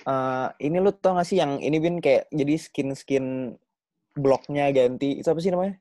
Eh 0.07 0.49
ini 0.69 0.77
lu 0.79 0.93
tau 0.93 1.17
gak 1.17 1.27
sih 1.27 1.41
yang 1.41 1.59
ini 1.59 1.81
bin 1.81 1.99
kayak 2.05 2.29
jadi 2.31 2.55
skin-skin 2.61 3.57
bloknya 4.13 4.69
ganti. 4.77 5.21
Itu 5.21 5.33
apa 5.33 5.41
sih 5.41 5.53
namanya? 5.53 5.77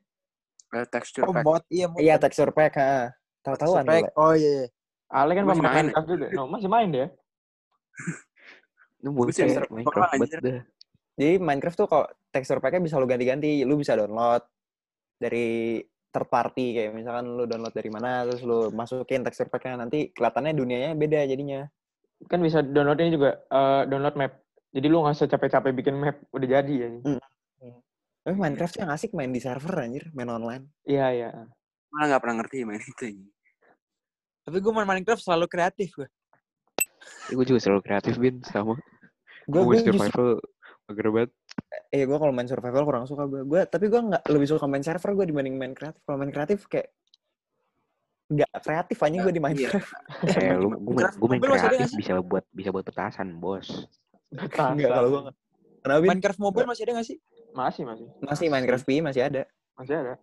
Eh, 0.74 0.86
texture 0.90 1.24
Oh, 1.24 1.32
pack. 1.32 1.44
mod 1.46 1.62
iya 1.70 1.86
mod. 1.86 2.00
Iya 2.00 2.16
texture 2.20 2.50
pack. 2.52 2.74
ha. 2.80 3.12
Tahu-tahuan. 3.44 4.12
Oh 4.18 4.34
iya. 4.34 4.66
iya. 4.66 4.75
Ale 5.10 5.32
kan 5.38 5.44
Gua 5.46 5.54
pemain 5.54 5.70
main. 5.70 5.84
Minecraft 5.86 6.08
juga. 6.10 6.26
No, 6.34 6.42
masih 6.50 6.70
main 6.70 6.88
dia. 6.90 7.06
Sih 9.00 9.12
bocah 9.12 9.44
orang 9.46 9.72
Minecraft 9.72 9.96
banget 9.96 10.18
anjir. 10.18 10.40
dah. 10.42 10.62
Jadi 11.16 11.34
Minecraft 11.40 11.76
tuh 11.78 11.88
kalau 11.88 12.06
texture 12.34 12.60
pack-nya 12.60 12.82
bisa 12.82 12.98
lu 12.98 13.06
ganti-ganti. 13.06 13.62
Lu 13.62 13.74
bisa 13.78 13.94
download 13.94 14.42
dari 15.16 15.78
third 16.10 16.28
party 16.32 16.66
kayak 16.76 16.90
misalkan 16.96 17.24
lu 17.36 17.44
download 17.44 17.72
dari 17.76 17.90
mana 17.92 18.24
terus 18.24 18.40
lu 18.40 18.72
masukin 18.72 19.20
texture 19.24 19.52
pack-nya 19.52 19.80
nanti 19.80 20.10
kelihatannya 20.10 20.52
dunianya 20.56 20.90
beda 20.98 21.22
jadinya. 21.28 21.64
Kan 22.26 22.42
bisa 22.42 22.64
downloadnya 22.64 23.08
juga 23.12 23.30
eh, 23.46 23.82
download 23.86 24.16
map. 24.18 24.32
Jadi 24.74 24.86
lu 24.90 25.00
nggak 25.00 25.16
usah 25.16 25.30
capek-capek 25.30 25.72
bikin 25.72 25.94
map, 25.96 26.20
udah 26.36 26.48
jadi 26.60 26.74
ya. 26.74 26.88
Tapi 28.26 28.34
Minecraft 28.34 28.82
yang 28.82 28.90
asik 28.90 29.14
main 29.14 29.30
di 29.30 29.38
server 29.38 29.86
anjir, 29.86 30.10
main 30.10 30.26
online. 30.26 30.82
Iya, 30.82 31.06
iya. 31.14 31.30
Malah 31.94 32.06
nggak 32.10 32.22
pernah 32.26 32.36
ngerti 32.42 32.56
main 32.66 32.82
itu. 32.82 33.30
Tapi 34.46 34.62
gue 34.62 34.72
main 34.72 34.86
Minecraft 34.86 35.22
selalu 35.26 35.46
kreatif 35.50 35.90
gue. 35.98 36.08
gue 37.34 37.44
juga 37.46 37.58
selalu 37.58 37.82
kreatif 37.82 38.14
bin 38.14 38.38
sama. 38.46 38.78
Gue 39.50 39.78
justru 39.78 39.98
survival 39.98 40.38
mager 40.86 41.06
banget. 41.10 41.30
eh 41.90 42.02
gue 42.06 42.18
kalau 42.18 42.30
main 42.30 42.46
survival 42.46 42.82
kurang 42.86 43.04
suka 43.10 43.26
gue. 43.26 43.42
Gue 43.42 43.66
tapi 43.66 43.90
gue 43.90 43.98
nggak 43.98 44.22
lebih 44.30 44.46
suka 44.46 44.70
main 44.70 44.86
server 44.86 45.18
gue 45.18 45.26
dibanding 45.34 45.58
main 45.58 45.74
kreatif. 45.74 45.98
Kalau 46.06 46.18
main 46.22 46.30
kreatif 46.30 46.70
kayak 46.70 46.94
nggak 48.26 48.50
kreatif 48.62 48.96
anjing 49.02 49.22
gue 49.26 49.34
di 49.34 49.42
Iya. 49.42 49.46
Minecraft. 49.50 49.90
Eh, 50.30 50.54
lu 50.54 50.68
gue 50.78 50.94
main, 50.94 51.06
gue 51.10 51.28
main 51.30 51.42
kreatif 51.42 51.90
bisa 51.98 52.12
buat 52.22 52.44
bisa 52.54 52.68
buat 52.70 52.86
petasan 52.86 53.42
bos. 53.42 53.66
Enggak 54.30 54.90
kalau 54.94 55.08
gue 55.10 55.20
nggak. 55.26 55.36
Kenapa 55.82 55.98
Bin? 56.02 56.08
Minecraft 56.14 56.40
mobile 56.42 56.66
masih 56.70 56.82
ada 56.86 56.92
gak 56.98 57.06
sih? 57.06 57.18
Masih, 57.54 57.82
masih. 57.86 58.06
Masih 58.22 58.46
Minecraft 58.50 58.84
PI 58.86 58.98
masih 59.02 59.22
ada. 59.26 59.42
Masih 59.78 59.94
ada. 59.94 60.14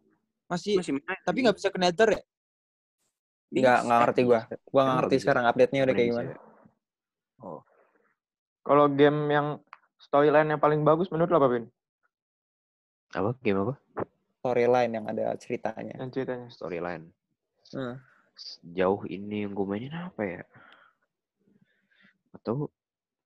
Masih. 0.47 0.76
Masih 0.80 0.93
main. 0.99 1.19
Tapi 1.24 1.38
nggak 1.43 1.55
bisa 1.59 1.67
ke 1.71 1.80
Nether 1.80 2.09
ya? 2.15 2.21
Nggak 3.54 3.80
nggak 3.86 3.99
ngerti 4.01 4.22
gue. 4.26 4.39
Gue 4.49 4.82
nggak 4.82 4.97
ngerti 5.04 5.16
sekarang 5.22 5.43
update-nya 5.45 5.82
udah 5.86 5.93
kayak 5.93 6.10
gimana. 6.10 6.32
Kalau 8.64 8.86
game 8.89 9.20
yang 9.30 9.47
storyline 9.99 10.49
yang 10.56 10.62
paling 10.62 10.82
bagus 10.82 11.12
menurut 11.12 11.30
lo 11.30 11.38
apa, 11.38 11.49
Bin? 11.51 11.66
Apa 13.14 13.30
game 13.43 13.60
apa? 13.68 13.74
Storyline 14.41 14.91
yang 14.91 15.06
ada 15.06 15.36
ceritanya. 15.38 15.95
Yang 16.01 16.12
ceritanya. 16.18 16.47
Storyline. 16.49 17.06
Hmm. 17.76 18.01
Jauh 18.74 19.06
ini 19.06 19.45
yang 19.45 19.54
gue 19.54 19.66
mainin 19.68 19.93
apa 19.93 20.22
ya? 20.26 20.41
Atau 22.34 22.74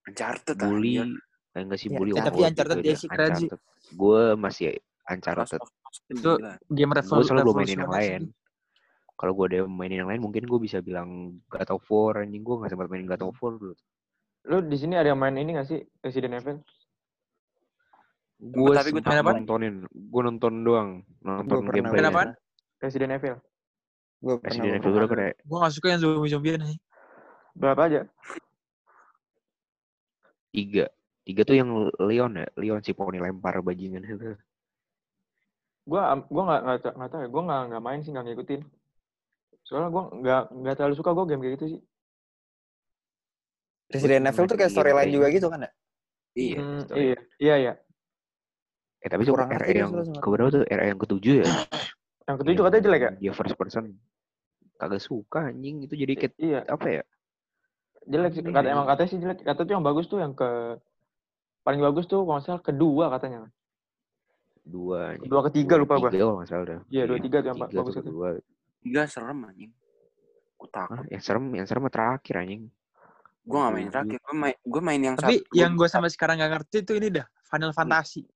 Uncharted 0.04 0.56
bully? 0.60 1.00
anjir. 1.00 1.20
Eh, 1.56 1.60
enggak 1.64 1.78
sih 1.80 1.88
Ya, 1.88 1.96
bully. 1.96 2.12
ya, 2.12 2.22
tapi 2.28 2.40
Uncharted 2.44 2.78
dia 2.84 2.96
sih 2.96 3.08
keren 3.08 3.32
sih. 3.40 3.48
Gue 3.96 4.36
masih 4.36 4.76
Uncharted. 5.08 5.60
Itu 6.12 6.36
game 6.68 6.92
Gue 6.92 6.98
revol 7.00 7.20
selalu 7.24 7.46
belum 7.48 7.56
mainin 7.56 7.78
yang 7.80 7.92
lain. 7.92 8.22
Kalau 9.18 9.34
gue 9.34 9.44
ada 9.50 9.66
mainin 9.66 10.06
yang 10.06 10.10
lain, 10.14 10.22
mungkin 10.22 10.46
gue 10.46 10.60
bisa 10.62 10.78
bilang 10.78 11.42
God 11.50 11.68
of 11.74 11.82
War. 11.90 12.22
Anjing 12.22 12.46
gue 12.46 12.54
gak 12.62 12.70
sempat 12.70 12.86
mainin 12.86 13.10
God 13.10 13.26
of 13.26 13.38
War 13.42 13.58
dulu. 13.58 13.74
Lu 14.46 14.62
di 14.62 14.78
sini 14.78 14.94
ada 14.94 15.10
yang 15.10 15.18
main 15.18 15.34
ini 15.34 15.58
gak 15.58 15.66
sih? 15.66 15.82
Resident 16.06 16.38
Evil? 16.38 16.62
Gue 18.38 18.70
tapi 18.70 18.94
gua 18.94 19.02
apa? 19.02 19.34
nontonin. 19.34 19.82
Gue 19.90 20.22
nonton 20.22 20.52
doang. 20.62 21.02
Nonton 21.26 21.66
pernah 21.66 21.90
gameplay. 21.90 22.06
apaan? 22.06 22.30
Resident 22.78 23.10
Evil. 23.18 23.36
Gue. 24.22 24.34
Resident 24.38 24.78
gua 24.78 24.78
Evil 24.86 24.94
berapa 25.02 25.14
deh? 25.18 25.34
Gue 25.42 25.58
gak 25.66 25.74
suka 25.74 25.86
yang 25.90 26.00
zombie-zombian 26.00 26.60
nih. 26.62 26.78
Berapa 27.58 27.80
aja? 27.90 28.00
Tiga. 30.54 30.86
Tiga 31.26 31.42
tuh 31.42 31.58
yang 31.58 31.90
Leon 31.98 32.38
ya. 32.38 32.46
Leon 32.54 32.80
si 32.86 32.94
poni 32.94 33.18
lempar 33.18 33.58
bajingan 33.66 34.06
itu. 34.06 34.38
Gua 35.82 36.14
gua 36.30 36.42
nggak 36.46 36.60
nggak 36.62 36.94
nggak 36.94 37.10
tahu 37.10 37.20
ya. 37.26 37.28
Gua 37.28 37.42
nggak 37.42 37.62
nggak 37.74 37.82
main 37.82 38.00
sih 38.06 38.14
nggak 38.14 38.26
ngikutin. 38.30 38.77
Soalnya 39.68 39.92
gua 39.92 40.04
nggak 40.08 40.42
nggak 40.48 40.74
terlalu 40.80 40.94
suka 40.96 41.12
gua 41.12 41.28
game 41.28 41.44
kayak 41.44 41.60
gitu 41.60 41.66
sih. 41.76 41.80
Resident 43.92 44.24
Evil 44.24 44.48
tuh 44.48 44.56
kayak 44.56 44.72
storyline 44.72 45.12
gameplay. 45.12 45.16
juga 45.16 45.26
gitu 45.36 45.46
kan 45.52 45.60
ya? 45.64 45.70
Iya. 46.36 46.58
Hmm, 46.60 46.82
iya 46.96 47.16
iya 47.40 47.54
iya. 47.60 47.72
Eh 49.04 49.08
tapi 49.12 49.22
Kurang 49.28 49.52
RE 49.52 49.72
yang 49.76 49.92
keberapa 50.24 50.48
tuh? 50.48 50.62
RE 50.64 50.86
yang 50.88 51.00
ketujuh 51.00 51.34
ya? 51.44 51.46
Yang 52.28 52.44
ketujuh 52.44 52.62
katanya 52.68 52.82
jelek 52.84 53.00
ya? 53.00 53.12
Dia 53.24 53.32
first 53.32 53.56
person. 53.56 53.96
Kagak 54.76 55.00
suka 55.00 55.48
anjing. 55.48 55.88
Itu 55.88 55.96
jadi 55.96 56.12
kayak 56.12 56.36
Iya 56.36 56.60
apa 56.68 56.86
ya? 56.92 57.02
jelek 58.04 58.36
sih. 58.36 58.44
Iya, 58.44 58.52
Kata 58.52 58.68
iya. 58.68 58.74
emang 58.76 58.84
katanya 58.84 59.08
sih 59.08 59.18
jelek. 59.24 59.38
Kata 59.48 59.60
tuh 59.64 59.72
yang 59.72 59.84
bagus 59.84 60.04
tuh 60.12 60.20
yang 60.20 60.36
ke 60.36 60.76
paling 61.64 61.80
bagus 61.80 62.04
tuh 62.04 62.28
kalau 62.28 62.40
salah 62.44 62.60
kedua 62.60 63.08
katanya. 63.16 63.48
Dua. 64.60 65.16
Kedua 65.16 65.40
ketiga 65.48 65.80
lupa 65.80 65.96
gua. 65.96 66.12
Tiga 66.12 66.28
kalau 66.28 66.36
nggak 66.44 66.50
salah 66.52 66.64
dah. 66.68 66.80
Iya, 66.92 67.08
dua, 67.08 67.16
tiga 67.16 67.36
tuh 67.40 67.48
yang 67.48 67.58
bagus 67.64 67.94
kedua. 67.96 68.28
Tiga 68.78 69.02
serem 69.04 69.38
anjing. 69.44 69.72
Gue 70.54 70.68
Hah, 70.70 70.86
takut. 70.90 71.06
yang 71.08 71.22
serem, 71.22 71.44
yang 71.54 71.66
serem 71.66 71.84
terakhir 71.86 72.34
anjing. 72.38 72.62
Gue 73.42 73.58
gak 73.58 73.72
main 73.72 73.88
terakhir. 73.88 74.18
Gue 74.20 74.34
main, 74.34 74.56
gue 74.58 74.82
main 74.82 75.00
yang 75.02 75.16
Tapi 75.16 75.34
satu. 75.40 75.54
yang 75.54 75.72
gue 75.72 75.88
sampai 75.88 76.10
sekarang 76.10 76.36
gak 76.36 76.52
ngerti 76.52 76.76
tuh 76.82 76.94
ini 76.96 77.08
dah. 77.10 77.26
Final 77.46 77.72
Fantasy. 77.72 78.28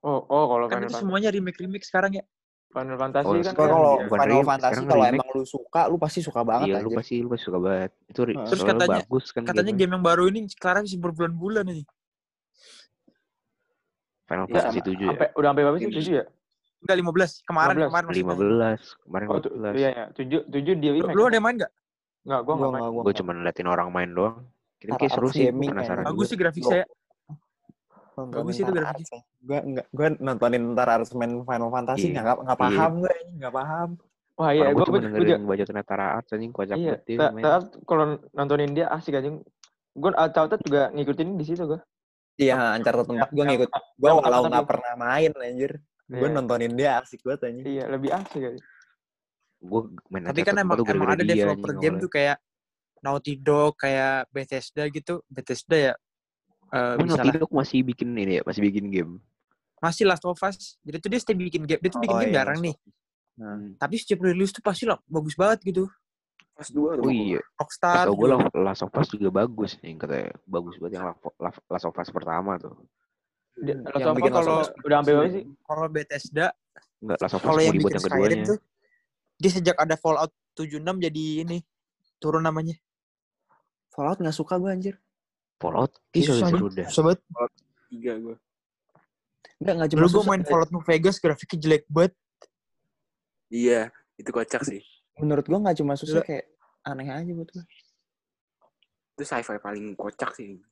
Oh 0.00 0.22
oh 0.24 0.44
kalau 0.48 0.66
Kan 0.66 0.82
Final, 0.82 0.88
itu 0.88 0.98
semuanya 0.98 1.30
remake-remake 1.30 1.82
sekarang 1.82 2.14
ya. 2.14 2.24
Final 2.68 2.96
Fantasy 2.96 3.26
Oh, 3.26 3.34
kan 3.38 3.54
Kalau 3.54 3.92
bukan 4.02 4.18
Final 4.18 4.42
Fantasy 4.44 4.82
kalau 4.82 5.02
remake. 5.02 5.14
emang 5.16 5.28
lu 5.32 5.44
suka, 5.44 5.80
lu 5.86 5.96
pasti 5.96 6.20
suka 6.20 6.40
banget 6.42 6.66
Iya, 6.68 6.76
lu 6.78 6.90
anjir. 6.90 6.98
pasti 7.00 7.14
lu 7.18 7.28
pasti 7.28 7.44
suka 7.44 7.58
banget. 7.58 7.90
Itu 8.06 8.20
Terus 8.28 8.62
katanya- 8.62 8.98
bagus 9.00 9.24
kan 9.30 9.42
Katanya 9.42 9.62
gamenya. 9.68 9.78
game 9.80 9.92
yang 9.94 10.04
baru 10.04 10.22
ini 10.26 10.40
sekarang 10.48 10.82
bisa 10.84 10.96
berbulan-bulan 10.98 11.64
nih. 11.66 11.84
Final 14.28 14.44
Iya, 14.44 14.52
Fantasy 14.52 14.78
sama. 14.78 14.86
7 14.86 14.98
ya. 14.98 15.08
sampai 15.08 15.28
udah 15.32 15.48
sampai 15.48 15.62
berapa 15.64 15.76
sih? 15.78 15.86
Iya. 15.86 15.96
Tujuh 15.96 16.14
ya? 16.14 16.24
Enggak 16.78 16.96
15. 16.96 17.42
Kemarin 17.42 17.74
15. 17.76 17.88
kemarin 17.88 18.06
maksudnya. 18.06 18.34
15, 18.78 19.02
kemarin 19.02 19.26
Oh 19.26 19.38
tu- 19.38 19.52
15. 19.52 19.74
iya 19.74 19.90
ya. 19.90 20.04
Tujuh 20.12 20.40
tujuh 20.46 20.74
dia 20.76 20.90
Lu, 20.94 21.06
lu 21.08 21.22
ada 21.24 21.34
yang 21.34 21.44
main 21.44 21.56
gak? 21.58 21.72
Nggak, 22.22 22.40
gua 22.40 22.54
nggak 22.54 22.70
main. 22.70 22.82
gua 22.84 23.02
Gue 23.02 23.14
cuma 23.14 23.30
ngeliatin 23.32 23.66
orang 23.66 23.88
main 23.88 24.10
doang. 24.10 24.36
Kita 24.78 24.94
kayak 24.94 25.10
seru 25.10 25.28
sih, 25.28 25.50
penasaran. 25.50 26.02
Bagus 26.04 26.26
sih 26.28 26.38
grafik 26.38 26.62
saya. 26.62 26.84
nontonin 28.14 28.34
Bagus 28.36 28.54
itu 28.56 28.66
ntar 28.66 28.82
grafiknya. 28.84 29.14
Arts. 29.14 29.38
Gua 29.38 29.58
enggak 29.60 29.86
gua 29.90 30.06
nontonin 30.18 30.62
ntar 30.74 30.88
harus 30.90 31.10
main 31.14 31.32
Final 31.40 31.70
Fantasy 31.70 32.06
Iya. 32.08 32.20
enggak 32.20 32.36
enggak 32.36 32.56
Iya. 32.56 32.64
paham 32.66 32.92
gue, 32.98 33.14
enggak 33.32 33.52
paham. 33.54 33.88
Wah 34.38 34.50
iya, 34.54 34.66
gue 34.70 34.84
cuma 34.84 34.98
dengerin 35.02 35.42
baca 35.42 35.64
Tara 35.82 36.06
Arts 36.14 36.30
anjing 36.30 36.54
kocak 36.54 36.78
Iya, 36.78 36.94
banget 36.94 37.02
dia 37.04 37.18
kalau 37.82 38.04
nontonin 38.32 38.70
dia 38.70 38.86
asik 38.88 39.14
aja. 39.14 39.34
Gue 39.92 40.10
Uncharted 40.12 40.60
juga 40.62 40.82
ngikutin 40.94 41.28
di 41.34 41.44
situ 41.44 41.62
gue. 41.64 41.80
Iya, 42.38 42.78
Uncharted 42.78 43.02
tempat 43.04 43.30
gue 43.30 43.44
ngikut. 43.44 43.68
Gue 43.98 44.10
walau 44.14 44.46
nggak 44.46 44.62
tuh. 44.62 44.68
pernah 44.68 44.92
main 44.94 45.30
anjir. 45.34 45.72
Gue 46.08 46.24
Iya. 46.24 46.34
nontonin 46.34 46.72
dia 46.72 46.90
asik 46.98 47.20
banget 47.20 47.52
anjir. 47.52 47.64
Iya, 47.68 47.84
lebih 47.86 48.10
asik 48.10 48.40
aja. 48.40 48.62
Gue 49.58 49.80
main 50.08 50.24
Tapi 50.24 50.40
kan 50.40 50.56
emang, 50.56 50.80
emang 50.80 51.08
ada 51.12 51.20
dia, 51.20 51.34
developer 51.44 51.72
game 51.76 51.96
tuh 52.00 52.08
kayak 52.08 52.36
Naughty 52.98 53.34
Dog, 53.36 53.76
kayak 53.76 54.24
Bethesda 54.32 54.88
gitu. 54.88 55.20
Bethesda 55.28 55.76
ya 55.76 55.92
eh, 56.68 56.94
bisa 56.96 57.20
Naughty. 57.20 57.30
Dog 57.36 57.50
masih 57.52 57.84
bikin 57.84 58.08
ini 58.16 58.40
ya, 58.40 58.42
masih 58.42 58.62
bikin 58.64 58.88
game. 58.88 59.12
Masih 59.78 60.08
Last 60.08 60.24
of 60.24 60.40
Us. 60.40 60.80
Jadi 60.80 60.96
tuh 60.98 61.10
dia 61.12 61.20
stay 61.20 61.36
bikin 61.36 61.62
game. 61.62 61.78
Dia 61.78 61.90
tuh 61.92 62.00
bikin 62.00 62.16
Oh, 62.16 62.20
game 62.24 62.32
iya, 62.32 62.36
jarang 62.42 62.58
Last 62.58 62.66
nih. 62.66 62.76
Nah, 63.38 63.54
Tapi 63.78 63.94
setiap 63.94 64.20
rilis 64.26 64.50
tuh 64.50 64.64
pasti 64.64 64.82
lah 64.82 64.98
bagus 65.06 65.38
banget 65.38 65.62
gitu. 65.62 65.86
Pas 66.50 66.66
dua 66.74 66.98
tuh. 66.98 67.06
Oh 67.06 67.12
iya, 67.14 67.38
Rockstar. 67.54 68.10
tau 68.10 68.14
gue 68.16 68.26
gitu. 68.26 68.58
Last 68.58 68.82
of 68.82 68.90
Us 68.90 69.08
juga 69.12 69.28
bagus 69.30 69.78
nih 69.78 69.94
katanya. 69.94 70.34
Bagus 70.42 70.74
banget 70.82 70.92
yang 70.98 71.04
La- 71.06 71.20
La- 71.38 71.66
Last 71.70 71.86
of 71.86 71.94
Us 71.94 72.10
pertama 72.10 72.58
tuh. 72.58 72.74
Dia, 73.58 73.74
Hmm, 73.74 73.82
Last 73.84 73.96
yang 73.96 74.06
of 74.06 74.12
Us 74.12 74.18
bikin 74.18 74.32
Last 74.32 74.38
of 74.38 74.46
kalau 74.46 74.56
udah 74.78 75.00
berapa 75.02 75.28
sih? 75.28 75.44
Kalau 75.60 75.84
Bethesda, 75.88 76.46
Enggak, 76.98 77.18
Last 77.18 77.34
of 77.34 77.40
Us 77.40 77.44
kalau 77.44 77.60
yang 77.60 77.74
dibuat 77.74 77.82
bikin 77.84 77.96
yang 77.96 78.04
Skyrim 78.04 78.22
keduanya. 78.22 78.44
tuh, 78.46 78.58
dia 79.36 79.50
sejak 79.50 79.76
ada 79.76 79.94
Fallout 79.94 80.32
76 80.54 80.78
jadi 81.00 81.24
ini 81.40 81.58
turun 82.16 82.42
namanya. 82.42 82.74
Fallout 83.88 84.18
nggak 84.18 84.32
suka 84.32 84.54
gue 84.56 84.68
anjir. 84.68 84.94
Fallout 85.56 85.90
Ih, 86.12 86.22
Iya, 86.22 86.26
susah 86.28 86.46
banget. 86.48 86.72
dah. 86.72 86.86
Susah 86.86 87.02
banget. 87.04 87.20
Tiga 87.88 88.12
gue. 88.16 88.36
Enggak 89.58 89.74
enggak 89.74 89.88
cuma 89.88 89.98
Dulu 89.98 90.06
gue 90.06 90.14
susah. 90.16 90.28
main 90.28 90.42
Fallout 90.44 90.70
New 90.70 90.84
Vegas 90.84 91.16
grafiknya 91.16 91.58
jelek 91.58 91.84
banget. 91.88 92.12
Iya. 93.48 93.90
Itu 94.14 94.30
kocak 94.30 94.62
sih. 94.62 94.82
Menurut 95.16 95.42
gue 95.42 95.54
nggak 95.56 95.76
cuma 95.76 95.94
susah 95.94 96.22
kayak 96.22 96.46
aneh 96.84 97.06
aja 97.06 97.30
buat 97.32 97.48
gue. 97.48 97.64
Itu 99.12 99.22
sci-fi 99.24 99.58
paling 99.58 99.94
kocak 99.94 100.30
sih. 100.32 100.62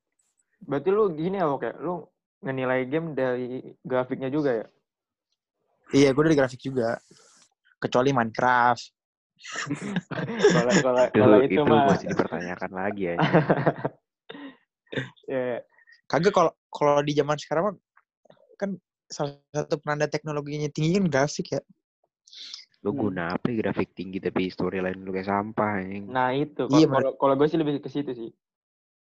Berarti 0.61 0.89
lu 0.89 1.11
gini 1.13 1.35
ya, 1.37 1.51
kayak 1.53 1.79
lu 1.79 2.07
ngenilai 2.45 2.81
game 2.89 3.09
dari 3.17 3.47
grafiknya 3.85 4.29
juga 4.33 4.51
ya? 4.65 4.67
Iya, 5.95 6.09
gue 6.13 6.23
dari 6.27 6.37
grafik 6.39 6.61
juga. 6.61 6.99
Kecuali 7.79 8.11
Minecraft. 8.11 8.85
Kalau 10.57 10.75
kalau 10.81 11.05
Itu, 11.07 11.19
kalau 11.21 11.39
itu, 11.45 11.53
itu 11.61 11.61
mah 11.69 11.83
masih 11.93 12.07
dipertanyakan 12.09 12.71
lagi 12.73 13.03
ya. 13.13 13.17
ya 15.29 15.61
Kagak 16.09 16.33
kalau 16.33 16.53
kalau 16.73 17.03
di 17.05 17.13
zaman 17.13 17.37
sekarang 17.37 17.63
mah 17.69 17.75
kan 18.57 18.71
salah 19.11 19.37
satu 19.53 19.77
penanda 19.83 20.07
teknologinya 20.09 20.71
tinggi 20.73 20.97
kan 20.97 21.05
grafik 21.11 21.47
ya. 21.53 21.61
Lu 22.87 22.95
Hmm. 22.95 23.11
guna 23.11 23.35
apa 23.35 23.51
ya 23.51 23.55
grafik 23.61 23.91
tinggi 23.93 24.23
tapi 24.23 24.47
storyline 24.49 25.03
lu 25.03 25.11
kayak 25.13 25.29
sampah 25.29 25.83
anjing. 25.83 26.05
nah 26.15 26.31
itu. 26.33 26.63
Iya, 26.71 26.87
Kalau 26.89 27.11
kalau 27.21 27.35
gue 27.37 27.47
sih 27.51 27.59
lebih 27.61 27.83
ke 27.83 27.91
situ 27.91 28.11
sih. 28.15 28.31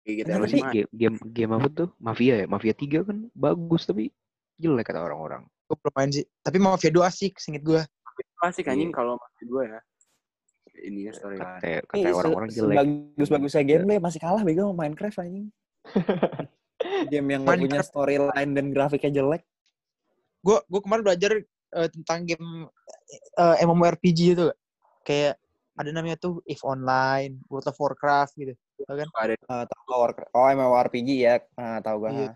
Kayak 0.04 0.16
gitu 0.20 0.30
harus 0.36 0.49
sih 0.51 0.62
game, 0.68 0.89
game 0.91 1.16
game 1.32 1.51
apa 1.56 1.68
tuh? 1.72 1.89
Mafia 1.97 2.43
ya? 2.43 2.45
Mafia 2.45 2.76
3 2.76 3.08
kan 3.08 3.18
bagus 3.32 3.88
tapi 3.88 4.12
jelek 4.60 4.91
kata 4.91 4.99
orang-orang. 4.99 5.47
Gue 5.64 5.76
belum 5.80 5.93
main 5.95 6.12
sih. 6.12 6.26
Tapi 6.43 6.58
Mafia 6.60 6.91
2 6.91 7.08
asik, 7.08 7.39
singkat 7.39 7.64
gue. 7.64 7.82
Asik 8.43 8.68
anjing 8.68 8.91
Iya. 8.91 8.97
kalau 8.99 9.16
masih 9.16 9.45
dua 9.47 9.62
ya. 9.64 9.80
Ini 10.84 10.99
ya 11.08 11.12
storyline. 11.16 11.60
Kata 11.64 11.66
Eh, 11.66 11.82
kata 11.88 12.10
orang-orang 12.12 12.49
jelek. 12.51 12.76
Bagus-bagusnya 12.76 13.64
gameplay 13.64 13.97
masih 14.04 14.20
kalah 14.20 14.43
bego 14.43 14.68
sama 14.68 14.76
Minecraft 14.84 15.18
anjing. 15.24 15.47
Game 17.12 17.28
yang 17.32 17.41
nggak 17.47 17.64
punya 17.64 17.82
storyline 17.82 18.51
dan 18.51 18.66
grafiknya 18.76 19.24
jelek. 19.24 19.47
Gue 20.43 20.60
gue 20.68 20.82
kemarin 20.84 21.04
belajar 21.08 21.32
eh, 21.39 21.89
tentang 21.89 22.28
game 22.28 22.68
eh, 23.39 23.56
MMORPG 23.64 24.20
itu. 24.36 24.51
Kayak 25.08 25.39
ada 25.80 25.89
namanya 25.89 26.20
tuh 26.20 26.43
If 26.43 26.62
Online, 26.68 27.39
World 27.47 27.72
of 27.72 27.80
Warcraft 27.80 28.34
gitu. 28.36 28.54
Ada 28.88 29.36
Uh, 29.47 29.65
tahu. 29.67 29.84
Oh, 30.34 30.47
MMORPG 30.47 31.09
ya. 31.19 31.39
Ah, 31.55 31.79
tahu 31.79 32.07
gua. 32.07 32.09
Iya. 32.11 32.31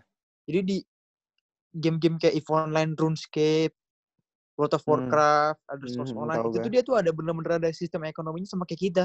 Jadi 0.48 0.60
di 0.64 0.76
game-game 1.76 2.16
kayak 2.16 2.34
EVE 2.40 2.50
Online, 2.50 2.92
RuneScape, 2.96 3.74
World 4.56 4.74
of 4.74 4.82
Hmm. 4.82 4.90
Warcraft, 4.96 5.60
Elder 5.68 5.88
Scrolls 5.88 6.12
Hmm, 6.12 6.20
Online. 6.24 6.40
Itu 6.48 6.58
tuh 6.58 6.72
dia 6.72 6.82
tuh 6.82 6.94
ada 6.96 7.10
bener-bener 7.12 7.60
ada 7.60 7.70
sistem 7.70 8.08
ekonominya 8.08 8.48
sama 8.48 8.64
kayak 8.64 8.80
kita. 8.80 9.04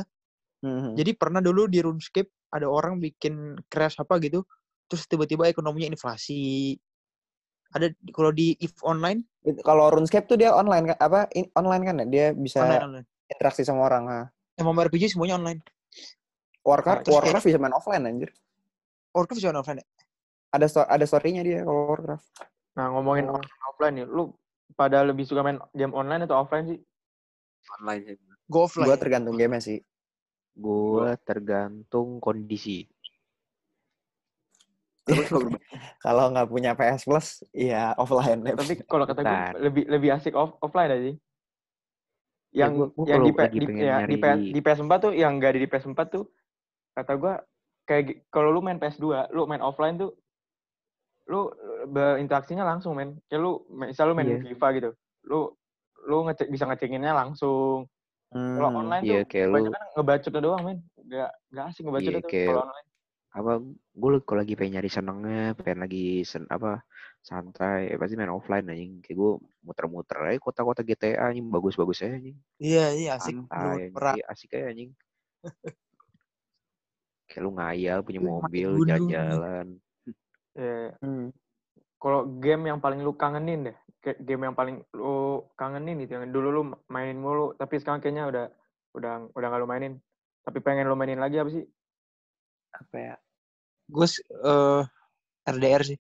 Mhm. 0.64 0.96
Jadi 0.96 1.12
pernah 1.20 1.44
dulu 1.44 1.68
di 1.68 1.84
RuneScape 1.84 2.32
ada 2.56 2.72
orang 2.72 2.98
bikin 3.04 3.60
crash 3.68 4.00
apa 4.00 4.16
gitu, 4.24 4.48
terus 4.88 5.04
tiba-tiba 5.06 5.46
ekonominya 5.52 5.92
inflasi. 5.92 6.74
Ada 7.74 7.92
kalau 8.14 8.32
di 8.32 8.56
EVE 8.62 8.80
Online, 8.86 9.20
Kalau 9.44 9.92
RuneScape 9.92 10.24
tuh 10.24 10.40
dia 10.40 10.56
online 10.56 10.96
kan 10.96 10.98
apa 11.04 11.28
in- 11.36 11.52
online 11.60 11.84
kan 11.84 11.96
ya? 12.00 12.06
Dia 12.08 12.26
bisa 12.32 12.64
online 12.64 12.84
online. 12.88 13.06
interaksi 13.28 13.68
sama 13.68 13.92
orang. 13.92 14.04
Ha. 14.08 14.20
MMORPG 14.64 15.12
semuanya 15.12 15.36
online. 15.36 15.60
Warcraft, 16.64 17.04
Terus 17.04 17.12
kayak- 17.12 17.24
Warcraft 17.28 17.46
bisa 17.46 17.60
main 17.60 17.76
offline 17.76 18.04
anjir. 18.04 18.30
Warcraft 19.12 19.40
juga 19.40 19.60
offline 19.60 19.80
ya? 19.84 19.88
Ada 20.54 20.66
sto- 20.70 20.88
ada 20.88 21.06
story-nya 21.06 21.42
dia 21.42 21.60
kalau 21.62 21.92
Warcraft. 21.92 22.26
Nah, 22.74 22.86
ngomongin 22.90 23.26
Oh. 23.28 23.36
online 23.36 23.64
offline 23.68 23.94
nih, 23.96 24.06
lu 24.08 24.24
pada 24.74 25.04
lebih 25.04 25.24
suka 25.24 25.42
main 25.42 25.60
game 25.72 25.94
online 25.94 26.24
atau 26.24 26.40
offline 26.40 26.66
sih? 26.66 26.80
Online 27.78 28.02
sih. 28.06 28.16
Go 28.48 28.66
offline. 28.66 28.88
Gua 28.88 28.98
tergantung 28.98 29.36
game 29.36 29.60
sih. 29.60 29.80
Gue 30.54 31.18
tergantung 31.22 32.18
kondisi. 32.20 32.86
Kalau 36.04 36.32
nggak 36.32 36.48
punya 36.48 36.72
PS 36.74 37.04
Plus, 37.04 37.28
ya 37.52 37.92
offline. 37.98 38.40
deh. 38.40 38.56
Tapi 38.56 38.76
kalau 38.84 39.04
kata 39.04 39.20
gue 39.20 39.40
lebih 39.68 39.84
lebih 39.92 40.10
asik 40.16 40.32
off, 40.32 40.56
offline 40.60 40.92
aja 40.92 41.04
sih. 41.12 41.16
Yang 42.54 42.72
Ya, 42.72 42.78
gua- 42.78 42.92
gua 42.94 43.06
yang 43.10 43.22
di, 43.26 43.32
di, 43.34 43.66
ya, 43.82 43.96
di, 44.06 44.16
PS, 44.16 44.40
di 44.54 44.60
PS4 44.62 44.94
tuh 45.02 45.12
yang 45.12 45.32
enggak 45.36 45.58
ada 45.58 45.60
di 45.60 45.68
PS4 45.68 46.00
tuh 46.08 46.24
kata 46.94 47.14
gua 47.18 47.34
kayak 47.84 48.24
kalau 48.30 48.50
lu 48.54 48.62
main 48.64 48.80
PS2, 48.80 49.28
lu 49.34 49.44
main 49.46 49.60
offline 49.60 49.98
tuh 50.00 50.14
lu 51.28 51.50
berinteraksinya 51.88 52.64
langsung 52.64 52.96
men. 52.96 53.20
Kayak 53.28 53.42
lu 53.44 53.52
misal 53.72 54.12
lu 54.12 54.16
main 54.16 54.28
Iya. 54.30 54.44
FIFA 54.44 54.68
gitu. 54.78 54.90
Lu 55.28 55.40
lu 56.04 56.18
ngecek 56.28 56.52
bisa 56.52 56.68
ngecekinnya 56.68 57.16
langsung. 57.16 57.88
Kalau 58.34 58.70
Hmm. 58.70 58.80
online 58.82 59.04
Iya, 59.06 59.22
tuh 59.24 59.30
kayak 59.30 59.46
lu- 59.48 59.54
kebanyakan 59.56 59.82
ngebacotnya 59.96 60.42
doang 60.42 60.62
men. 60.68 60.78
Gak 61.08 61.32
gak 61.54 61.66
asik 61.70 61.82
ngebacotnya 61.86 62.20
Iya, 62.20 62.26
tuh 62.26 62.32
kalau 62.50 62.62
online. 62.68 62.88
apa 63.34 63.52
gue 63.98 64.12
kalau 64.30 64.40
lagi 64.46 64.54
pengen 64.54 64.74
nyari 64.78 64.90
senengnya 64.94 65.58
pengen 65.58 65.80
lagi 65.82 66.22
sen, 66.22 66.46
apa 66.54 66.86
santai 67.26 67.90
ya 67.90 67.98
pasti 67.98 68.14
main 68.14 68.30
offline 68.30 68.70
anjing 68.70 69.02
kayak 69.02 69.18
gue 69.18 69.32
muter-muter 69.66 70.18
aja 70.22 70.38
kota-kota 70.38 70.86
GTA 70.86 71.34
anjing 71.34 71.50
bagus-bagus 71.50 72.06
aja 72.06 72.14
anjing 72.14 72.38
Iya, 72.62 72.86
iya 72.94 73.10
asik. 73.18 73.34
santai 73.34 73.90
anjing. 73.90 73.94
Iya, 73.98 74.24
asik 74.30 74.50
aja 74.54 74.66
anjing 74.70 74.90
kayak 77.34 77.44
lu 77.44 77.52
ngayal 77.58 78.06
punya 78.06 78.22
mobil 78.22 78.70
jalan-jalan 78.86 79.68
Ya, 80.54 80.94
Hmm. 81.02 81.34
kalau 81.98 82.30
game 82.38 82.70
yang 82.70 82.78
paling 82.78 83.02
lu 83.02 83.18
kangenin 83.18 83.74
deh, 83.74 83.78
kayak 84.06 84.22
game 84.22 84.46
yang 84.46 84.54
paling 84.54 84.86
lu 84.94 85.42
kangenin 85.58 85.98
gitu 86.06 86.14
yang 86.14 86.30
dulu 86.30 86.48
lu 86.54 86.62
mainin 86.94 87.18
mulu, 87.18 87.58
tapi 87.58 87.82
sekarang 87.82 88.06
kayaknya 88.06 88.30
udah 88.30 88.46
udah 88.94 89.34
udah 89.34 89.48
gak 89.50 89.58
lu 89.58 89.66
mainin. 89.66 89.94
Tapi 90.46 90.62
pengen 90.62 90.86
lu 90.86 90.94
mainin 90.94 91.18
lagi 91.18 91.42
apa 91.42 91.50
sih? 91.50 91.66
Apa 92.70 92.96
ya? 93.02 93.16
Gue 93.90 94.06
eh, 94.30 94.82
RDR 95.50 95.82
sih. 95.90 95.98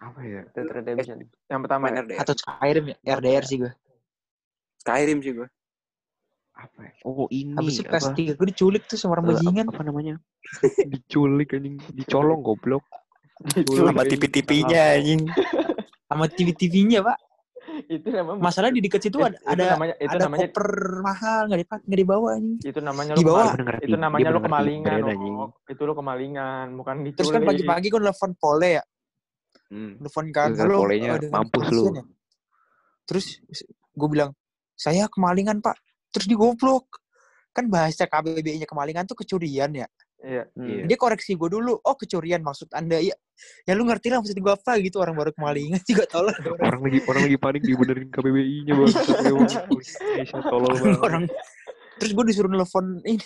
apa 0.00 0.20
ya 0.24 0.42
Dead 0.56 0.68
Redemption. 0.72 1.16
Yang 1.48 1.60
pertama 1.68 1.82
main 1.92 1.96
ya? 1.96 2.02
RDR. 2.08 2.18
Atau 2.24 2.34
Skyrim 2.40 2.84
ya. 2.88 2.96
RDR 3.20 3.44
sih 3.44 3.56
gue. 3.60 3.72
Skyrim 4.80 5.20
sih 5.20 5.32
gue. 5.36 5.48
Apa 6.54 6.78
ya? 6.80 6.92
oh 7.02 7.26
ini 7.28 7.50
Habis 7.52 7.74
itu 7.76 7.84
apa 7.84 7.98
PS3 8.14 8.18
gue 8.32 8.46
diculik 8.48 8.82
tuh 8.84 8.94
sama 8.94 9.18
orang 9.18 9.26
Eh, 9.26 9.30
bajingan. 9.34 9.66
apa 9.68 9.82
namanya 9.82 10.14
diculik 10.92 11.50
anjing 11.50 11.76
dicolong 11.90 12.40
goblok 12.40 12.84
Sama 13.66 14.02
TV-TV-nya 14.04 14.94
anjing. 14.94 15.26
Sama 16.06 16.24
TV-TV-nya, 16.28 17.02
Pak. 17.02 17.18
itu 17.84 18.06
namanya 18.06 18.38
Masalah 18.38 18.70
di 18.70 18.78
dekat 18.78 19.02
situ 19.02 19.18
itu, 19.18 19.18
ada 19.18 19.34
itu 19.34 19.50
ada, 19.50 19.64
namanya 19.74 19.94
itu 19.98 20.06
ada 20.08 20.22
namanya 20.22 20.46
koper 20.46 20.68
mahal 21.02 21.40
nggak 21.44 21.60
dipak 21.60 21.80
nggak 21.82 22.00
dibawa 22.00 22.28
anjing. 22.30 22.56
itu 22.62 22.80
namanya 22.80 23.12
Di 23.12 23.18
lu 23.18 23.26
bawah. 23.26 23.42
kemaling- 23.42 23.50
Dia 23.50 23.58
bener 23.58 23.76
itu 23.82 23.96
namanya 23.98 24.22
lu 24.24 24.30
ngerti 24.30 24.46
kemalingan. 24.46 24.98
Oh. 25.34 25.50
Itu 25.66 25.82
lu 25.82 25.92
kemalingan, 25.92 26.66
bukan 26.72 26.94
diculik. 27.02 27.18
Terus 27.18 27.30
kan 27.32 27.42
pagi-pagi 27.42 27.86
gue 27.88 28.00
nelfon 28.00 28.32
Pole 28.34 28.70
ya, 28.70 28.84
hmm. 29.68 29.92
nelfon 29.98 30.26
kan, 30.30 30.48
halo, 30.54 30.78
Polenya 30.80 31.18
mampus 31.26 31.66
lu. 31.68 31.84
ya?" 31.90 32.04
Terus 33.04 33.26
gue 33.90 34.08
bilang, 34.08 34.30
saya 34.72 35.10
kemalingan 35.10 35.58
pak. 35.58 35.74
Terus 36.14 36.26
di 36.30 36.38
goblok. 36.38 37.02
Kan 37.50 37.66
bahasa 37.70 38.06
KBBI-nya 38.06 38.66
kemalingan 38.70 39.06
tuh 39.10 39.18
kecurian 39.18 39.74
ya. 39.74 39.86
Iya. 40.22 40.48
Iya. 40.56 40.82
Dia 40.86 40.98
koreksi 40.98 41.34
gue 41.34 41.50
dulu, 41.50 41.74
oh 41.74 41.94
kecurian 41.98 42.40
maksud 42.40 42.70
anda 42.72 43.02
ya. 43.02 43.14
Ya 43.66 43.74
lu 43.74 43.82
ngerti 43.84 44.14
lah 44.14 44.22
maksud 44.22 44.38
gue 44.38 44.54
apa 44.54 44.78
gitu 44.78 45.02
orang 45.02 45.18
baru 45.18 45.34
kemalingan 45.34 45.82
juga 45.82 46.06
tolong. 46.14 46.38
orang 46.62 46.80
lagi 46.86 46.98
orang 47.10 47.22
lagi 47.26 47.38
panik 47.42 47.62
dibenerin 47.66 48.08
KBBI-nya 48.14 48.72
bang 48.78 48.94
tolol 50.46 50.70
banget 50.78 51.00
orang 51.02 51.24
terus 51.98 52.10
gue 52.14 52.24
disuruh 52.30 52.50
nelfon 52.50 53.02
ini 53.02 53.18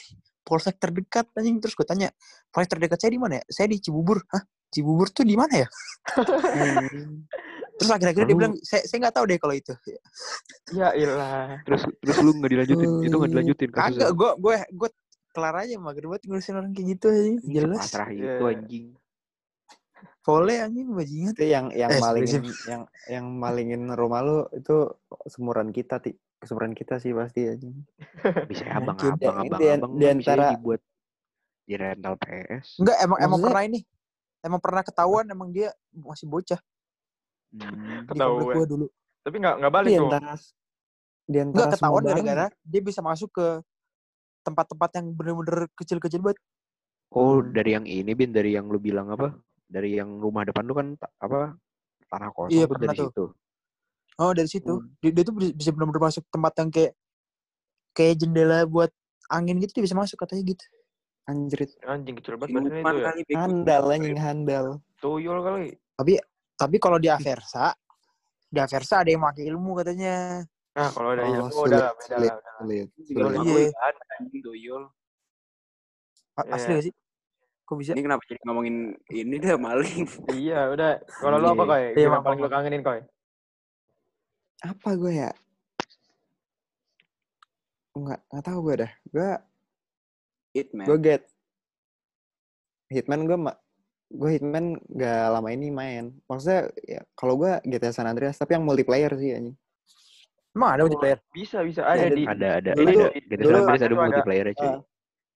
polsek 0.45 0.80
terdekat 0.80 1.28
anjing 1.36 1.61
terus 1.61 1.76
gue 1.76 1.84
tanya 1.84 2.09
polsek 2.49 2.76
terdekat 2.76 2.99
saya 3.05 3.12
di 3.12 3.20
mana 3.20 3.34
ya 3.41 3.45
saya 3.53 3.68
di 3.68 3.84
Cibubur 3.84 4.24
hah 4.32 4.43
Cibubur 4.72 5.12
tuh 5.12 5.28
di 5.28 5.36
mana 5.36 5.55
ya 5.61 5.68
terus 7.78 7.90
akhir-akhir 7.90 8.24
dia 8.24 8.36
bilang 8.36 8.54
saya 8.60 8.82
saya 8.82 8.98
nggak 9.00 9.14
tahu 9.14 9.24
deh 9.24 9.38
kalau 9.38 9.54
itu. 9.54 9.72
Ya 10.70 10.90
ilah. 10.92 11.62
terus 11.62 11.82
terus 11.96 12.16
lu 12.18 12.34
nggak 12.34 12.50
dilanjutin? 12.50 12.88
Itu 13.00 13.14
nggak 13.16 13.32
dilanjutin 13.32 13.70
kagak 13.70 14.10
gue 14.10 14.30
gue 14.36 14.54
gue 14.68 14.88
kelar 15.30 15.54
aja 15.56 15.74
mager 15.76 16.04
banget 16.04 16.22
ngurusin 16.26 16.54
orang 16.54 16.72
kayak 16.72 16.86
gitu 16.92 17.06
aja 17.06 17.22
jelas. 17.44 17.78
pasrah 17.80 18.10
itu 18.10 18.26
Iya. 18.26 18.50
anjing. 18.52 18.86
Boleh 20.20 20.56
anjing 20.60 20.88
bajingan. 20.90 21.32
Itu 21.32 21.42
yang 21.42 21.66
yang 21.72 21.88
Eh, 21.88 21.98
malingin 21.98 22.42
yang 22.66 22.82
yang 23.08 23.24
malingin 23.32 23.82
rumah 23.90 24.20
lu 24.20 24.38
itu 24.52 24.92
semuran 25.24 25.70
kita 25.70 25.98
ti. 25.98 26.12
Semuran 26.38 26.70
kita 26.70 26.98
sih 26.98 27.10
pasti 27.10 27.46
anjing. 27.46 27.74
bisa 28.44 28.62
abang-abang 28.76 29.16
Ya, 29.16 29.48
abang 29.48 29.58
di- 29.58 29.70
abang 29.70 29.92
di 29.94 30.04
antara- 30.06 30.52
dibuat 30.52 30.80
di 31.62 31.74
rental 31.74 32.16
PS 32.16 32.76
enggak 32.76 32.96
emang 32.98 33.18
emang 33.18 33.40
pernah 33.40 33.62
ini. 33.62 33.80
Emang 34.38 34.56
pernah 34.58 34.80
ketahuan 34.80 35.26
emang 35.26 35.48
dia 35.48 35.68
masih 35.92 36.24
bocah 36.24 36.60
Hmm. 37.51 38.05
Ketahuan. 38.05 38.55
gue 38.55 38.66
dulu 38.66 38.86
Tapi 39.22 39.36
nggak 39.38 39.55
nggak 39.59 39.72
balik 39.72 39.88
Di 39.88 39.96
tuh. 39.96 40.05
antara 40.07 40.32
di 41.24 41.38
antara 41.38 41.49
enggak 41.49 41.68
ketahuan 41.74 42.03
gara-gara 42.03 42.46
dia 42.62 42.80
bisa 42.82 43.01
masuk 43.01 43.30
ke 43.30 43.46
tempat-tempat 44.42 44.90
yang 44.94 45.07
bener-bener 45.12 45.59
kecil-kecil 45.74 46.20
banget 46.20 46.38
oh 47.11 47.38
Hmm. 47.38 47.53
dari 47.53 47.70
yang 47.72 47.84
ini 47.84 48.12
bin 48.12 48.30
dari 48.30 48.53
yang 48.53 48.64
lu 48.64 48.76
bilang 48.76 49.09
apa 49.09 49.32
dari 49.64 49.94
yang 49.94 50.16
rumah 50.16 50.44
depan 50.44 50.64
lu 50.64 50.72
kan 50.72 50.88
apa 51.18 51.53
tanah 52.07 52.32
kosong 52.32 52.53
Iya, 52.55 52.64
tuh 52.64 52.76
dari 52.78 52.88
tuh. 52.90 53.09
situ 53.09 53.24
Oh 54.18 54.32
dari 54.32 54.49
situ 54.49 54.72
Hmm. 54.74 54.88
dia, 54.99 55.11
dia 55.12 55.22
tuh 55.22 55.34
bisa, 55.36 55.70
benar-benar 55.70 56.03
masuk 56.07 56.24
tempat 56.26 56.53
yang 56.57 56.68
kayak 56.68 56.92
kayak 57.92 58.14
jendela 58.16 58.64
buat 58.64 58.90
angin 59.28 59.57
gitu 59.59 59.72
dia 59.74 59.84
bisa 59.84 59.94
masuk 59.94 60.16
katanya 60.18 60.42
gitu. 60.49 60.64
anjrit. 61.24 61.68
Anjing 61.84 62.16
kecil 62.16 62.34
banget 62.34 62.57
badannya 62.80 63.20
itu 63.20 63.30
ya. 63.30 63.36
Handal 63.36 63.84
anjing 63.90 64.16
handal. 64.16 64.66
Tuyul 64.96 65.38
kali. 65.38 65.76
Tapi 65.94 66.16
kalau 66.59 66.98
di 66.98 67.06
Aversa, 67.06 67.70
di 68.50 68.59
Aversa 68.59 69.06
ada 69.06 69.11
yang 69.14 69.22
pakai 69.22 69.46
ilmu 69.46 69.78
katanya. 69.78 70.42
Nah, 70.74 70.88
kalau 70.90 71.14
ada 71.14 71.22
Oh, 71.22 71.30
ilmu 71.30 71.50
sulit, 71.54 71.70
udah 71.70 71.78
lah, 71.78 71.92
beda 71.94 72.06
sulit, 72.06 72.30
lah. 72.30 72.36
udah 72.38 72.50
lah. 72.50 72.59
sulit, 72.59 72.86
Iya. 72.98 73.70
Iya. 76.38 76.54
Asli 76.54 76.72
gak 76.74 76.84
sih? 76.86 76.94
Kok 77.66 77.76
bisa? 77.82 77.92
Ini 77.94 78.02
kenapa 78.02 78.22
jadi 78.26 78.40
ngomongin 78.46 78.76
ini 79.11 79.36
dah 79.42 79.59
maling. 79.59 80.06
Iya, 80.38 80.70
udah. 80.70 80.90
Kalau 81.06 81.36
lu 81.38 81.46
apa 81.50 81.62
Iya. 81.62 81.70
koi? 81.70 81.82
Iya, 81.82 81.94
Game 81.98 82.12
yang 82.14 82.24
paling 82.24 82.40
lu 82.40 82.48
kangenin 82.48 82.82
koi? 82.82 83.00
Apa 84.62 84.88
gue 84.98 85.12
ya? 85.14 85.30
Enggak, 87.94 88.20
enggak 88.30 88.44
tahu 88.46 88.59
gue 88.66 88.74
dah. 88.86 88.92
Gue 89.11 89.30
Hitman. 90.54 90.86
gue 90.86 90.98
get 91.02 91.22
Hitman 92.88 93.26
gue 93.28 93.36
ma 93.36 93.52
gue 94.09 94.30
Hitman 94.32 94.64
gak 94.88 95.22
lama 95.30 95.48
ini 95.48 95.68
main. 95.68 96.16
Maksudnya 96.24 96.61
ya, 96.80 97.00
kalau 97.12 97.36
gue 97.36 97.61
GTA 97.62 97.92
San 97.92 98.06
Andreas 98.06 98.34
tapi 98.34 98.56
yang 98.56 98.64
multiplayer 98.64 99.12
sih 99.14 99.32
anjing. 99.32 99.56
Emang 100.50 100.70
ada 100.74 100.82
multiplayer? 100.82 101.20
Bisa, 101.30 101.61
bisa. 101.61 101.84
Ada 101.84 102.09
Ada- 102.09 102.16
di 102.16 102.24
ada 102.24 102.48
ada 102.56 102.70
Dulu 102.72 102.88
ada 102.88 102.94
tuh- 102.94 103.12
GTA 103.20 103.44
San 103.44 103.56
Andreas 103.59 103.82
ada 103.82 103.96
multiplayer 103.96 104.46
cuy 104.52 104.66
Ah. 104.66 104.80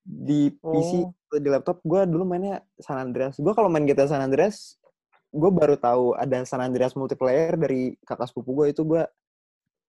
Di 0.03 0.41
PC 0.51 0.91
Oh. 0.99 1.15
atau 1.31 1.39
di 1.39 1.49
laptop 1.49 1.79
gue 1.81 2.01
dulu 2.05 2.25
mainnya 2.25 2.57
San 2.77 2.99
Andreas. 2.99 3.39
Gue 3.39 3.53
kalau 3.53 3.69
main 3.69 3.85
GTA 3.85 4.09
San 4.09 4.19
Andreas 4.19 4.75
gue 5.29 5.49
baru 5.49 5.77
tahu 5.77 6.13
ada 6.13 6.43
San 6.43 6.61
Andreas 6.61 6.93
multiplayer 6.93 7.55
dari 7.55 7.95
kakak 8.03 8.27
sepupu 8.27 8.53
gue 8.55 8.67
itu 8.69 8.83
gue 8.83 9.01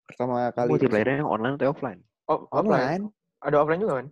pertama 0.02 0.48
kali 0.50 0.72
multiplayernya 0.72 1.20
yang 1.20 1.28
online 1.28 1.54
atau 1.54 1.70
offline 1.70 2.00
Oh, 2.26 2.48
offline. 2.48 3.04
online. 3.04 3.04
Ada 3.38 3.56
offline 3.56 3.80
juga 3.80 3.94
kan? 3.96 4.08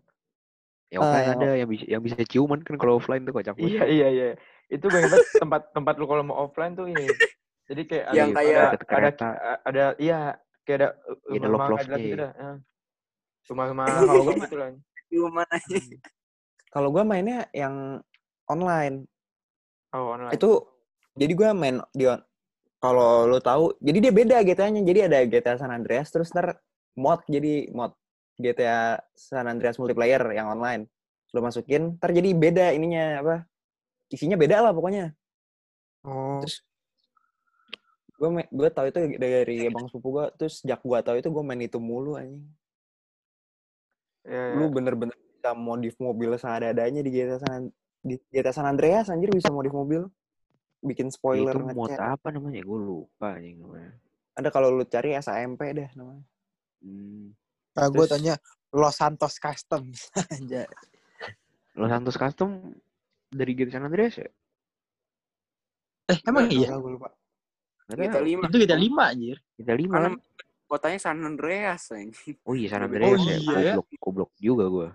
yang 0.86 1.00
offline 1.02 1.26
Eh, 1.26 1.34
ada 1.34 1.48
yang 1.56 1.68
bisa 1.68 1.84
yang 1.88 1.98
bisa 1.98 2.14
ciuman 2.22 2.60
kan 2.62 2.76
kalau 2.76 2.94
offline 2.94 3.24
tuh 3.24 3.34
kocak 3.34 3.56
banget. 3.56 3.72
Iya, 3.72 3.84
iya, 3.88 4.08
iya. 4.08 4.26
Itu 4.66 4.90
gue 4.90 5.00
ingat 5.00 5.22
tempat 5.38 5.70
tempat 5.70 5.94
lu 5.98 6.06
kalau 6.10 6.22
mau 6.26 6.36
offline 6.46 6.74
tuh 6.74 6.90
ini. 6.90 7.14
Jadi 7.66 7.82
kayak 7.86 8.04
ada 8.06 8.16
Yang 8.18 8.30
kayak 8.34 8.54
ada, 8.54 8.66
ada, 8.66 8.86
kereta. 8.86 9.28
ada, 9.66 9.84
iya, 9.98 10.20
kayak 10.62 10.78
ada 10.78 10.88
Iya, 11.30 11.38
ada 11.42 11.48
love-love-nya, 11.50 11.74
nggak 11.74 11.86
jelas 11.86 12.00
gitu 12.02 12.16
iya. 12.16 12.22
dah. 12.22 12.32
ya. 12.34 12.50
Rumah-rumah 13.46 13.86
kalau 13.86 14.22
gue 14.22 14.34
gitu 14.42 14.56
lah. 14.58 14.68
Ciuman 15.06 15.48
aja. 15.50 15.76
Kalau 16.74 16.88
gue 16.90 17.02
mainnya 17.06 17.40
yang 17.54 18.02
online. 18.50 19.06
Oh, 19.94 20.14
online. 20.18 20.34
Itu 20.34 20.66
jadi 21.14 21.32
gue 21.32 21.48
main 21.54 21.78
di 21.94 22.04
on- 22.10 22.26
kalau 22.76 23.24
lu 23.24 23.40
tahu, 23.40 23.72
jadi 23.80 23.98
dia 23.98 24.12
beda 24.12 24.36
GTA-nya. 24.44 24.82
Jadi 24.84 25.00
ada 25.08 25.18
GTA 25.24 25.56
San 25.56 25.72
Andreas 25.72 26.12
terus 26.12 26.28
ntar 26.34 26.60
mod 26.98 27.24
jadi 27.26 27.72
mod 27.72 27.96
GTA 28.36 29.00
San 29.16 29.48
Andreas 29.48 29.80
multiplayer 29.80 30.20
yang 30.36 30.50
online. 30.52 30.84
Lu 31.32 31.40
masukin, 31.40 31.96
ntar 31.96 32.12
jadi 32.12 32.30
beda 32.36 32.76
ininya 32.76 33.24
apa? 33.24 33.36
Isinya 34.10 34.38
beda 34.38 34.62
lah 34.62 34.72
pokoknya. 34.72 35.12
Oh. 36.06 36.38
Terus 36.42 36.62
gue 38.16 38.28
gue 38.48 38.68
tahu 38.72 38.86
itu 38.88 38.98
dari 39.20 39.68
abang 39.68 39.92
sepupu 39.92 40.08
gue 40.16 40.26
terus 40.40 40.64
sejak 40.64 40.80
gue 40.80 40.98
tahu 41.04 41.20
itu 41.20 41.28
gue 41.28 41.44
main 41.44 41.60
itu 41.60 41.76
mulu 41.76 42.16
anjing 42.16 42.48
Ya, 44.26 44.42
ya. 44.50 44.58
lu 44.58 44.72
bener-bener 44.72 45.14
bisa 45.14 45.54
modif 45.54 45.94
mobil 46.02 46.34
seadanya 46.34 46.98
di 46.98 47.10
GTA 47.14 47.38
San 47.38 47.70
di 48.02 48.18
GTA 48.34 48.50
San 48.50 48.66
Andreas 48.66 49.06
anjir 49.06 49.30
bisa 49.30 49.54
modif 49.54 49.70
mobil 49.70 50.08
bikin 50.82 51.14
spoiler 51.14 51.54
itu 51.54 51.76
mod 51.76 51.94
apa 51.94 52.34
namanya? 52.34 52.58
Gue 52.66 52.78
lupa 52.80 53.38
anjing 53.38 53.62
namanya. 53.62 53.94
ada 54.34 54.48
kalau 54.50 54.74
lu 54.74 54.82
cari 54.88 55.14
SAMP 55.14 55.60
deh 55.62 55.90
namanya 55.94 56.24
Hmm. 56.84 57.32
Nah, 57.72 57.88
gue 57.88 58.04
tanya 58.04 58.34
Los 58.72 59.00
Santos 59.00 59.40
Custom. 59.40 59.88
Anjay. 60.36 60.68
Los 61.72 61.88
Santos 61.88 62.16
Custom 62.20 62.72
dari 63.30 63.52
GTA 63.54 63.72
San 63.78 63.86
Andreas 63.86 64.14
ya? 64.18 64.28
Eh, 66.06 66.18
emang 66.22 66.46
iya? 66.46 66.70
gue 66.78 66.92
lupa 66.94 67.10
Kita 67.86 68.18
lima. 68.18 68.50
Itu 68.50 68.58
kita 68.58 68.74
lima 68.74 69.14
anjir. 69.14 69.38
GTA 69.58 69.78
5 69.78 69.94
Karena 69.94 70.08
kan? 70.10 70.14
kotanya 70.66 70.98
San 70.98 71.22
Andreas 71.22 71.82
anjing. 71.94 72.34
Oh 72.42 72.54
iya 72.54 72.68
San 72.70 72.82
Oh 72.82 72.90
Andreas 72.90 73.22
ya. 73.22 73.36
iya 73.38 73.56
ya. 73.62 73.72
Goblok, 73.78 73.88
goblok 74.02 74.30
juga 74.38 74.64
gue. 74.66 74.88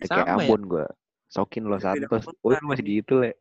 Kayak 0.00 0.08
Sama 0.08 0.24
ya? 0.24 0.48
Ambon 0.48 0.62
gue. 0.64 0.86
Sokin 1.28 1.64
Beda 1.68 1.80
Santos. 1.82 2.24
Oh 2.40 2.50
itu 2.52 2.64
masih 2.64 2.84
di 2.84 2.94
itu 3.04 3.14
le. 3.20 3.32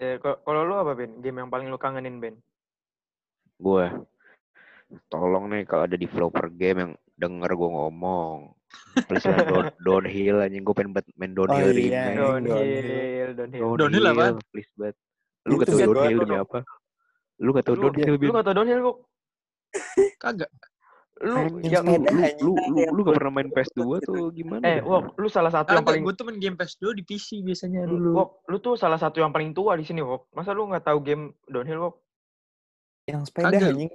Ya, 0.00 0.16
ko- 0.18 0.40
kalau 0.42 0.64
lu 0.64 0.74
apa 0.80 0.96
Ben? 0.96 1.20
Game 1.20 1.44
yang 1.44 1.52
paling 1.52 1.68
lu 1.68 1.76
kangenin 1.76 2.18
Ben? 2.24 2.36
Gue. 3.60 3.84
Tolong 5.12 5.50
nih 5.52 5.68
kalau 5.68 5.84
ada 5.84 5.96
developer 5.96 6.48
game 6.48 6.78
yang 6.88 6.92
denger 7.20 7.50
gue 7.52 7.68
ngomong. 7.68 8.52
Please 9.10 9.26
lah 9.26 9.38
down, 9.42 9.66
downhill 9.82 10.36
anjing 10.38 10.62
gue 10.62 10.74
pengen 10.74 10.92
banget 10.94 11.10
main 11.18 11.32
downhill 11.34 11.66
Oh, 11.66 11.74
iya, 11.74 11.74
remake. 11.74 12.14
Downhill. 12.14 12.54
Downhill, 12.54 13.30
downhill. 13.34 13.64
Downhill 13.74 14.06
apaan? 14.06 14.34
please 14.54 14.70
banget. 14.78 14.96
Lu 15.44 15.52
gak 15.58 15.66
tau 15.66 15.78
downhill 15.82 16.20
demi 16.22 16.36
apa? 16.38 16.58
Lu 17.42 17.50
gak 17.50 17.64
tau 17.66 17.74
downhill, 17.74 18.14
lu 18.16 18.32
gak 18.32 18.46
tau 18.46 18.54
downhill 18.54 18.80
kok? 18.80 18.96
Kagak. 20.22 20.50
Lu 21.22 21.62
yang 21.62 21.86
lu, 21.86 21.94
sepeda, 21.94 22.10
lu, 22.10 22.20
anjing. 22.26 22.38
lu, 22.42 22.52
lu, 22.58 22.78
lu 22.90 23.00
gak 23.06 23.14
pernah 23.22 23.32
main 23.34 23.48
PS2 23.50 23.82
tuh 24.02 24.22
gimana? 24.34 24.62
eh? 24.66 24.78
Wok, 24.82 25.14
lu 25.14 25.28
salah 25.30 25.50
satu 25.54 25.70
yang 25.74 25.86
paling 25.86 26.02
gue 26.02 26.14
tuh 26.14 26.24
main 26.26 26.38
game 26.42 26.56
PS 26.58 26.74
dulu 26.78 26.92
di 26.94 27.02
PC 27.06 27.42
biasanya 27.42 27.86
lu, 27.86 27.98
dulu. 27.98 28.10
Wok, 28.18 28.30
lu 28.50 28.56
tuh 28.58 28.74
salah 28.74 28.98
satu 28.98 29.22
yang 29.22 29.30
paling 29.30 29.54
tua 29.54 29.78
di 29.78 29.86
sini, 29.86 30.02
Wok. 30.02 30.34
Masa 30.34 30.50
lu 30.54 30.66
nggak 30.66 30.86
tahu 30.86 30.98
game 31.02 31.34
downhill, 31.46 31.90
Wok? 31.90 31.94
yang 33.04 33.20
sepeda 33.28 33.52
Kagak. 33.52 33.76
anjing 33.76 33.92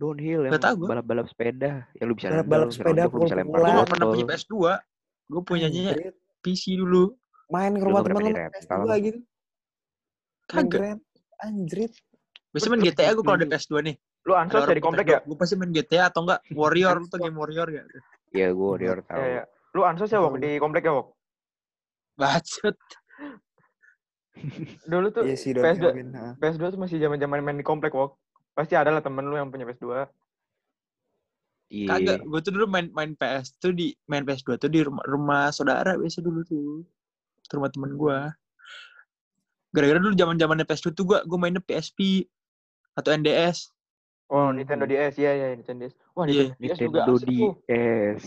Downhill 0.00 0.48
yang 0.48 0.56
balap-balap 0.80 1.26
sepeda. 1.28 1.84
Yang 2.00 2.06
lu 2.08 2.14
bisa 2.16 2.26
Balap-balap 2.32 2.68
sepeda, 2.72 3.02
lu 3.04 3.20
bisa 3.28 3.36
lempar 3.36 3.58
Gue 3.60 3.84
pernah 3.84 4.06
punya 4.08 4.24
botol. 4.24 4.32
PS2. 4.32 4.54
Gue 5.28 5.42
punyanya. 5.44 5.92
PC 6.40 6.80
dulu. 6.80 7.12
main 7.50 7.74
ke 7.74 7.82
rumah 7.82 8.00
temen 8.06 8.22
lu 8.22 8.26
main 8.30 8.46
PS2 8.46 8.70
rental? 8.70 8.80
gitu 9.02 9.18
Kagak. 10.46 10.70
keren 10.70 10.98
anjrit 11.42 11.92
Biasanya 12.54 12.70
main 12.70 12.82
GTA 12.86 13.10
gue 13.14 13.24
kalau 13.26 13.36
ada 13.38 13.46
PS2 13.46 13.74
nih. 13.90 13.96
Lu 14.26 14.32
ansos 14.38 14.64
dari 14.66 14.80
komplek 14.82 15.06
ya? 15.06 15.18
Gue 15.22 15.36
pasti 15.38 15.54
main 15.54 15.70
GTA 15.74 16.10
atau 16.10 16.26
enggak 16.26 16.40
Warrior. 16.54 16.96
Lu 16.98 17.06
tau 17.10 17.18
game 17.22 17.38
Warrior 17.38 17.68
gak? 17.70 17.84
Iya, 18.34 18.48
gue 18.54 18.66
Warrior 18.74 18.98
tahu. 19.06 19.18
Ya, 19.18 19.26
ya. 19.26 19.42
Lu 19.74 19.80
ansos 19.86 20.10
ya, 20.10 20.18
Wok, 20.18 20.38
di 20.42 20.58
komplek 20.58 20.82
ya, 20.86 20.92
Wok? 20.94 21.14
Bacot. 22.18 22.76
Dulu 24.90 25.06
tuh 25.14 25.22
iya 25.26 25.36
sih 25.38 25.54
PS2, 25.54 25.62
downhill 25.62 25.94
Bin. 25.94 26.10
Ha. 26.14 26.26
PS2 26.42 26.62
tuh 26.74 26.80
masih 26.80 26.96
zaman-zaman 26.98 27.38
main 27.42 27.58
di 27.58 27.66
komplek, 27.66 27.94
Wok. 27.94 28.18
Pasti 28.52 28.74
ada 28.74 28.90
lah 28.90 29.00
temen 29.00 29.24
lu 29.24 29.34
yang 29.34 29.48
punya 29.48 29.64
PS2. 29.64 30.06
Iya. 31.70 31.86
Kagak. 31.88 32.18
Gue 32.26 32.40
tuh 32.42 32.52
dulu 32.52 32.66
main 32.66 32.90
main 32.90 33.14
PS 33.14 33.54
tuh 33.56 33.70
di 33.70 33.94
main 34.04 34.26
PS2 34.26 34.58
tuh 34.58 34.66
di 34.66 34.82
rumah, 34.82 35.04
rumah 35.06 35.42
saudara 35.50 35.94
biasa 35.94 36.18
dulu 36.18 36.42
tuh. 36.42 36.82
Rumah 37.46 37.70
temen 37.70 37.94
gue. 37.94 38.18
Gara-gara 39.70 39.98
dulu 40.02 40.14
zaman 40.18 40.34
zamannya 40.34 40.66
PS2 40.66 40.86
tuh 40.90 41.04
gue 41.06 41.18
gue 41.22 41.38
mainnya 41.38 41.62
PSP 41.62 42.26
atau 42.94 43.14
NDS. 43.14 43.70
Oh, 44.30 44.50
Hmm. 44.50 44.58
Nintendo 44.58 44.86
DS. 44.86 45.14
Iya, 45.18 45.30
iya, 45.34 45.46
Nintendo 45.54 45.86
DS. 45.86 45.94
Wah, 46.14 46.24
Iya, 46.26 46.54
Nintendo 46.54 46.62
DS 46.62 46.78
juga 46.78 47.00
Nintendo 47.02 47.14
tuh. 47.14 47.26
DS. 47.66 48.22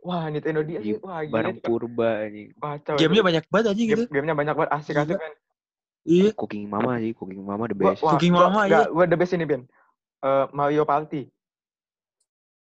Wah, 0.00 0.24
Nintendo 0.28 0.60
DS. 0.62 0.84
Wah, 1.00 1.18
gila. 1.20 1.32
Barang 1.32 1.56
purba 1.60 2.10
anjing. 2.24 2.48
Kacau. 2.56 2.94
Gamenya 2.96 3.22
banyak 3.24 3.44
banget 3.48 3.66
aja 3.72 3.82
gitu. 3.82 4.02
Game- 4.04 4.12
Gamenya 4.12 4.34
banyak 4.36 4.54
banget. 4.54 4.70
Asik-asik, 4.72 5.16
kan. 5.16 5.32
Iya. 6.06 6.30
Cooking 6.38 6.70
Mama 6.70 7.02
sih, 7.02 7.10
Cooking 7.12 7.42
Mama 7.42 7.66
the 7.66 7.74
Gua, 7.74 7.92
best. 7.92 8.00
wah, 8.06 8.14
Cooking 8.14 8.32
gua, 8.32 8.46
Mama, 8.46 8.60
iya. 8.70 8.86
gua 8.86 9.04
the 9.10 9.18
best 9.18 9.34
ini, 9.34 9.42
Ben. 9.42 9.66
Eh, 10.22 10.46
Mario 10.54 10.86
Party. 10.86 11.26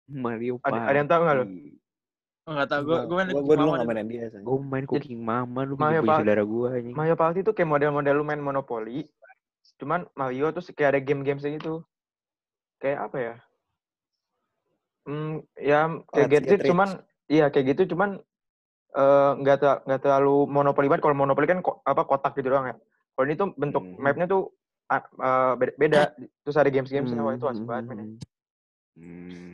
Mario 0.08 0.56
Ada, 0.64 0.88
ada 0.88 0.96
yang 0.96 1.08
tahu 1.12 1.20
nggak 1.20 1.36
lu? 1.36 1.44
Oh, 2.48 2.52
enggak 2.56 2.68
tahu 2.72 2.80
gue 2.88 2.96
gue 3.04 3.16
main 3.20 3.28
gua, 3.28 3.32
Cooking 3.36 3.44
gua 3.44 3.56
dulu 3.60 3.68
Mama 3.68 3.76
gak 3.76 3.84
dulu. 3.84 3.92
main 3.92 4.08
dia. 4.08 4.26
Gue 4.40 4.58
main 4.64 4.86
Cooking 4.88 5.20
Mama, 5.20 5.60
lu 5.68 5.74
Mario 5.76 6.00
punya 6.00 6.08
Party. 6.08 6.20
saudara 6.24 6.42
gue 6.48 6.68
anjing. 6.72 6.94
Mario 6.96 7.14
Party 7.20 7.38
tuh 7.44 7.52
kayak 7.52 7.68
model-model 7.68 8.14
lu 8.16 8.24
main 8.24 8.40
Monopoly. 8.40 9.04
Cuman 9.76 10.08
Mario 10.16 10.48
tuh 10.56 10.64
kayak 10.72 10.96
ada 10.96 11.00
game-game 11.04 11.36
gitu. 11.44 11.84
Kayak 12.80 13.12
apa 13.12 13.16
ya? 13.20 13.34
Hmm, 15.04 15.44
ya 15.60 15.80
kayak 16.08 16.28
Let's 16.28 16.32
get 16.32 16.44
Get 16.48 16.60
it 16.64 16.68
cuman 16.68 16.88
iya 17.28 17.48
kayak 17.52 17.76
gitu 17.76 17.92
cuman 17.96 18.20
eh, 18.96 19.30
nggak 19.40 19.56
ter- 19.60 19.80
nggak 19.84 20.00
terlalu 20.00 20.48
monopoli 20.48 20.88
banget 20.88 21.04
kalau 21.04 21.16
monopoli 21.16 21.44
kan 21.48 21.60
ko- 21.60 21.84
apa 21.84 22.08
kotak 22.08 22.32
gitu 22.36 22.48
doang 22.48 22.72
ya. 22.72 22.76
Kalau 23.18 23.26
ini 23.26 23.34
tuh 23.34 23.50
bentuk 23.58 23.82
Mhm. 23.82 23.98
mapnya 23.98 24.30
tuh 24.30 24.54
eh, 24.94 25.52
beda, 25.58 25.72
beda. 25.74 26.02
Terus 26.46 26.54
ada 26.54 26.70
games-gamesnya. 26.70 27.18
Wah, 27.18 27.34
itu 27.34 27.50
asik 27.50 27.66
Hmm, 27.66 27.70
banget. 27.74 27.84
men. 27.90 27.98
hmm, 27.98 28.14
Hmm. 28.94 29.50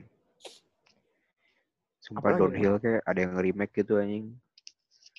Sumpah 2.04 2.20
Apalagi 2.20 2.36
ya? 2.36 2.44
downhill 2.44 2.74
kayak 2.76 3.00
ada 3.08 3.20
yang 3.24 3.32
remake 3.40 3.72
gitu 3.72 3.96
anjing. 3.96 4.36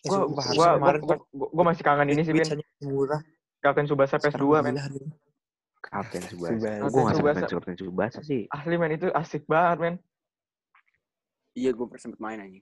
Eh, 0.05 0.09
Gua, 0.13 0.29
gua, 0.29 0.43
gua, 0.53 0.67
kemarin 0.77 1.01
gua, 1.01 1.17
gua, 1.33 1.47
gua 1.49 1.63
masih 1.73 1.81
kangen 1.81 2.13
ini 2.13 2.21
sih, 2.21 2.37
Ben. 2.37 2.61
murah. 2.85 3.17
Kapten 3.65 3.89
Subasa 3.89 4.21
PS2, 4.21 4.61
men. 4.61 4.77
Kapten 5.81 6.23
Subasa. 6.29 6.85
Gue 6.85 7.01
gak 7.01 7.17
main 7.17 7.49
Kapten 7.49 7.77
Subasa 7.81 8.21
sih. 8.21 8.45
Asli, 8.53 8.77
men. 8.77 8.93
Itu 8.93 9.09
asik 9.09 9.49
banget, 9.49 9.77
men. 9.81 9.95
Iya, 11.57 11.73
gue 11.73 11.85
sempet 11.97 12.21
main 12.21 12.37
anjing. 12.37 12.61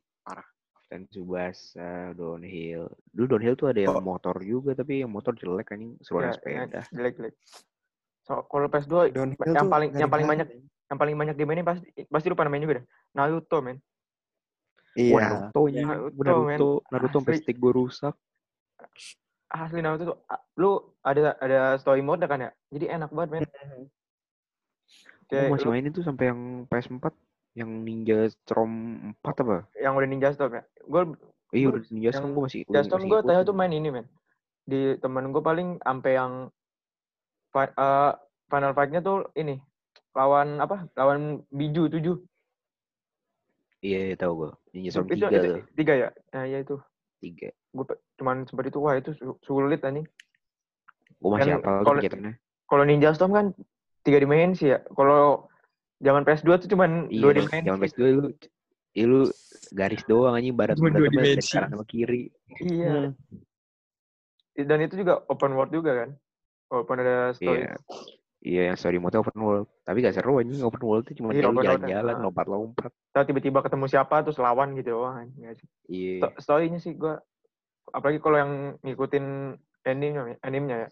Kapten 0.94 1.10
Subasa, 1.10 2.14
downhill. 2.14 2.86
Dulu 3.10 3.26
downhill 3.26 3.58
tuh 3.58 3.74
ada 3.74 3.82
yang 3.82 3.98
motor 3.98 4.38
juga, 4.46 4.78
tapi 4.78 5.02
yang 5.02 5.10
motor 5.10 5.34
jelek 5.34 5.74
anjing. 5.74 5.98
Seruan 6.06 6.30
Ya, 6.30 6.38
sepeda. 6.38 6.70
ya, 6.70 6.82
jelek-jelek. 6.94 7.34
So, 8.22 8.46
kalau 8.46 8.70
PS2 8.70 9.10
Downhill 9.10 9.42
yang 9.58 9.74
paling 9.74 9.90
yang 9.98 10.12
paling 10.14 10.28
banyak 10.30 10.48
yang 10.62 11.00
paling 11.02 11.16
banyak 11.18 11.34
dimainin 11.34 11.66
pasti 11.66 11.90
pasti 12.06 12.30
lu 12.30 12.38
pada 12.38 12.54
main 12.54 12.62
juga 12.62 12.78
dah. 12.78 12.86
Naruto, 13.18 13.58
men. 13.66 13.82
Iya. 14.94 15.50
Naruto 15.50 15.60
anjing. 15.66 15.88
Naruto, 15.90 16.22
Naruto, 16.22 16.38
men. 16.46 16.60
Naruto 16.94 17.18
sampai 17.26 17.42
stick 17.42 17.58
gue 17.58 17.74
rusak. 17.74 18.14
Asli 19.50 19.82
Naruto 19.82 20.14
tuh 20.14 20.18
lu 20.62 20.78
ada 21.02 21.34
ada 21.42 21.74
story 21.82 22.06
mode 22.06 22.30
kan 22.30 22.38
ya. 22.38 22.52
Jadi 22.70 22.86
enak 22.86 23.10
banget, 23.10 23.30
men. 23.34 23.42
Gue 25.24 25.40
Kayak 25.42 25.56
masih 25.58 25.66
lu- 25.66 25.74
mainin 25.74 25.90
tuh 25.90 26.06
sampai 26.06 26.30
yang 26.30 26.70
PS4 26.70 27.10
yang 27.54 27.70
Ninja 27.86 28.26
Storm 28.34 28.72
4 29.22 29.36
apa? 29.46 29.58
yang 29.78 29.94
udah 29.94 30.10
Ninja 30.10 30.30
Storm 30.34 30.58
ya. 30.58 30.64
Gue 30.90 31.02
Iya 31.54 31.70
udah 31.70 31.82
Ninja 31.94 32.12
Storm 32.18 32.34
gue 32.34 32.44
masih 32.50 32.60
Ninja 32.66 32.82
Storm 32.90 33.04
gue 33.06 33.20
terakhir 33.22 33.46
tuh 33.46 33.56
main 33.58 33.70
ini, 33.70 33.90
men. 33.94 34.06
Di 34.66 34.98
temen 34.98 35.30
gue 35.30 35.44
paling 35.44 35.78
sampai 35.86 36.12
yang 36.18 36.34
fi- 37.54 37.76
eh, 37.78 38.12
final 38.50 38.74
fight-nya 38.74 39.02
tuh 39.06 39.30
ini 39.38 39.62
lawan 40.18 40.58
apa? 40.58 40.90
Lawan 40.98 41.46
Biju 41.54 41.90
7. 41.90 42.18
Iya, 43.84 44.16
tahu 44.18 44.32
gue. 44.40 44.52
Ninja 44.74 44.90
Storm 44.96 45.08
itu, 45.12 45.22
3 45.22 45.28
itu, 45.30 45.48
tuh. 45.54 45.64
tiga 45.78 45.94
ya? 45.94 46.10
Nah, 46.34 46.44
ya 46.50 46.58
itu. 46.64 46.76
3. 47.22 47.54
Gue 47.74 47.86
cuman 48.18 48.50
sempat 48.50 48.66
itu 48.72 48.80
wah 48.82 48.96
itu 48.98 49.14
su- 49.14 49.40
sulit 49.46 49.84
anjing. 49.86 50.10
Gue 51.22 51.30
masih 51.30 51.62
hafal 51.62 51.86
tuh 51.86 52.02
kegiatannya. 52.02 52.34
Kalau 52.66 52.84
Ninja 52.88 53.14
Storm 53.14 53.32
kan 53.38 53.46
tiga 54.02 54.18
dimensi 54.18 54.74
ya. 54.74 54.82
Kalau 54.90 55.53
zaman 56.04 56.22
PS2 56.22 56.50
tuh 56.60 56.70
cuman 56.70 57.08
Iya, 57.08 57.22
dua 57.24 57.32
dimensi. 57.34 57.64
jangan 57.64 57.80
PS2 57.80 58.02
lu 58.12 58.28
ya 58.94 59.06
lu 59.08 59.22
garis 59.72 60.04
doang 60.06 60.36
anjing 60.36 60.54
barat 60.54 60.76
Cuma 60.76 60.92
dimensi. 60.92 61.50
kanan 61.50 61.72
sama 61.72 61.86
kiri. 61.88 62.30
Iya. 62.60 63.16
Dan 64.54 64.80
itu 64.84 65.00
juga 65.00 65.24
open 65.26 65.56
world 65.56 65.72
juga 65.72 66.06
kan. 66.06 66.10
Walaupun 66.70 66.96
ada 67.00 67.34
story. 67.34 67.64
Iya. 67.64 67.74
Iya, 68.44 68.62
yang 68.70 68.78
story 68.78 69.00
mode 69.00 69.16
open 69.16 69.40
world. 69.40 69.68
Tapi 69.82 70.04
gak 70.04 70.14
seru 70.14 70.38
anjing 70.38 70.60
open 70.62 70.84
world 70.84 71.08
tuh 71.08 71.16
cuma 71.16 71.32
Iya, 71.32 71.48
open 71.48 71.64
jalan-jalan, 71.64 72.14
ah. 72.14 72.22
lompat-lompat. 72.22 72.92
Kita 72.92 73.22
tiba-tiba 73.24 73.60
ketemu 73.64 73.86
siapa 73.88 74.20
terus 74.22 74.38
lawan 74.38 74.76
gitu 74.76 74.94
doang. 74.94 75.26
anjing? 75.26 75.58
Iya. 75.88 76.20
Sto- 76.22 76.36
Story-nya 76.38 76.78
sih 76.78 76.94
gue 76.94 77.16
apalagi 77.90 78.20
kalau 78.20 78.38
yang 78.38 78.52
ngikutin 78.84 79.26
animenya, 79.84 80.38
animenya 80.40 80.78
ya. 80.86 80.90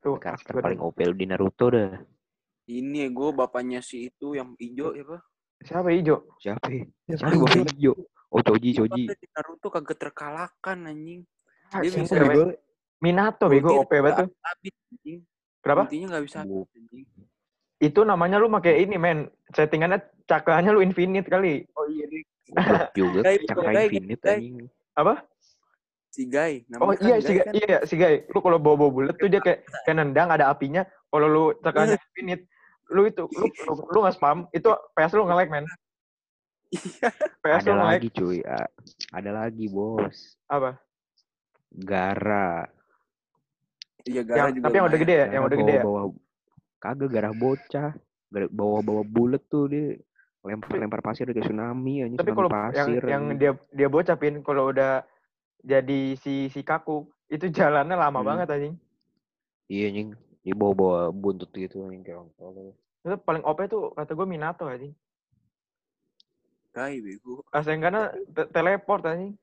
Tuh, 0.00 0.16
Karakter 0.16 0.56
paling 0.56 0.80
OP 0.80 0.96
lu 1.02 1.12
di 1.12 1.26
Naruto 1.26 1.68
dah. 1.68 1.92
Ini 2.70 3.10
gue 3.10 3.28
bapaknya 3.34 3.82
si 3.82 4.06
itu 4.06 4.38
yang 4.38 4.54
hijau 4.54 4.94
ya, 4.94 5.02
Pak. 5.02 5.20
Siapa 5.66 5.88
hijau? 5.90 6.22
Siapa 6.38 6.66
ya? 6.70 6.86
Ya, 7.10 7.14
Siapa 7.18 7.34
bapak 7.34 7.66
hijau? 7.74 7.94
Oh, 8.30 8.38
Choji, 8.46 8.70
Choji. 8.78 9.10
Bapaknya 9.10 9.18
di 9.18 9.26
Naruto 9.34 9.68
kagak 9.74 9.98
terkalahkan 9.98 10.78
anjing. 10.86 11.26
Ah, 11.74 11.82
Dia 11.82 11.90
siapa 11.90 12.06
bisa 12.06 12.14
ya, 12.14 12.22
men? 12.22 12.30
Bego. 12.30 12.44
Minato 13.00 13.44
bego 13.48 13.70
OP 13.80 13.90
banget 13.96 14.14
tuh. 14.22 14.28
Kenapa? 15.64 15.82
Ultinya 15.88 16.06
nggak 16.14 16.24
bisa 16.30 16.38
anjing. 16.46 17.04
Itu 17.80 18.00
namanya 18.06 18.36
lu 18.38 18.46
pakai 18.52 18.86
ini 18.86 18.96
men. 19.00 19.26
Settingannya 19.50 19.98
cakranya 20.30 20.70
lu 20.70 20.78
infinite 20.84 21.26
kali. 21.26 21.66
Oh 21.74 21.90
iya 21.90 22.06
deh. 22.06 22.22
Juga 22.94 23.26
cakra 23.50 23.70
infinite 23.82 24.22
anjing. 24.22 24.70
Apa? 24.94 25.26
Si 26.10 26.22
Guy. 26.26 26.62
Oh 26.78 26.90
Namanya 26.90 26.98
kan 26.98 27.06
iya 27.08 27.16
si 27.18 27.32
Guy 27.32 27.38
Gai, 27.38 27.46
kan. 27.46 27.52
iya 27.56 27.78
si 27.82 27.94
Gai. 27.98 28.16
Lu 28.30 28.38
kalau 28.38 28.58
bawa 28.62 28.76
bawa 28.78 28.90
bulat 28.94 29.14
tuh 29.18 29.26
dia 29.26 29.40
kayak 29.42 29.66
kayak 29.82 29.96
nendang 29.98 30.28
ada 30.30 30.46
apinya. 30.52 30.82
Kalau 31.10 31.26
lu 31.26 31.44
cakranya 31.64 31.96
infinite, 32.14 32.46
lu 32.90 33.06
itu 33.06 33.24
lu 33.30 33.46
lu, 33.46 33.72
lu 33.86 33.98
nggak 34.00 34.14
spam, 34.14 34.38
itu 34.50 34.66
PS 34.92 35.14
lu 35.14 35.24
nge-lag 35.24 35.48
men. 35.48 35.66
PS 37.40 37.62
Ada 37.62 37.66
lu 37.66 37.72
nge-lag 37.72 37.96
lagi 37.96 38.08
cuy. 38.10 38.38
A- 38.42 38.72
Ada 39.10 39.30
lagi 39.32 39.66
bos. 39.66 40.38
apa? 40.46 40.78
Gara. 41.70 42.66
Iya, 44.02 44.22
Gara 44.22 44.38
Yang, 44.40 44.50
juga 44.56 44.64
tapi 44.66 44.76
yang 44.76 44.86
udah 44.86 44.98
gede 44.98 45.14
ya, 45.14 45.26
yang 45.30 45.42
udah 45.44 45.56
gede 45.56 45.72
ya. 45.72 45.82
bawa-bawa 45.82 46.14
kagak 46.78 47.10
gara 47.10 47.30
bocah. 47.30 47.90
Gara 48.26 48.46
bawa-bawa 48.48 49.02
bulet 49.02 49.42
tuh 49.44 49.66
dia 49.66 49.98
lempar-lempar 50.40 50.98
pasir 51.00 51.28
kayak 51.28 51.44
tsunami 51.44 52.00
anjing 52.00 52.16
Tapi 52.16 52.32
kalau 52.32 52.48
yang 52.48 52.56
pasir. 52.72 53.02
yang 53.04 53.22
anjing. 53.28 53.38
dia 53.38 53.50
dia 53.70 53.88
bocapin 53.88 54.40
kalau 54.40 54.72
udah 54.72 55.04
jadi 55.60 56.16
si 56.16 56.48
si 56.48 56.64
kaku 56.64 57.04
itu 57.28 57.46
jalannya 57.46 57.92
lama 57.92 58.18
Hmm. 58.18 58.26
banget 58.26 58.46
anjing. 58.48 58.74
Iya 59.68 59.84
anjing. 59.90 60.08
Dia 60.40 60.54
bawa-bawa 60.56 61.12
buntut 61.12 61.52
gitu 61.52 61.84
anjing 61.84 62.00
kayak 62.00 62.24
orang 62.24 62.32
tolol. 62.36 62.72
Itu 63.04 63.16
paling 63.20 63.44
OP 63.44 63.58
tuh 63.68 63.92
kata 63.92 64.12
gue 64.12 64.26
Minato 64.26 64.64
anjing. 64.64 64.92
Guy 66.70 67.02
bego. 67.02 67.44
Asengana 67.52 68.08
te- 68.30 68.48
teleport 68.48 69.04
anjing. 69.04 69.36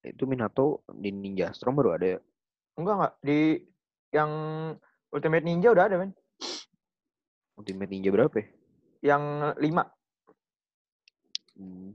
Itu 0.00 0.24
Minato 0.24 0.86
di 0.86 1.10
Ninja 1.10 1.50
Storm 1.50 1.76
baru 1.76 1.98
ada 1.98 2.06
ya. 2.06 2.18
Enggak 2.78 2.94
enggak 2.96 3.14
di 3.20 3.38
yang 4.10 4.30
Ultimate 5.10 5.44
Ninja 5.44 5.74
udah 5.74 5.84
ada 5.90 5.98
men. 5.98 6.14
Ultimate 7.58 7.90
Ninja 7.90 8.10
berapa 8.14 8.34
ya? 8.38 8.46
Yang 9.14 9.22
lima 9.58 9.84
Hmm. 11.60 11.92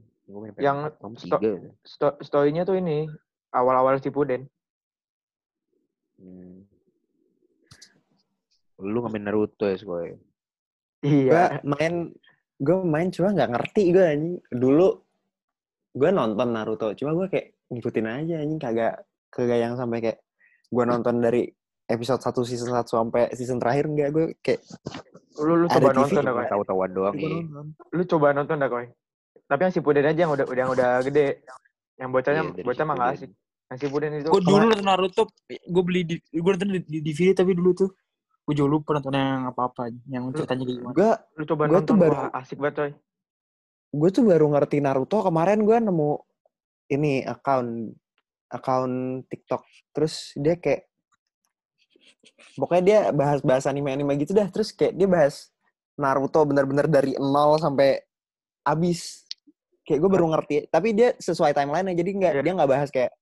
Yang 0.58 0.78
PS4, 0.94 1.02
Tom 1.02 1.14
sto- 1.18 1.42
ya. 1.42 1.54
sto 1.82 2.08
story-nya 2.22 2.62
tuh 2.62 2.78
ini 2.78 3.10
awal-awal 3.50 3.98
Shippuden. 3.98 4.46
Hmm. 6.18 6.62
Lu 8.78 8.98
nggak 8.98 9.12
main 9.12 9.24
Naruto 9.24 9.64
ya? 9.64 9.76
Gue 9.78 10.16
Iya. 11.00 11.60
main, 11.62 12.10
gue 12.56 12.76
main 12.82 13.08
cuma 13.08 13.30
nggak 13.30 13.50
ngerti 13.50 13.82
gue 13.90 14.04
anjing. 14.04 14.36
Dulu 14.50 14.88
gue 15.92 16.10
nonton 16.10 16.48
Naruto, 16.50 16.92
cuma 16.92 17.12
gue 17.14 17.26
kayak 17.28 17.46
ngikutin 17.66 18.06
aja 18.06 18.34
anjing 18.38 18.58
kagak 18.58 18.94
kagak 19.28 19.58
yang 19.58 19.74
sampai 19.74 19.98
kayak 20.00 20.18
gue 20.66 20.84
nonton 20.84 21.18
dari 21.18 21.46
episode 21.86 22.18
1 22.18 22.42
season 22.42 22.68
1 22.68 22.84
sampai 22.84 23.30
season 23.32 23.56
terakhir 23.56 23.86
enggak 23.86 24.08
gue 24.10 24.24
kayak 24.40 24.60
Lu 25.36 25.52
lu 25.54 25.66
coba 25.68 25.88
TV. 25.90 25.96
nonton 25.96 26.22
dah, 26.22 26.32
Koy. 26.32 26.46
tahu-tahuan 26.48 26.90
doang 26.90 27.14
nih. 27.14 27.44
Lu 27.92 28.02
coba 28.06 28.26
nonton 28.32 28.56
dah, 28.56 28.68
Koy. 28.68 28.88
Tapi 29.46 29.60
yang 29.62 29.72
Shippuden 29.72 30.04
aja 30.04 30.16
yang 30.18 30.32
udah 30.32 30.44
udah 30.44 30.58
yang 30.58 30.72
udah 30.72 30.90
gede. 31.02 31.26
Yang 31.94 32.08
bocahnya 32.10 32.42
Iya, 32.42 32.50
dari 32.50 32.64
bocah 32.64 32.84
mah 32.84 32.94
nggak 32.94 33.10
Shippuden. 33.14 33.30
asik. 33.30 33.68
Yang 33.68 33.78
Shippuden 33.78 34.10
itu 34.14 34.28
Gue 34.28 34.42
dulu 34.42 34.64
nonton 34.66 34.80
Naruto, 34.82 35.22
gue 35.46 35.82
beli 35.82 36.00
di, 36.02 36.14
gue 36.18 36.50
nonton 36.50 36.70
di, 36.70 36.80
di 36.82 36.98
DVD 37.02 37.30
tapi 37.36 37.52
dulu 37.52 37.70
tuh 37.74 37.90
gue 38.46 38.54
juga 38.54 38.68
lupa 38.70 38.90
nonton 38.94 39.10
yang 39.12 39.50
apa-apa, 39.50 39.82
yang 40.06 40.30
ceritanya 40.30 40.62
kayak 40.62 40.78
gimana. 40.78 40.94
Gue 40.94 41.10
lu 41.34 41.44
coba 41.44 41.62
gua 41.62 41.74
nonton 41.74 41.86
tuh 41.88 41.96
baru- 41.98 42.14
wah 42.16 42.30
asik 42.36 42.56
banget 42.56 42.74
coy. 42.76 42.92
gue 43.88 44.10
tuh 44.10 44.24
baru 44.24 44.46
ngerti 44.48 44.76
Naruto 44.78 45.18
kemarin 45.20 45.58
gue 45.58 45.78
nemu 45.80 46.10
ini 46.88 47.24
account 47.24 47.96
account 48.48 48.94
TikTok 49.26 49.62
terus 49.90 50.14
dia 50.36 50.54
kayak 50.54 50.84
pokoknya 52.54 52.82
dia 52.82 53.00
bahas 53.10 53.40
bahas 53.40 53.64
anime 53.64 53.88
anime 53.88 54.14
gitu 54.16 54.30
dah 54.30 54.46
terus 54.46 54.70
kayak 54.70 54.92
dia 54.92 55.08
bahas 55.08 55.48
Naruto 55.96 56.44
bener-bener 56.44 56.86
dari 56.86 57.16
nol 57.16 57.56
sampai 57.56 58.04
abis 58.62 59.24
kayak 59.82 59.96
gue 59.96 60.10
baru 60.10 60.26
ngerti 60.28 60.56
tapi 60.68 60.92
dia 60.92 61.16
sesuai 61.16 61.50
timeline 61.50 61.88
jadi 61.90 62.10
nggak 62.12 62.32
Iya. 62.36 62.42
dia 62.42 62.52
nggak 62.52 62.70
bahas 62.70 62.88
kayak 62.92 63.12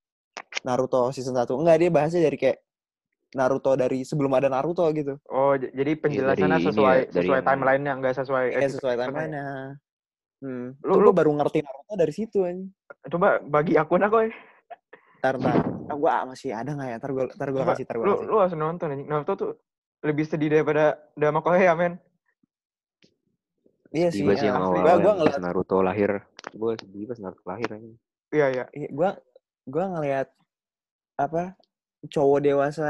Naruto 0.61 1.13
season 1.13 1.37
1 1.37 1.55
enggak 1.55 1.77
dia 1.79 1.91
bahasnya 1.93 2.25
dari 2.25 2.37
kayak 2.37 2.59
Naruto 3.35 3.75
dari 3.75 4.01
sebelum 4.01 4.31
ada 4.33 4.47
Naruto 4.47 4.87
gitu 4.91 5.19
Oh, 5.27 5.55
j- 5.55 5.71
jadi 5.71 5.93
penjelasannya 5.95 6.49
dari 6.55 6.65
sesuai 6.65 6.97
ya, 6.97 7.05
dari 7.05 7.15
sesuai 7.21 7.37
yang- 7.37 7.47
timeline-nya 7.47 7.93
enggak 7.93 8.15
sesuai 8.17 8.45
Iya 8.53 8.69
sesuai 8.71 8.95
timeline-nya 8.97 9.45
hmm. 10.41 10.67
Lu- 10.81 10.89
Tuh 10.89 10.97
lu- 10.97 11.05
gue 11.05 11.15
baru 11.15 11.31
ngerti 11.35 11.59
Naruto 11.61 11.95
dari 11.95 12.13
situ 12.13 12.39
anjing 12.41 12.71
Coba 13.05 13.29
bagi 13.41 13.75
akun 13.75 14.01
aku 14.01 14.17
ya. 14.21 14.31
Ntar, 15.19 15.35
ntar. 15.37 15.57
Ah, 15.85 15.97
gua 15.97 16.25
masih 16.27 16.53
ada 16.53 16.69
nggak 16.71 16.85
ya? 16.87 16.97
Ntar 16.97 17.11
gue 17.11 17.25
ntar 17.31 17.49
gua 17.49 17.65
kasih, 17.67 17.85
ntar 17.85 17.97
gua 17.97 18.05
Lu 18.05 18.13
kasih. 18.15 18.27
lu 18.27 18.37
harus 18.39 18.55
nonton 18.55 18.89
anjing. 18.91 19.09
Naruto 19.09 19.33
tuh 19.35 19.51
lebih 20.01 20.25
sedih 20.25 20.49
daripada 20.51 20.85
Dama 21.15 21.41
Korea, 21.41 21.73
men. 21.73 21.97
Iya 23.89 24.09
sih. 24.11 24.21
Tiba 24.21 24.35
sih 24.35 24.45
ya. 24.45 24.53
yang 24.53 24.61
asli. 24.61 24.69
awal 24.69 24.77
Gua, 24.77 24.83
gua 24.83 24.93
yang 24.93 25.01
pas 25.01 25.17
ngeliat, 25.17 25.41
Naruto 25.41 25.77
lahir. 25.81 26.11
Gue 26.51 26.73
sedih 26.77 27.05
pas 27.07 27.19
Naruto 27.19 27.45
lahir 27.47 27.69
anjing. 27.71 27.97
Iya, 28.29 28.47
iya. 28.51 28.65
iya, 28.75 28.89
gua, 28.91 29.11
gua 29.65 29.85
ngeliat 29.91 30.29
apa 31.15 31.55
cowok 32.05 32.39
dewasa 32.43 32.89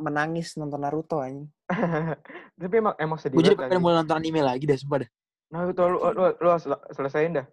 menangis 0.00 0.56
nonton 0.56 0.80
Naruto 0.80 1.20
anjing. 1.20 1.46
Tapi 2.60 2.74
emang 2.80 2.94
emang 2.96 3.18
sedih 3.20 3.36
Gue 3.36 3.44
jadi 3.46 3.56
pengen 3.60 3.84
mulai 3.84 4.00
nonton 4.02 4.16
anime 4.16 4.40
lagi 4.40 4.64
dah, 4.64 4.76
sumpah 4.80 5.04
dah. 5.04 5.10
Naruto 5.52 5.82
lu 5.86 5.98
lu, 6.00 6.22
lu 6.32 6.48
selesaiin 6.96 7.36
dah. 7.36 7.46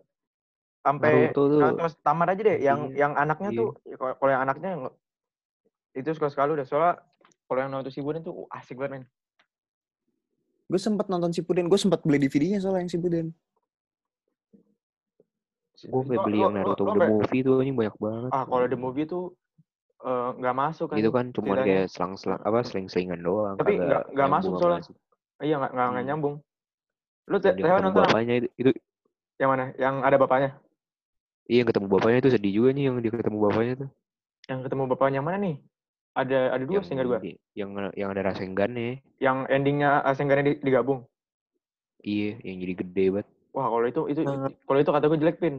Sampai 0.82 1.30
Naruto 1.30 1.42
tuh 1.52 1.60
Naruto 1.60 2.00
tamat 2.00 2.28
aja 2.34 2.42
deh. 2.42 2.58
Yang 2.64 2.80
Iya. 2.92 2.98
yang 3.04 3.12
anaknya 3.20 3.50
Iya. 3.52 3.60
tuh 3.60 3.70
kalau 4.00 4.14
kalau 4.18 4.32
yang 4.32 4.44
anaknya 4.48 4.70
yang 4.74 4.84
itu 5.98 6.10
suka 6.16 6.30
sekali 6.32 6.56
udah 6.56 6.66
soalnya 6.66 6.94
kalau 7.46 7.60
yang 7.60 7.70
Naruto 7.76 7.92
Shippuden 7.92 8.22
tuh 8.24 8.34
uh, 8.46 8.58
asik 8.58 8.80
banget, 8.80 9.02
men. 9.02 9.04
Gue 10.68 10.80
sempet 10.80 11.08
nonton 11.08 11.32
Shippuden, 11.32 11.72
gue 11.72 11.80
sempet 11.80 12.04
beli 12.04 12.20
DVD-nya 12.28 12.60
soalnya 12.60 12.88
yang 12.88 12.92
Shippuden. 12.92 13.28
gue 15.78 16.02
beli 16.26 16.42
yang 16.42 16.58
Naruto 16.58 16.90
the 16.90 17.06
movie 17.06 17.42
tuh 17.46 17.62
anjing 17.62 17.78
banyak 17.78 17.96
banget. 18.02 18.30
Ah, 18.34 18.44
kalau 18.44 18.66
the 18.66 18.80
movie 18.80 19.06
tuh 19.06 19.32
eh, 19.98 20.30
nggak 20.38 20.56
masuk 20.56 20.86
kan. 20.94 20.98
itu 21.02 21.10
kan 21.10 21.26
cuma 21.34 21.54
kayak 21.58 21.90
selang-selang 21.90 22.42
apa 22.44 22.60
seling-selingan 22.62 23.20
doang. 23.22 23.56
Tapi 23.58 23.82
nggak- 23.82 24.30
masuk 24.30 24.52
soalnya. 24.62 24.86
Iya, 25.42 25.56
nggak 25.62 25.72
nggak 25.74 25.88
Hmm. 25.90 26.06
nyambung. 26.06 26.36
Lu 27.28 27.38
Dan 27.38 27.44
te- 27.44 27.48
yang 27.48 27.58
Teo 27.58 27.76
ketemu 27.76 27.86
nonton 27.86 28.02
apa? 28.02 28.10
bapaknya 28.14 28.34
itu, 28.40 28.48
itu 28.58 28.70
yang 29.38 29.50
mana? 29.54 29.66
Yang 29.78 29.96
ada 30.02 30.18
bapaknya? 30.18 30.52
iya 31.48 31.64
yang 31.64 31.70
ketemu 31.72 31.88
bapaknya 31.88 32.18
itu 32.20 32.32
sedih 32.36 32.52
juga 32.52 32.70
nih 32.76 32.84
yang 32.92 32.96
dia 33.00 33.12
ketemu 33.14 33.38
bapaknya 33.40 33.74
tuh. 33.86 33.90
Yang 34.48 34.60
ketemu 34.68 34.84
bapaknya 34.92 35.16
yang 35.20 35.28
mana 35.28 35.38
nih? 35.40 35.56
Ada 36.18 36.40
ada 36.58 36.64
dua 36.66 36.80
sehingga 36.82 37.06
dua. 37.06 37.20
yang 37.54 37.70
yang 37.94 38.10
ada 38.10 38.22
Rasengan 38.34 38.72
Yang 39.22 39.38
endingnya 39.54 40.02
Rasengan 40.02 40.42
di- 40.44 40.60
digabung. 40.60 41.06
Iya, 42.02 42.42
yang 42.42 42.58
jadi 42.62 42.74
gede 42.82 43.06
banget. 43.14 43.28
Wah, 43.54 43.68
kalau 43.70 43.86
itu 43.90 44.02
itu 44.10 44.22
Banget. 44.22 44.54
kalau 44.66 44.80
itu 44.82 44.92
kata 44.94 45.06
gue 45.10 45.20
jelek 45.22 45.38
pin. 45.38 45.56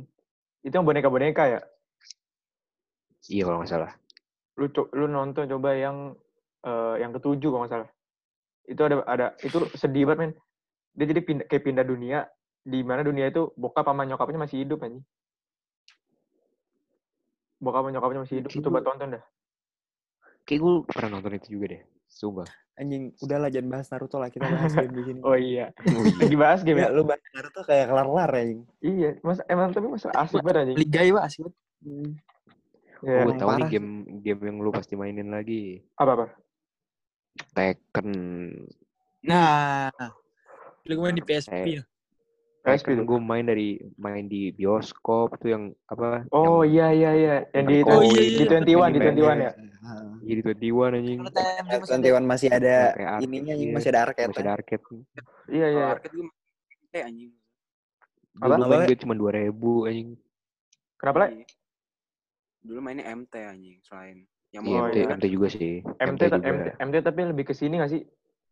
Itu 0.62 0.74
yang 0.74 0.86
boneka-boneka 0.86 1.45
ya. 1.47 1.61
Iya 3.28 3.43
kalau 3.47 3.59
nggak 3.62 3.70
salah. 3.70 3.93
Lu 4.59 4.66
lu 4.92 5.06
nonton 5.06 5.46
coba 5.46 5.70
yang 5.72 6.18
eh, 6.61 6.94
yang 6.98 7.14
ketujuh 7.14 7.48
kalau 7.48 7.62
nggak 7.62 7.72
salah. 7.72 7.90
Itu 8.66 8.80
ada 8.82 8.96
ada 9.06 9.26
itu 9.40 9.56
sedih 9.72 10.04
banget 10.04 10.18
men. 10.20 10.32
Dia 10.92 11.06
jadi 11.09 11.20
pindah 11.22 11.44
kayak 11.46 11.62
pindah 11.62 11.86
dunia 11.86 12.26
di 12.61 12.82
mana 12.82 13.00
dunia 13.00 13.30
itu 13.30 13.54
bokap 13.54 13.86
sama 13.86 14.02
nyokapnya 14.02 14.42
masih 14.42 14.66
hidup 14.66 14.82
anjing. 14.82 15.06
Bokap 17.59 17.82
sama 17.82 17.90
nyokapnya 17.90 18.20
masih 18.22 18.36
hidup. 18.42 18.50
Kayak 18.50 18.64
Coba 18.66 18.78
gue- 18.78 18.86
tonton 18.86 19.09
dah. 19.14 19.24
Kayak 20.42 20.61
gue 20.61 20.72
pernah 20.86 21.09
nonton 21.12 21.32
itu 21.34 21.48
juga 21.54 21.66
deh. 21.70 21.82
Sumpah. 22.09 22.48
Anjing, 22.78 23.11
udahlah 23.18 23.50
jangan 23.50 23.68
bahas 23.68 23.86
Naruto 23.90 24.16
lah, 24.16 24.30
kita 24.30 24.46
bahas 24.46 24.70
game 24.72 24.94
di 24.94 25.02
sini. 25.04 25.20
Oh 25.26 25.34
iya. 25.34 25.74
Oh 25.82 25.98
iya. 26.00 26.14
Lagi 26.16 26.36
bahas 26.38 26.61
game 26.62 26.78
Ya, 26.78 26.86
ya? 26.88 26.94
lu 26.94 27.02
bahas 27.02 27.22
Naruto 27.34 27.61
kayak 27.62 27.86
kelar-kelar 27.90 28.30
anjing. 28.32 28.61
Iya, 28.78 29.11
mas 29.20 29.38
emang 29.46 29.74
tapi 29.74 29.86
masa 29.86 30.09
asik 30.14 30.38
banget 30.40 30.56
anjing. 30.62 30.78
Liga 30.78 31.00
ya, 31.02 31.12
Pak, 31.12 31.24
asik 31.26 31.40
banget. 31.42 31.56
Iya. 31.82 32.11
Oh, 32.98 33.20
gue 33.22 33.34
tahu 33.34 33.50
nih 33.52 33.66
game 33.68 33.90
game 34.20 34.42
yang 34.44 34.56
lu 34.60 34.70
pasti 34.74 34.94
mainin 34.94 35.30
lagi. 35.32 35.82
Apa 35.96 36.10
apa? 36.14 36.26
Tekken. 37.54 38.10
Nah, 39.22 39.90
lu 40.86 40.92
main 41.02 41.14
di 41.14 41.24
PSP. 41.24 41.78
Eh, 41.78 41.84
PSP 42.68 42.98
tuh. 42.98 43.06
gue 43.06 43.18
main 43.22 43.46
dari 43.46 43.80
main 43.96 44.28
di 44.28 44.52
bioskop 44.52 45.38
tuh 45.40 45.48
yang 45.54 45.64
apa? 45.88 46.26
Oh 46.34 46.66
yang 46.66 46.92
iya 46.92 46.92
iya 46.92 47.10
iya. 47.14 47.36
Yang 47.54 47.64
di 47.64 47.76
Oh, 47.86 48.02
iya, 48.04 48.22
di 48.22 48.44
iya. 48.44 48.60
21 48.60 48.98
di 48.98 49.00
21 49.14 49.38
ya. 49.40 49.52
Jadi 50.28 50.40
tuh 50.44 50.56
Diwan 50.58 50.92
anjing. 51.00 51.18
Kalau 51.24 51.32
TMZ 51.32 51.72
masih 51.72 51.72
ada. 51.72 51.78
Twenty 51.88 52.08
masih 52.28 52.48
ada 52.52 52.76
ininya 53.24 53.52
anjing, 53.56 53.70
iya. 53.70 53.76
masih 53.78 53.88
ada 53.94 54.00
arcade. 54.04 54.28
Masih 54.34 54.44
ada 54.44 54.52
arcade. 54.52 54.84
Iya 55.48 55.66
iya. 55.72 55.84
Arcade 55.96 56.14
gue 56.14 56.26
main 56.28 57.02
anjing. 57.08 57.30
Apa? 58.38 58.54
gue 58.86 58.98
cuma 59.00 59.14
2000 59.16 59.88
anjing. 59.88 60.08
Kenapa 60.98 61.18
lah? 61.24 61.30
Iya. 62.68 62.70
Dulu 62.70 62.78
mainnya 62.84 63.04
MT 63.08 63.34
anjing 63.40 63.78
selain. 63.88 64.18
Yang 64.52 64.64
Iya, 64.68 64.78
Oh, 64.78 64.86
MT, 64.88 64.96
iya. 65.00 65.06
MT 65.16 65.24
juga 65.32 65.48
sih. 65.48 65.72
MT, 65.98 66.22
juga. 66.28 66.48
MT, 66.52 66.66
MT 66.86 66.94
tapi 67.08 67.20
lebih 67.24 67.44
ke 67.48 67.54
sini 67.56 67.74
nggak 67.80 67.92
sih? 67.94 68.02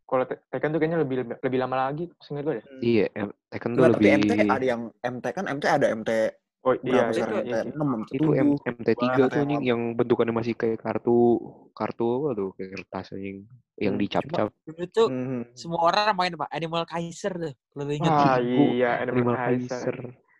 Kalau 0.07 0.23
Te- 0.29 0.41
Tekken 0.51 0.69
tuh 0.73 0.79
kayaknya 0.79 0.99
lebih 1.03 1.15
lebih 1.45 1.59
lama 1.59 1.75
lagi, 1.89 2.05
seingat 2.23 2.43
gue 2.47 2.55
deh. 2.59 2.65
Iya, 2.81 3.03
M- 3.21 3.35
Tekken 3.51 3.71
tuh 3.75 3.77
Enggak, 3.77 3.91
tapi 3.93 4.07
lebih 4.07 4.09
MT 4.19 4.31
ada 4.55 4.65
yang 4.65 4.81
MT 5.03 5.25
kan 5.37 5.45
MT 5.45 5.65
ada 5.69 5.87
MT 5.93 6.09
Oh 6.65 6.73
iya, 6.83 7.03
Berapa 7.07 7.11
iya, 7.15 7.23
iya, 7.47 7.57
Itu 8.17 8.27
M, 8.35 8.49
tujuh. 8.49 8.59
MT3 8.65 8.97
Wah, 8.99 9.15
tuh 9.31 9.39
anjing 9.43 9.61
yang 9.71 9.81
bentukannya 9.99 10.33
masih 10.39 10.53
kayak 10.61 10.79
kartu 10.83 11.15
kartu 11.77 12.05
apa 12.17 12.29
tuh 12.39 12.49
kayak 12.57 12.69
kertas 12.75 13.05
anjing 13.15 13.37
yang 13.79 13.95
Hmm, 13.95 14.01
dicap-cap. 14.01 14.49
Dulu 14.67 14.83
tuh 14.95 15.07
Mhm. 15.11 15.41
semua 15.55 15.79
orang 15.89 16.11
main 16.19 16.31
apa? 16.37 16.47
Animal 16.57 16.83
Kaiser 16.91 17.33
tuh. 17.43 17.53
Kalau 17.71 17.83
lu 17.87 17.93
ingat. 17.99 18.13
Ah 18.15 18.37
iya, 18.41 18.87
Animal 19.03 19.25
Animal 19.25 19.35
Kaiser. 19.37 19.87
Kaiser. 19.87 19.95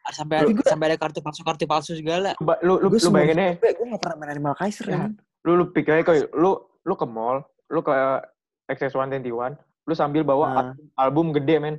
Sampai 0.07 0.39
gua- 0.47 0.63
sampai 0.63 0.85
ada 0.87 0.97
kartu 0.97 1.19
palsu 1.19 1.41
kartu 1.43 1.65
palsu 1.65 1.91
segala. 1.91 2.31
Ba- 2.39 2.59
Lu 2.61 2.79
lu 2.79 2.87
Gue 2.87 2.99
lu 2.99 3.09
bayangin 3.11 3.35
deh, 3.35 3.51
gue 3.59 3.85
gak 3.89 4.01
pernah 4.01 4.15
main 4.17 4.31
Animal 4.31 4.53
Kaiser 4.55 4.85
Ya. 4.87 5.11
lu 5.43 5.51
lu 5.53 5.65
pikir 5.67 5.99
aja 5.99 6.03
koi, 6.03 6.23
lu 6.31 6.51
lu 6.81 6.93
ke 6.93 7.03
mall, 7.03 7.43
lu 7.67 7.79
ke 7.79 7.91
XS121, 8.67 9.55
lu 9.83 9.93
sambil 9.93 10.23
bawa 10.23 10.45
Ah. 10.45 10.51
album, 10.57 10.75
album 10.95 11.25
gede 11.33 11.55
men. 11.57 11.75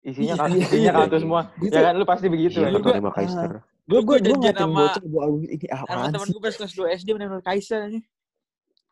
Isinya 0.00 0.30
Iya, 0.30 0.34
kan 0.36 0.48
iya, 0.48 0.62
isinya 0.62 0.82
iya. 0.84 0.92
kartu 0.94 1.16
semua. 1.18 1.40
Gue 1.54 1.68
Ya 1.68 1.80
kan 1.82 1.94
lu 1.94 2.04
pasti 2.04 2.26
begitu 2.26 2.54
Iya, 2.54 2.62
kan. 2.62 2.70
kartu 2.72 2.82
Gua- 2.82 2.94
Animal 2.94 3.14
Kaiser. 3.14 3.48
gue 3.48 3.60
gue 3.88 3.98
Gua 3.98 4.02
gue 4.04 4.18
janjian 4.20 4.54
sama- 4.54 4.74
bawa 5.00 5.26
ini 5.38 5.56
temen 6.12 6.26
sih? 6.26 6.32
gue 6.32 6.40
pas 6.40 6.54
kelas 6.54 6.72
2 6.72 6.86
SD 6.92 7.08
main 7.10 7.22
Animal 7.24 7.42
Kaiser 7.42 7.80
nih. 7.88 8.02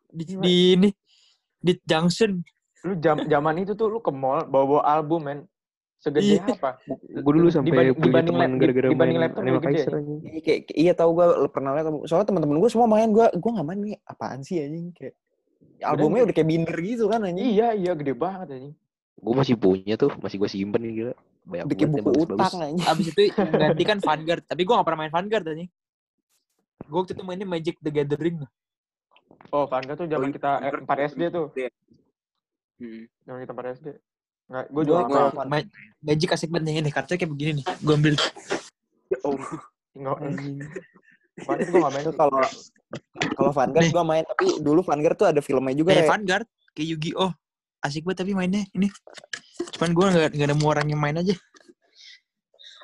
Di, 0.06 0.22
di 0.36 0.54
ini 0.72 0.88
di 1.58 1.72
Junction. 1.82 2.40
Lu 2.82 2.94
jam 2.96 3.18
zaman 3.20 3.54
itu 3.58 3.74
tuh 3.74 3.86
lu 3.86 3.98
ke 3.98 4.08
mall 4.08 4.44
bawa-bawa 4.44 4.82
album 4.84 5.20
men. 5.22 5.38
Segede 5.96 6.38
Iya. 6.38 6.44
apa? 6.46 6.70
Gue 7.18 7.32
dulu 7.34 7.48
sampai 7.48 7.72
Dibanding- 7.72 7.96
punya 7.96 8.06
dibanding 8.06 8.34
teman 8.36 8.50
gara-gara 8.60 8.86
main 8.92 9.16
laptop 9.16 9.42
Animal. 9.42 9.62
Kaiser 9.64 9.92
anjing. 9.92 10.18
Iya, 10.22 10.40
kayak, 10.40 10.60
iya 10.70 10.92
tahu 10.92 11.10
gue 11.12 11.26
pernah 11.48 11.70
lihat 11.72 11.86
soalnya 12.04 12.26
teman-teman 12.26 12.56
gue 12.58 12.70
semua 12.70 12.86
main 12.86 13.08
gue 13.08 13.26
gue 13.26 13.50
nggak 13.50 13.66
main 13.66 13.80
nih 13.80 13.96
apaan 14.04 14.40
sih 14.40 14.60
anjing 14.60 14.92
kayak 14.92 15.14
albumnya 15.78 16.22
udah 16.24 16.34
kayak 16.34 16.48
binder 16.48 16.76
gitu 16.78 17.04
kan 17.06 17.20
anjing 17.22 17.48
Iya, 17.48 17.68
iya 17.72 17.92
gede 17.92 18.12
banget 18.12 18.46
anjing. 18.50 18.74
Gue 19.16 19.34
masih 19.34 19.56
punya 19.56 19.94
tuh, 19.96 20.12
masih 20.20 20.36
gue 20.36 20.48
simpen 20.48 20.80
nih 20.80 20.92
gila. 20.94 21.14
Banyak 21.42 21.64
udah 21.64 21.74
kayak 21.74 21.90
banget 21.90 22.04
buku 22.04 22.22
utang 22.28 22.60
anjing 22.60 22.78
Abis 22.84 23.06
itu 23.08 23.20
gantikan 23.62 23.98
Vanguard. 23.98 24.44
Tapi 24.44 24.60
gue 24.62 24.74
gak 24.74 24.84
pernah 24.84 25.00
main 25.00 25.10
Vanguard 25.10 25.46
anjing. 25.46 25.70
Gue 26.84 26.98
waktu 26.98 27.12
itu 27.12 27.22
mainnya 27.24 27.48
Magic 27.48 27.76
the 27.80 27.88
Gathering. 27.88 28.36
Oh, 29.48 29.64
Vanguard 29.64 29.96
tuh 29.96 30.06
zaman 30.06 30.28
Oh, 30.28 30.32
kita 30.32 30.50
Vanguard 30.60 30.84
4 30.84 31.08
SD 31.08 31.22
tuh. 31.30 31.46
Iya. 31.56 31.70
Hmm. 32.76 33.02
Zaman 33.24 33.38
kita 33.42 33.52
4 33.52 33.74
SD. 33.74 33.86
Nggak, 34.46 34.64
gue 34.70 34.74
Gua 34.74 34.84
juga 34.84 35.02
nggak 35.06 35.28
Van- 35.34 35.48
Ma- 35.50 35.70
Magic 36.02 36.28
asik 36.30 36.50
banget 36.54 36.64
nih. 36.70 36.74
Ini 36.82 36.90
kartunya 36.94 37.18
kayak 37.18 37.32
begini 37.34 37.50
nih. 37.58 37.66
Gue 37.82 37.94
ambil. 37.94 38.14
Oh, 39.26 39.38
nggak 39.96 40.16
anjing 40.22 40.56
Vanguard 41.36 41.68
gue 41.68 41.78
nggak 41.78 41.92
main. 41.92 42.04
itu 42.04 42.12
kalau 42.16 42.40
kalau 43.36 43.50
Vanguard 43.52 43.84
Nih. 43.84 43.92
gue 43.92 44.04
main 44.08 44.24
tapi 44.24 44.46
dulu 44.64 44.80
Vanguard 44.80 45.16
tuh 45.20 45.28
ada 45.28 45.40
filmnya 45.44 45.74
juga 45.76 45.92
Kayak 45.92 46.00
ya 46.00 46.10
Vanguard. 46.10 46.46
Kayak 46.72 46.88
Yu-Gi-Oh. 46.96 47.30
Asik 47.84 48.02
banget 48.08 48.18
tapi 48.24 48.32
mainnya 48.32 48.62
ini. 48.72 48.88
Cuman 49.76 49.90
gue 49.92 50.06
gak, 50.16 50.30
gak 50.32 50.48
nemu 50.48 50.64
orang 50.64 50.86
yang 50.88 51.00
main 51.00 51.16
aja. 51.20 51.34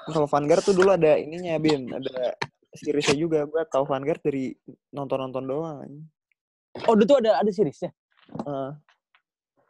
kalau 0.03 0.27
Vanguard 0.27 0.67
tuh 0.67 0.75
dulu 0.75 0.91
ada 0.93 1.15
ininya 1.15 1.55
bin 1.63 1.87
ada 1.95 2.35
seriesnya 2.75 3.15
juga 3.15 3.47
gue 3.47 3.63
tahu 3.71 3.87
Vanguard 3.87 4.19
dari 4.21 4.51
nonton-nonton 4.91 5.45
doang. 5.47 5.89
Oh, 6.89 6.93
dulu 6.99 7.07
tuh 7.07 7.19
ada 7.23 7.39
ada 7.41 7.51
seriesnya. 7.55 7.89
Eh, 8.33 8.71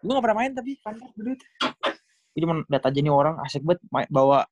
Gue 0.02 0.12
gak 0.12 0.24
pernah 0.24 0.38
main 0.38 0.52
tapi 0.52 0.74
Vanguard 0.76 1.14
dulu. 1.14 1.32
Jadi 2.32 2.40
cuma 2.40 2.54
lihat 2.64 2.84
aja 2.84 2.98
nih 2.98 3.12
orang 3.12 3.34
asik 3.40 3.62
banget 3.62 3.80
bawa 4.08 4.48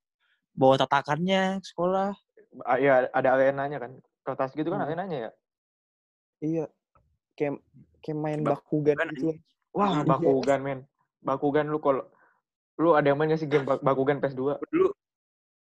bawa 0.52 0.74
tatakannya 0.76 1.58
ke 1.58 1.66
sekolah. 1.66 2.14
Ah, 2.62 2.76
Iya, 2.76 3.08
ada 3.08 3.28
arenanya 3.32 3.78
kan. 3.78 3.92
Kertas 4.20 4.52
gitu 4.52 4.68
kan 4.68 4.78
Hmm. 4.78 4.86
arenanya 4.86 5.18
ya. 5.20 5.32
iya 6.40 6.64
kayak 7.36 7.60
kayak 8.00 8.16
main 8.16 8.40
Bak- 8.40 8.64
bakugan 8.64 8.96
Bakugan, 8.96 9.12
gitu 9.12 9.24
Wah, 9.70 9.92
Iya. 9.92 10.08
Bakugan 10.08 10.60
men. 10.60 10.80
Bakugan 11.20 11.68
lu 11.68 11.76
kalau 11.78 12.08
lu 12.74 12.96
ada 12.96 13.06
yang 13.06 13.20
main 13.20 13.28
gak 13.28 13.38
sih 13.38 13.46
game 13.46 13.62
Bak- 13.62 13.84
Bakugan 13.84 14.18
PS2? 14.18 14.56
dulu. 14.66 14.88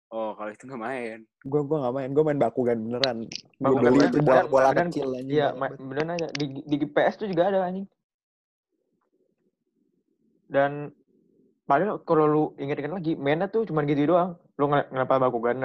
Oh, 0.08 0.36
kalau 0.36 0.52
itu 0.52 0.64
nggak 0.64 0.78
main. 0.80 1.18
gue 1.42 1.62
gue 1.64 1.78
nggak 1.80 1.96
main 1.96 2.10
gue 2.12 2.22
main 2.22 2.38
bakugan 2.38 2.78
beneran 2.80 3.18
gue 3.24 3.64
Bakugan 3.64 3.90
beneran, 3.90 4.12
itu 4.12 4.20
bola 4.22 4.42
bola 4.44 4.70
beneran. 4.70 4.88
kecil 4.92 5.08
anjing 5.10 5.32
Iya, 5.32 5.48
beneran 5.80 6.10
aja. 6.12 6.28
Di, 6.30 6.46
di 6.62 6.78
PS 6.86 7.16
tuh 7.16 7.28
juga 7.28 7.44
ada 7.48 7.60
anjing. 7.64 7.88
Dan 10.52 10.92
padahal 11.64 12.04
kalau 12.04 12.26
lu 12.28 12.44
inget-inget 12.60 12.92
lagi, 12.92 13.16
mainnya 13.16 13.48
tuh 13.48 13.64
cuma 13.64 13.88
gitu 13.88 14.04
doang. 14.06 14.36
Lu 14.60 14.68
nge- 14.68 14.92
ngelempar 14.92 15.18
Bakugan 15.18 15.64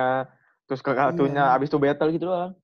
terus 0.62 0.78
ke 0.78 0.94
kartunya, 0.94 1.42
Iya. 1.44 1.54
abis 1.54 1.66
itu 1.66 1.78
battle 1.78 2.10
gitu 2.10 2.26
doang. 2.26 2.54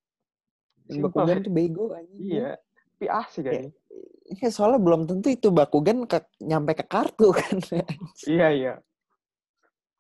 Simpel. 0.86 1.10
bakugan 1.10 1.38
tuh 1.40 1.50
bego 1.50 1.84
anjing 1.94 2.18
Iya. 2.18 2.50
Tapi 2.92 3.06
asik 3.08 3.42
Iya. 3.42 3.50
anjing. 3.52 3.74
Iya, 4.22 4.48
soalnya 4.48 4.78
belum 4.78 5.00
tentu 5.04 5.28
itu 5.28 5.48
bakugan 5.50 6.06
ke, 6.06 6.18
nyampe 6.40 6.72
ke 6.72 6.84
kartu 6.84 7.30
kan 7.38 7.58
Iya, 8.22 8.48
iya. 8.50 8.72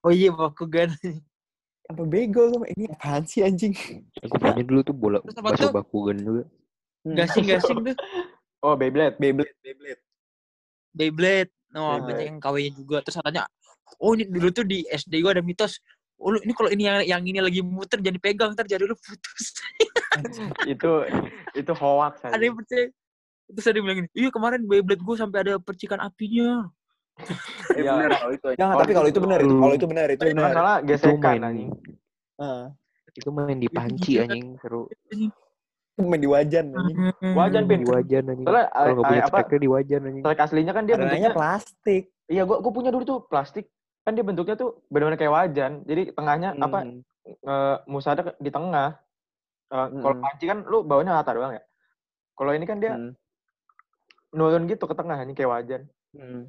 Oh 0.02 0.10
iya 0.10 0.30
Bakugan. 0.30 0.90
apa 1.82 2.02
bego 2.02 2.46
gue 2.48 2.68
ini 2.72 2.86
apaan 2.88 3.26
sih 3.26 3.42
anjing 3.42 3.74
Gue 4.16 4.38
punya 4.38 4.62
dulu 4.62 4.80
tuh 4.80 4.94
bola 4.94 5.18
tuh? 5.20 5.34
bakugan 5.70 6.16
juga. 6.16 6.44
Gasing-gasing 7.04 7.82
tuh. 7.84 7.96
Oh, 8.62 8.78
Beyblade. 8.78 9.18
Beyblade 9.18 9.54
Beyblade 9.60 10.02
Beyblade. 10.92 11.50
No, 11.72 11.96
Beyblade. 11.96 12.04
banyak 12.04 12.26
yang 12.28 12.38
KW-nya 12.38 12.72
juga. 12.76 12.96
Terus 13.00 13.16
katanya, 13.20 13.42
oh 13.98 14.12
ini 14.12 14.24
dulu 14.28 14.48
tuh 14.52 14.64
di 14.68 14.84
SD 14.84 15.24
gue 15.24 15.32
ada 15.32 15.44
mitos. 15.44 15.80
Oh 16.22 16.30
lu, 16.30 16.38
ini 16.44 16.52
kalau 16.54 16.70
ini 16.70 16.82
yang, 16.86 17.02
yang 17.02 17.22
ini 17.26 17.40
lagi 17.42 17.60
muter 17.64 17.98
jangan 17.98 18.16
dipegang 18.20 18.50
ntar 18.54 18.68
jadi 18.68 18.84
lu 18.86 18.94
putus. 18.94 19.58
itu 20.72 20.92
itu 21.56 21.72
hoax 21.74 22.22
ada 22.28 22.38
yang 22.38 22.54
percaya. 22.54 22.92
Terus 23.52 23.66
ada 23.66 23.76
yang 23.80 23.84
bilang 23.90 23.98
gini, 24.04 24.08
iya 24.14 24.28
kemarin 24.30 24.60
Beyblade 24.62 25.02
gue 25.02 25.16
sampai 25.18 25.38
ada 25.48 25.54
percikan 25.58 25.98
apinya. 25.98 26.68
Iya. 27.72 27.92
bener 27.96 28.12
kalau 28.20 28.32
itu. 28.36 28.48
Jangan, 28.56 28.74
Oh, 28.76 28.80
tapi 28.84 28.92
kalau 28.92 29.08
itu 29.08 29.12
itu 29.16 29.20
benar 29.24 29.38
itu 29.40 29.54
kalau 29.56 29.74
itu 29.76 29.86
benar 29.88 30.06
itu 30.12 30.22
Itu 30.24 30.32
benar 30.36 30.44
masalah 30.52 30.74
Itu 30.76 30.88
gesekan 30.92 31.20
main 31.20 31.42
anjing. 31.44 31.70
Ah, 32.36 32.64
itu 33.12 33.28
main 33.32 33.58
di 33.60 33.68
panci 33.68 34.12
anjing 34.20 34.46
seru. 34.60 34.82
Itu 36.02 36.10
main 36.10 36.18
di 36.18 36.26
wajan 36.26 36.66
anjing 36.68 36.96
Wajan, 37.32 37.62
Pin. 37.64 37.78
Di 37.78 37.88
wajan 37.88 38.24
anjing. 38.26 38.44
Soalnya 38.44 38.66
Kalau 38.66 38.92
nggak 38.92 38.98
eh, 38.98 39.08
punya 39.08 39.22
apa 39.22 39.30
tracknya 39.32 39.58
di 39.58 39.70
wajan 39.70 40.00
anjing. 40.02 40.22
track 40.22 40.40
aslinya 40.40 40.72
kan 40.72 40.82
dia 40.82 40.96
bentuknya 40.96 41.30
plastik 41.30 42.04
Iya, 42.26 42.42
gua 42.42 42.58
gua 42.58 42.72
punya 42.72 42.88
dulu 42.88 43.04
tuh 43.04 43.18
plastik. 43.22 43.66
Kan 44.02 44.12
dia 44.12 44.22
bentuknya 44.22 44.54
tuh 44.54 44.82
benar-benar 44.88 45.16
kayak 45.16 45.30
wajan. 45.32 45.72
Jadi 45.84 46.02
tengahnya 46.10 46.48
apa 46.56 46.78
Hmm. 46.80 47.00
eh 47.24 47.76
musada 47.86 48.34
di 48.36 48.48
tengah. 48.48 48.98
Eh, 49.68 49.86
Kalau 49.94 50.14
Hmm. 50.14 50.22
panci 50.22 50.44
kan 50.44 50.58
lu 50.64 50.82
bawahnya 50.82 51.12
rata 51.12 51.30
doang 51.30 51.52
ya. 51.52 51.62
Kalau 52.32 52.50
ini 52.50 52.64
kan 52.64 52.78
dia 52.78 52.92
Hmm. 52.92 53.12
nurun 54.32 54.64
gitu 54.64 54.84
ke 54.84 54.94
tengah 54.94 55.20
ini 55.20 55.32
kayak 55.32 55.50
wajan. 55.50 55.82
Hmm. 56.12 56.48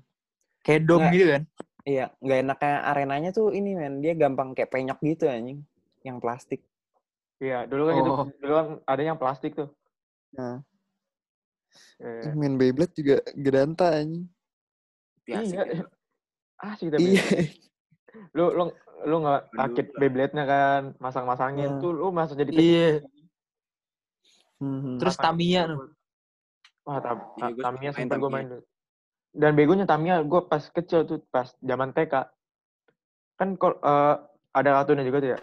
Kayak 0.62 0.82
dom 0.84 1.00
Nggak. 1.00 1.14
gitu 1.14 1.26
kan. 1.30 1.44
iya 1.84 2.06
nggak 2.18 2.40
enaknya 2.40 2.76
arenanya 2.82 3.30
tuh 3.30 3.52
ini 3.52 3.76
men 3.76 4.00
dia 4.00 4.16
gampang 4.16 4.56
kayak 4.56 4.72
penyok 4.72 5.04
gitu 5.04 5.28
anjing 5.28 5.68
yang 6.00 6.16
plastik 6.16 6.64
Iya, 7.44 7.68
dulu 7.68 7.82
kan 7.84 7.94
gitu. 8.00 8.12
Oh. 8.14 8.26
Dulu 8.40 8.54
kan 8.56 8.68
ada 8.88 9.02
yang 9.04 9.20
plastik 9.20 9.52
tuh. 9.54 9.68
nah 10.34 10.64
Iya. 12.00 12.32
main 12.34 12.56
Beyblade 12.56 12.94
juga 12.96 13.18
gedanta 13.34 13.92
anjing 13.94 14.30
Biasa. 15.26 15.44
Iya. 15.52 15.64
gitu. 15.68 15.86
Asik 16.58 16.88
tapi. 16.90 17.04
iya 17.12 17.24
Lu 18.32 18.46
lu 18.50 18.64
lu 19.04 19.16
nggak 19.20 19.42
rakit 19.52 19.88
lah. 19.90 20.00
Beyblade-nya 20.00 20.44
kan, 20.46 20.82
masang-masangin 20.98 21.76
Hmm. 21.76 21.82
tuh 21.82 21.92
lu 21.92 22.08
masuk 22.10 22.38
jadi 22.38 22.52
Iya. 22.54 22.90
Hmm. 24.62 24.96
Terus 24.96 25.18
Tamiya 25.18 25.68
tuh. 25.68 25.92
Wah, 26.84 27.00
tam, 27.00 27.18
ta- 27.36 27.52
gua 27.52 27.64
Tamiya 27.68 27.90
sempet 27.92 28.16
gue 28.16 28.22
Tamiya. 28.22 28.32
main 28.32 28.48
dulu. 28.48 28.64
Dan 29.34 29.52
begonya 29.58 29.86
Tamiya 29.86 30.16
gue 30.22 30.42
pas 30.46 30.64
kecil 30.64 31.04
tuh, 31.04 31.20
pas 31.28 31.52
zaman 31.58 31.90
TK. 31.92 32.14
Kan 33.34 33.58
kol, 33.58 33.76
eh, 33.76 34.16
ada 34.54 34.70
kartunnya 34.78 35.04
juga 35.04 35.18
tuh 35.20 35.30
ya. 35.34 35.40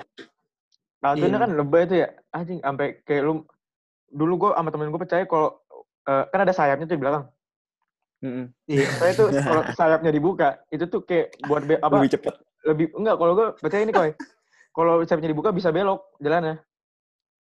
Kartunnya 1.01 1.33
Iya. 1.33 1.43
kan 1.43 1.51
lebay 1.57 1.83
tuh 1.85 1.97
ya. 2.05 2.09
Anjing, 2.31 2.61
sampai 2.61 3.01
kayak 3.03 3.23
lu... 3.25 3.33
Dulu 4.11 4.35
gue 4.37 4.51
sama 4.53 4.69
temen 4.69 4.89
gue 4.89 5.01
percaya 5.01 5.25
kalau... 5.25 5.59
eh, 6.05 6.25
kan 6.29 6.41
ada 6.45 6.53
sayapnya 6.53 6.85
tuh 6.85 6.97
di 6.97 7.03
belakang. 7.03 7.25
Mm-mm. 8.21 8.53
Saya 9.01 9.13
tuh 9.17 9.33
kalau 9.33 9.63
sayapnya 9.79 10.13
dibuka, 10.13 10.61
itu 10.69 10.85
tuh 10.85 11.01
kayak 11.01 11.41
buat 11.49 11.65
be- 11.65 11.81
apa? 11.81 11.97
lebih 11.97 12.13
cepet 12.13 12.35
Lebih 12.61 12.87
enggak 12.93 13.17
kalau 13.17 13.33
gue 13.33 13.47
percaya 13.57 13.81
ini 13.81 13.93
koy. 13.97 14.13
Kalau 14.71 15.01
sayapnya 15.03 15.33
dibuka 15.33 15.51
bisa 15.51 15.73
belok 15.73 16.05
jalannya. 16.21 16.61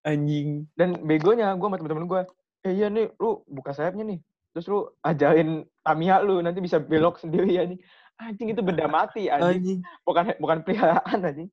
anjing 0.06 0.70
Dan 0.78 1.02
begonya 1.02 1.50
gue 1.56 1.66
sama 1.66 1.80
temen-temen 1.80 2.06
gue, 2.06 2.22
eh 2.62 2.74
iya 2.76 2.92
nih 2.92 3.10
lu 3.18 3.42
buka 3.48 3.74
sayapnya 3.74 4.06
nih. 4.06 4.20
Terus 4.54 4.68
lu 4.70 4.86
ajarin 5.02 5.64
Tamiya 5.82 6.22
lu 6.22 6.44
nanti 6.44 6.60
bisa 6.62 6.78
belok 6.78 7.18
sendiri 7.18 7.56
anjing. 7.58 7.80
Anjing 8.16 8.48
itu 8.54 8.62
benda 8.62 8.86
mati 8.86 9.32
anjing. 9.32 9.64
Anjing. 9.64 9.80
Bukan 10.06 10.24
bukan 10.38 10.58
peliharaan 10.62 11.20
anjing. 11.24 11.50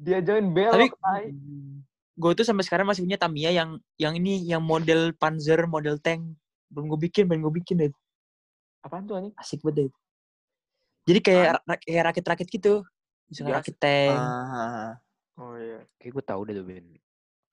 Diajarin 0.00 0.48
Tapi 0.48 0.56
belok. 0.56 0.96
tai. 0.96 1.28
gue 2.16 2.32
tuh 2.34 2.44
sampai 2.44 2.64
sekarang 2.64 2.84
masih 2.84 3.00
punya 3.00 3.16
Tamiya 3.16 3.50
yang 3.50 3.70
yang 3.96 4.12
ini 4.12 4.40
yang 4.42 4.60
model 4.60 5.12
Panzer, 5.12 5.60
model 5.64 5.96
tank. 5.96 6.24
Belum 6.68 6.88
gue 6.88 7.00
bikin, 7.02 7.24
pengen 7.24 7.42
gue 7.42 7.54
bikin 7.54 7.76
deh. 7.78 7.92
Apaan 8.80 9.04
tuh 9.04 9.16
anjing? 9.16 9.32
Asik 9.34 9.60
banget 9.60 9.76
deh. 9.78 9.88
Jadi 11.02 11.20
kayak 11.20 11.44
ra- 11.60 11.80
kayak 11.80 12.04
rakit-rakit 12.06 12.48
gitu. 12.48 12.84
Misalnya 13.26 13.50
Iya. 13.50 13.58
rakit 13.58 13.76
tank. 13.76 14.16
ah. 14.16 14.90
Oh 15.34 15.54
iya. 15.54 15.80
Kayak 15.96 16.12
gue 16.14 16.24
tahu 16.26 16.40
deh 16.42 16.54
tuh 16.54 16.64
Ben. 16.64 16.86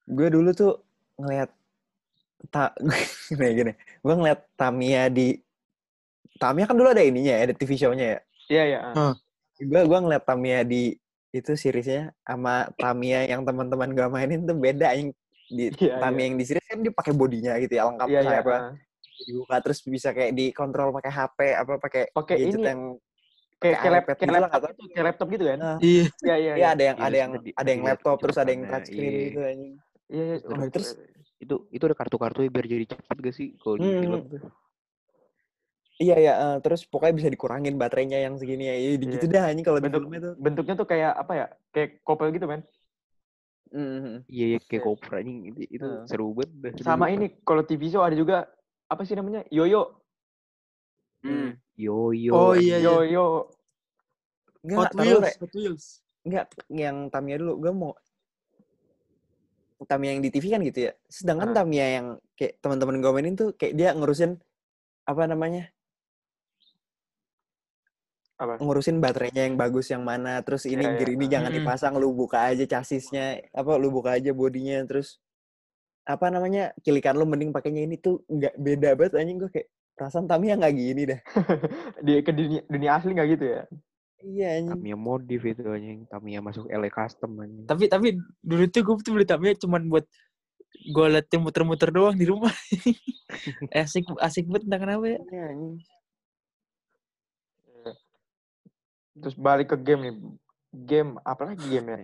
gue 0.07 0.27
dulu 0.29 0.49
tuh 0.51 0.73
ngeliat 1.15 1.51
ta 2.47 2.71
gini 3.27 3.47
gini 3.53 3.71
gue 3.75 4.13
ngeliat 4.13 4.39
Tamiya 4.53 5.09
di 5.09 5.35
Tamiya 6.33 6.63
kan 6.63 6.75
dulu 6.75 6.87
ada 6.87 7.01
ininya 7.01 7.33
ya, 7.33 7.43
ada 7.43 7.51
TV 7.51 7.75
show-nya 7.75 8.05
ya 8.07 8.19
Iya 8.47 8.63
iya. 8.63 8.79
ah. 8.89 9.15
gue 9.57 9.81
gue 9.81 9.99
ngeliat 9.99 10.23
Tamiya 10.23 10.63
di 10.63 10.95
itu 11.38 11.51
seriesnya 11.53 12.01
sama 12.21 12.67
Tamiya 12.73 13.27
yang 13.27 13.41
teman-teman 13.41 13.89
gue 13.89 14.07
mainin 14.07 14.41
tuh 14.41 14.53
beda 14.53 14.91
yang 14.91 15.09
di 15.47 15.71
Iya, 15.79 15.97
Tamiya 15.97 16.17
iya. 16.17 16.25
yang 16.25 16.35
di 16.35 16.45
series 16.45 16.65
kan 16.65 16.79
dia 16.79 16.91
pakai 16.91 17.13
bodinya 17.13 17.53
gitu 17.57 17.73
ya 17.73 17.83
lengkap 17.85 18.07
Iya, 18.07 18.19
iya. 18.19 18.27
kayak 18.27 18.41
apa 18.41 18.55
ah. 18.55 18.73
dibuka 19.19 19.55
terus 19.59 19.79
bisa 19.81 20.09
kayak 20.11 20.31
dikontrol 20.31 20.89
pakai 20.91 21.09
HP 21.09 21.38
apa 21.55 21.73
pakai 21.77 22.03
Pakai 22.11 22.35
gadget 22.38 22.53
ini, 22.53 22.65
yang 22.65 22.81
Kayak 23.57 23.73
pakai 23.73 23.73
kayak 23.79 23.89
lap- 23.89 24.03
iPad 24.03 24.15
kayak 24.15 24.27
gitu 24.27 24.38
laptop 24.38 24.61
gitu, 24.69 24.83
kayak 24.88 25.05
laptop 25.07 25.27
gitu 25.27 25.43
kan? 25.43 25.57
Nah, 25.57 25.77
Iya. 25.79 26.05
Iya, 26.21 26.35
iya, 26.35 26.35
Iya 26.38 26.53
iya. 26.53 26.67
ada 26.69 26.83
yang 26.83 26.97
Iya, 26.97 27.07
ada 27.07 27.17
yang 27.17 27.31
ada- 27.57 27.71
yang 27.71 27.81
laptop 27.83 28.15
terus 28.21 28.38
ada 28.38 28.49
yang 28.49 28.61
touchscreen 28.63 29.01
iya. 29.09 29.21
gitu 29.23 29.39
anjing. 29.41 29.73
Iya, 30.07 30.23
iya. 30.23 30.35
Terus- 30.38 30.53
Oh, 30.53 30.69
terus- 30.69 30.93
Itu 31.38 31.55
itu 31.69 31.83
ada 31.83 31.93
kartu-kartu 31.93 32.41
biar 32.45 32.65
jadi 32.65 32.85
cepet 32.88 33.17
gak 33.19 33.29
sih 33.31 33.47
kalau 33.57 33.77
di 33.77 33.85
Hmm. 33.88 34.01
film 34.01 34.21
tuh? 34.27 34.41
Iya 35.97 36.15
ya, 36.21 36.33
eh, 36.37 36.57
terus 36.61 36.85
pokoknya 36.85 37.15
bisa 37.17 37.29
dikurangin 37.33 37.73
baterainya 37.73 38.21
yang 38.21 38.37
segini 38.37 38.69
ya. 38.69 38.75
Iya, 38.77 38.89
gitu 39.01 39.25
Iya. 39.25 39.33
dah 39.33 39.43
anjing 39.49 39.65
kalau 39.65 39.79
di 39.81 39.85
Bentuk 39.89 40.01
filmnya 40.05 40.21
tuh. 40.21 40.33
bentuknya 40.37 40.75
tuh 40.77 40.87
kayak 40.87 41.11
apa 41.17 41.33
ya? 41.33 41.45
Kayak 41.73 41.89
couple 42.05 42.29
gitu, 42.29 42.45
men. 42.45 42.61
Mhm. 43.67 44.29
Iya, 44.29 44.45
iya 44.47 44.59
kayak 44.61 44.77
Iya. 44.77 44.85
kopra 44.85 45.15
anjing 45.17 45.39
itu, 45.49 45.59
itu 45.73 45.87
Heeh. 45.89 46.05
seru 46.05 46.37
banget. 46.37 46.73
Sama 46.85 47.09
ini 47.09 47.33
kalau 47.41 47.65
TV 47.65 47.89
show 47.89 48.05
ada 48.05 48.13
juga 48.13 48.45
apa 48.85 49.01
sih 49.03 49.17
namanya? 49.17 49.41
Yoyo. 49.49 49.97
Hmm. 51.25 51.57
Yo 51.73 52.13
yo. 52.13 52.31
Oh, 52.31 52.53
iya, 52.53 52.77
iya. 52.77 52.93
Yoyo. 52.93 53.49
Enggak, 54.61 54.77
Hot 54.77 54.89
taruh, 54.93 55.01
Wheels, 55.01 55.25
Re. 55.25 55.31
Hot 55.41 55.53
Wheels. 55.53 55.85
Enggak, 56.23 56.45
yang 56.69 56.97
Tamiya 57.09 57.35
dulu. 57.41 57.53
Gue 57.57 57.73
mau 57.73 57.91
Tamiya 59.81 60.13
yang 60.13 60.21
di 60.21 60.29
TV 60.29 60.45
kan 60.49 60.61
gitu 60.61 60.79
ya. 60.89 60.93
Sedangkan 61.05 61.53
Ah. 61.53 61.61
Tamiya 61.61 61.87
yang 61.89 62.07
kayak 62.33 62.61
teman-teman 62.61 62.97
gue 62.97 63.11
mainin 63.11 63.33
tuh 63.33 63.53
kayak 63.53 63.73
dia 63.73 63.89
ngurusin 63.93 64.37
apa 65.03 65.25
namanya? 65.25 65.69
Apa? 68.38 68.61
ngurusin 68.61 69.01
baterainya 69.01 69.49
yang 69.49 69.57
bagus 69.57 69.89
yang 69.89 70.05
mana 70.05 70.38
terus 70.45 70.69
ini 70.69 70.85
Iya, 70.85 70.93
iya. 70.93 70.97
gear 71.01 71.09
ini 71.09 71.25
jangan 71.25 71.49
Mm-mm. 71.49 71.65
dipasang 71.65 71.93
lu 71.97 72.13
buka 72.13 72.45
aja 72.45 72.69
chassisnya 72.69 73.41
apa 73.49 73.81
lu 73.81 73.89
buka 73.89 74.13
aja 74.13 74.29
bodinya 74.29 74.77
terus 74.85 75.17
apa 76.05 76.29
namanya 76.29 76.69
kilikan 76.85 77.17
lu 77.17 77.25
mending 77.25 77.49
pakainya 77.49 77.83
ini 77.83 77.97
tuh 77.97 78.21
nggak 78.29 78.53
beda 78.55 78.89
banget 78.93 79.13
anjing 79.17 79.41
gue 79.41 79.49
kayak 79.49 79.67
perasaan 79.97 80.29
Tamiya 80.29 80.53
nggak 80.53 80.73
gini 80.77 81.01
dah 81.09 81.19
Di 82.05 82.21
ke 82.21 82.29
dunia, 82.29 82.61
dunia 82.69 82.91
asli 82.95 83.11
nggak 83.17 83.29
gitu 83.33 83.45
ya? 83.49 83.61
iya 84.21 84.47
anjing 84.61 84.71
Tamiya 84.77 84.97
modif 84.97 85.41
itu 85.41 85.61
anjing. 85.65 85.99
Tamiya 86.05 86.39
masuk 86.39 86.69
LA 86.69 86.89
custom 86.89 87.31
anjing. 87.38 87.65
Tapi 87.65 87.83
tapi 87.89 88.07
dulu 88.39 88.63
tuh 88.69 88.81
gue 88.85 88.95
tuh 89.01 89.11
beli 89.17 89.25
Tamiya 89.25 89.57
cuman 89.57 89.81
buat 89.89 90.05
gue 90.93 91.05
liatin 91.09 91.41
muter-muter 91.41 91.89
doang 91.89 92.13
di 92.13 92.29
rumah. 92.29 92.53
asik 93.73 94.05
asik 94.21 94.45
banget 94.45 94.69
entah 94.69 94.79
kenapa 94.79 95.05
ya. 95.09 95.19
Iya, 95.27 95.43
anjing. 95.51 95.75
Iya. 97.67 97.91
Terus 99.22 99.36
balik 99.36 99.74
ke 99.74 99.78
game 99.80 100.01
nih. 100.07 100.13
Game 100.74 101.11
apa 101.24 101.53
lagi 101.53 101.65
game 101.65 101.88
ya? 101.88 101.97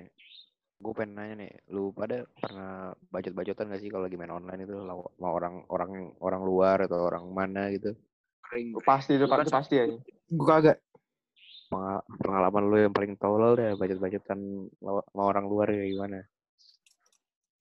Gue 0.83 0.91
pengen 0.91 1.15
nanya 1.15 1.35
nih, 1.47 1.51
lu 1.71 1.95
pada 1.95 2.27
pernah 2.35 2.91
bacot-bacotan 3.07 3.71
gak 3.71 3.79
sih 3.79 3.87
kalau 3.87 4.03
lagi 4.03 4.19
main 4.19 4.35
online 4.35 4.67
itu 4.67 4.75
sama 4.75 5.29
orang 5.31 5.63
orang 5.71 5.91
orang 6.19 6.41
luar 6.43 6.83
atau 6.83 7.07
orang 7.07 7.23
mana 7.31 7.71
gitu? 7.71 7.95
Kering. 8.43 8.75
Pasti 8.83 9.15
itu, 9.15 9.23
Bukan 9.23 9.47
itu 9.47 9.51
pasti 9.53 9.73
ya. 9.79 9.85
Gue 10.27 10.43
kagak. 10.43 10.83
Pengal- 11.71 12.03
Pengalaman 12.19 12.63
lu 12.67 12.77
yang 12.83 12.93
paling 12.93 13.15
tolol 13.15 13.55
deh 13.55 13.79
bacot-bacotan 13.79 14.39
law- 14.83 15.07
sama 15.07 15.23
orang 15.23 15.45
luar 15.47 15.67
kayak 15.71 15.87
gimana? 15.87 16.19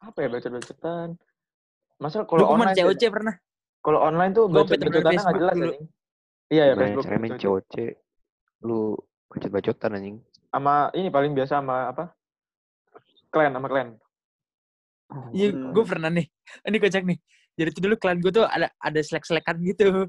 Apa 0.03 0.19
ya 0.27 0.29
bacot-bacotan? 0.29 1.09
Masa 2.03 2.27
kalau 2.27 2.51
online 2.51 2.75
COC 2.75 3.03
pernah? 3.07 3.35
kalau 3.83 3.99
online 3.99 4.31
tuh 4.31 4.47
bacot-bacotannya 4.47 5.23
nggak 5.23 5.39
jelas 5.39 5.55
anjing. 5.59 5.87
Iya 6.51 6.63
ya 6.71 6.75
Facebook. 6.75 7.05
caranya 7.07 7.23
main. 7.23 7.39
COC? 7.39 7.75
Lu 8.67 8.99
bacot-bacotan 9.33 9.97
anjing. 9.97 10.17
Sama 10.53 10.93
ini 10.93 11.09
paling 11.09 11.33
biasa 11.33 11.59
sama 11.59 11.89
apa? 11.89 12.13
Clan 13.33 13.53
sama 13.53 13.67
clan. 13.67 13.97
Iya, 15.33 15.53
Hmm. 15.53 15.73
gue 15.73 15.85
pernah 15.85 16.09
nih. 16.09 16.25
Ini 16.69 16.77
kocak 16.77 17.05
nih. 17.05 17.19
Jadi 17.53 17.69
tuh 17.73 17.83
dulu 17.85 17.95
klan 17.97 18.21
gue 18.21 18.33
tuh 18.33 18.45
ada 18.45 18.73
ada 18.77 19.01
selek-selekan 19.01 19.61
gitu. 19.61 20.09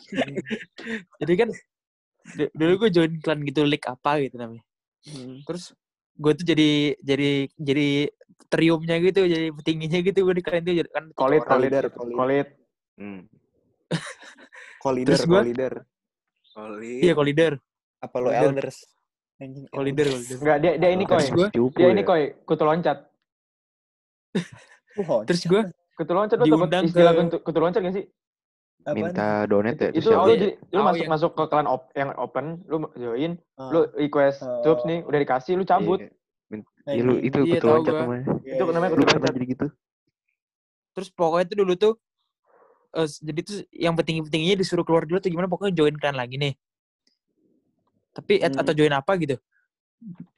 Jadi 1.20 1.32
kan 1.36 1.48
dulu 2.52 2.72
gue 2.84 2.90
join 2.92 3.12
klan 3.20 3.40
gitu 3.44 3.64
league 3.64 3.84
apa 3.84 4.20
gitu 4.20 4.36
namanya. 4.36 4.64
Hmm. 5.08 5.40
Terus 5.44 5.72
gue 6.20 6.32
tuh 6.36 6.44
jadi 6.44 6.92
jadi 7.00 7.48
jadi 7.56 7.88
triumnya 8.52 9.00
gitu, 9.00 9.24
jadi 9.24 9.48
petingginya 9.56 10.00
gitu 10.04 10.18
gue 10.20 10.34
di 10.36 10.44
klan 10.44 10.60
itu 10.60 10.84
jadi 10.84 10.90
kan 10.92 11.04
Kolit, 11.16 11.40
kolit, 11.48 11.72
gitu. 11.72 11.88
kolit. 12.12 12.48
Hmm. 13.00 13.24
Kolidar, 14.76 15.08
Terus 15.16 15.24
gua- 15.24 15.40
kolidar. 15.44 15.74
Oli. 16.60 17.00
Iya, 17.00 17.12
kolidar. 17.16 17.52
Apa 18.00 18.16
lu 18.16 18.28
kolidar. 18.28 18.48
elders? 18.50 18.78
Anjing, 19.36 19.64
Kolidar, 19.68 20.06
elders. 20.06 20.26
kolidar. 20.26 20.38
Enggak, 20.38 20.56
dia 20.58 20.72
dia 20.76 20.90
ini 20.90 21.04
koi. 21.04 21.24
Dia 21.70 21.88
ini 21.88 22.02
ya. 22.02 22.06
koi, 22.06 22.22
kutu 22.44 22.64
loncat. 22.64 22.98
Oh, 25.00 25.22
terus 25.22 25.42
gue 25.44 25.62
Kutu 25.92 26.12
loncat 26.12 26.36
lu 26.36 26.44
tau 26.46 26.56
Diundang 26.56 26.84
istilah 26.86 27.12
ke- 27.12 27.20
kutu, 27.22 27.36
kutu 27.42 27.58
loncat 27.58 27.80
gak 27.82 27.92
sih? 27.92 28.06
apaan? 28.80 28.96
Minta 28.96 29.28
donate 29.44 29.82
ya. 29.82 29.90
Itu 29.92 30.08
lu 30.08 30.12
siapa? 30.16 30.28
jadi 30.30 30.46
lu 30.66 30.72
Oh, 30.72 30.84
masuk 30.86 30.96
yang- 30.98 31.12
masuk 31.12 31.30
ke 31.30 31.44
klan 31.46 31.66
op, 31.68 31.82
yang 31.92 32.10
open, 32.16 32.46
lu 32.64 32.76
join, 32.94 33.32
Ah, 33.54 33.68
lu 33.68 33.80
request 33.94 34.40
Oh. 34.40 34.64
subs 34.64 34.82
nih, 34.82 35.04
udah 35.04 35.18
dikasih, 35.18 35.52
lu 35.54 35.64
cabut. 35.64 36.00
Iya. 36.00 36.08
Min- 36.48 36.64
Iya 36.86 37.02
lu 37.02 37.12
anjing. 37.14 37.28
itu 37.28 37.38
Iya, 37.44 37.58
tahu 37.58 37.68
loncat 37.70 37.92
gua. 37.92 38.00
namanya. 38.02 38.24
Iya, 38.40 38.50
itu 38.50 38.56
iya, 38.56 38.72
namanya 38.72 38.88
iya. 38.88 38.96
Kutu 38.96 39.04
loncat. 39.12 39.30
jadi 39.30 39.46
gitu? 39.46 39.66
terus 40.90 41.08
pokoknya 41.08 41.46
tuh 41.46 41.56
dulu 41.56 41.72
tuh 41.76 41.92
eh, 42.90 43.06
jadi 43.06 43.40
tuh 43.40 43.56
yang 43.70 43.94
petinggi-petingginya 43.94 44.56
disuruh 44.58 44.82
keluar 44.82 45.06
dulu 45.06 45.16
tuh 45.18 45.28
gimana 45.28 45.46
pokoknya 45.46 45.70
join 45.72 45.94
klan 45.94 46.12
lagi 46.12 46.34
nih. 46.34 46.52
Tapi 48.10 48.42
at- 48.42 48.52
Hmm. 48.54 48.62
atau 48.62 48.72
join 48.74 48.90
apa 48.90 49.12
gitu. 49.16 49.36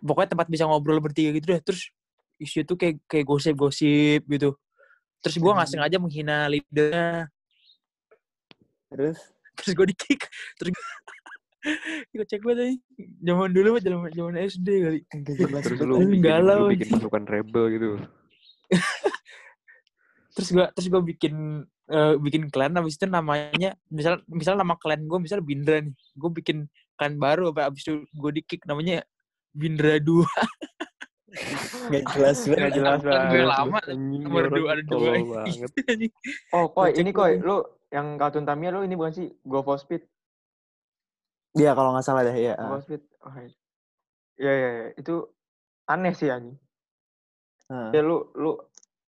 Pokoknya 0.03 0.35
tempat 0.35 0.49
bisa 0.51 0.67
ngobrol 0.67 0.99
bertiga 0.99 1.33
gitu 1.33 1.55
deh. 1.55 1.61
Terus 1.63 1.89
isu 2.37 2.67
tuh 2.67 2.75
kayak 2.75 2.99
kayak 3.07 3.25
gosip-gosip 3.25 4.27
gitu. 4.27 4.59
Terus 5.23 5.37
gua 5.39 5.55
nggak 5.55 5.69
Hmm. 5.71 5.75
sengaja 5.79 5.97
menghina 6.03 6.37
leadernya. 6.51 7.31
Terus 8.91 9.19
Terus 9.53 9.73
gue 9.77 9.87
di 9.93 9.97
kick. 9.97 10.21
Terus 10.57 10.71
gue 10.73 12.25
cek 12.29 12.41
banget 12.43 12.59
aja. 12.59 12.75
Zaman 13.23 13.53
dulu 13.53 13.69
mah 13.77 13.83
zaman 13.85 14.11
zaman 14.11 14.35
SD 14.43 14.69
kali. 14.83 15.01
Terus 15.63 15.79
lu 15.85 15.95
bikin, 16.09 16.25
galau, 16.25 16.67
lu 16.67 16.73
bikin 16.75 16.89
pasukan 16.91 17.25
rebel 17.29 17.65
gitu. 17.71 17.89
Terus 20.33 20.49
gua 20.49 20.67
terus 20.73 20.89
gua 20.89 21.03
bikin 21.05 21.35
eh, 21.93 22.15
bikin 22.17 22.49
klan 22.49 22.73
habis 22.73 22.97
itu 22.97 23.05
namanya 23.05 23.77
misal 23.93 24.25
misal 24.25 24.57
nama 24.57 24.81
klan 24.81 25.05
gue 25.05 25.19
misal 25.21 25.45
Bindra 25.45 25.85
nih. 25.85 25.93
Gue 26.17 26.31
bikin 26.33 26.65
klan 26.99 27.15
baru 27.17 27.51
apa 27.51 27.71
habis 27.71 27.83
itu 27.85 28.05
gue 28.05 28.31
di 28.35 28.43
kick 28.45 28.65
namanya 28.69 29.03
Bindra 29.53 30.01
2. 30.01 30.25
Nggak 31.89 32.05
jelas 32.13 32.37
banget. 32.45 32.59
Nggak 32.61 32.73
jelas 32.77 32.99
Klan 33.01 33.25
gue 33.33 33.41
banget. 33.41 33.49
lama 33.49 33.79
nomor 33.97 34.45
dua 34.53 34.69
ada 34.77 34.83
dua. 34.85 35.13
banget. 35.41 35.71
Oh, 36.53 36.69
koi, 36.69 36.93
ini 36.93 37.11
koi, 37.11 37.41
banget. 37.41 37.49
lu 37.49 37.57
yang 37.93 38.07
kartun 38.21 38.45
Tamiya 38.45 38.71
lu 38.73 38.85
ini 38.85 38.95
bukan 38.97 39.13
sih 39.13 39.29
Go 39.45 39.65
for 39.65 39.81
Speed? 39.81 40.05
Iya 41.57 41.73
kalau 41.77 41.97
nggak 41.97 42.05
salah 42.05 42.25
dah 42.25 42.37
ya. 42.37 42.57
Go 42.57 42.77
for 42.77 42.81
Speed. 42.85 43.03
Oh, 43.25 43.33
iya. 43.33 43.49
Iya, 44.37 44.53
iya, 44.53 44.71
iya. 44.77 44.89
Itu 45.01 45.33
aneh 45.89 46.13
sih 46.13 46.29
anjing. 46.29 46.57
Ah. 47.73 47.89
Ya 47.97 48.01
lu 48.05 48.29
lu 48.37 48.61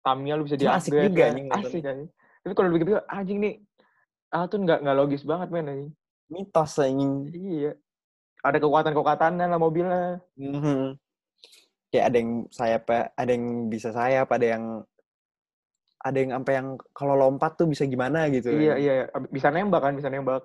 Tamiya 0.04 0.36
lu 0.36 0.44
bisa 0.48 0.56
Cuma 0.60 0.80
asik 0.80 0.92
di-upgrade 0.92 1.12
juga 1.12 1.24
anjing 1.32 1.46
Asik 1.52 1.82
anjing. 1.84 2.08
Tapi 2.44 2.52
kalau 2.56 2.68
lu 2.72 2.76
pikir 2.80 3.00
anjing 3.08 3.38
nih 3.40 3.54
ah 4.34 4.44
tuh 4.50 4.58
nggak 4.64 4.82
nggak 4.82 4.96
logis 4.96 5.22
banget 5.28 5.48
men 5.52 5.68
anjing. 5.68 5.92
Mitos 6.28 6.78
anjing. 6.78 7.28
Iya. 7.30 7.72
Ada 8.40 8.60
kekuatan-kekuatannya 8.60 9.46
lah 9.46 9.58
mobilnya. 9.58 10.20
Mhm. 10.36 10.96
Kayak 11.88 12.04
ada 12.10 12.16
yang 12.18 12.32
sayap, 12.50 12.82
ada 12.90 13.30
yang 13.30 13.46
bisa 13.68 13.88
sayap, 13.94 14.28
ada 14.28 14.46
yang 14.46 14.64
ada 16.04 16.16
yang 16.20 16.30
sampai 16.36 16.54
yang 16.58 16.68
kalau 16.92 17.14
lompat 17.16 17.56
tuh 17.56 17.64
bisa 17.64 17.86
gimana 17.86 18.28
gitu. 18.28 18.52
Iya, 18.52 18.76
anjing. 18.76 18.84
iya, 18.84 18.92
iya. 19.00 19.04
Bisa 19.30 19.48
nembak 19.48 19.80
kan, 19.80 19.94
bisa 19.96 20.12
nembak. 20.12 20.44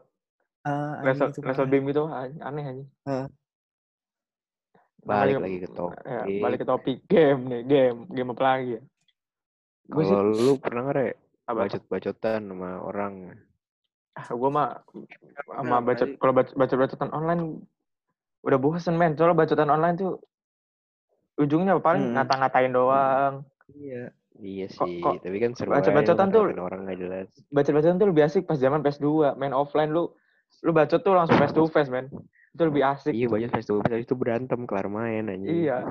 Ah, 0.64 1.00
Laser, 1.04 1.32
laser 1.36 1.64
parah. 1.64 1.68
beam 1.68 1.88
itu 1.88 2.04
aneh 2.40 2.64
anjing. 2.64 2.88
Heeh. 3.04 3.28
Balik 5.00 5.40
Balik- 5.40 5.40
lagi 5.42 5.58
ke 5.60 5.70
topik. 5.72 6.00
Ya, 6.06 6.22
balik 6.40 6.58
ke 6.60 6.68
topik 6.68 6.98
game 7.08 7.42
nih, 7.48 7.62
game. 7.64 8.00
Game 8.08 8.30
apa 8.32 8.44
lagi 8.46 8.70
ya? 8.78 8.82
Kalau 9.90 10.22
lu 10.30 10.54
pernah 10.62 10.82
nggak 10.86 10.96
Re, 10.96 11.08
apa? 11.50 11.60
bacot-bacotan 11.66 12.42
sama 12.46 12.70
orang? 12.80 13.14
Ah, 14.14 14.28
gue 14.28 14.50
mah 14.50 14.82
sama 15.48 15.64
Nah, 15.70 15.82
baca 15.82 16.04
kalau 16.18 16.34
baca 16.34 16.52
baca 16.52 16.76
bacotan 16.76 17.10
online 17.12 17.44
udah 18.42 18.58
bosen 18.58 18.96
men. 18.96 19.14
Soalnya 19.14 19.38
bacotan 19.38 19.70
online 19.70 19.96
tuh 19.96 20.20
ujungnya 21.36 21.80
paling 21.80 22.12
Hmm. 22.12 22.14
ngata-ngatain 22.16 22.72
doang. 22.72 23.34
Iya. 23.72 24.12
Iya 24.40 24.72
sih, 24.72 25.04
kok 25.04 25.20
tapi 25.20 25.36
kan 25.36 25.52
seru 25.52 25.68
bacot-bacotan 25.68 26.32
aja 26.32 26.40
lu 26.40 26.56
tuh- 26.56 26.64
orang 26.64 26.88
nggak 26.88 26.98
jelas. 26.98 27.28
Baca-bacaan 27.52 28.00
tuh 28.00 28.08
lebih 28.08 28.24
asik 28.24 28.48
pas 28.48 28.56
zaman 28.56 28.80
PS2. 28.80 29.36
Main 29.36 29.52
offline 29.52 29.92
lu 29.92 30.16
lu 30.64 30.72
bacot 30.72 31.04
tuh 31.04 31.12
langsung 31.12 31.36
face 31.36 31.52
to 31.52 31.68
face 31.68 31.92
men. 31.92 32.08
Itu 32.50 32.64
lebih 32.64 32.82
asik. 32.82 33.12
Iya 33.12 33.28
banyak 33.28 33.52
face 33.52 33.68
to 33.68 33.84
face 33.84 34.08
itu 34.08 34.16
berantem 34.16 34.64
kelar 34.64 34.88
main 34.88 35.28
anjing. 35.28 35.68
Iya. 35.68 35.84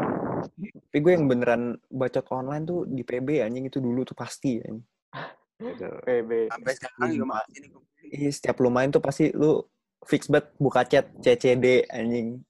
Tapi 0.89 0.99
gue 0.99 1.13
yang 1.13 1.29
beneran 1.29 1.77
bacot 1.87 2.25
online 2.33 2.65
tuh 2.65 2.89
di 2.89 3.05
PB 3.05 3.45
anjing 3.45 3.69
itu 3.69 3.79
dulu 3.79 4.01
tuh 4.03 4.17
pasti. 4.17 4.65
Anjing. 4.65 4.81
Gitu. 5.59 5.89
PB. 6.07 6.31
Sampai 6.55 6.73
sekarang 6.79 7.09
juga 7.15 7.27
masih 7.35 7.57
nih. 7.67 7.71
Iya, 8.09 8.31
setiap 8.33 8.57
lu 8.63 8.71
main 8.71 8.89
tuh 8.89 9.03
pasti 9.03 9.35
lu 9.35 9.67
fix 10.07 10.31
banget 10.31 10.55
buka 10.57 10.87
chat 10.87 11.11
CCD 11.21 11.85
anjing. 11.91 12.41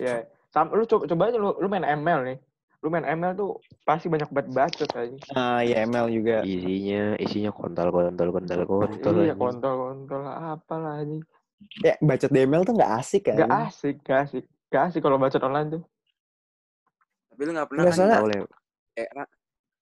Iya. 0.00 0.26
Sam, 0.50 0.74
lu 0.74 0.82
coba, 0.82 1.06
coba 1.06 1.22
aja 1.30 1.38
lu, 1.38 1.54
lu 1.60 1.68
main 1.70 1.86
ML 1.86 2.20
nih. 2.26 2.38
Lu 2.80 2.88
main 2.88 3.04
ML 3.04 3.36
tuh 3.36 3.60
pasti 3.84 4.08
banyak 4.08 4.32
banget 4.32 4.48
bacot 4.56 4.90
aja. 4.96 5.16
Ah, 5.36 5.60
ya 5.60 5.84
ML 5.84 6.10
juga. 6.10 6.42
Isinya 6.42 7.14
isinya 7.20 7.52
kontol 7.52 7.92
kontol 7.92 8.32
kontol 8.32 8.60
kontol. 8.66 9.14
iya, 9.20 9.36
anjing. 9.36 9.38
kontol-kontol 9.38 10.22
apalah 10.26 11.04
anjing. 11.04 11.22
Ya, 11.84 11.94
bacot 12.00 12.32
di 12.32 12.40
ML 12.40 12.64
tuh 12.64 12.74
nggak 12.74 12.92
asik 12.98 13.22
kan? 13.28 13.36
Gak 13.36 13.52
asik, 13.68 13.96
gak 14.00 14.18
asik. 14.26 14.44
Gak 14.72 14.82
asik 14.90 15.00
kalau 15.04 15.20
bacot 15.20 15.44
online 15.44 15.68
tuh. 15.76 15.82
Tapi 17.30 17.40
lu 17.46 17.52
gak 17.52 17.68
pernah 17.68 17.82
Nggak 17.84 17.96
kan 18.00 18.08
lah, 18.08 18.20
era 18.96 19.24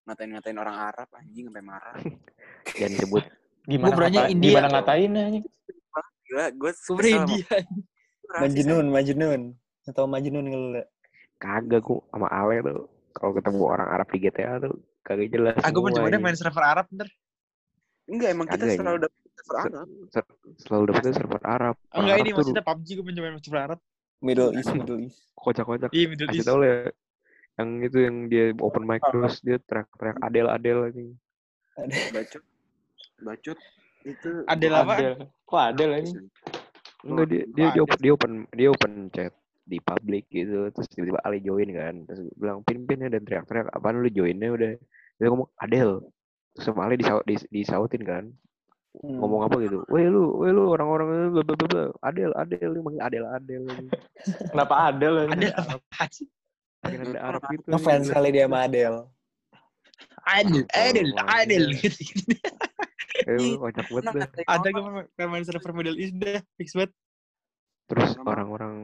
ngatain-ngatain 0.09 0.57
orang 0.57 0.77
Arab 0.89 1.09
anjing 1.13 1.53
sampai 1.53 1.65
marah. 1.65 1.95
jangan 2.79 2.97
sebut 2.97 3.25
Gimana 3.69 3.93
beranya 3.93 4.21
ngata- 4.25 4.33
India. 4.33 4.51
Gimana 4.57 4.69
ngatain 4.73 5.11
anjing? 5.13 5.45
Gila, 6.29 6.47
gue 6.57 6.71
Super 6.73 7.05
India. 7.05 7.49
Majnun, 8.29 8.87
Majnun. 8.89 9.41
Atau 9.85 10.05
Majnun 10.09 10.45
nggak 10.49 10.61
lu? 10.61 10.69
Le? 10.77 10.85
kagak 11.39 11.87
gua 11.87 12.03
sama 12.11 12.27
Ale 12.35 12.67
tuh 12.67 12.91
kalau 13.15 13.31
ketemu 13.31 13.63
orang 13.63 13.89
Arab 13.95 14.11
di 14.11 14.19
GTA 14.19 14.59
tuh 14.59 14.75
kagak 15.07 15.31
jelas. 15.31 15.55
Aku 15.63 15.79
mau 15.81 15.95
anjing. 15.95 16.19
main 16.19 16.35
server 16.35 16.65
Arab 16.67 16.87
ntar. 16.91 17.07
Enggak, 18.09 18.29
emang 18.35 18.47
kita 18.51 18.65
selalu 18.75 18.99
dapet 19.07 19.21
server 19.39 19.57
Arab. 19.63 19.87
Selalu 20.59 20.83
dapetnya 20.91 21.13
server 21.15 21.43
Arab. 21.47 21.75
Enggak 21.95 22.15
Arab 22.17 22.25
ini 22.27 22.31
maksudnya 22.35 22.65
PUBG 22.67 22.89
gue 22.99 23.05
mencoba 23.07 23.27
main 23.31 23.43
server 23.45 23.63
Arab. 23.63 23.79
Middle 24.19 24.51
East, 24.59 24.71
Middle 24.75 24.99
East. 25.07 25.19
kocak-kocak. 25.39 25.91
Iya 25.95 26.07
Middle 26.11 26.27
Kasih 26.27 26.41
East. 26.43 26.49
tau 26.51 26.61
ya. 26.67 26.77
Yang 27.59 27.71
itu 27.91 27.99
yang 28.07 28.17
dia 28.31 28.45
open 28.63 28.85
mic 28.87 29.03
terus 29.11 29.43
dia 29.43 29.59
teriak-teriak 29.67 30.19
Adel 30.23 30.47
Adel 30.47 30.79
anjing. 30.89 31.11
Bacot. 32.15 32.43
Bacot. 33.23 33.59
Itu 34.07 34.31
Adel 34.47 34.73
apa? 34.79 34.95
Adel. 34.95 35.15
Kok 35.43 35.63
Adel 35.75 35.91
anjing? 35.99 36.27
Enggak 37.03 37.27
dia 37.31 37.43
dia, 37.55 37.67
dia, 37.75 37.83
open, 37.83 37.99
dia 37.99 38.13
open 38.15 38.33
dia 38.55 38.69
open 38.71 38.93
chat 39.15 39.35
di 39.69 39.79
public 39.85 40.25
gitu 40.33 40.73
terus 40.73 40.89
tiba-tiba 40.89 41.21
Ali 41.23 41.45
join 41.45 41.69
kan 41.77 41.95
terus 42.09 42.25
bilang 42.41 42.65
pin 42.65 42.89
pin 42.89 43.05
ya 43.05 43.13
dan 43.13 43.23
teriak-teriak 43.23 43.69
apaan 43.69 44.01
lu 44.01 44.09
joinnya 44.09 44.49
udah 44.49 44.73
dia 45.21 45.27
ngomong 45.29 45.51
Adel 45.61 46.09
terus 46.57 46.65
sama 46.65 46.89
Ali 46.89 46.97
disau, 46.97 47.21
dis, 47.29 47.45
disautin 47.53 48.03
kan 48.03 48.25
Hmm. 48.99 49.21
ngomong 49.21 49.47
apa 49.47 49.63
gitu 49.63 49.85
weh 49.93 50.11
lu 50.11 50.43
weh 50.43 50.51
lu 50.51 50.75
orang-orang 50.75 51.31
bla 51.31 51.45
bla 51.45 51.55
bla. 51.55 51.85
Adel 52.03 52.35
Adel 52.35 52.73
lu 52.75 52.83
manggil 52.83 53.05
Adel 53.05 53.25
Adel. 53.31 53.63
Kenapa 54.51 54.91
Adel? 54.91 55.29
Adel 55.31 55.55
apa 55.55 56.03
sih? 56.11 56.27
Ada 56.79 57.19
Arab 57.19 57.43
gitu 57.51 57.67
Ngefans 57.67 58.07
anjing. 58.07 58.15
kali 58.15 58.29
dia 58.31 58.45
sama 58.47 58.59
Adel. 58.63 58.95
Adel, 60.25 60.63
Adel, 60.71 61.09
Oh, 61.11 61.27
Adel. 61.27 61.65
iya. 61.73 61.89
gitu. 61.91 62.35
Eh, 63.19 63.57
kocak 63.57 63.87
banget 63.89 64.05
dah. 64.05 64.13
ngatain 64.15 64.47
Ada 64.47 64.69
gue 64.69 64.83
main, 64.87 65.29
main 65.29 65.43
server 65.43 65.73
Middle 65.73 65.99
East 65.99 66.15
deh, 66.15 66.39
fix 66.55 66.71
banget. 66.73 66.93
Terus 67.87 68.11
orang-orang 68.21 68.75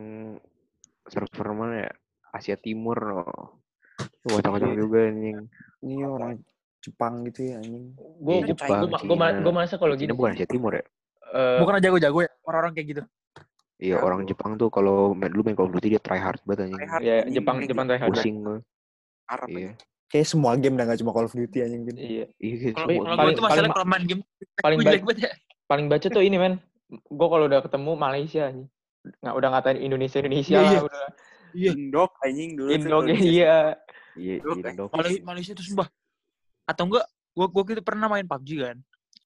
server 1.06 1.48
mana 1.52 1.74
ya? 1.86 1.92
Asia 2.32 2.56
Timur 2.56 2.98
loh. 2.98 3.62
Kocak-kocak 4.22 4.74
juga 4.74 5.06
anjing. 5.06 5.38
Ini 5.80 6.02
orang 6.02 6.42
Jepang 6.80 7.22
gitu 7.24 7.40
ya 7.46 7.62
anjing. 7.62 7.94
Gue 7.94 8.34
Iya, 8.34 8.46
Jepang, 8.50 8.90
gue 8.90 9.16
gue 9.38 9.52
masa 9.54 9.74
kalau 9.78 9.94
gini 9.94 10.10
bukan 10.10 10.34
Asia 10.34 10.48
Timur 10.48 10.74
ya? 10.74 10.84
eh, 11.30 11.58
Bukan 11.62 11.78
jago-jago 11.78 12.18
ya, 12.20 12.30
orang-orang 12.42 12.72
kayak 12.74 12.86
gitu. 12.90 13.02
Iya, 13.84 13.96
orang 13.98 14.24
Jepang 14.24 14.56
tuh 14.56 14.68
kalau 14.68 15.12
main 15.12 15.28
dulu 15.28 15.44
main 15.44 15.52
Call 15.52 15.68
of 15.68 15.74
Duty 15.74 15.88
dia 15.90 16.00
try 16.00 16.16
hard 16.16 16.40
banget 16.42 16.66
anjing. 16.66 16.78
try 16.78 16.88
hard 16.88 17.02
ya 17.02 17.14
anjing, 17.18 17.34
Jepang 17.34 17.56
Jepang 17.60 17.84
gitu. 17.84 17.90
try 17.90 17.98
hard. 17.98 18.10
Pusing. 18.10 18.36
Arab 19.26 19.48
Iya. 19.50 19.72
Kayak 20.06 20.26
semua 20.26 20.52
game 20.54 20.74
dah 20.74 20.84
gak 20.86 20.98
cuma 20.98 21.10
Call 21.10 21.26
of 21.26 21.34
Duty 21.34 21.58
anjing 21.60 21.82
gitu. 21.84 21.98
Iya. 21.98 22.24
Iya, 22.38 22.56
Kalau 22.70 22.80
Tapi 22.80 22.94
kalau 22.94 23.04
gue 23.04 23.16
paling- 23.18 23.34
tuh 23.34 23.42
masalah 23.42 23.60
paling- 23.60 23.74
kalau 23.74 23.86
main 23.86 24.04
game, 24.04 24.22
paling 24.58 24.76
gue 24.78 24.80
ba- 24.80 24.90
jelek 24.90 25.04
banget 25.04 25.18
ya. 25.20 25.30
Paling 25.64 25.86
baca 25.86 26.06
tuh 26.08 26.22
ini 26.22 26.36
men. 26.36 26.54
Gue 26.88 27.28
kalau 27.28 27.44
udah 27.44 27.60
ketemu 27.60 27.90
Malaysia 27.94 28.42
anjing. 28.46 28.68
Nggak 29.20 29.34
udah 29.34 29.48
ngatain 29.50 29.78
Indonesia 29.78 30.18
Indonesia 30.18 30.54
Iya, 30.54 30.62
lah 30.62 30.70
iya. 30.70 30.80
udah. 30.82 31.06
Iya. 31.54 31.70
Indok 31.72 32.10
anjing 32.18 32.50
dulu 32.54 32.68
tuh 32.68 32.74
Indo 32.74 32.88
kalau 32.90 33.02
di 33.02 33.12
iya. 33.30 33.56
Iya, 34.14 34.34
Dok, 34.40 34.56
iya, 34.56 35.10
eh. 35.10 35.20
Malaysia 35.20 35.52
tuh 35.52 35.62
sumpah. 35.62 35.88
Atau 36.64 36.86
enggak, 36.86 37.04
gue 37.32 37.46
gue 37.46 37.62
gitu 37.68 37.82
pernah 37.82 38.06
main 38.06 38.24
PUBG 38.24 38.48
kan. 38.62 38.76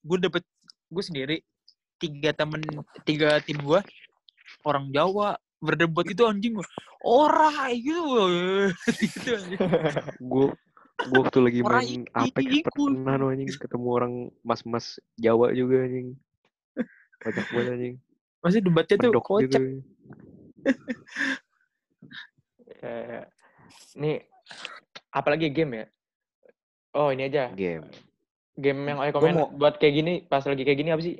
Gue 0.01 0.17
dapet 0.19 0.43
gue 0.89 1.05
sendiri 1.05 1.37
tiga 1.97 2.33
temen 2.33 2.65
tiga 3.03 3.37
tim 3.39 3.59
gue 3.59 3.81
orang 4.65 4.91
Jawa 4.91 5.37
berdebat 5.59 6.07
itu 6.07 6.23
anjing 6.23 6.55
ora 7.03 7.51
gitu 7.75 8.27
gitu 9.03 9.29
anjing. 9.35 9.61
Gue 10.19 10.47
gue 10.99 11.19
waktu 11.19 11.39
lagi 11.39 11.61
main 11.63 12.03
Apex 12.11 12.67
pernah 12.69 13.15
no, 13.15 13.31
anjing 13.31 13.51
ketemu 13.51 13.89
orang 13.89 14.13
mas-mas 14.43 14.99
Jawa 15.15 15.51
juga 15.53 15.83
anjing. 15.83 16.15
Kocak 17.19 17.47
banget 17.51 17.73
anjing. 17.75 17.95
Masih 18.39 18.61
debatnya 18.63 18.97
tuh 19.01 19.13
kocak. 19.19 19.51
gitu. 19.51 19.83
Eh, 22.79 23.23
Nih 23.99 24.23
apalagi 25.11 25.51
game 25.51 25.73
ya? 25.75 25.87
Oh 26.95 27.11
ini 27.11 27.27
aja. 27.27 27.51
Game. 27.53 27.87
Game 28.55 28.81
yang 28.87 28.99
rekomend 28.99 29.37
mau- 29.39 29.51
buat 29.51 29.79
kayak 29.79 29.95
gini 29.95 30.13
pas 30.25 30.43
lagi 30.43 30.63
kayak 30.63 30.79
gini 30.79 30.91
apa 30.91 31.03
sih? 31.03 31.19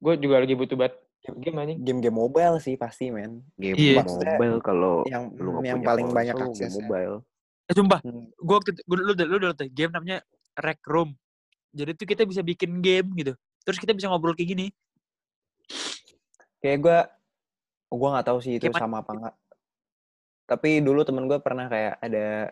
Gue 0.00 0.16
juga 0.16 0.40
lagi 0.40 0.56
butuh 0.56 0.76
buat 0.76 0.92
game 1.20 1.56
anjing. 1.56 1.78
Game-game 1.84 2.16
mobile 2.16 2.56
sih 2.58 2.74
pasti 2.74 3.12
men. 3.12 3.44
Game 3.54 3.76
Iya. 3.76 4.00
mobile 4.02 4.58
kalau 4.60 5.04
Yang 5.04 5.24
lu 5.36 5.50
yang 5.60 5.78
punya 5.80 5.86
paling 5.86 6.08
banyak 6.08 6.36
akses. 6.36 6.72
mobile. 6.72 7.20
Eh 7.68 7.74
sumpah, 7.74 8.00
Hmm. 8.00 8.26
gue 8.26 8.54
waktu 8.56 8.70
itu- 8.72 8.84
gua, 8.84 8.96
lu, 8.98 9.12
lu, 9.12 9.24
lu 9.26 9.36
udah 9.46 9.54
tahu 9.54 9.70
game 9.70 9.92
namanya 9.92 10.18
Rec 10.58 10.80
Room. 10.88 11.14
Jadi 11.70 11.94
tuh 11.94 12.06
kita 12.08 12.26
bisa 12.26 12.42
bikin 12.42 12.82
game 12.82 13.06
gitu. 13.14 13.32
Terus 13.62 13.78
kita 13.78 13.92
bisa 13.92 14.10
ngobrol 14.10 14.34
kayak 14.34 14.50
gini. 14.50 14.66
Kayak 16.58 16.78
gue, 16.82 16.98
gue 17.90 18.08
nggak 18.10 18.26
tahu 18.26 18.38
sih 18.42 18.58
itu 18.58 18.66
sama 18.74 19.00
apa 19.00 19.12
enggak. 19.14 19.34
Tapi 20.44 20.82
dulu 20.82 21.06
temen 21.06 21.30
gue 21.30 21.38
pernah 21.38 21.70
kayak 21.70 21.94
ada 22.02 22.50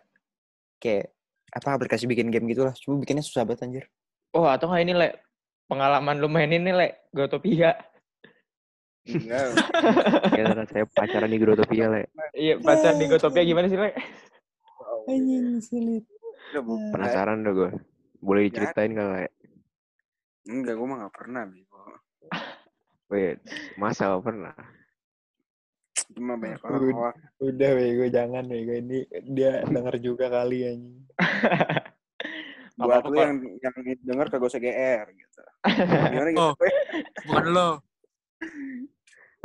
kayak 0.78 1.10
apa 1.50 1.68
aplikasi 1.74 2.06
bikin 2.06 2.30
game 2.30 2.46
gitu 2.46 2.62
lah. 2.62 2.76
Cuma 2.78 3.00
bikinnya 3.02 3.26
susah 3.26 3.42
banget 3.42 3.66
anjir. 3.66 3.84
Oh 4.30 4.46
atau 4.46 4.70
nggak 4.70 4.82
ini 4.86 4.94
le 4.94 5.08
pengalaman 5.66 6.16
lu 6.20 6.28
main 6.30 6.46
ini 6.46 6.70
le 6.70 7.10
Gotopia. 7.10 7.74
Enggak. 9.08 9.44
Ya, 10.38 10.44
saya 10.68 10.84
pacaran 10.86 11.32
di 11.32 11.38
Grotopia, 11.40 11.88
Le. 11.88 12.06
Iya 12.36 12.60
pacar 12.60 12.94
di 13.00 13.06
Gotopia 13.08 13.42
gimana 13.42 13.66
sih 13.66 13.78
le? 13.80 13.90
Anjing 15.08 15.58
sulit. 15.64 16.04
Penasaran 16.92 17.42
deh 17.42 17.52
gue. 17.56 17.70
Boleh 18.20 18.46
Ya. 18.46 18.48
diceritain 18.52 18.92
gak, 18.94 19.08
Le? 19.08 19.26
Enggak, 20.48 20.74
gue 20.76 20.86
mah 20.86 20.98
gak 21.08 21.14
pernah, 21.16 21.42
Bego. 21.48 21.80
Wait, 23.08 23.40
masa 23.80 24.12
gak 24.12 24.24
pernah? 24.24 24.54
Cuma 26.12 26.40
banyak 26.40 26.60
orang 26.64 26.80
Udah. 26.88 27.14
Udah 27.38 27.70
bego 27.76 28.06
jangan 28.08 28.44
bego 28.48 28.72
ini 28.72 29.04
dia 29.28 29.60
denger 29.68 30.00
juga 30.00 30.32
kali 30.32 30.64
anjing. 30.64 31.04
Buat 32.78 33.10
lu 33.10 33.16
yang 33.18 33.42
yang 33.58 33.74
denger 34.06 34.26
kagak 34.30 34.48
usah 34.48 34.62
GR 34.62 35.06
gitu. 35.10 35.42
Gimana 36.14 36.30
gitu? 36.30 36.40
Oh. 36.40 36.54
Bukan 37.26 37.46
lo. 37.50 37.70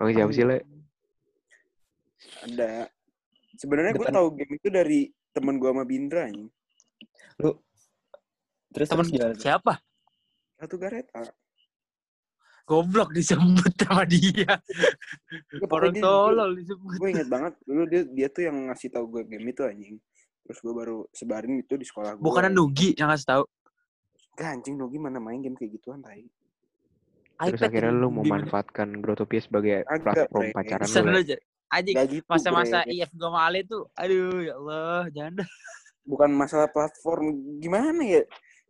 Oh, 0.03 0.11
siapa 0.11 0.31
sih, 0.35 0.43
Le? 0.43 0.59
Ada. 2.43 2.91
Sebenarnya 3.55 3.95
gue 3.95 4.07
tahu 4.11 4.27
game 4.35 4.53
itu 4.59 4.67
dari 4.67 5.07
temen 5.31 5.55
gue 5.55 5.69
sama 5.71 5.87
Bindra 5.87 6.27
nih. 6.27 6.51
Lu 7.39 7.55
terus 8.73 8.91
Temen 8.91 9.07
siapa? 9.39 9.79
Satu 10.59 10.75
Gareta. 10.75 11.23
Goblok 12.67 13.15
disebut 13.15 13.75
sama 13.79 14.03
dia. 14.03 14.59
Orang 15.71 15.95
tolol 15.99 16.51
disebut. 16.59 16.99
Gue 16.99 17.09
inget 17.15 17.31
banget 17.31 17.53
dulu 17.63 17.83
dia 17.87 18.03
dia 18.07 18.27
tuh 18.27 18.43
yang 18.43 18.67
ngasih 18.67 18.91
tahu 18.91 19.05
gue 19.07 19.23
game 19.23 19.47
itu 19.47 19.63
anjing. 19.63 19.95
Terus 20.43 20.59
gue 20.59 20.73
baru 20.75 21.07
sebarin 21.15 21.63
itu 21.63 21.79
di 21.79 21.87
sekolah 21.87 22.19
gue. 22.19 22.23
Bukan 22.23 22.51
Nugi 22.51 22.91
yang 22.99 23.07
ngasih 23.07 23.27
tahu. 23.27 23.43
Gak 24.35 24.59
anjing 24.59 24.75
lo 24.75 24.91
gimana 24.91 25.21
main 25.21 25.39
game 25.39 25.55
kayak 25.55 25.79
gituan 25.79 26.03
tai. 26.03 26.27
Terus 27.33 27.59
iPad 27.59 27.69
akhirnya 27.69 27.93
lu 27.93 28.09
memanfaatkan 28.13 28.87
Grotopia 29.01 29.41
sebagai 29.41 29.81
Agak, 29.89 30.29
platform 30.29 30.45
pacaran 30.53 30.85
Pesan 30.85 31.05
lu, 31.09 31.21
Gak 31.73 32.05
gitu. 32.13 32.25
masa-masa. 32.29 32.85
IF 32.85 33.09
gua 33.17 33.33
sama 33.33 33.39
Ale 33.49 33.65
tuh. 33.65 33.89
Aduh 33.97 34.45
ya 34.45 34.53
Allah, 34.61 35.01
jangan 35.09 35.33
dah. 35.41 35.49
Bukan 36.05 36.29
masalah 36.37 36.69
platform 36.69 37.57
gimana 37.57 38.01
ya? 38.05 38.21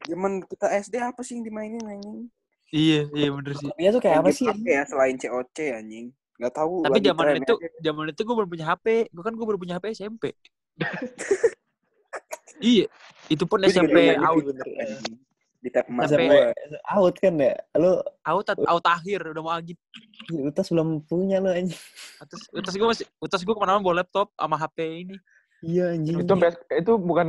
Zaman 0.07 0.47
kita 0.47 0.71
SD 0.71 0.95
apa 1.03 1.19
sih 1.19 1.35
yang 1.35 1.43
dimainin 1.43 1.83
anjing? 1.83 2.31
Iya, 2.73 3.11
iya 3.11 3.29
bener 3.29 3.53
sih. 3.59 3.69
Dia 3.75 3.89
tuh 3.91 4.01
kayak 4.01 4.23
apa 4.23 4.29
sih? 4.31 4.47
ya 4.47 4.81
selain 4.87 5.19
COC 5.19 5.57
anjing? 5.75 6.05
Gak 6.39 6.53
tahu. 6.55 6.81
Tapi 6.87 6.97
lagi 6.97 7.07
zaman 7.11 7.25
itu, 7.43 7.55
zaman 7.83 8.05
itu 8.09 8.21
gue 8.23 8.35
belum 8.39 8.49
punya 8.49 8.65
HP. 8.71 8.85
Gue 9.11 9.23
kan 9.23 9.33
gue 9.35 9.45
baru 9.45 9.59
punya 9.59 9.75
HP 9.77 9.85
SMP. 9.93 10.31
iya, 12.63 12.87
itu 13.29 13.43
pun 13.45 13.61
SMP 13.67 14.15
dulu 14.17 14.55
Di 15.63 15.71
tab 15.71 15.87
emas 15.87 16.11
gue. 16.11 16.51
Out 16.83 17.15
kan 17.23 17.39
ya? 17.39 17.55
Lu 17.79 18.03
out, 18.27 18.47
out 18.51 18.85
akhir 18.85 19.31
udah 19.31 19.41
mau 19.41 19.55
agit. 19.55 19.79
utas 20.35 20.67
belum 20.67 21.07
punya 21.07 21.39
lu 21.39 21.47
anjing. 21.55 21.79
Terus, 22.27 22.43
terus 22.51 22.75
gue 22.75 22.87
masih, 22.91 23.05
terus 23.07 23.43
gue 23.47 23.55
ke 23.55 23.61
mana-mana 23.63 23.79
bawa 23.79 23.95
laptop 24.03 24.27
sama 24.35 24.59
HP 24.59 24.77
ini. 25.07 25.15
Iya 25.63 25.95
anjing. 25.95 26.15
Itu 26.19 26.31
sampai 26.35 26.51
itu 26.75 26.91
bukan 26.99 27.25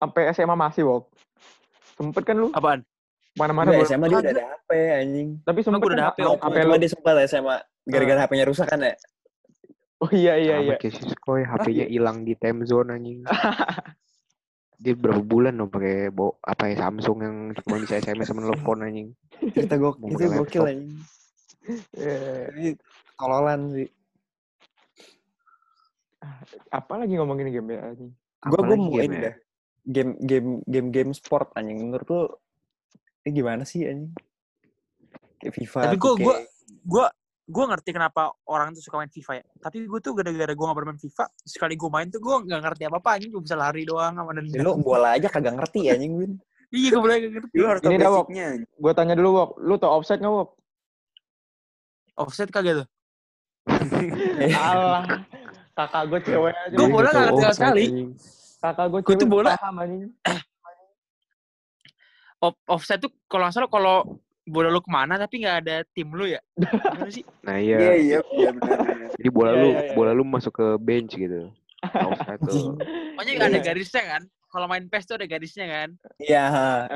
sampai 0.00 0.22
SMA 0.32 0.56
masih 0.56 0.82
wok. 0.88 1.12
Sempet 2.00 2.24
kan 2.24 2.36
lu 2.40 2.48
Apaan? 2.56 2.80
mana-mana 3.34 3.74
Udah 3.74 3.84
SMA 3.84 4.06
dia 4.08 4.18
udah 4.24 4.32
ada 4.32 4.44
HP 4.56 4.70
anjing. 5.04 5.28
Tapi 5.44 5.58
sempet 5.60 5.84
udah 5.84 5.92
kan 5.92 6.00
ada 6.00 6.06
HP, 6.08 6.18
sampai 6.24 6.60
Cuma 6.64 6.70
lu 6.72 6.80
dia 6.80 6.90
sempat 6.90 7.14
SMA 7.28 7.56
gara-gara 7.84 8.18
HP-nya 8.24 8.44
rusak 8.48 8.66
kan 8.72 8.80
ya? 8.80 8.94
Oh 10.02 10.10
iya 10.10 10.34
iya 10.40 10.54
Sama 10.60 10.72
iya. 10.72 10.76
kayak 10.80 10.94
Siskoy, 10.96 11.42
HP-nya 11.44 11.86
hilang 11.88 12.24
di 12.24 12.34
time 12.36 12.64
zone 12.64 12.88
anjing. 12.96 13.20
Dia 14.78 14.94
berapa 14.98 15.22
bulan 15.22 15.54
dong 15.54 15.70
pakai 15.70 16.10
bo 16.10 16.36
apa 16.42 16.68
ya 16.70 16.86
Samsung 16.86 17.18
yang 17.22 17.36
cuma 17.62 17.78
bisa 17.80 17.98
SMS 17.98 18.28
sama 18.28 18.42
telepon 18.44 18.82
anjing. 18.84 19.08
Cerita 19.54 19.78
gok 19.78 20.02
Mau 20.02 20.10
itu 20.10 20.24
gokil 20.26 20.64
anjing. 20.66 20.92
Iya. 21.96 22.50
Ini 22.52 22.70
tololan 23.16 23.60
sih. 23.72 23.88
Apa 26.74 26.92
lagi 27.00 27.14
ngomongin 27.16 27.52
game 27.54 27.78
ya 27.78 27.80
anjing? 27.92 28.10
Gue 28.44 28.50
gue 28.50 28.58
Apalagi 28.60 28.80
mau 28.82 29.00
ini 29.00 29.16
ya? 29.16 29.22
dah. 29.30 29.34
Game 29.84 30.10
game 30.24 30.48
game 30.68 30.88
game 30.90 31.10
sport 31.16 31.48
anjing. 31.56 31.78
Menurut 31.80 32.08
lu 32.10 32.22
ini 33.24 33.30
gimana 33.32 33.62
sih 33.64 33.86
anjing? 33.88 34.12
Kayak 35.40 35.54
FIFA. 35.60 35.78
Tapi 35.88 35.96
gue 35.96 36.12
2K. 36.12 36.24
gue 36.24 36.36
gue 36.84 37.06
gue 37.44 37.64
ngerti 37.66 37.92
kenapa 37.92 38.32
orang 38.44 38.72
tuh 38.72 38.80
suka 38.80 38.96
main 38.96 39.08
FIFA 39.08 39.32
ya. 39.36 39.44
Tapi 39.60 39.84
gue 39.84 40.00
tuh 40.00 40.12
gara-gara 40.12 40.48
gue 40.48 40.64
gak 40.64 40.74
bermain 40.74 40.96
FIFA, 40.96 41.24
sekali 41.38 41.76
gue 41.76 41.90
main 41.92 42.08
tuh 42.08 42.16
gue 42.16 42.34
nggak 42.40 42.60
ngerti 42.62 42.82
apa 42.84 42.96
apa 42.98 43.08
anjing. 43.14 43.30
Gue 43.30 43.42
bisa 43.44 43.52
lari 43.54 43.84
doang 43.84 44.14
sama 44.14 44.32
Ya, 44.32 44.40
nendang. 44.40 44.64
lu 44.64 44.72
bola 44.78 45.12
aja 45.12 45.28
kagak 45.28 45.54
ngerti 45.54 45.80
anjing 45.88 46.12
Win. 46.14 46.32
Iya 46.74 46.90
gue 46.90 47.00
boleh 47.00 47.16
nggak 47.16 47.32
ngerti. 47.38 47.54
Lu 47.54 47.66
harus 47.68 47.80
Ini 47.80 47.96
dah, 47.96 48.10
Wok. 48.10 48.26
basicnya. 48.26 48.48
Gue 48.74 48.92
tanya 48.92 49.14
dulu, 49.14 49.30
Wok. 49.32 49.50
Lu 49.60 49.74
tau 49.76 49.92
offset 49.94 50.18
nggak, 50.18 50.32
Wok? 50.32 50.48
Offset 52.16 52.48
kagak 52.50 52.82
tuh. 52.82 52.86
Alah. 54.58 55.04
Kakak 55.74 56.02
gue 56.08 56.20
cewek 56.24 56.50
aja. 56.50 56.74
Gua 56.74 56.80
Dia 56.80 56.90
bola 56.90 57.08
tahu 57.08 57.20
ngerti 57.20 57.34
offside, 57.36 57.54
sekali. 57.54 57.84
Kakak 58.58 58.86
gue 58.88 59.00
Gua 59.00 59.06
cewek 59.06 59.20
tuh 59.20 59.28
bola- 59.28 59.54
paham 59.54 59.76
anjing. 59.78 60.10
Offset 62.68 62.98
tuh 63.00 63.12
kalau 63.24 63.46
nggak 63.46 63.54
salah 63.54 63.70
kalau 63.70 63.96
bola 64.44 64.68
lu 64.68 64.80
ke 64.84 64.90
mana 64.92 65.16
tapi 65.16 65.40
nggak 65.40 65.56
ada 65.64 65.76
tim 65.96 66.08
lu 66.12 66.28
ya. 66.28 66.40
Gimana 66.56 67.08
sih? 67.08 67.24
Nah 67.46 67.56
Iya 67.56 67.76
iya, 67.80 67.92
iya 67.96 68.18
iya 68.36 68.50
benar. 68.52 68.78
jadi 69.16 69.28
bola 69.32 69.50
Iya, 69.52 69.60
lu 69.60 69.68
iya, 69.72 69.80
iya. 69.80 69.92
bola 69.96 70.10
lu 70.12 70.24
masuk 70.24 70.52
ke 70.52 70.66
bench 70.80 71.16
gitu. 71.16 71.48
Offside 71.84 72.40
tuh. 72.44 72.76
Pokoknya 73.16 73.32
nggak 73.36 73.48
ada 73.50 73.58
Iya. 73.60 73.66
garisnya 73.66 74.02
kan. 74.04 74.22
Kalau 74.54 74.66
main 74.70 74.86
PES 74.86 75.04
tuh 75.10 75.16
ada 75.18 75.26
garisnya 75.26 75.66
kan. 75.66 75.88
Iya, 76.22 76.44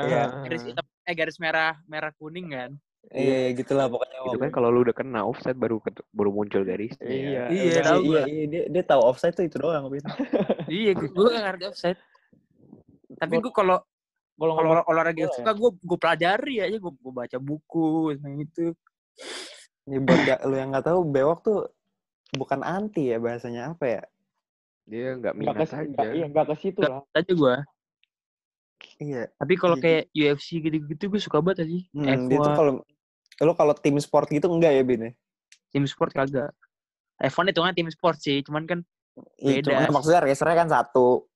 iya. 0.06 0.22
Garis 0.46 0.62
hitam, 0.62 0.86
eh 1.02 1.14
garis 1.16 1.36
merah 1.42 1.74
merah 1.90 2.12
kuning 2.14 2.54
kan. 2.54 2.70
Iya, 3.08 3.56
gitulah 3.56 3.88
pokoknya. 3.88 4.18
Itu 4.28 4.36
kan 4.36 4.50
kalau 4.52 4.68
lu 4.68 4.84
udah 4.84 4.92
kena 4.92 5.24
offside 5.24 5.56
baru 5.56 5.80
baru 6.12 6.30
muncul 6.30 6.62
garisnya. 6.62 7.08
Iya. 7.08 7.42
Iya, 7.48 7.62
Udah, 7.72 7.84
tahu 7.88 8.00
iya, 8.04 8.22
iya, 8.28 8.44
dia, 8.46 8.62
dia 8.68 8.82
tahu 8.84 9.00
offside 9.00 9.32
tuh 9.32 9.48
itu 9.48 9.56
doang, 9.56 9.88
iya, 10.68 10.92
gue 10.92 11.08
gue 11.08 11.24
nggak 11.32 11.44
ngerti 11.48 11.64
offset. 11.72 11.96
Tapi 13.16 13.34
gue 13.40 13.52
kalau 13.52 13.80
Kalau 14.38 14.52
ngomong 14.54 14.86
olahraga 14.86 15.26
bola 15.26 15.34
suka 15.34 15.52
gue 15.52 15.70
gue 15.82 15.98
pelajari 15.98 16.54
aja 16.62 16.76
gue 16.78 16.92
gue 16.94 17.12
baca 17.12 17.38
buku 17.42 18.14
tentang 18.14 18.36
itu. 18.38 18.66
Ini 19.90 19.98
buat 20.04 20.20
gak, 20.22 20.40
lu 20.46 20.54
yang 20.54 20.70
nggak 20.70 20.86
tahu 20.86 21.00
bewok 21.02 21.38
tuh 21.42 21.60
bukan 22.38 22.62
anti 22.62 23.10
ya 23.10 23.18
bahasanya 23.18 23.74
apa 23.74 23.84
ya? 23.84 24.02
Dia 24.86 25.18
nggak 25.18 25.34
minat 25.34 25.66
ke, 25.66 25.74
aja. 25.74 26.08
iya, 26.14 26.26
nggak 26.30 26.46
ke 26.48 26.54
situ 26.62 26.80
lah. 26.86 27.02
Aja 27.12 27.32
gue. 27.34 27.54
Iya. 29.02 29.22
Tapi 29.34 29.54
kalau 29.58 29.76
kayak 29.76 30.06
UFC 30.14 30.62
gitu-gitu 30.62 31.04
gue 31.10 31.20
suka 31.20 31.42
banget 31.42 31.66
aja. 31.66 31.78
Hmm, 31.98 32.30
dia 32.30 32.38
tuh 32.38 32.52
F1, 32.54 32.58
kalau 32.62 32.72
lu 33.42 33.52
kalau 33.58 33.74
tim 33.74 33.96
sport 33.98 34.30
gitu 34.30 34.46
enggak 34.46 34.72
ya, 34.74 34.82
Bin? 34.86 35.10
ya? 35.10 35.12
tim 35.68 35.84
sport 35.84 36.14
kagak. 36.14 36.54
F1 37.18 37.50
itu 37.50 37.60
kan 37.60 37.74
tim 37.74 37.90
sport 37.90 38.18
sih, 38.22 38.40
cuman 38.46 38.64
kan 38.64 38.80
Iya, 39.42 39.62
Beda. 39.62 39.90
cuma 39.90 39.98
maksudnya 40.00 40.20
racernya 40.22 40.56
kan 40.56 40.68
satu. 40.70 41.26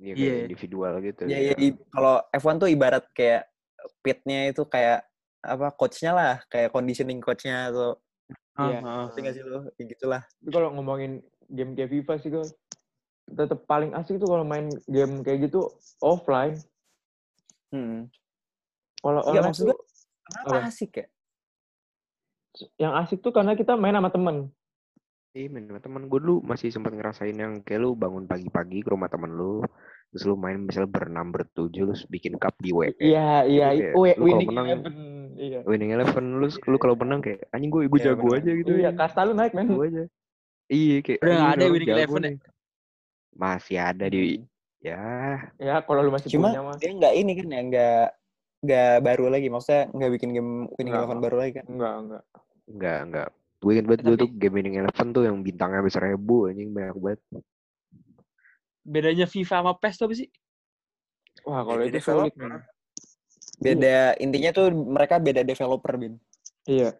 Iya, 0.00 0.12
Iya. 0.12 0.16
kayak 0.16 0.42
individual 0.46 0.92
gitu. 1.00 1.22
Ya, 1.26 1.38
ya, 1.38 1.54
i- 1.58 1.78
kalau 1.90 2.22
F1 2.30 2.56
tuh 2.58 2.70
ibarat 2.70 3.04
kayak 3.12 3.48
pitnya 4.00 4.48
itu 4.48 4.62
kayak 4.64 5.04
apa 5.42 5.74
coachnya 5.74 6.12
lah, 6.14 6.34
kayak 6.46 6.70
conditioning 6.70 7.18
coachnya 7.18 7.68
atau 7.68 7.98
Iya. 8.62 8.78
ah, 8.78 8.86
ah, 8.86 8.98
ngerti 9.10 9.18
nggak 9.20 9.34
sih 9.34 9.42
lu? 9.42 9.60
Ya 9.74 9.84
gitulah. 9.90 10.22
Tapi 10.22 10.50
kalau 10.50 10.68
ngomongin 10.72 11.12
game 11.50 11.74
kayak 11.74 11.90
FIFA 11.90 12.12
sih 12.18 12.30
gue 12.30 12.44
tetap 13.32 13.64
paling 13.66 13.90
asik 13.94 14.20
tuh 14.20 14.28
kalau 14.28 14.44
main 14.44 14.68
game 14.86 15.22
kayak 15.22 15.50
gitu 15.50 15.66
offline. 15.98 16.58
Hmm. 17.72 18.06
Kalau 19.00 19.20
Iya, 19.24 19.40
online 19.42 19.46
maksud 19.50 19.64
tuh 19.66 19.78
Kenapa 20.22 20.54
Apa? 20.54 20.70
asik 20.70 20.90
ya? 20.94 21.06
yang 22.78 22.92
asik 22.94 23.18
tuh 23.18 23.32
karena 23.32 23.56
kita 23.56 23.74
main 23.74 23.96
sama 23.96 24.12
temen. 24.12 24.52
Iya, 25.32 25.48
men, 25.48 25.64
sama 25.64 25.80
temen 25.80 26.02
gue 26.06 26.20
dulu 26.20 26.44
masih 26.44 26.68
sempat 26.68 26.92
ngerasain 26.92 27.32
yang 27.32 27.64
kayak 27.64 27.80
lu 27.80 27.96
bangun 27.96 28.28
pagi-pagi 28.28 28.84
ke 28.84 28.92
rumah 28.92 29.08
temen 29.08 29.32
lu, 29.32 29.64
terus 30.12 30.28
lu 30.28 30.36
main 30.36 30.60
misalnya 30.60 30.92
berenam 30.92 31.32
bertujuh, 31.32 31.88
terus 31.88 32.04
bikin 32.04 32.36
cup 32.36 32.52
di 32.60 32.68
WE. 32.68 32.92
Iya 33.00 33.48
iya. 33.48 33.66
Itu 33.72 33.72
i- 33.72 33.80
kayak, 33.80 33.94
we- 33.96 34.12
lu 34.12 34.12
kalau 34.12 34.24
winning 34.28 34.48
menang- 34.52 34.68
eleven. 34.68 34.94
Iya. 35.32 35.58
Winning 35.64 35.90
Eleven, 35.90 36.24
lu, 36.36 36.46
lu 36.52 36.76
kalau 36.76 36.94
menang 36.94 37.24
kayak 37.24 37.48
anjing 37.48 37.72
gue 37.72 37.88
gue 37.88 37.96
Iya, 37.96 38.06
jago 38.06 38.28
bener. 38.28 38.38
aja 38.38 38.50
gitu. 38.52 38.70
Iya, 38.70 38.80
anjing. 38.84 39.00
kasta 39.00 39.20
lu 39.24 39.32
naik 39.32 39.52
men. 39.56 39.64
Jago 39.66 39.82
aja. 39.82 40.02
Iya, 40.68 40.96
kayak 41.00 41.18
Udah 41.18 41.32
nggak 41.32 41.48
ada 41.50 41.64
Winning 41.66 41.90
Eleven 41.90 42.22
ya? 42.22 42.32
Masih 43.32 43.76
ada 43.80 44.04
di 44.06 44.20
ya 44.78 45.02
Ya 45.56 45.74
kalau 45.80 46.02
lu 46.02 46.12
masih 46.12 46.28
Cuma 46.28 46.52
punya 46.52 46.60
mah. 46.60 46.76
dia 46.76 46.92
nggak 46.92 47.14
ini 47.16 47.32
kan 47.32 47.46
ya 47.48 47.60
nggak 47.64 48.04
nggak 48.62 48.92
baru 49.00 49.26
lagi, 49.26 49.48
maksudnya 49.48 49.82
nggak 49.88 50.10
bikin 50.12 50.30
game 50.30 50.50
winning 50.70 50.92
Nggak, 50.92 51.00
eleven 51.00 51.08
nggak. 51.08 51.24
baru 51.24 51.36
lagi 51.40 51.52
kan? 51.54 51.64
Enggak 51.66 51.94
enggak. 51.96 52.22
enggak 52.68 52.98
enggak. 53.00 53.28
Gue 53.62 53.78
inget 53.78 53.86
banget 53.86 54.02
dulu 54.02 54.16
tuh 54.18 54.28
game 54.34 54.54
Winning 54.58 54.76
Eleven 54.82 55.08
tuh 55.14 55.22
yang 55.22 55.38
bintangnya 55.40 55.78
habis 55.80 55.94
seribu 55.94 56.50
anjing 56.50 56.74
banyak 56.74 56.98
banget. 56.98 57.20
bedanya 58.82 59.30
FIFA 59.30 59.56
sama 59.62 59.72
PES 59.78 59.94
tuh 59.94 60.06
apa 60.10 60.14
sih? 60.18 60.28
Wah 61.46 61.62
kalau 61.62 61.82
itu 61.86 62.02
sulit 62.02 62.34
developer. 62.34 62.66
Beda 63.62 63.98
intinya 64.18 64.50
tuh 64.50 64.66
mereka 64.74 65.22
beda 65.22 65.46
developer 65.46 65.94
bin. 65.94 66.18
Iya. 66.66 66.98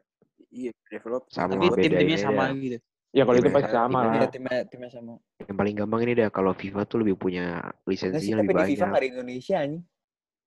Iya, 0.53 0.71
develop. 0.87 1.27
Sama 1.33 1.59
Tapi 1.59 1.67
beda 1.75 1.83
tim-timnya 1.83 2.07
ini 2.07 2.23
sama 2.23 2.45
gitu. 2.55 2.79
Ya 3.13 3.23
kalau 3.27 3.39
itu 3.43 3.51
pasti 3.51 3.73
sama 3.75 3.99
Timnya 3.99 4.09
Iya 4.09 4.23
lah. 4.23 4.31
timnya 4.31 4.59
timnya 4.71 4.89
sama. 4.89 5.13
Yang 5.43 5.57
paling 5.59 5.75
gampang 5.77 6.01
ini 6.07 6.13
dah 6.15 6.29
kalau 6.31 6.53
FIFA 6.55 6.81
tuh 6.87 6.99
lebih 7.03 7.17
punya 7.19 7.45
Nggak 7.59 7.75
sih, 7.75 7.89
lisensinya 7.91 8.37
tapi 8.39 8.47
lebih 8.47 8.55
di 8.55 8.63
FIFA 8.63 8.71
banyak. 8.79 8.89
nggak 8.89 9.03
di 9.03 9.09
Indonesia 9.11 9.57
anjing. 9.59 9.83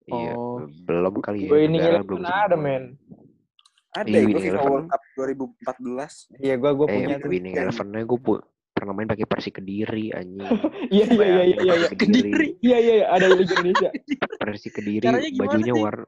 Iya, 0.06 0.32
Oh. 0.38 0.58
belum 0.86 1.14
kali 1.20 1.38
ya. 1.42 1.50
Negara 1.50 1.94
eleven 2.00 2.06
belum 2.08 2.24
ada 2.24 2.56
men. 2.56 2.84
Ada 3.96 4.08
Iya, 4.08 4.20
itu 4.20 4.28
Winning 4.28 4.46
FIFA. 4.52 4.62
World 4.62 4.88
Cup 4.88 5.02
2014. 5.16 6.14
Iya, 6.38 6.56
gua 6.56 6.72
gua 6.74 6.86
Eh, 6.86 6.94
punya 6.94 7.16
tuh. 7.18 7.30
Winning 7.32 7.54
Eleven-nya 7.56 8.02
gue 8.04 8.20
pu 8.20 8.32
pernah 8.76 8.92
main 8.92 9.08
pakai 9.08 9.24
Persi 9.24 9.50
Kediri 9.50 10.12
anjing. 10.12 10.44
Iya 10.92 11.06
iya 11.08 11.24
iya 11.24 11.42
iya 11.42 11.56
iya. 11.56 11.72
Persi 11.72 11.96
Kediri. 11.96 12.48
Iya 12.60 12.78
iya 12.78 12.94
iya 12.94 13.06
ada 13.08 13.26
di 13.26 13.36
Liga 13.38 13.54
Indonesia. 13.56 13.90
Persi 14.44 14.68
Kediri 14.70 15.00
Caranya 15.02 15.30
gimana 15.30 15.44
bajunya 15.48 15.74
warna 15.74 16.08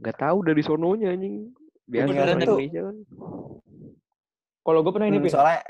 nggak 0.00 0.16
tahu 0.16 0.38
dari 0.42 0.62
sononya 0.62 1.08
anjing. 1.12 1.52
Biasa 1.84 2.08
orang 2.08 2.38
tuh- 2.40 2.56
Indonesia 2.56 2.80
kan. 2.82 2.96
Kalau 4.60 4.80
gue 4.80 4.92
pernah 4.92 5.08
ini 5.08 5.18
Hmm, 5.18 5.28
soalnya 5.28 5.60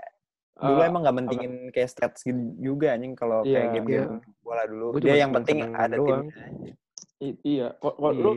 dulu 0.56 0.76
Eh, 0.76 0.86
emang 0.86 1.00
nggak 1.02 1.16
mentingin 1.16 1.52
kayak 1.72 1.88
stats 1.88 2.20
gitu 2.20 2.36
juga 2.54 2.94
anjing 2.94 3.16
kalau 3.16 3.42
Iya, 3.42 3.58
kayak 3.58 3.68
game-game 3.74 4.14
bola 4.40 4.62
dulu. 4.66 4.86
Gua 4.92 5.00
Dia 5.00 5.16
yang 5.18 5.32
penting 5.32 5.58
ada 5.66 5.96
i- 7.18 7.40
iya. 7.42 7.74
Kok 7.74 7.94
kok 7.96 8.12
lu 8.14 8.32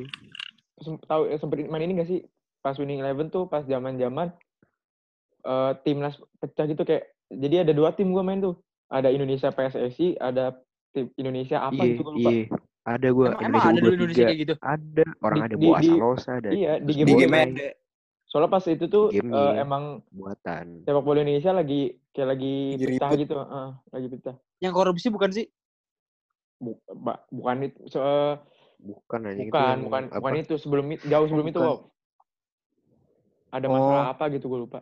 Iya. 0.82 0.98
tahu 1.06 1.22
eh, 1.28 1.38
sempet 1.38 1.68
main 1.68 1.84
ini 1.84 1.94
gak 1.96 2.10
sih? 2.10 2.20
Pas 2.64 2.80
Winning 2.80 3.04
Eleven 3.04 3.28
tuh 3.28 3.44
pas 3.46 3.62
zaman-zaman 3.62 4.32
eh 5.44 5.72
timnas 5.84 6.16
pecah 6.40 6.64
gitu 6.64 6.88
kayak 6.88 7.12
jadi 7.28 7.68
ada 7.68 7.76
dua 7.76 7.92
tim 7.92 8.10
gue 8.10 8.24
main 8.24 8.40
tuh. 8.40 8.56
Ada 8.88 9.12
Indonesia 9.12 9.52
PSSI, 9.52 10.16
ada 10.16 10.56
tim 10.96 11.12
Indonesia 11.20 11.60
apa 11.60 11.82
Iya, 11.82 11.90
gitu 11.92 12.02
gue 12.08 12.14
lupa. 12.16 12.32
iya. 12.32 12.44
Ada 12.84 13.08
gue 13.10 13.26
Emang, 13.28 13.42
emang 13.44 13.62
ada 13.64 13.80
dulu 13.80 13.94
Indonesia 13.96 14.24
kayak 14.24 14.40
gitu? 14.40 14.54
Ada 14.62 15.06
orang 15.20 15.38
Di- 15.38 15.44
ada 15.44 15.56
di- 15.56 15.68
di- 15.76 15.90
Salosa 15.90 16.30
ada. 16.40 16.50
Iya, 16.50 16.74
di 16.80 16.92
game 16.94 17.08
Di 17.10 17.14
game 17.20 17.36
ada. 17.36 17.68
Soalnya 18.24 18.50
pas 18.50 18.66
itu 18.66 18.86
tuh 18.88 19.06
Gamenya. 19.12 19.36
eh, 19.36 19.54
emang 19.62 19.84
buatan. 20.10 20.66
sepak 20.84 21.04
bola 21.04 21.20
Indonesia 21.22 21.52
lagi 21.52 21.82
kayak 22.12 22.28
lagi 22.34 22.56
Lagi 22.72 22.86
pecah 22.88 23.10
gitu, 23.14 23.34
Heeh, 23.36 23.70
lagi 23.92 24.08
pecah. 24.10 24.36
Yang 24.58 24.74
korupsi 24.74 25.08
bukan 25.12 25.30
sih? 25.32 25.46
Bukan 27.30 27.56
itu 27.62 27.80
so, 27.92 28.00
eh, 28.00 28.36
Bukan 28.84 29.20
anjing 29.24 29.48
itu 29.48 29.52
bukan 29.52 29.64
yang 29.64 29.84
bukan 29.88 30.04
bukan 30.12 30.34
itu 30.44 30.54
sebelum 30.60 30.86
jauh 31.02 31.26
sebelum 31.28 31.48
itu 31.48 31.60
Bukan. 31.60 31.93
Ada 33.54 33.66
Oh. 33.66 33.74
masalah 33.76 34.06
apa 34.10 34.26
gitu 34.30 34.46
gue 34.48 34.60
lupa 34.60 34.82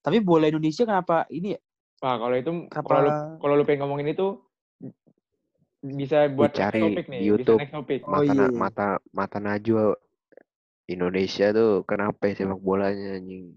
Tapi 0.00 0.20
bola 0.20 0.44
Indonesia 0.44 0.84
kenapa 0.84 1.24
ini 1.28 1.52
ya? 1.52 1.60
Wah 2.00 2.16
kalau 2.18 2.34
itu 2.34 2.50
Kenapa? 2.66 2.84
kalau 2.86 3.00
lu 3.00 3.10
kalau 3.38 3.54
lu 3.54 3.64
pengen 3.64 3.80
ngomongin 3.82 4.08
itu 4.10 4.26
bisa 5.80 6.28
buat 6.28 6.48
cari 6.50 6.80
topik 6.82 7.06
di 7.06 7.12
nih 7.14 7.20
YouTube. 7.26 7.56
bisa 7.56 7.62
next 7.62 7.74
topik 7.74 8.00
Oh, 8.02 8.12
mata 8.14 8.32
na- 8.32 8.44
iya. 8.44 8.48
mata 8.50 8.86
mata 9.10 9.38
najwa 9.38 9.96
Indonesia 10.86 11.46
tuh 11.50 11.84
kenapa 11.84 12.20
ya 12.26 12.34
sepak 12.34 12.56
bolanya 12.58 13.16
anjing 13.16 13.56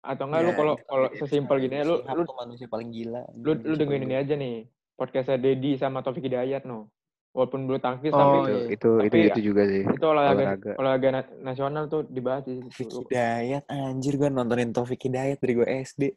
atau 0.00 0.24
enggak 0.24 0.40
lu 0.40 0.50
Ya, 0.50 0.56
kalau 0.56 0.74
itu 0.74 0.84
kalau 0.86 1.06
kan 1.06 1.16
sesimpel 1.18 1.56
gini 1.58 1.74
ya, 1.76 1.84
lu 1.84 1.96
lu 2.00 2.24
manusia 2.34 2.66
paling 2.66 2.88
gila. 2.88 3.20
lu, 3.34 3.52
lu 3.54 3.74
dengerin 3.74 4.04
ini 4.06 4.16
aja 4.16 4.32
nih 4.34 4.64
podcastnya 4.94 5.36
Dedi 5.36 5.76
sama 5.76 6.00
Taufik 6.00 6.24
Hidayat 6.24 6.64
no 6.64 6.88
walaupun 7.30 7.60
bulu 7.64 7.78
tangkis 7.78 8.10
Oh, 8.10 8.18
tapi 8.18 8.36
itu 8.36 8.50
iya. 8.50 8.58
itu 8.66 8.90
itu 8.90 8.90
Tapi 9.06 9.18
itu 9.24 9.40
juga 9.44 9.62
sih 9.64 9.82
itu 9.82 10.04
olahraga 10.04 10.34
olahraga 10.36 10.70
olahraga 10.76 11.08
na- 11.12 11.34
nasional 11.44 11.84
tuh 11.86 12.02
dibahas 12.04 12.42
di 12.42 12.58
situ. 12.68 13.06
Hidayat 13.06 13.64
anjir 13.66 14.14
gua 14.14 14.28
nontonin 14.28 14.70
Taufik 14.70 14.98
Hidayat 15.00 15.38
dari 15.38 15.54
gua 15.54 15.66
SD. 15.66 16.10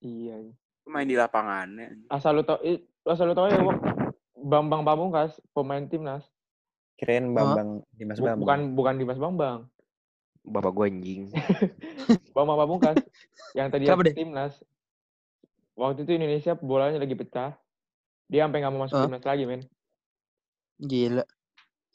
iya 0.00 0.36
Main 0.84 1.04
di 1.04 1.16
lapangannya. 1.16 2.06
asal 2.06 2.32
lu 2.32 2.42
tau 2.42 2.60
asal 3.04 3.26
lu 3.26 3.34
tau 3.34 3.48
ya 3.48 3.58
Bambang 4.36 4.84
Pamungkas 4.84 5.40
pemain 5.50 5.82
timnas 5.82 6.22
Kirain 6.94 7.26
Bambang 7.26 7.82
Dimas 7.90 8.16
Bu- 8.16 8.26
Bambang. 8.26 8.40
bukan 8.40 8.58
bukan 8.74 8.94
Dimas 8.96 9.18
Bambang 9.18 9.58
bapak 10.46 10.70
gue 10.70 10.86
anjing 10.86 11.22
Bambang 12.36 12.54
Pamungkas 12.56 12.96
yang 13.52 13.66
tadi 13.66 13.88
timnas 14.12 14.60
waktu 15.74 16.04
itu 16.04 16.12
Indonesia 16.14 16.52
bolanya 16.54 16.96
lagi 16.96 17.12
pecah. 17.12 17.52
Dia 18.26 18.42
sampai 18.42 18.58
nggak 18.58 18.72
mau 18.72 18.82
masuk 18.82 18.96
Hah? 18.96 19.04
timnas 19.04 19.22
lagi, 19.22 19.44
men. 19.44 19.60
Gila. 20.78 21.24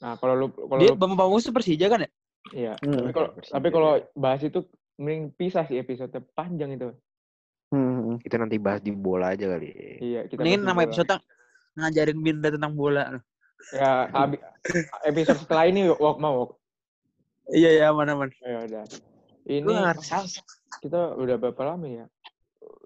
Nah, 0.02 0.18
kalau 0.18 0.34
lu 0.34 0.46
kalau 0.50 0.80
Dia 0.82 0.92
Bambang 0.98 1.18
Pamungkas 1.18 1.46
itu 1.46 1.54
Persija 1.54 1.86
kan 1.86 2.02
ya? 2.02 2.10
iya. 2.50 2.72
Hmm. 2.82 2.98
Tapi 2.98 3.12
kalau 3.14 3.28
Persija. 3.32 3.52
tapi 3.54 3.68
kalau 3.70 3.90
bahas 4.12 4.42
itu 4.42 4.60
mending 4.98 5.30
pisah 5.32 5.64
sih 5.64 5.78
episode 5.78 6.10
panjang 6.34 6.74
itu. 6.74 6.90
Hmm. 7.70 8.18
Kita 8.18 8.36
nanti 8.36 8.58
bahas 8.58 8.82
di 8.82 8.90
bola 8.90 9.32
aja 9.32 9.46
kali. 9.46 9.70
Iya, 10.02 10.26
kita 10.26 10.42
Mendingan 10.42 10.62
bahas 10.66 10.70
nama 10.74 10.80
episode 10.84 11.14
ngajarin 11.78 12.18
Binda 12.20 12.48
tentang 12.50 12.74
bola. 12.74 13.02
Ya, 13.70 14.10
abi- 14.10 14.42
episode 15.06 15.38
setelah 15.38 15.70
ini 15.70 15.86
walk 15.88 16.18
mau 16.18 16.34
walk. 16.34 16.52
Iya 17.48 17.70
ya 17.78 17.84
aman-aman. 17.94 18.28
Ya 18.42 18.58
udah. 18.66 18.84
Ini 19.42 19.70
kita 20.82 21.00
udah 21.18 21.36
berapa 21.38 21.62
lama 21.64 21.86
ya? 21.86 22.06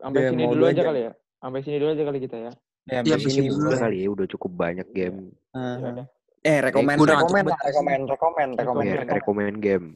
Sampai 0.00 0.20
Udah 0.20 0.30
sini 0.32 0.42
dulu 0.46 0.64
aja 0.64 0.74
jam. 0.76 0.86
kali 0.92 1.00
ya. 1.00 1.12
Sampai 1.40 1.60
sini 1.64 1.76
dulu 1.80 1.90
aja 1.92 2.04
kali 2.04 2.18
kita 2.20 2.36
ya. 2.36 2.52
Ya, 2.86 3.02
Iya, 3.02 3.18
habis 3.18 3.24
bisa 3.26 3.40
ini 3.42 3.48
juga. 3.50 3.56
Udah 3.56 3.66
boleh. 3.66 3.80
kali 3.82 3.96
ya, 3.98 4.08
udah 4.14 4.26
cukup 4.30 4.50
banyak 4.54 4.88
game. 4.94 5.18
Ya 5.34 5.45
udah. 5.56 6.06
Eh, 6.40 6.58
rekomen, 6.62 6.94
Udah 6.94 7.14
ngantuk 7.16 7.26
rekomen, 7.26 7.42
banget. 7.42 7.50
lah, 7.50 7.60
rekomen, 7.66 8.00
rekomen, 8.06 8.48
rekomen. 8.54 8.84
Ya, 8.84 8.94
Rekomen. 8.94 9.14
rekomen 9.14 9.54
game. 9.58 9.86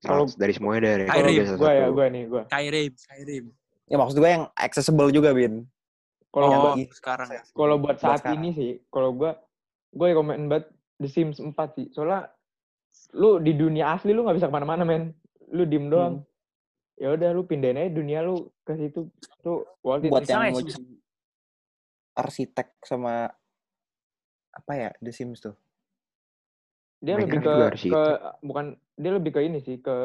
Kalau- 0.00 0.26
Salah- 0.26 0.38
dari 0.38 0.52
semuanya 0.52 0.80
dari 0.82 1.04
Skyrim. 1.04 1.12
rekomen 1.14 1.36
biasa 1.36 1.52
Gua 1.54 1.72
ya, 1.72 1.86
gua 1.88 2.06
nih, 2.08 2.22
gua. 2.26 2.42
Skyrim, 2.48 2.92
Skyrim. 2.96 3.44
Ya 3.84 3.96
maksud 3.96 4.16
gue 4.16 4.30
yang 4.30 4.44
accessible 4.54 5.10
juga, 5.10 5.30
Bin. 5.30 5.54
Kalau 6.28 6.46
Oh, 6.46 6.54
buat- 6.72 6.94
sekarang. 6.94 7.28
kalau 7.52 7.76
buat 7.76 7.94
buat 7.94 7.98
saat 7.98 8.22
sekarang. 8.22 8.38
ini 8.38 8.50
sih, 8.52 8.70
kalau 8.86 9.10
gua 9.12 9.34
gua 9.90 10.06
rekomen 10.08 10.46
banget 10.46 10.66
The 10.96 11.06
Sims 11.06 11.38
4 11.38 11.74
sih. 11.74 11.86
Soalnya 11.90 12.30
lu 13.12 13.38
di 13.38 13.52
dunia 13.52 13.92
asli 13.92 14.10
lu 14.10 14.22
nggak 14.22 14.36
bisa 14.36 14.46
ke 14.46 14.54
mana-mana, 14.54 14.82
men. 14.82 15.14
Lu 15.48 15.62
diem 15.64 15.86
Hmm. 15.86 15.90
doang. 15.90 16.14
Ya 16.96 17.10
udah 17.10 17.30
lu 17.30 17.42
pindahin 17.42 17.78
aja 17.78 17.90
dunia 17.90 18.20
lu 18.20 18.34
ke 18.62 18.76
situ. 18.76 19.10
Tuh. 19.40 19.66
Buat 19.80 20.06
yang 20.24 20.48
mau 20.48 20.62
arsitek 22.12 22.76
sama 22.82 23.30
apa 24.60 24.72
ya, 24.76 24.90
The 25.00 25.12
Sims 25.12 25.40
tuh. 25.40 25.56
dia 27.00 27.16
Minecraft 27.16 27.32
lebih 27.32 27.40
ke 27.40 27.48
juga 27.48 27.64
harus 27.72 27.82
ke 27.88 28.02
bukan 28.44 28.64
dia 29.00 29.12
lebih 29.16 29.30
ke 29.32 29.40
ini 29.40 29.58
sih 29.64 29.76
ke 29.80 29.96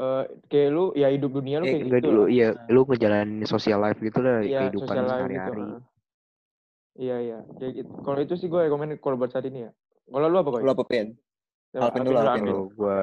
eh 0.00 0.24
kayak 0.48 0.68
lu 0.72 0.84
ya 0.96 1.12
hidup 1.12 1.28
dunia 1.28 1.60
lu 1.60 1.68
Eh, 1.68 1.76
kayak 1.76 1.82
enggak 1.84 2.00
gitu 2.00 2.08
dulu, 2.08 2.22
iya, 2.30 2.48
lu 2.72 2.80
ngejalanin 2.88 3.44
social 3.44 3.80
life 3.84 4.00
gitu 4.00 4.18
lah, 4.22 4.40
Iya, 4.40 4.60
kehidupan 4.64 4.96
gitu. 4.96 5.10
sehari-hari. 5.12 5.66
Iya 6.96 7.16
iya, 7.20 7.38
kayak 7.58 7.72
gitu. 7.84 7.90
Kalau 8.00 8.18
itu 8.22 8.34
sih 8.38 8.48
gue 8.48 8.60
rekomen 8.64 8.96
kalau 8.96 9.16
buat 9.20 9.30
saat 9.34 9.44
ini 9.50 9.68
ya. 9.68 9.70
Kalau 10.10 10.26
lu 10.26 10.36
apa 10.40 10.48
kok? 10.56 10.60
Lu 10.62 10.70
apa, 10.72 10.84
Pin? 10.88 11.06
Alvin 11.76 12.02
dulu, 12.02 12.18
Alvin 12.18 12.42
Kalau 12.48 12.60
gua 12.74 12.98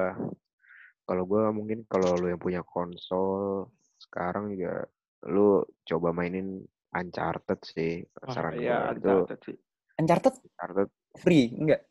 kalau 1.08 1.22
gua 1.24 1.42
mungkin 1.56 1.78
kalau 1.88 2.20
lu 2.20 2.26
yang 2.28 2.40
punya 2.40 2.60
konsol 2.60 3.64
sekarang 3.96 4.52
juga 4.52 4.84
lu 5.24 5.64
coba 5.88 6.12
mainin 6.12 6.64
Uncharted 6.92 7.60
sih. 7.64 8.04
Saran 8.28 8.60
iya, 8.60 8.92
gua 8.96 9.24
itu 9.28 9.36
sih. 9.44 9.56
Uncharted 9.98 10.34
Uncharted 10.38 10.88
free, 11.18 11.50
enggak? 11.52 11.82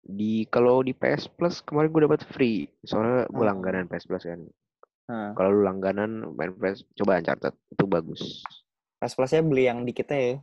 di 0.00 0.48
kalau 0.48 0.80
di 0.80 0.92
PS 0.92 1.28
Plus 1.28 1.60
kemarin 1.60 1.92
gue 1.92 2.02
dapat 2.08 2.24
free 2.32 2.64
soalnya 2.80 3.28
gue 3.28 3.44
Oh. 3.44 3.44
langganan 3.44 3.84
PS 3.84 4.06
Plus 4.06 4.24
kan 4.24 4.40
Nah, 5.08 5.32
kalau 5.32 5.52
lu 5.52 5.62
langganan 5.64 6.32
main 6.32 6.52
PS 6.52 6.84
coba 6.94 7.16
Uncharted 7.16 7.52
itu 7.68 7.84
bagus 7.84 8.20
pas 8.96 9.08
plusnya 9.08 9.40
beli 9.40 9.64
yang 9.64 9.84
dikit 9.84 10.08
aja 10.08 10.16
ya. 10.16 10.36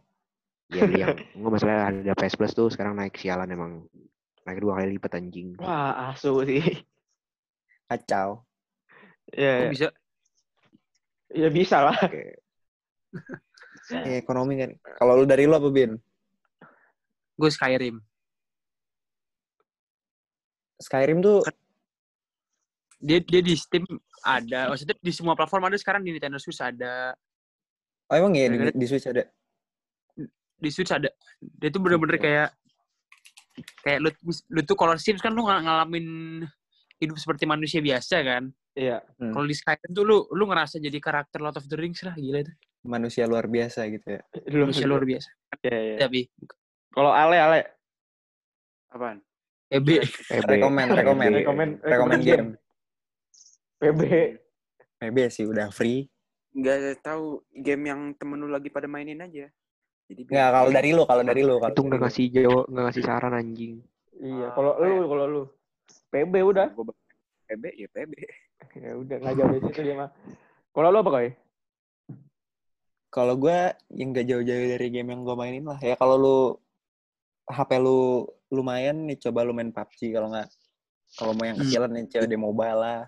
ya 0.70 0.82
beli 0.86 1.00
yang 1.02 1.18
nggak 1.38 1.52
masalah 1.52 1.90
ada 1.90 2.14
PS 2.14 2.36
Plus 2.36 2.54
tuh 2.54 2.70
sekarang 2.70 2.94
naik 2.94 3.18
sialan 3.18 3.50
emang 3.50 3.72
naik 4.42 4.62
dua 4.62 4.78
kali 4.78 4.98
lipat 4.98 5.18
anjing 5.18 5.58
Wah, 5.58 6.14
asu 6.14 6.46
sih. 6.46 6.62
Kacau. 7.86 8.46
Iya, 9.30 9.50
Kok 9.50 9.62
iya. 9.62 9.70
bisa? 9.70 9.88
ya 11.34 11.50
bisa 11.50 11.78
lah. 11.82 11.98
Oke. 12.02 12.26
Ya, 13.86 14.18
ekonomi 14.18 14.58
kan. 14.58 14.72
Kalau 14.98 15.14
lu 15.14 15.30
dari 15.30 15.46
lu 15.46 15.54
apa, 15.54 15.70
Bin? 15.70 15.94
Gue 17.36 17.52
Skyrim. 17.52 18.00
Skyrim 20.80 21.20
tuh 21.24 21.44
Dia 23.00 23.22
dia 23.22 23.44
di 23.44 23.54
Steam 23.54 23.86
ada, 24.26 24.74
maksudnya 24.74 24.98
di 24.98 25.14
semua 25.14 25.38
platform 25.38 25.70
ada 25.70 25.78
sekarang 25.78 26.02
di 26.02 26.16
Nintendo 26.16 26.42
Switch 26.42 26.58
ada, 26.58 27.14
Oh 28.06 28.16
emang 28.18 28.38
ya 28.38 28.46
di, 28.50 28.58
di 28.74 28.86
Switch 28.86 29.08
ada? 29.10 29.26
di 30.56 30.70
Switch 30.72 30.94
ada. 30.94 31.10
Dia 31.42 31.70
tuh 31.74 31.82
bener-bener 31.82 32.18
kayak 32.22 32.50
kayak 33.82 34.00
lu 34.02 34.10
lu 34.50 34.62
tuh 34.62 34.78
kalau 34.78 34.94
Sims 34.98 35.22
kan 35.22 35.34
lu 35.34 35.42
ng- 35.46 35.66
ngalamin 35.66 36.06
hidup 37.02 37.18
seperti 37.18 37.50
manusia 37.50 37.82
biasa 37.82 38.22
kan. 38.24 38.44
Iya. 38.78 39.04
Hmm. 39.20 39.34
Kalau 39.34 39.46
di 39.46 39.56
Skyrim 39.58 39.92
tuh 39.92 40.04
lu 40.06 40.18
lu 40.32 40.44
ngerasa 40.48 40.78
jadi 40.78 40.98
karakter 41.02 41.42
Lord 41.42 41.58
of 41.58 41.66
the 41.66 41.78
Rings 41.78 42.02
lah 42.06 42.14
gila 42.14 42.46
itu. 42.46 42.54
Manusia 42.86 43.26
luar 43.26 43.50
biasa 43.50 43.90
gitu 43.90 44.06
ya. 44.06 44.22
Lu 44.54 44.70
Manusia 44.70 44.86
luar 44.86 45.04
biasa. 45.04 45.30
Iya, 45.66 45.78
iya. 45.82 45.98
Tapi 46.06 46.30
Kalau 46.96 47.12
Ale, 47.12 47.38
Ale. 47.38 47.60
Apaan? 48.90 49.20
PB. 49.68 49.88
Rekomen, 50.48 50.88
rekomen. 50.90 51.28
PB. 51.28 51.38
Rekomen, 51.44 51.70
Rekomen 51.84 52.20
game. 52.24 52.48
PB. 53.76 54.02
PB 54.96 55.18
sih 55.28 55.44
udah 55.44 55.68
free. 55.70 56.08
Nggak 56.56 57.04
tahu 57.04 57.44
game 57.52 57.84
yang 57.86 58.02
temen 58.16 58.40
lu 58.40 58.48
lagi 58.48 58.72
pada 58.72 58.88
mainin 58.88 59.20
aja. 59.20 59.52
Jadi 60.08 60.22
Enggak, 60.24 60.50
kalau 60.54 60.70
dari 60.72 60.90
lu, 60.94 61.04
kalau 61.04 61.24
dari 61.26 61.42
lu, 61.44 61.56
kalau 61.60 61.74
itu 61.74 61.76
dari 61.76 61.88
nggak 61.90 62.00
lu. 62.00 62.06
ngasih 62.08 62.26
jawab 62.32 62.64
nggak 62.70 62.84
ngasih 62.86 63.04
saran 63.04 63.34
anjing 63.34 63.74
Iya, 64.16 64.48
Ah, 64.48 64.52
kalau 64.54 64.72
lu, 64.80 65.04
kalau 65.12 65.26
lu. 65.28 65.44
PB 66.08 66.34
udah. 66.46 66.68
PB 67.46 67.64
ya 67.76 67.88
PB. 67.92 68.14
Ya 68.76 68.92
udah, 68.96 69.16
nggak 69.20 69.34
jauh 69.36 69.50
dari 69.52 69.64
situ 69.68 69.82
dia 69.84 69.96
mah. 69.96 70.10
Kalau 70.72 70.88
lu 70.92 71.00
apa 71.00 71.12
koi? 71.12 71.30
Kalau 73.08 73.36
gue 73.36 73.58
yang 73.92 74.12
gak 74.12 74.28
jauh-jauh 74.28 74.68
dari 74.70 74.88
game 74.92 75.08
yang 75.08 75.24
gue 75.24 75.36
mainin 75.36 75.64
lah. 75.64 75.80
Ya 75.80 75.96
kalau 75.96 76.16
lu 76.16 76.38
HP 77.46 77.72
lu 77.78 78.26
lumayan 78.50 79.06
nih 79.06 79.18
coba 79.20 79.46
lu 79.46 79.54
main 79.54 79.70
PUBG 79.70 80.12
kalau 80.12 80.30
nggak 80.30 80.48
kalau 81.16 81.32
mau 81.34 81.46
yang 81.46 81.56
Hmm. 81.56 81.64
kecilan 81.64 81.92
nih 81.92 82.06
COD 82.10 82.34
Mobile 82.36 82.78
lah. 82.78 83.02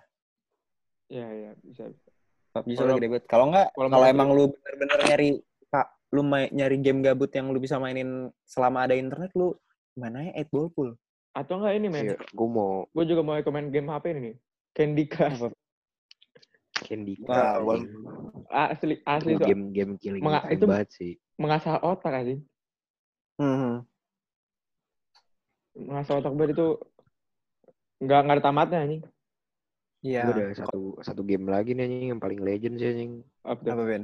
Iya, 1.07 1.27
iya, 1.31 1.51
bisa. 1.59 1.83
bisa. 1.87 2.09
PUBG 2.53 2.69
soalnya 2.73 2.95
gede 2.97 3.09
banget. 3.09 3.25
Kalau 3.25 3.45
nggak 3.49 3.67
kalau 3.73 4.05
emang 4.05 4.29
lu 4.31 4.43
bener-bener 4.53 4.99
nyari 5.05 5.29
Kak, 5.67 5.87
lu 6.09 6.21
main, 6.21 6.47
nyari 6.49 6.77
game 6.79 7.01
gabut 7.01 7.27
yang 7.29 7.51
lu 7.51 7.59
bisa 7.59 7.75
mainin 7.75 8.29
selama 8.43 8.87
ada 8.87 8.95
internet 8.95 9.33
lu 9.33 9.51
mana 9.93 10.23
ya 10.23 10.33
8 10.39 10.47
Ball 10.47 10.69
Pool. 10.71 10.89
Atau 11.33 11.59
enggak 11.59 11.73
ini, 11.75 11.87
men? 11.87 12.03
Iya, 12.07 12.17
gue 12.17 12.47
mau 12.47 12.87
Gue 12.89 13.05
juga 13.05 13.21
mau 13.21 13.35
rekomen 13.35 13.69
game 13.69 13.87
HP 13.87 14.05
ini 14.09 14.21
nih. 14.21 14.35
Candy 14.73 15.05
Crush. 15.05 15.41
Candy 16.77 17.13
Crush 17.17 17.35
anjing. 17.57 17.85
Asli, 18.47 18.95
asli 19.03 19.31
Itu 19.35 19.41
tuh. 19.43 19.47
game-game 19.49 19.93
killing 19.97 20.23
time 20.23 20.49
itu- 20.49 20.65
banget 20.65 20.89
sih 20.93 21.11
Mengasah 21.35 21.77
otak 21.79 22.13
aja. 22.15 22.33
Hmm. 23.37 23.83
Mengasah 25.77 26.13
otak 26.15 26.33
banget 26.33 26.51
itu 26.53 26.67
nggak 27.99 28.19
nggak 28.19 28.35
ada 28.35 28.43
tamatnya 28.43 28.79
anjing. 28.79 29.03
Iya. 29.99 30.21
gue 30.23 30.33
ada 30.35 30.45
satu 30.55 30.81
satu 30.99 31.21
game 31.21 31.45
lagi 31.45 31.73
nih 31.73 31.83
anjing 31.83 32.09
yang 32.11 32.21
paling 32.21 32.37
legend 32.37 32.77
sih 32.77 32.87
anjing 32.87 33.11
Apa 33.41 33.59
tuh? 33.59 33.71
Apa 33.73 33.83
Ben? 33.83 34.03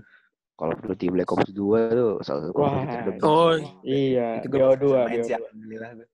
Call 0.53 0.69
of 0.71 0.81
Duty 0.81 1.07
Black 1.07 1.29
Ops 1.29 1.47
2 1.47 1.53
tuh 1.91 2.11
salah 2.19 2.41
satu 2.43 2.51
Call 2.51 2.65
of 2.65 2.81
Duty 2.83 3.09
Wah, 3.15 3.21
Oh, 3.23 3.53
Iya, 3.83 4.27
Itu 4.37 4.47
gue 4.47 4.59
BO2, 4.59 4.85
main 5.03 5.19
sih 5.19 5.31
BO2. 5.31 5.39
alhamdulillah. 5.39 5.89
tuh. 5.95 6.07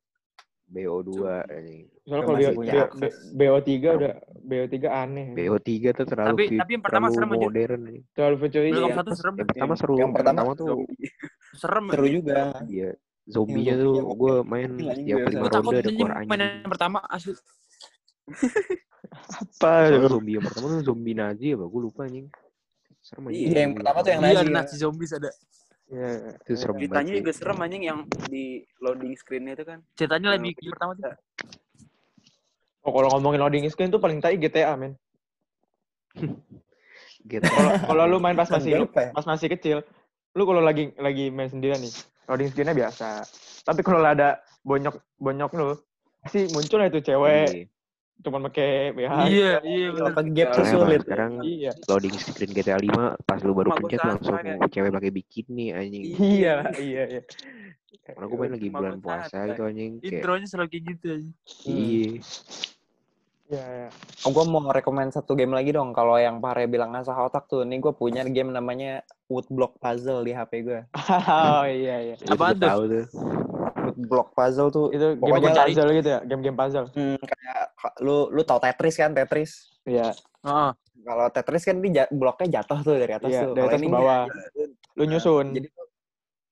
BO2 0.70 1.12
anjing 1.50 1.82
Soalnya 2.02 2.24
kalau 2.24 2.38
BO, 2.38 2.52
punya 2.54 2.72
BO, 2.72 2.84
akses. 2.84 3.14
BO3 3.32 3.70
udah 3.96 4.14
BO3 4.42 4.76
aneh. 4.86 5.28
BO3 5.34 5.70
tuh 5.94 6.06
terlalu 6.06 6.30
Tapi- 6.36 6.58
tapi 6.58 6.72
yang 6.72 6.84
pertama 6.84 7.06
serem 7.10 7.30
aja. 7.30 7.40
modern 7.42 7.80
anjing. 7.82 8.04
Terlalu 8.12 8.36
futuristik. 8.38 8.74
Black 8.74 8.84
Iya. 8.84 8.92
Ops 8.92 9.00
satu 9.00 9.12
serem. 9.16 9.34
yang 9.34 9.48
pertama 9.48 9.74
seru 9.76 9.94
yang 9.98 10.12
pertama 10.12 10.42
tuh. 10.54 10.68
Serem. 11.54 11.86
Seru 11.90 12.08
juga. 12.12 12.38
iya 12.68 12.90
zombinya 13.30 13.74
Yang 13.78 13.86
tuh 13.86 13.94
gue 14.18 14.36
main 14.44 14.70
setiap 14.74 15.18
lima 15.30 15.48
ronde 15.48 15.70
ada 15.70 15.80
anjing 15.86 15.98
keluar 16.02 16.12
main 16.26 16.42
anjing 16.42 16.62
yang 16.66 16.72
pertama 16.74 16.98
asli. 17.08 17.34
Apa? 19.30 19.72
Zombie 20.10 20.34
yang 20.38 20.46
pertama 20.46 20.66
tuh 20.74 20.82
zombie 20.86 21.16
Nazi 21.18 21.54
apa 21.54 21.66
gue 21.66 21.82
lupa 21.82 22.06
anjing 22.10 22.28
serem 23.02 23.30
anjing 23.30 23.48
Iya, 23.50 23.60
yang 23.66 23.74
pertama 23.78 23.98
tuh 24.02 24.10
yang 24.14 24.22
Iya, 24.22 24.30
Nazi. 24.30 24.42
ada 24.42 24.50
ya. 24.50 24.56
Nazi 24.58 24.76
zombies 24.78 25.12
ada. 25.14 25.32
Iya. 25.90 26.10
itu 26.46 26.54
serem 26.54 26.76
Ceritanya 26.78 27.02
banget 27.10 27.18
juga 27.22 27.32
serem 27.34 27.58
anjing 27.66 27.84
yang 27.90 28.00
di 28.30 28.46
loading 28.78 29.14
screen 29.18 29.50
itu 29.50 29.66
kan. 29.66 29.80
Ceritanya 29.98 30.38
Yang 30.38 30.54
lebih 30.54 30.70
pertama 30.70 30.92
tuh. 30.94 31.16
Oh, 32.86 32.92
kalau 32.94 33.10
ngomongin 33.18 33.42
loading 33.42 33.66
screen 33.70 33.90
tuh 33.90 34.02
paling 34.02 34.22
tai 34.22 34.38
GTA, 34.38 34.78
men. 34.78 34.94
Gitu. 37.28 37.44
Kalau 37.86 38.04
lu 38.08 38.18
main 38.22 38.38
pas 38.38 38.48
masih 38.48 38.80
ya? 38.80 38.80
pas 39.12 39.26
masih 39.28 39.52
kecil, 39.52 39.78
lu 40.38 40.44
kalau 40.48 40.62
lagi 40.64 40.96
lagi 40.96 41.28
main 41.30 41.52
sendirian 41.52 41.82
nih, 41.82 41.92
loading 42.30 42.48
screen-nya 42.48 42.78
biasa. 42.78 43.26
Tapi 43.66 43.82
kalau 43.82 44.00
ada 44.00 44.38
bonyok 44.62 45.18
bonyok 45.18 45.52
lu, 45.54 45.70
pasti 46.22 46.46
muncul 46.48 46.80
itu 46.80 47.02
cewek 47.02 47.48
Iya. 47.50 47.66
cuma 48.20 48.38
pakai 48.44 48.92
BH. 48.92 49.14
Iya, 49.26 49.54
iya 49.64 49.88
benar. 49.90 50.12
Apa 50.12 50.22
gap 50.28 50.48
tuh 50.52 50.66
sulit. 50.66 51.02
sekarang 51.02 51.34
Iya. 51.42 51.72
loading 51.88 52.14
screen 52.14 52.52
GTA 52.52 52.78
5 52.78 53.18
pas 53.20 53.40
lu 53.40 53.52
baru 53.52 53.74
pencet 53.74 54.00
langsung 54.00 54.36
kayak- 54.36 54.70
cewek 54.70 54.92
pakai 54.92 55.10
bikini 55.10 55.66
anjing. 55.72 56.04
Iya, 56.16 56.56
iya, 56.78 57.04
iya. 57.10 57.22
Karena 58.06 58.26
gue 58.26 58.38
main 58.38 58.54
lagi 58.54 58.70
bulan 58.70 58.98
puasa 59.00 59.38
sama, 59.40 59.50
itu 59.50 59.62
anjing 59.64 59.92
Intronya 60.00 60.46
selalu 60.46 60.68
kayak 60.68 60.84
gitu 60.88 61.06
aja. 61.10 61.30
iya. 61.66 62.12
Iya, 63.50 63.66
iya. 63.66 63.90
Oh, 64.24 64.30
gue 64.30 64.46
mau 64.46 64.62
rekomend 64.70 65.10
satu 65.10 65.34
game 65.34 65.50
lagi 65.50 65.74
dong. 65.74 65.90
Kalau 65.90 66.16
yang 66.16 66.38
Pare 66.38 66.70
bilang 66.70 66.94
ngasah 66.94 67.18
otak 67.18 67.50
tuh, 67.50 67.66
nih 67.66 67.82
gue 67.82 67.90
punya 67.92 68.22
game 68.24 68.54
namanya 68.54 69.02
Woodblock 69.26 69.82
Puzzle 69.82 70.22
di 70.22 70.32
HP 70.32 70.52
gue. 70.62 70.80
Oh 71.58 71.66
iya 71.66 72.14
iya. 72.14 72.16
Gua 72.30 72.54
tuh? 72.54 72.62
tahu 72.62 72.82
tuh. 72.86 73.06
Woodblock 73.90 74.30
Puzzle 74.32 74.70
tuh 74.70 74.94
Itu 74.94 75.18
game 75.18 75.34
Pokoknya 75.34 75.42
game 75.44 75.58
cari- 75.58 75.74
puzzle 75.74 75.92
gitu 75.92 76.10
ya, 76.10 76.20
game-game 76.22 76.54
puzzle. 76.56 76.88
hmm, 76.94 77.18
kayak 77.20 77.66
lu 78.00 78.30
lu 78.30 78.42
tau 78.46 78.62
Tetris 78.62 78.96
kan 78.96 79.12
Tetris. 79.12 79.52
Iya, 79.84 80.14
Heeh. 80.46 80.72
Kalau 81.00 81.26
Tetris 81.34 81.64
kan 81.66 81.76
ini 81.76 81.90
bloknya 82.12 82.62
jatuh 82.62 82.80
tuh 82.80 82.96
dari 82.96 83.14
atas 83.18 83.32
iya, 83.34 83.42
tuh. 83.44 83.58
dari 83.58 83.66
atas 83.66 83.80
ini 83.82 83.88
ke 83.88 83.96
bawah. 83.98 84.22
enggak, 84.30 84.46
lu- 84.94 85.08
nyusun. 85.10 85.46
Jadi 85.58 85.68
tuh, 85.74 85.88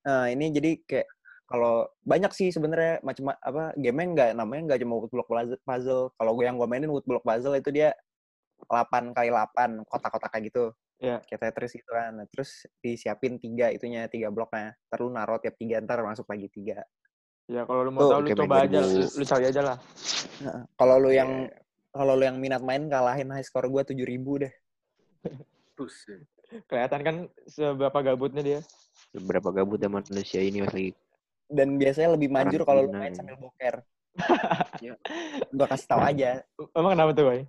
nah 0.01 0.23
ini 0.25 0.45
jadi 0.49 0.71
kayak 0.81 1.07
kalau 1.47 1.87
banyak 2.03 2.31
sih 2.35 2.51
sebenarnya 2.51 2.99
macam 3.07 3.31
apa 3.31 3.71
game 3.79 4.03
nggak 4.11 4.35
namanya 4.35 4.61
nggak 4.75 4.79
cuma 4.83 4.99
woodblock 4.99 5.27
puzzle- 5.31 5.63
puzzle. 5.63 6.03
Kalau 6.19 6.31
gue 6.35 6.43
yang 6.43 6.59
gue 6.59 6.67
mainin 6.67 6.91
woodblock 6.91 7.23
puzzle 7.23 7.55
itu 7.55 7.71
dia 7.71 7.95
8 8.67 9.15
kali 9.15 9.31
8 9.31 9.87
kotak-kotak 9.87 10.27
kayak 10.27 10.51
gitu. 10.51 10.75
Iya. 10.99 11.23
Kayak 11.23 11.41
Tetris 11.55 11.71
gitu 11.77 11.87
kan. 11.93 12.19
Nah, 12.19 12.25
terus 12.27 12.67
disiapin 12.83 13.39
tiga 13.39 13.71
itunya 13.71 14.11
tiga 14.11 14.27
bloknya. 14.27 14.75
Ntar 14.91 14.99
lu 14.99 15.09
naruh 15.13 15.39
tiap 15.39 15.55
tiga 15.55 15.79
ntar 15.79 16.03
masuk 16.03 16.27
lagi 16.27 16.51
tiga. 16.51 16.83
Ya 17.47 17.63
kalau 17.63 17.87
lu 17.87 17.95
mau 17.95 18.01
Tuh, 18.03 18.11
tahu 18.11 18.21
lu 18.27 18.29
coba 18.43 18.55
aja, 18.67 18.79
lu, 18.83 19.07
lu 19.07 19.23
cari 19.23 19.45
aja 19.47 19.61
lah. 19.63 19.77
Nah, 20.43 20.67
kalau 20.75 20.95
lu 20.99 21.15
yang 21.15 21.47
Iya. 21.47 21.63
kalau 21.95 22.13
lu 22.19 22.23
yang 22.27 22.37
minat 22.43 22.59
main 22.59 22.91
kalahin 22.91 23.31
high 23.31 23.45
score 23.45 23.71
gue 23.71 23.81
7000 23.87 24.35
deh. 24.43 24.53
Buset. 25.79 26.27
Kelihatan 26.67 27.01
kan 27.07 27.15
seberapa 27.47 27.99
gabutnya 28.03 28.43
dia. 28.43 28.59
Berapa 29.15 29.55
gabut 29.55 29.79
manusia 29.87 30.43
ini 30.43 30.59
mas 30.59 30.75
lagi. 30.75 30.91
Dan 31.47 31.79
biasanya 31.79 32.19
lebih 32.19 32.29
manjur 32.29 32.61
kalau 32.67 32.85
lu 32.85 32.91
main 32.93 33.15
sambil 33.15 33.39
boker. 33.39 33.83
Ya. 34.77 34.93
Gue 35.49 35.65
kasih 35.65 35.89
tahu 35.89 36.01
aja. 36.05 36.45
Emang 36.77 36.93
kenapa 36.93 37.11
tuh, 37.17 37.25
Boy? 37.33 37.41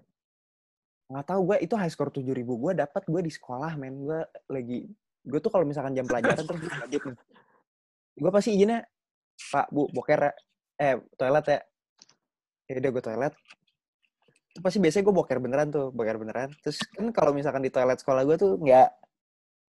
nggak 1.08 1.24
tahu 1.24 1.40
gue 1.52 1.56
itu 1.64 1.72
high 1.72 1.88
score 1.88 2.12
7000 2.12 2.44
gue 2.44 2.72
dapat 2.76 3.02
gue 3.08 3.20
di 3.24 3.32
sekolah 3.32 3.80
men 3.80 4.04
gue 4.04 4.20
lagi 4.52 4.84
gue 5.24 5.40
tuh 5.40 5.48
kalau 5.48 5.64
misalkan 5.64 5.96
jam 5.96 6.04
pelajaran 6.04 6.44
terus 6.44 6.60
gue 6.60 6.68
wajib 6.68 7.02
nih 7.08 7.16
gue 8.20 8.30
pasti 8.30 8.50
izinnya 8.52 8.84
pak 9.48 9.72
bu 9.72 9.88
boker 9.88 10.20
ya 10.20 10.32
eh 10.76 10.94
toilet 11.16 11.44
ya 11.48 11.58
ya 12.68 12.72
udah 12.76 12.90
gue 12.92 13.02
toilet 13.08 13.34
itu 14.52 14.60
pasti 14.60 14.78
biasanya 14.84 15.04
gue 15.08 15.14
boker 15.16 15.38
beneran 15.40 15.68
tuh 15.72 15.86
boker 15.96 16.16
beneran 16.20 16.52
terus 16.60 16.84
kan 16.92 17.08
kalau 17.16 17.32
misalkan 17.32 17.64
di 17.64 17.72
toilet 17.72 17.96
sekolah 17.96 18.28
gue 18.28 18.36
tuh 18.36 18.60
nggak 18.60 18.88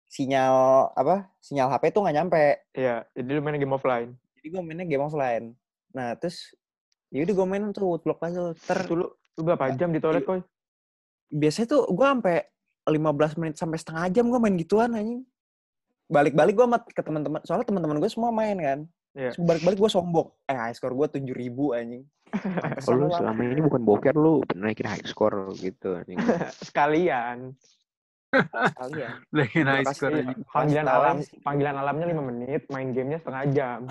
sinyal 0.09 0.55
apa 0.91 1.29
sinyal 1.37 1.69
HP 1.69 1.93
tuh 1.93 2.01
nggak 2.01 2.17
nyampe 2.17 2.43
Iya, 2.73 3.05
jadi 3.13 3.29
lu 3.29 3.39
main 3.39 3.55
game 3.55 3.71
offline. 3.71 4.17
jadi 4.35 4.47
gue 4.49 4.61
mainnya 4.61 4.83
game 4.83 5.01
offline 5.01 5.45
nah 5.89 6.13
terus 6.13 6.53
ya 7.09 7.21
udah 7.21 7.35
gue 7.35 7.47
main 7.47 7.63
tuh 7.69 7.85
woodblock 7.87 8.17
puzzle 8.17 8.57
ter 8.57 8.83
Itu 8.83 8.95
lu, 8.95 9.05
lu 9.07 9.41
berapa 9.43 9.69
jam 9.73 9.89
di 9.89 9.97
toilet, 9.97 10.21
Boy? 10.23 10.41
biasanya 11.29 11.67
tuh 11.69 11.85
gue 11.87 12.05
sampai 12.05 12.37
15 12.83 13.37
menit 13.37 13.55
sampai 13.55 13.77
setengah 13.77 14.05
jam 14.09 14.25
gue 14.25 14.39
main 14.39 14.55
gituan 14.55 14.91
anjing 14.91 15.21
balik-balik 16.05 16.53
gue 16.53 16.65
sama 16.65 16.79
ke 16.81 16.99
teman-teman 16.99 17.39
soalnya 17.43 17.65
teman-teman 17.65 17.97
gue 17.97 18.09
semua 18.09 18.29
main 18.29 18.57
kan 18.57 18.81
Iya. 19.09 19.33
Terus 19.33 19.41
balik-balik 19.41 19.77
gue 19.79 19.89
sombong 19.89 20.29
eh 20.45 20.53
high 20.53 20.69
score 20.71 20.93
gue 20.93 21.17
tujuh 21.17 21.33
ribu 21.33 21.73
anjing 21.73 22.05
Kalau 22.79 23.09
lama. 23.09 23.17
selama 23.17 23.41
ini 23.41 23.57
bukan 23.59 23.81
boker 23.81 24.13
lu 24.13 24.45
naikin 24.53 24.85
high 24.85 25.01
score 25.01 25.49
gitu. 25.57 25.97
anjing. 25.97 26.13
Sekalian. 26.69 27.57
Kalian 28.31 29.13
Lagi 29.31 29.59
nice 29.59 29.85
kasih- 29.85 29.95
score 29.95 30.13
iya. 30.13 30.23
aja. 30.23 30.33
Panggilan 30.47 30.85
alam, 30.87 31.15
panggilan 31.41 31.75
alamnya 31.75 32.05
5 32.07 32.23
menit, 32.23 32.61
main 32.67 32.87
gamenya 32.89 33.19
setengah 33.19 33.43
jam. 33.51 33.81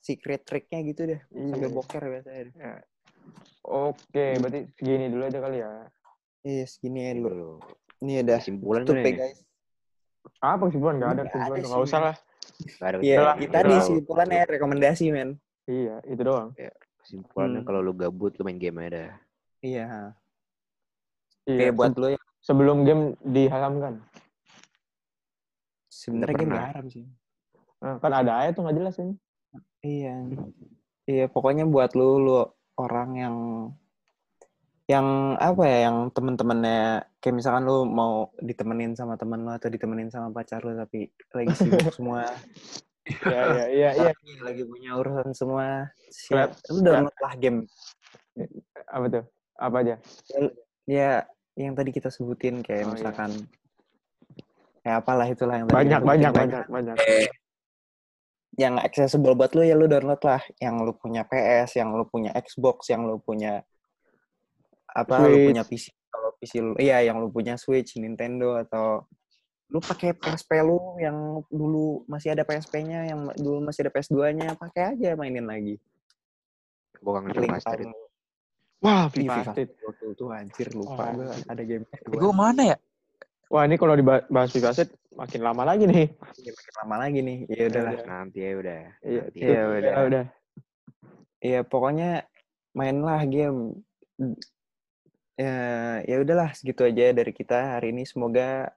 secret 0.00 0.42
tricknya 0.42 0.80
gitu 0.82 1.02
deh 1.04 1.20
sambil 1.28 1.60
Iya. 1.60 1.68
boker 1.70 2.02
biasanya. 2.02 2.44
Ya. 2.52 2.72
Oke, 3.62 4.26
berarti 4.34 4.60
segini 4.72 5.06
dulu 5.06 5.22
aja 5.22 5.38
kali 5.38 5.58
ya. 5.58 5.72
iya 6.40 6.64
segini 6.64 6.98
ya 7.02 7.12
dulu 7.14 7.28
Dulu. 7.28 7.50
ini 8.00 8.12
udah 8.18 8.38
Kesimpulan 8.38 8.80
nih. 8.82 9.04
ya 9.04 9.12
guys 9.14 9.38
Apa 10.40 10.62
kesimpulan? 10.66 10.94
Gak 10.96 11.04
ada 11.04 11.12
Nggak 11.12 11.26
kesimpulan. 11.28 11.58
ada 11.60 11.68
Gak 11.68 11.82
usah 11.84 12.00
lah. 12.00 12.16
Ada 12.80 12.96
iya 12.98 13.16
kita 13.36 13.36
kesimpulan. 13.36 13.60
di 13.60 13.74
kesimpulannya 13.76 14.40
rekomendasi 14.48 15.04
men 15.10 15.30
Iya, 15.66 15.94
itu 16.02 16.22
doang. 16.22 16.48
Kesimpulannya 16.98 17.60
Hmm. 17.60 17.68
kalau 17.68 17.80
lu 17.80 17.92
gabut 17.92 18.32
lu 18.32 18.42
main 18.42 18.56
game 18.56 18.76
aja 18.80 18.90
dah. 18.90 19.10
iya 19.60 19.86
Iya, 21.44 21.56
Oke 21.60 21.66
buat 21.72 21.90
se- 21.90 22.00
lo 22.00 22.06
ya 22.08 22.20
sebelum 22.44 22.84
game 22.84 23.04
diharamkan. 23.22 24.00
sebenarnya 25.90 26.36
game 26.38 26.56
haram 26.56 26.86
sih 26.88 27.04
Nah, 27.80 27.96
kan 27.96 28.12
ada 28.12 28.44
aja 28.44 28.52
tuh 28.52 28.68
gak 28.68 28.76
jelas 28.76 28.96
ini. 29.00 29.16
Iya. 29.80 30.14
Iya, 31.08 31.24
pokoknya 31.32 31.64
buat 31.64 31.96
lu 31.96 32.20
lu 32.20 32.44
orang 32.76 33.10
yang 33.16 33.36
yang 34.84 35.38
apa 35.40 35.62
ya, 35.64 35.78
yang 35.88 36.12
temen-temennya 36.12 37.08
kayak 37.22 37.40
misalkan 37.40 37.64
lu 37.64 37.88
mau 37.88 38.28
ditemenin 38.42 38.92
sama 38.92 39.16
temen 39.16 39.46
lu 39.46 39.54
atau 39.54 39.72
ditemenin 39.72 40.12
sama 40.12 40.28
pacar 40.34 40.60
lu 40.60 40.76
tapi 40.76 41.08
lagi 41.32 41.54
sibuk 41.56 41.88
semua, 41.96 42.26
Iya, 43.08 43.42
iya, 43.54 43.66
iya, 43.72 43.88
iya. 43.96 44.12
lagi, 44.12 44.32
lagi 44.44 44.62
punya 44.68 44.90
urusan 45.00 45.32
semua, 45.32 45.88
siap. 46.12 46.52
Lu 46.68 46.84
download 46.84 47.16
lah 47.16 47.34
game. 47.40 47.64
Apa 48.86 49.06
tuh? 49.08 49.24
Apa 49.56 49.76
aja? 49.82 49.94
Ya, 50.84 51.24
yang 51.54 51.74
tadi 51.74 51.90
kita 51.90 52.08
sebutin 52.08 52.62
kayak 52.62 52.84
Oh, 52.84 52.86
iya. 52.86 52.94
misalkan 52.94 53.30
kayak 54.80 54.96
apalah 55.02 55.26
itulah 55.26 55.56
yang 55.58 55.66
tadi 55.66 55.76
Banyak, 55.76 56.00
banyak, 56.02 56.32
banyak, 56.32 56.64
banyak. 56.66 56.96
yang 58.58 58.74
accessible 58.76 59.32
buat 59.32 59.54
lu 59.54 59.62
ya 59.62 59.74
lu 59.74 59.86
download 59.86 60.20
lah 60.20 60.42
yang 60.58 60.82
lu 60.82 60.92
punya 60.92 61.22
PS 61.24 61.78
yang 61.78 61.94
lu 61.94 62.04
punya 62.04 62.34
Xbox 62.34 62.90
yang 62.90 63.06
lu 63.06 63.16
punya 63.18 63.62
apa 64.90 65.22
lu 65.22 65.30
Switch. 65.30 65.46
punya 65.54 65.62
PC 65.64 65.84
kalau 66.10 66.30
PC 66.36 66.52
lu 66.60 66.74
iya 66.76 66.98
yang 67.00 67.22
lu 67.22 67.30
punya 67.30 67.54
Switch 67.54 67.94
Nintendo 67.96 68.58
atau 68.58 69.06
lu 69.70 69.78
pakai 69.78 70.18
PSP 70.18 70.66
lu 70.66 70.98
yang 70.98 71.14
dulu 71.46 72.02
masih 72.10 72.34
ada 72.34 72.42
PSP-nya 72.42 73.06
yang 73.06 73.30
dulu 73.38 73.62
masih 73.62 73.86
ada 73.86 73.92
PS2-nya 73.94 74.58
pakai 74.58 74.98
aja 74.98 75.14
mainin 75.14 75.46
lagi 75.46 75.78
Gua 77.00 77.22
kangen 77.22 77.32
Link 77.32 77.38
Film 77.38 77.54
Master 77.54 77.78
time 77.78 77.86
itu. 77.88 78.00
Wah, 78.80 79.12
FIFA 79.12 79.52
FIFA 79.52 79.90
tuh, 80.00 80.12
tuh 80.16 80.28
anjir 80.32 80.72
lupa 80.72 81.12
gua 81.12 81.36
ada 81.52 81.62
game 81.68 81.84
Gue 82.08 82.32
mana 82.32 82.74
ya? 82.74 82.76
Wah, 83.52 83.68
ini 83.68 83.76
kalau 83.76 83.92
dibahas 83.92 84.48
FIFA 84.48 84.72
Street 84.72 84.92
makin 85.12 85.40
lama 85.44 85.62
lagi 85.68 85.84
nih. 85.84 86.08
Game 86.16 86.56
makin 86.56 86.74
lama 86.80 86.94
lagi 86.96 87.18
nih 87.20 87.38
ya 87.52 87.62
udahlah 87.68 87.92
Nanti 88.08 88.38
ya 88.40 88.50
udah. 88.56 88.80
Iya. 89.04 89.22
Iya, 89.36 89.60
tuh, 89.60 89.76
udah. 89.76 89.92
udah. 90.08 90.24
Iya 91.40 91.60
pokoknya 91.64 92.10
mainlah 92.72 93.20
game. 93.28 93.84
Ya 95.36 95.56
ya 96.04 96.16
udahlah 96.20 96.52
segitu 96.56 96.84
aja 96.88 97.12
dari 97.12 97.32
kita 97.36 97.76
hari 97.76 97.92
ini. 97.92 98.08
Semoga 98.08 98.72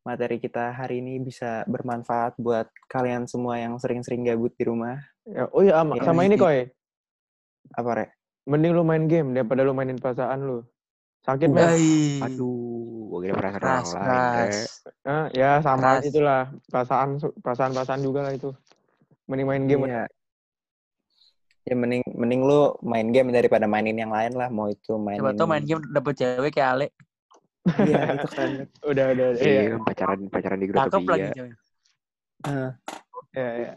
materi 0.00 0.40
kita 0.40 0.72
hari 0.72 1.04
ini 1.04 1.20
bisa 1.20 1.64
bermanfaat 1.68 2.40
buat 2.40 2.72
kalian 2.88 3.28
semua 3.28 3.60
yang 3.60 3.76
sering-sering 3.76 4.24
gabut 4.24 4.56
di 4.56 4.64
rumah. 4.64 4.96
Ya, 5.28 5.44
oh 5.52 5.60
iya, 5.60 5.76
sama, 5.76 5.92
Iya, 5.96 6.04
sama 6.08 6.20
ini 6.24 6.36
koi. 6.40 6.72
Apa 7.76 7.90
rek? 8.00 8.19
Mending 8.50 8.72
lu 8.74 8.82
main 8.82 9.06
game 9.06 9.30
daripada 9.30 9.62
lu 9.62 9.70
mainin 9.70 9.94
perasaan 9.94 10.42
lu. 10.42 10.58
Sakit. 11.22 11.54
Hai. 11.54 12.18
Aduh, 12.26 13.06
gua 13.14 13.18
kira 13.22 13.34
perasaan 13.38 13.62
Keras, 13.62 13.86
orang 13.94 14.08
lain. 14.10 14.52
Eh, 15.06 15.26
ya 15.38 15.50
sama 15.62 16.00
Keras. 16.00 16.02
itulah 16.10 16.40
perasaan 16.66 17.08
perasaan 17.38 17.70
perasaan 17.70 18.00
juga 18.02 18.26
lah 18.26 18.32
itu. 18.34 18.50
Mending 19.30 19.46
main 19.46 19.64
game. 19.70 19.82
Iya. 19.86 20.04
Ya 21.62 21.74
mending 21.76 22.02
mending 22.10 22.40
lu 22.42 22.74
main 22.82 23.06
game 23.14 23.30
daripada 23.30 23.70
mainin 23.70 23.94
yang 23.94 24.10
lain 24.10 24.34
lah. 24.34 24.50
Mau 24.50 24.66
itu 24.66 24.98
mainin. 24.98 25.22
Coba 25.22 25.36
tau 25.38 25.46
main 25.46 25.62
game 25.62 25.84
dapet 25.86 26.14
cewek 26.18 26.50
kayak 26.58 26.70
Ale. 26.74 26.86
Iya 27.84 28.16
itu 28.16 28.26
keren. 28.32 28.50
banget. 28.56 28.68
Udah, 28.90 29.04
udah, 29.12 29.26
udah. 29.36 29.42
Iya, 29.44 29.52
Iya, 29.52 29.62
kan 29.76 29.80
pacaran 29.84 30.18
pacaran 30.32 30.58
di 30.58 30.66
grup 30.66 30.80
Cakep 30.80 31.02
lagi 31.06 31.20
iya. 31.22 31.32
cewek. 31.36 31.54
Nah, 32.40 32.70
iya, 33.36 33.48
iya. 33.60 33.70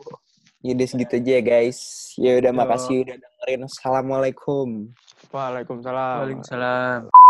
Yaudah 0.63 0.87
segitu 0.87 1.19
aja 1.19 1.31
ya 1.37 1.41
guys. 1.43 1.79
Ya 2.15 2.39
udah 2.39 2.55
Yo. 2.55 2.57
makasih 2.57 2.95
udah 3.03 3.15
dengerin. 3.19 3.61
Assalamualaikum. 3.67 4.67
Waalaikumsalam. 5.27 6.23
Waalaikumsalam. 6.23 7.22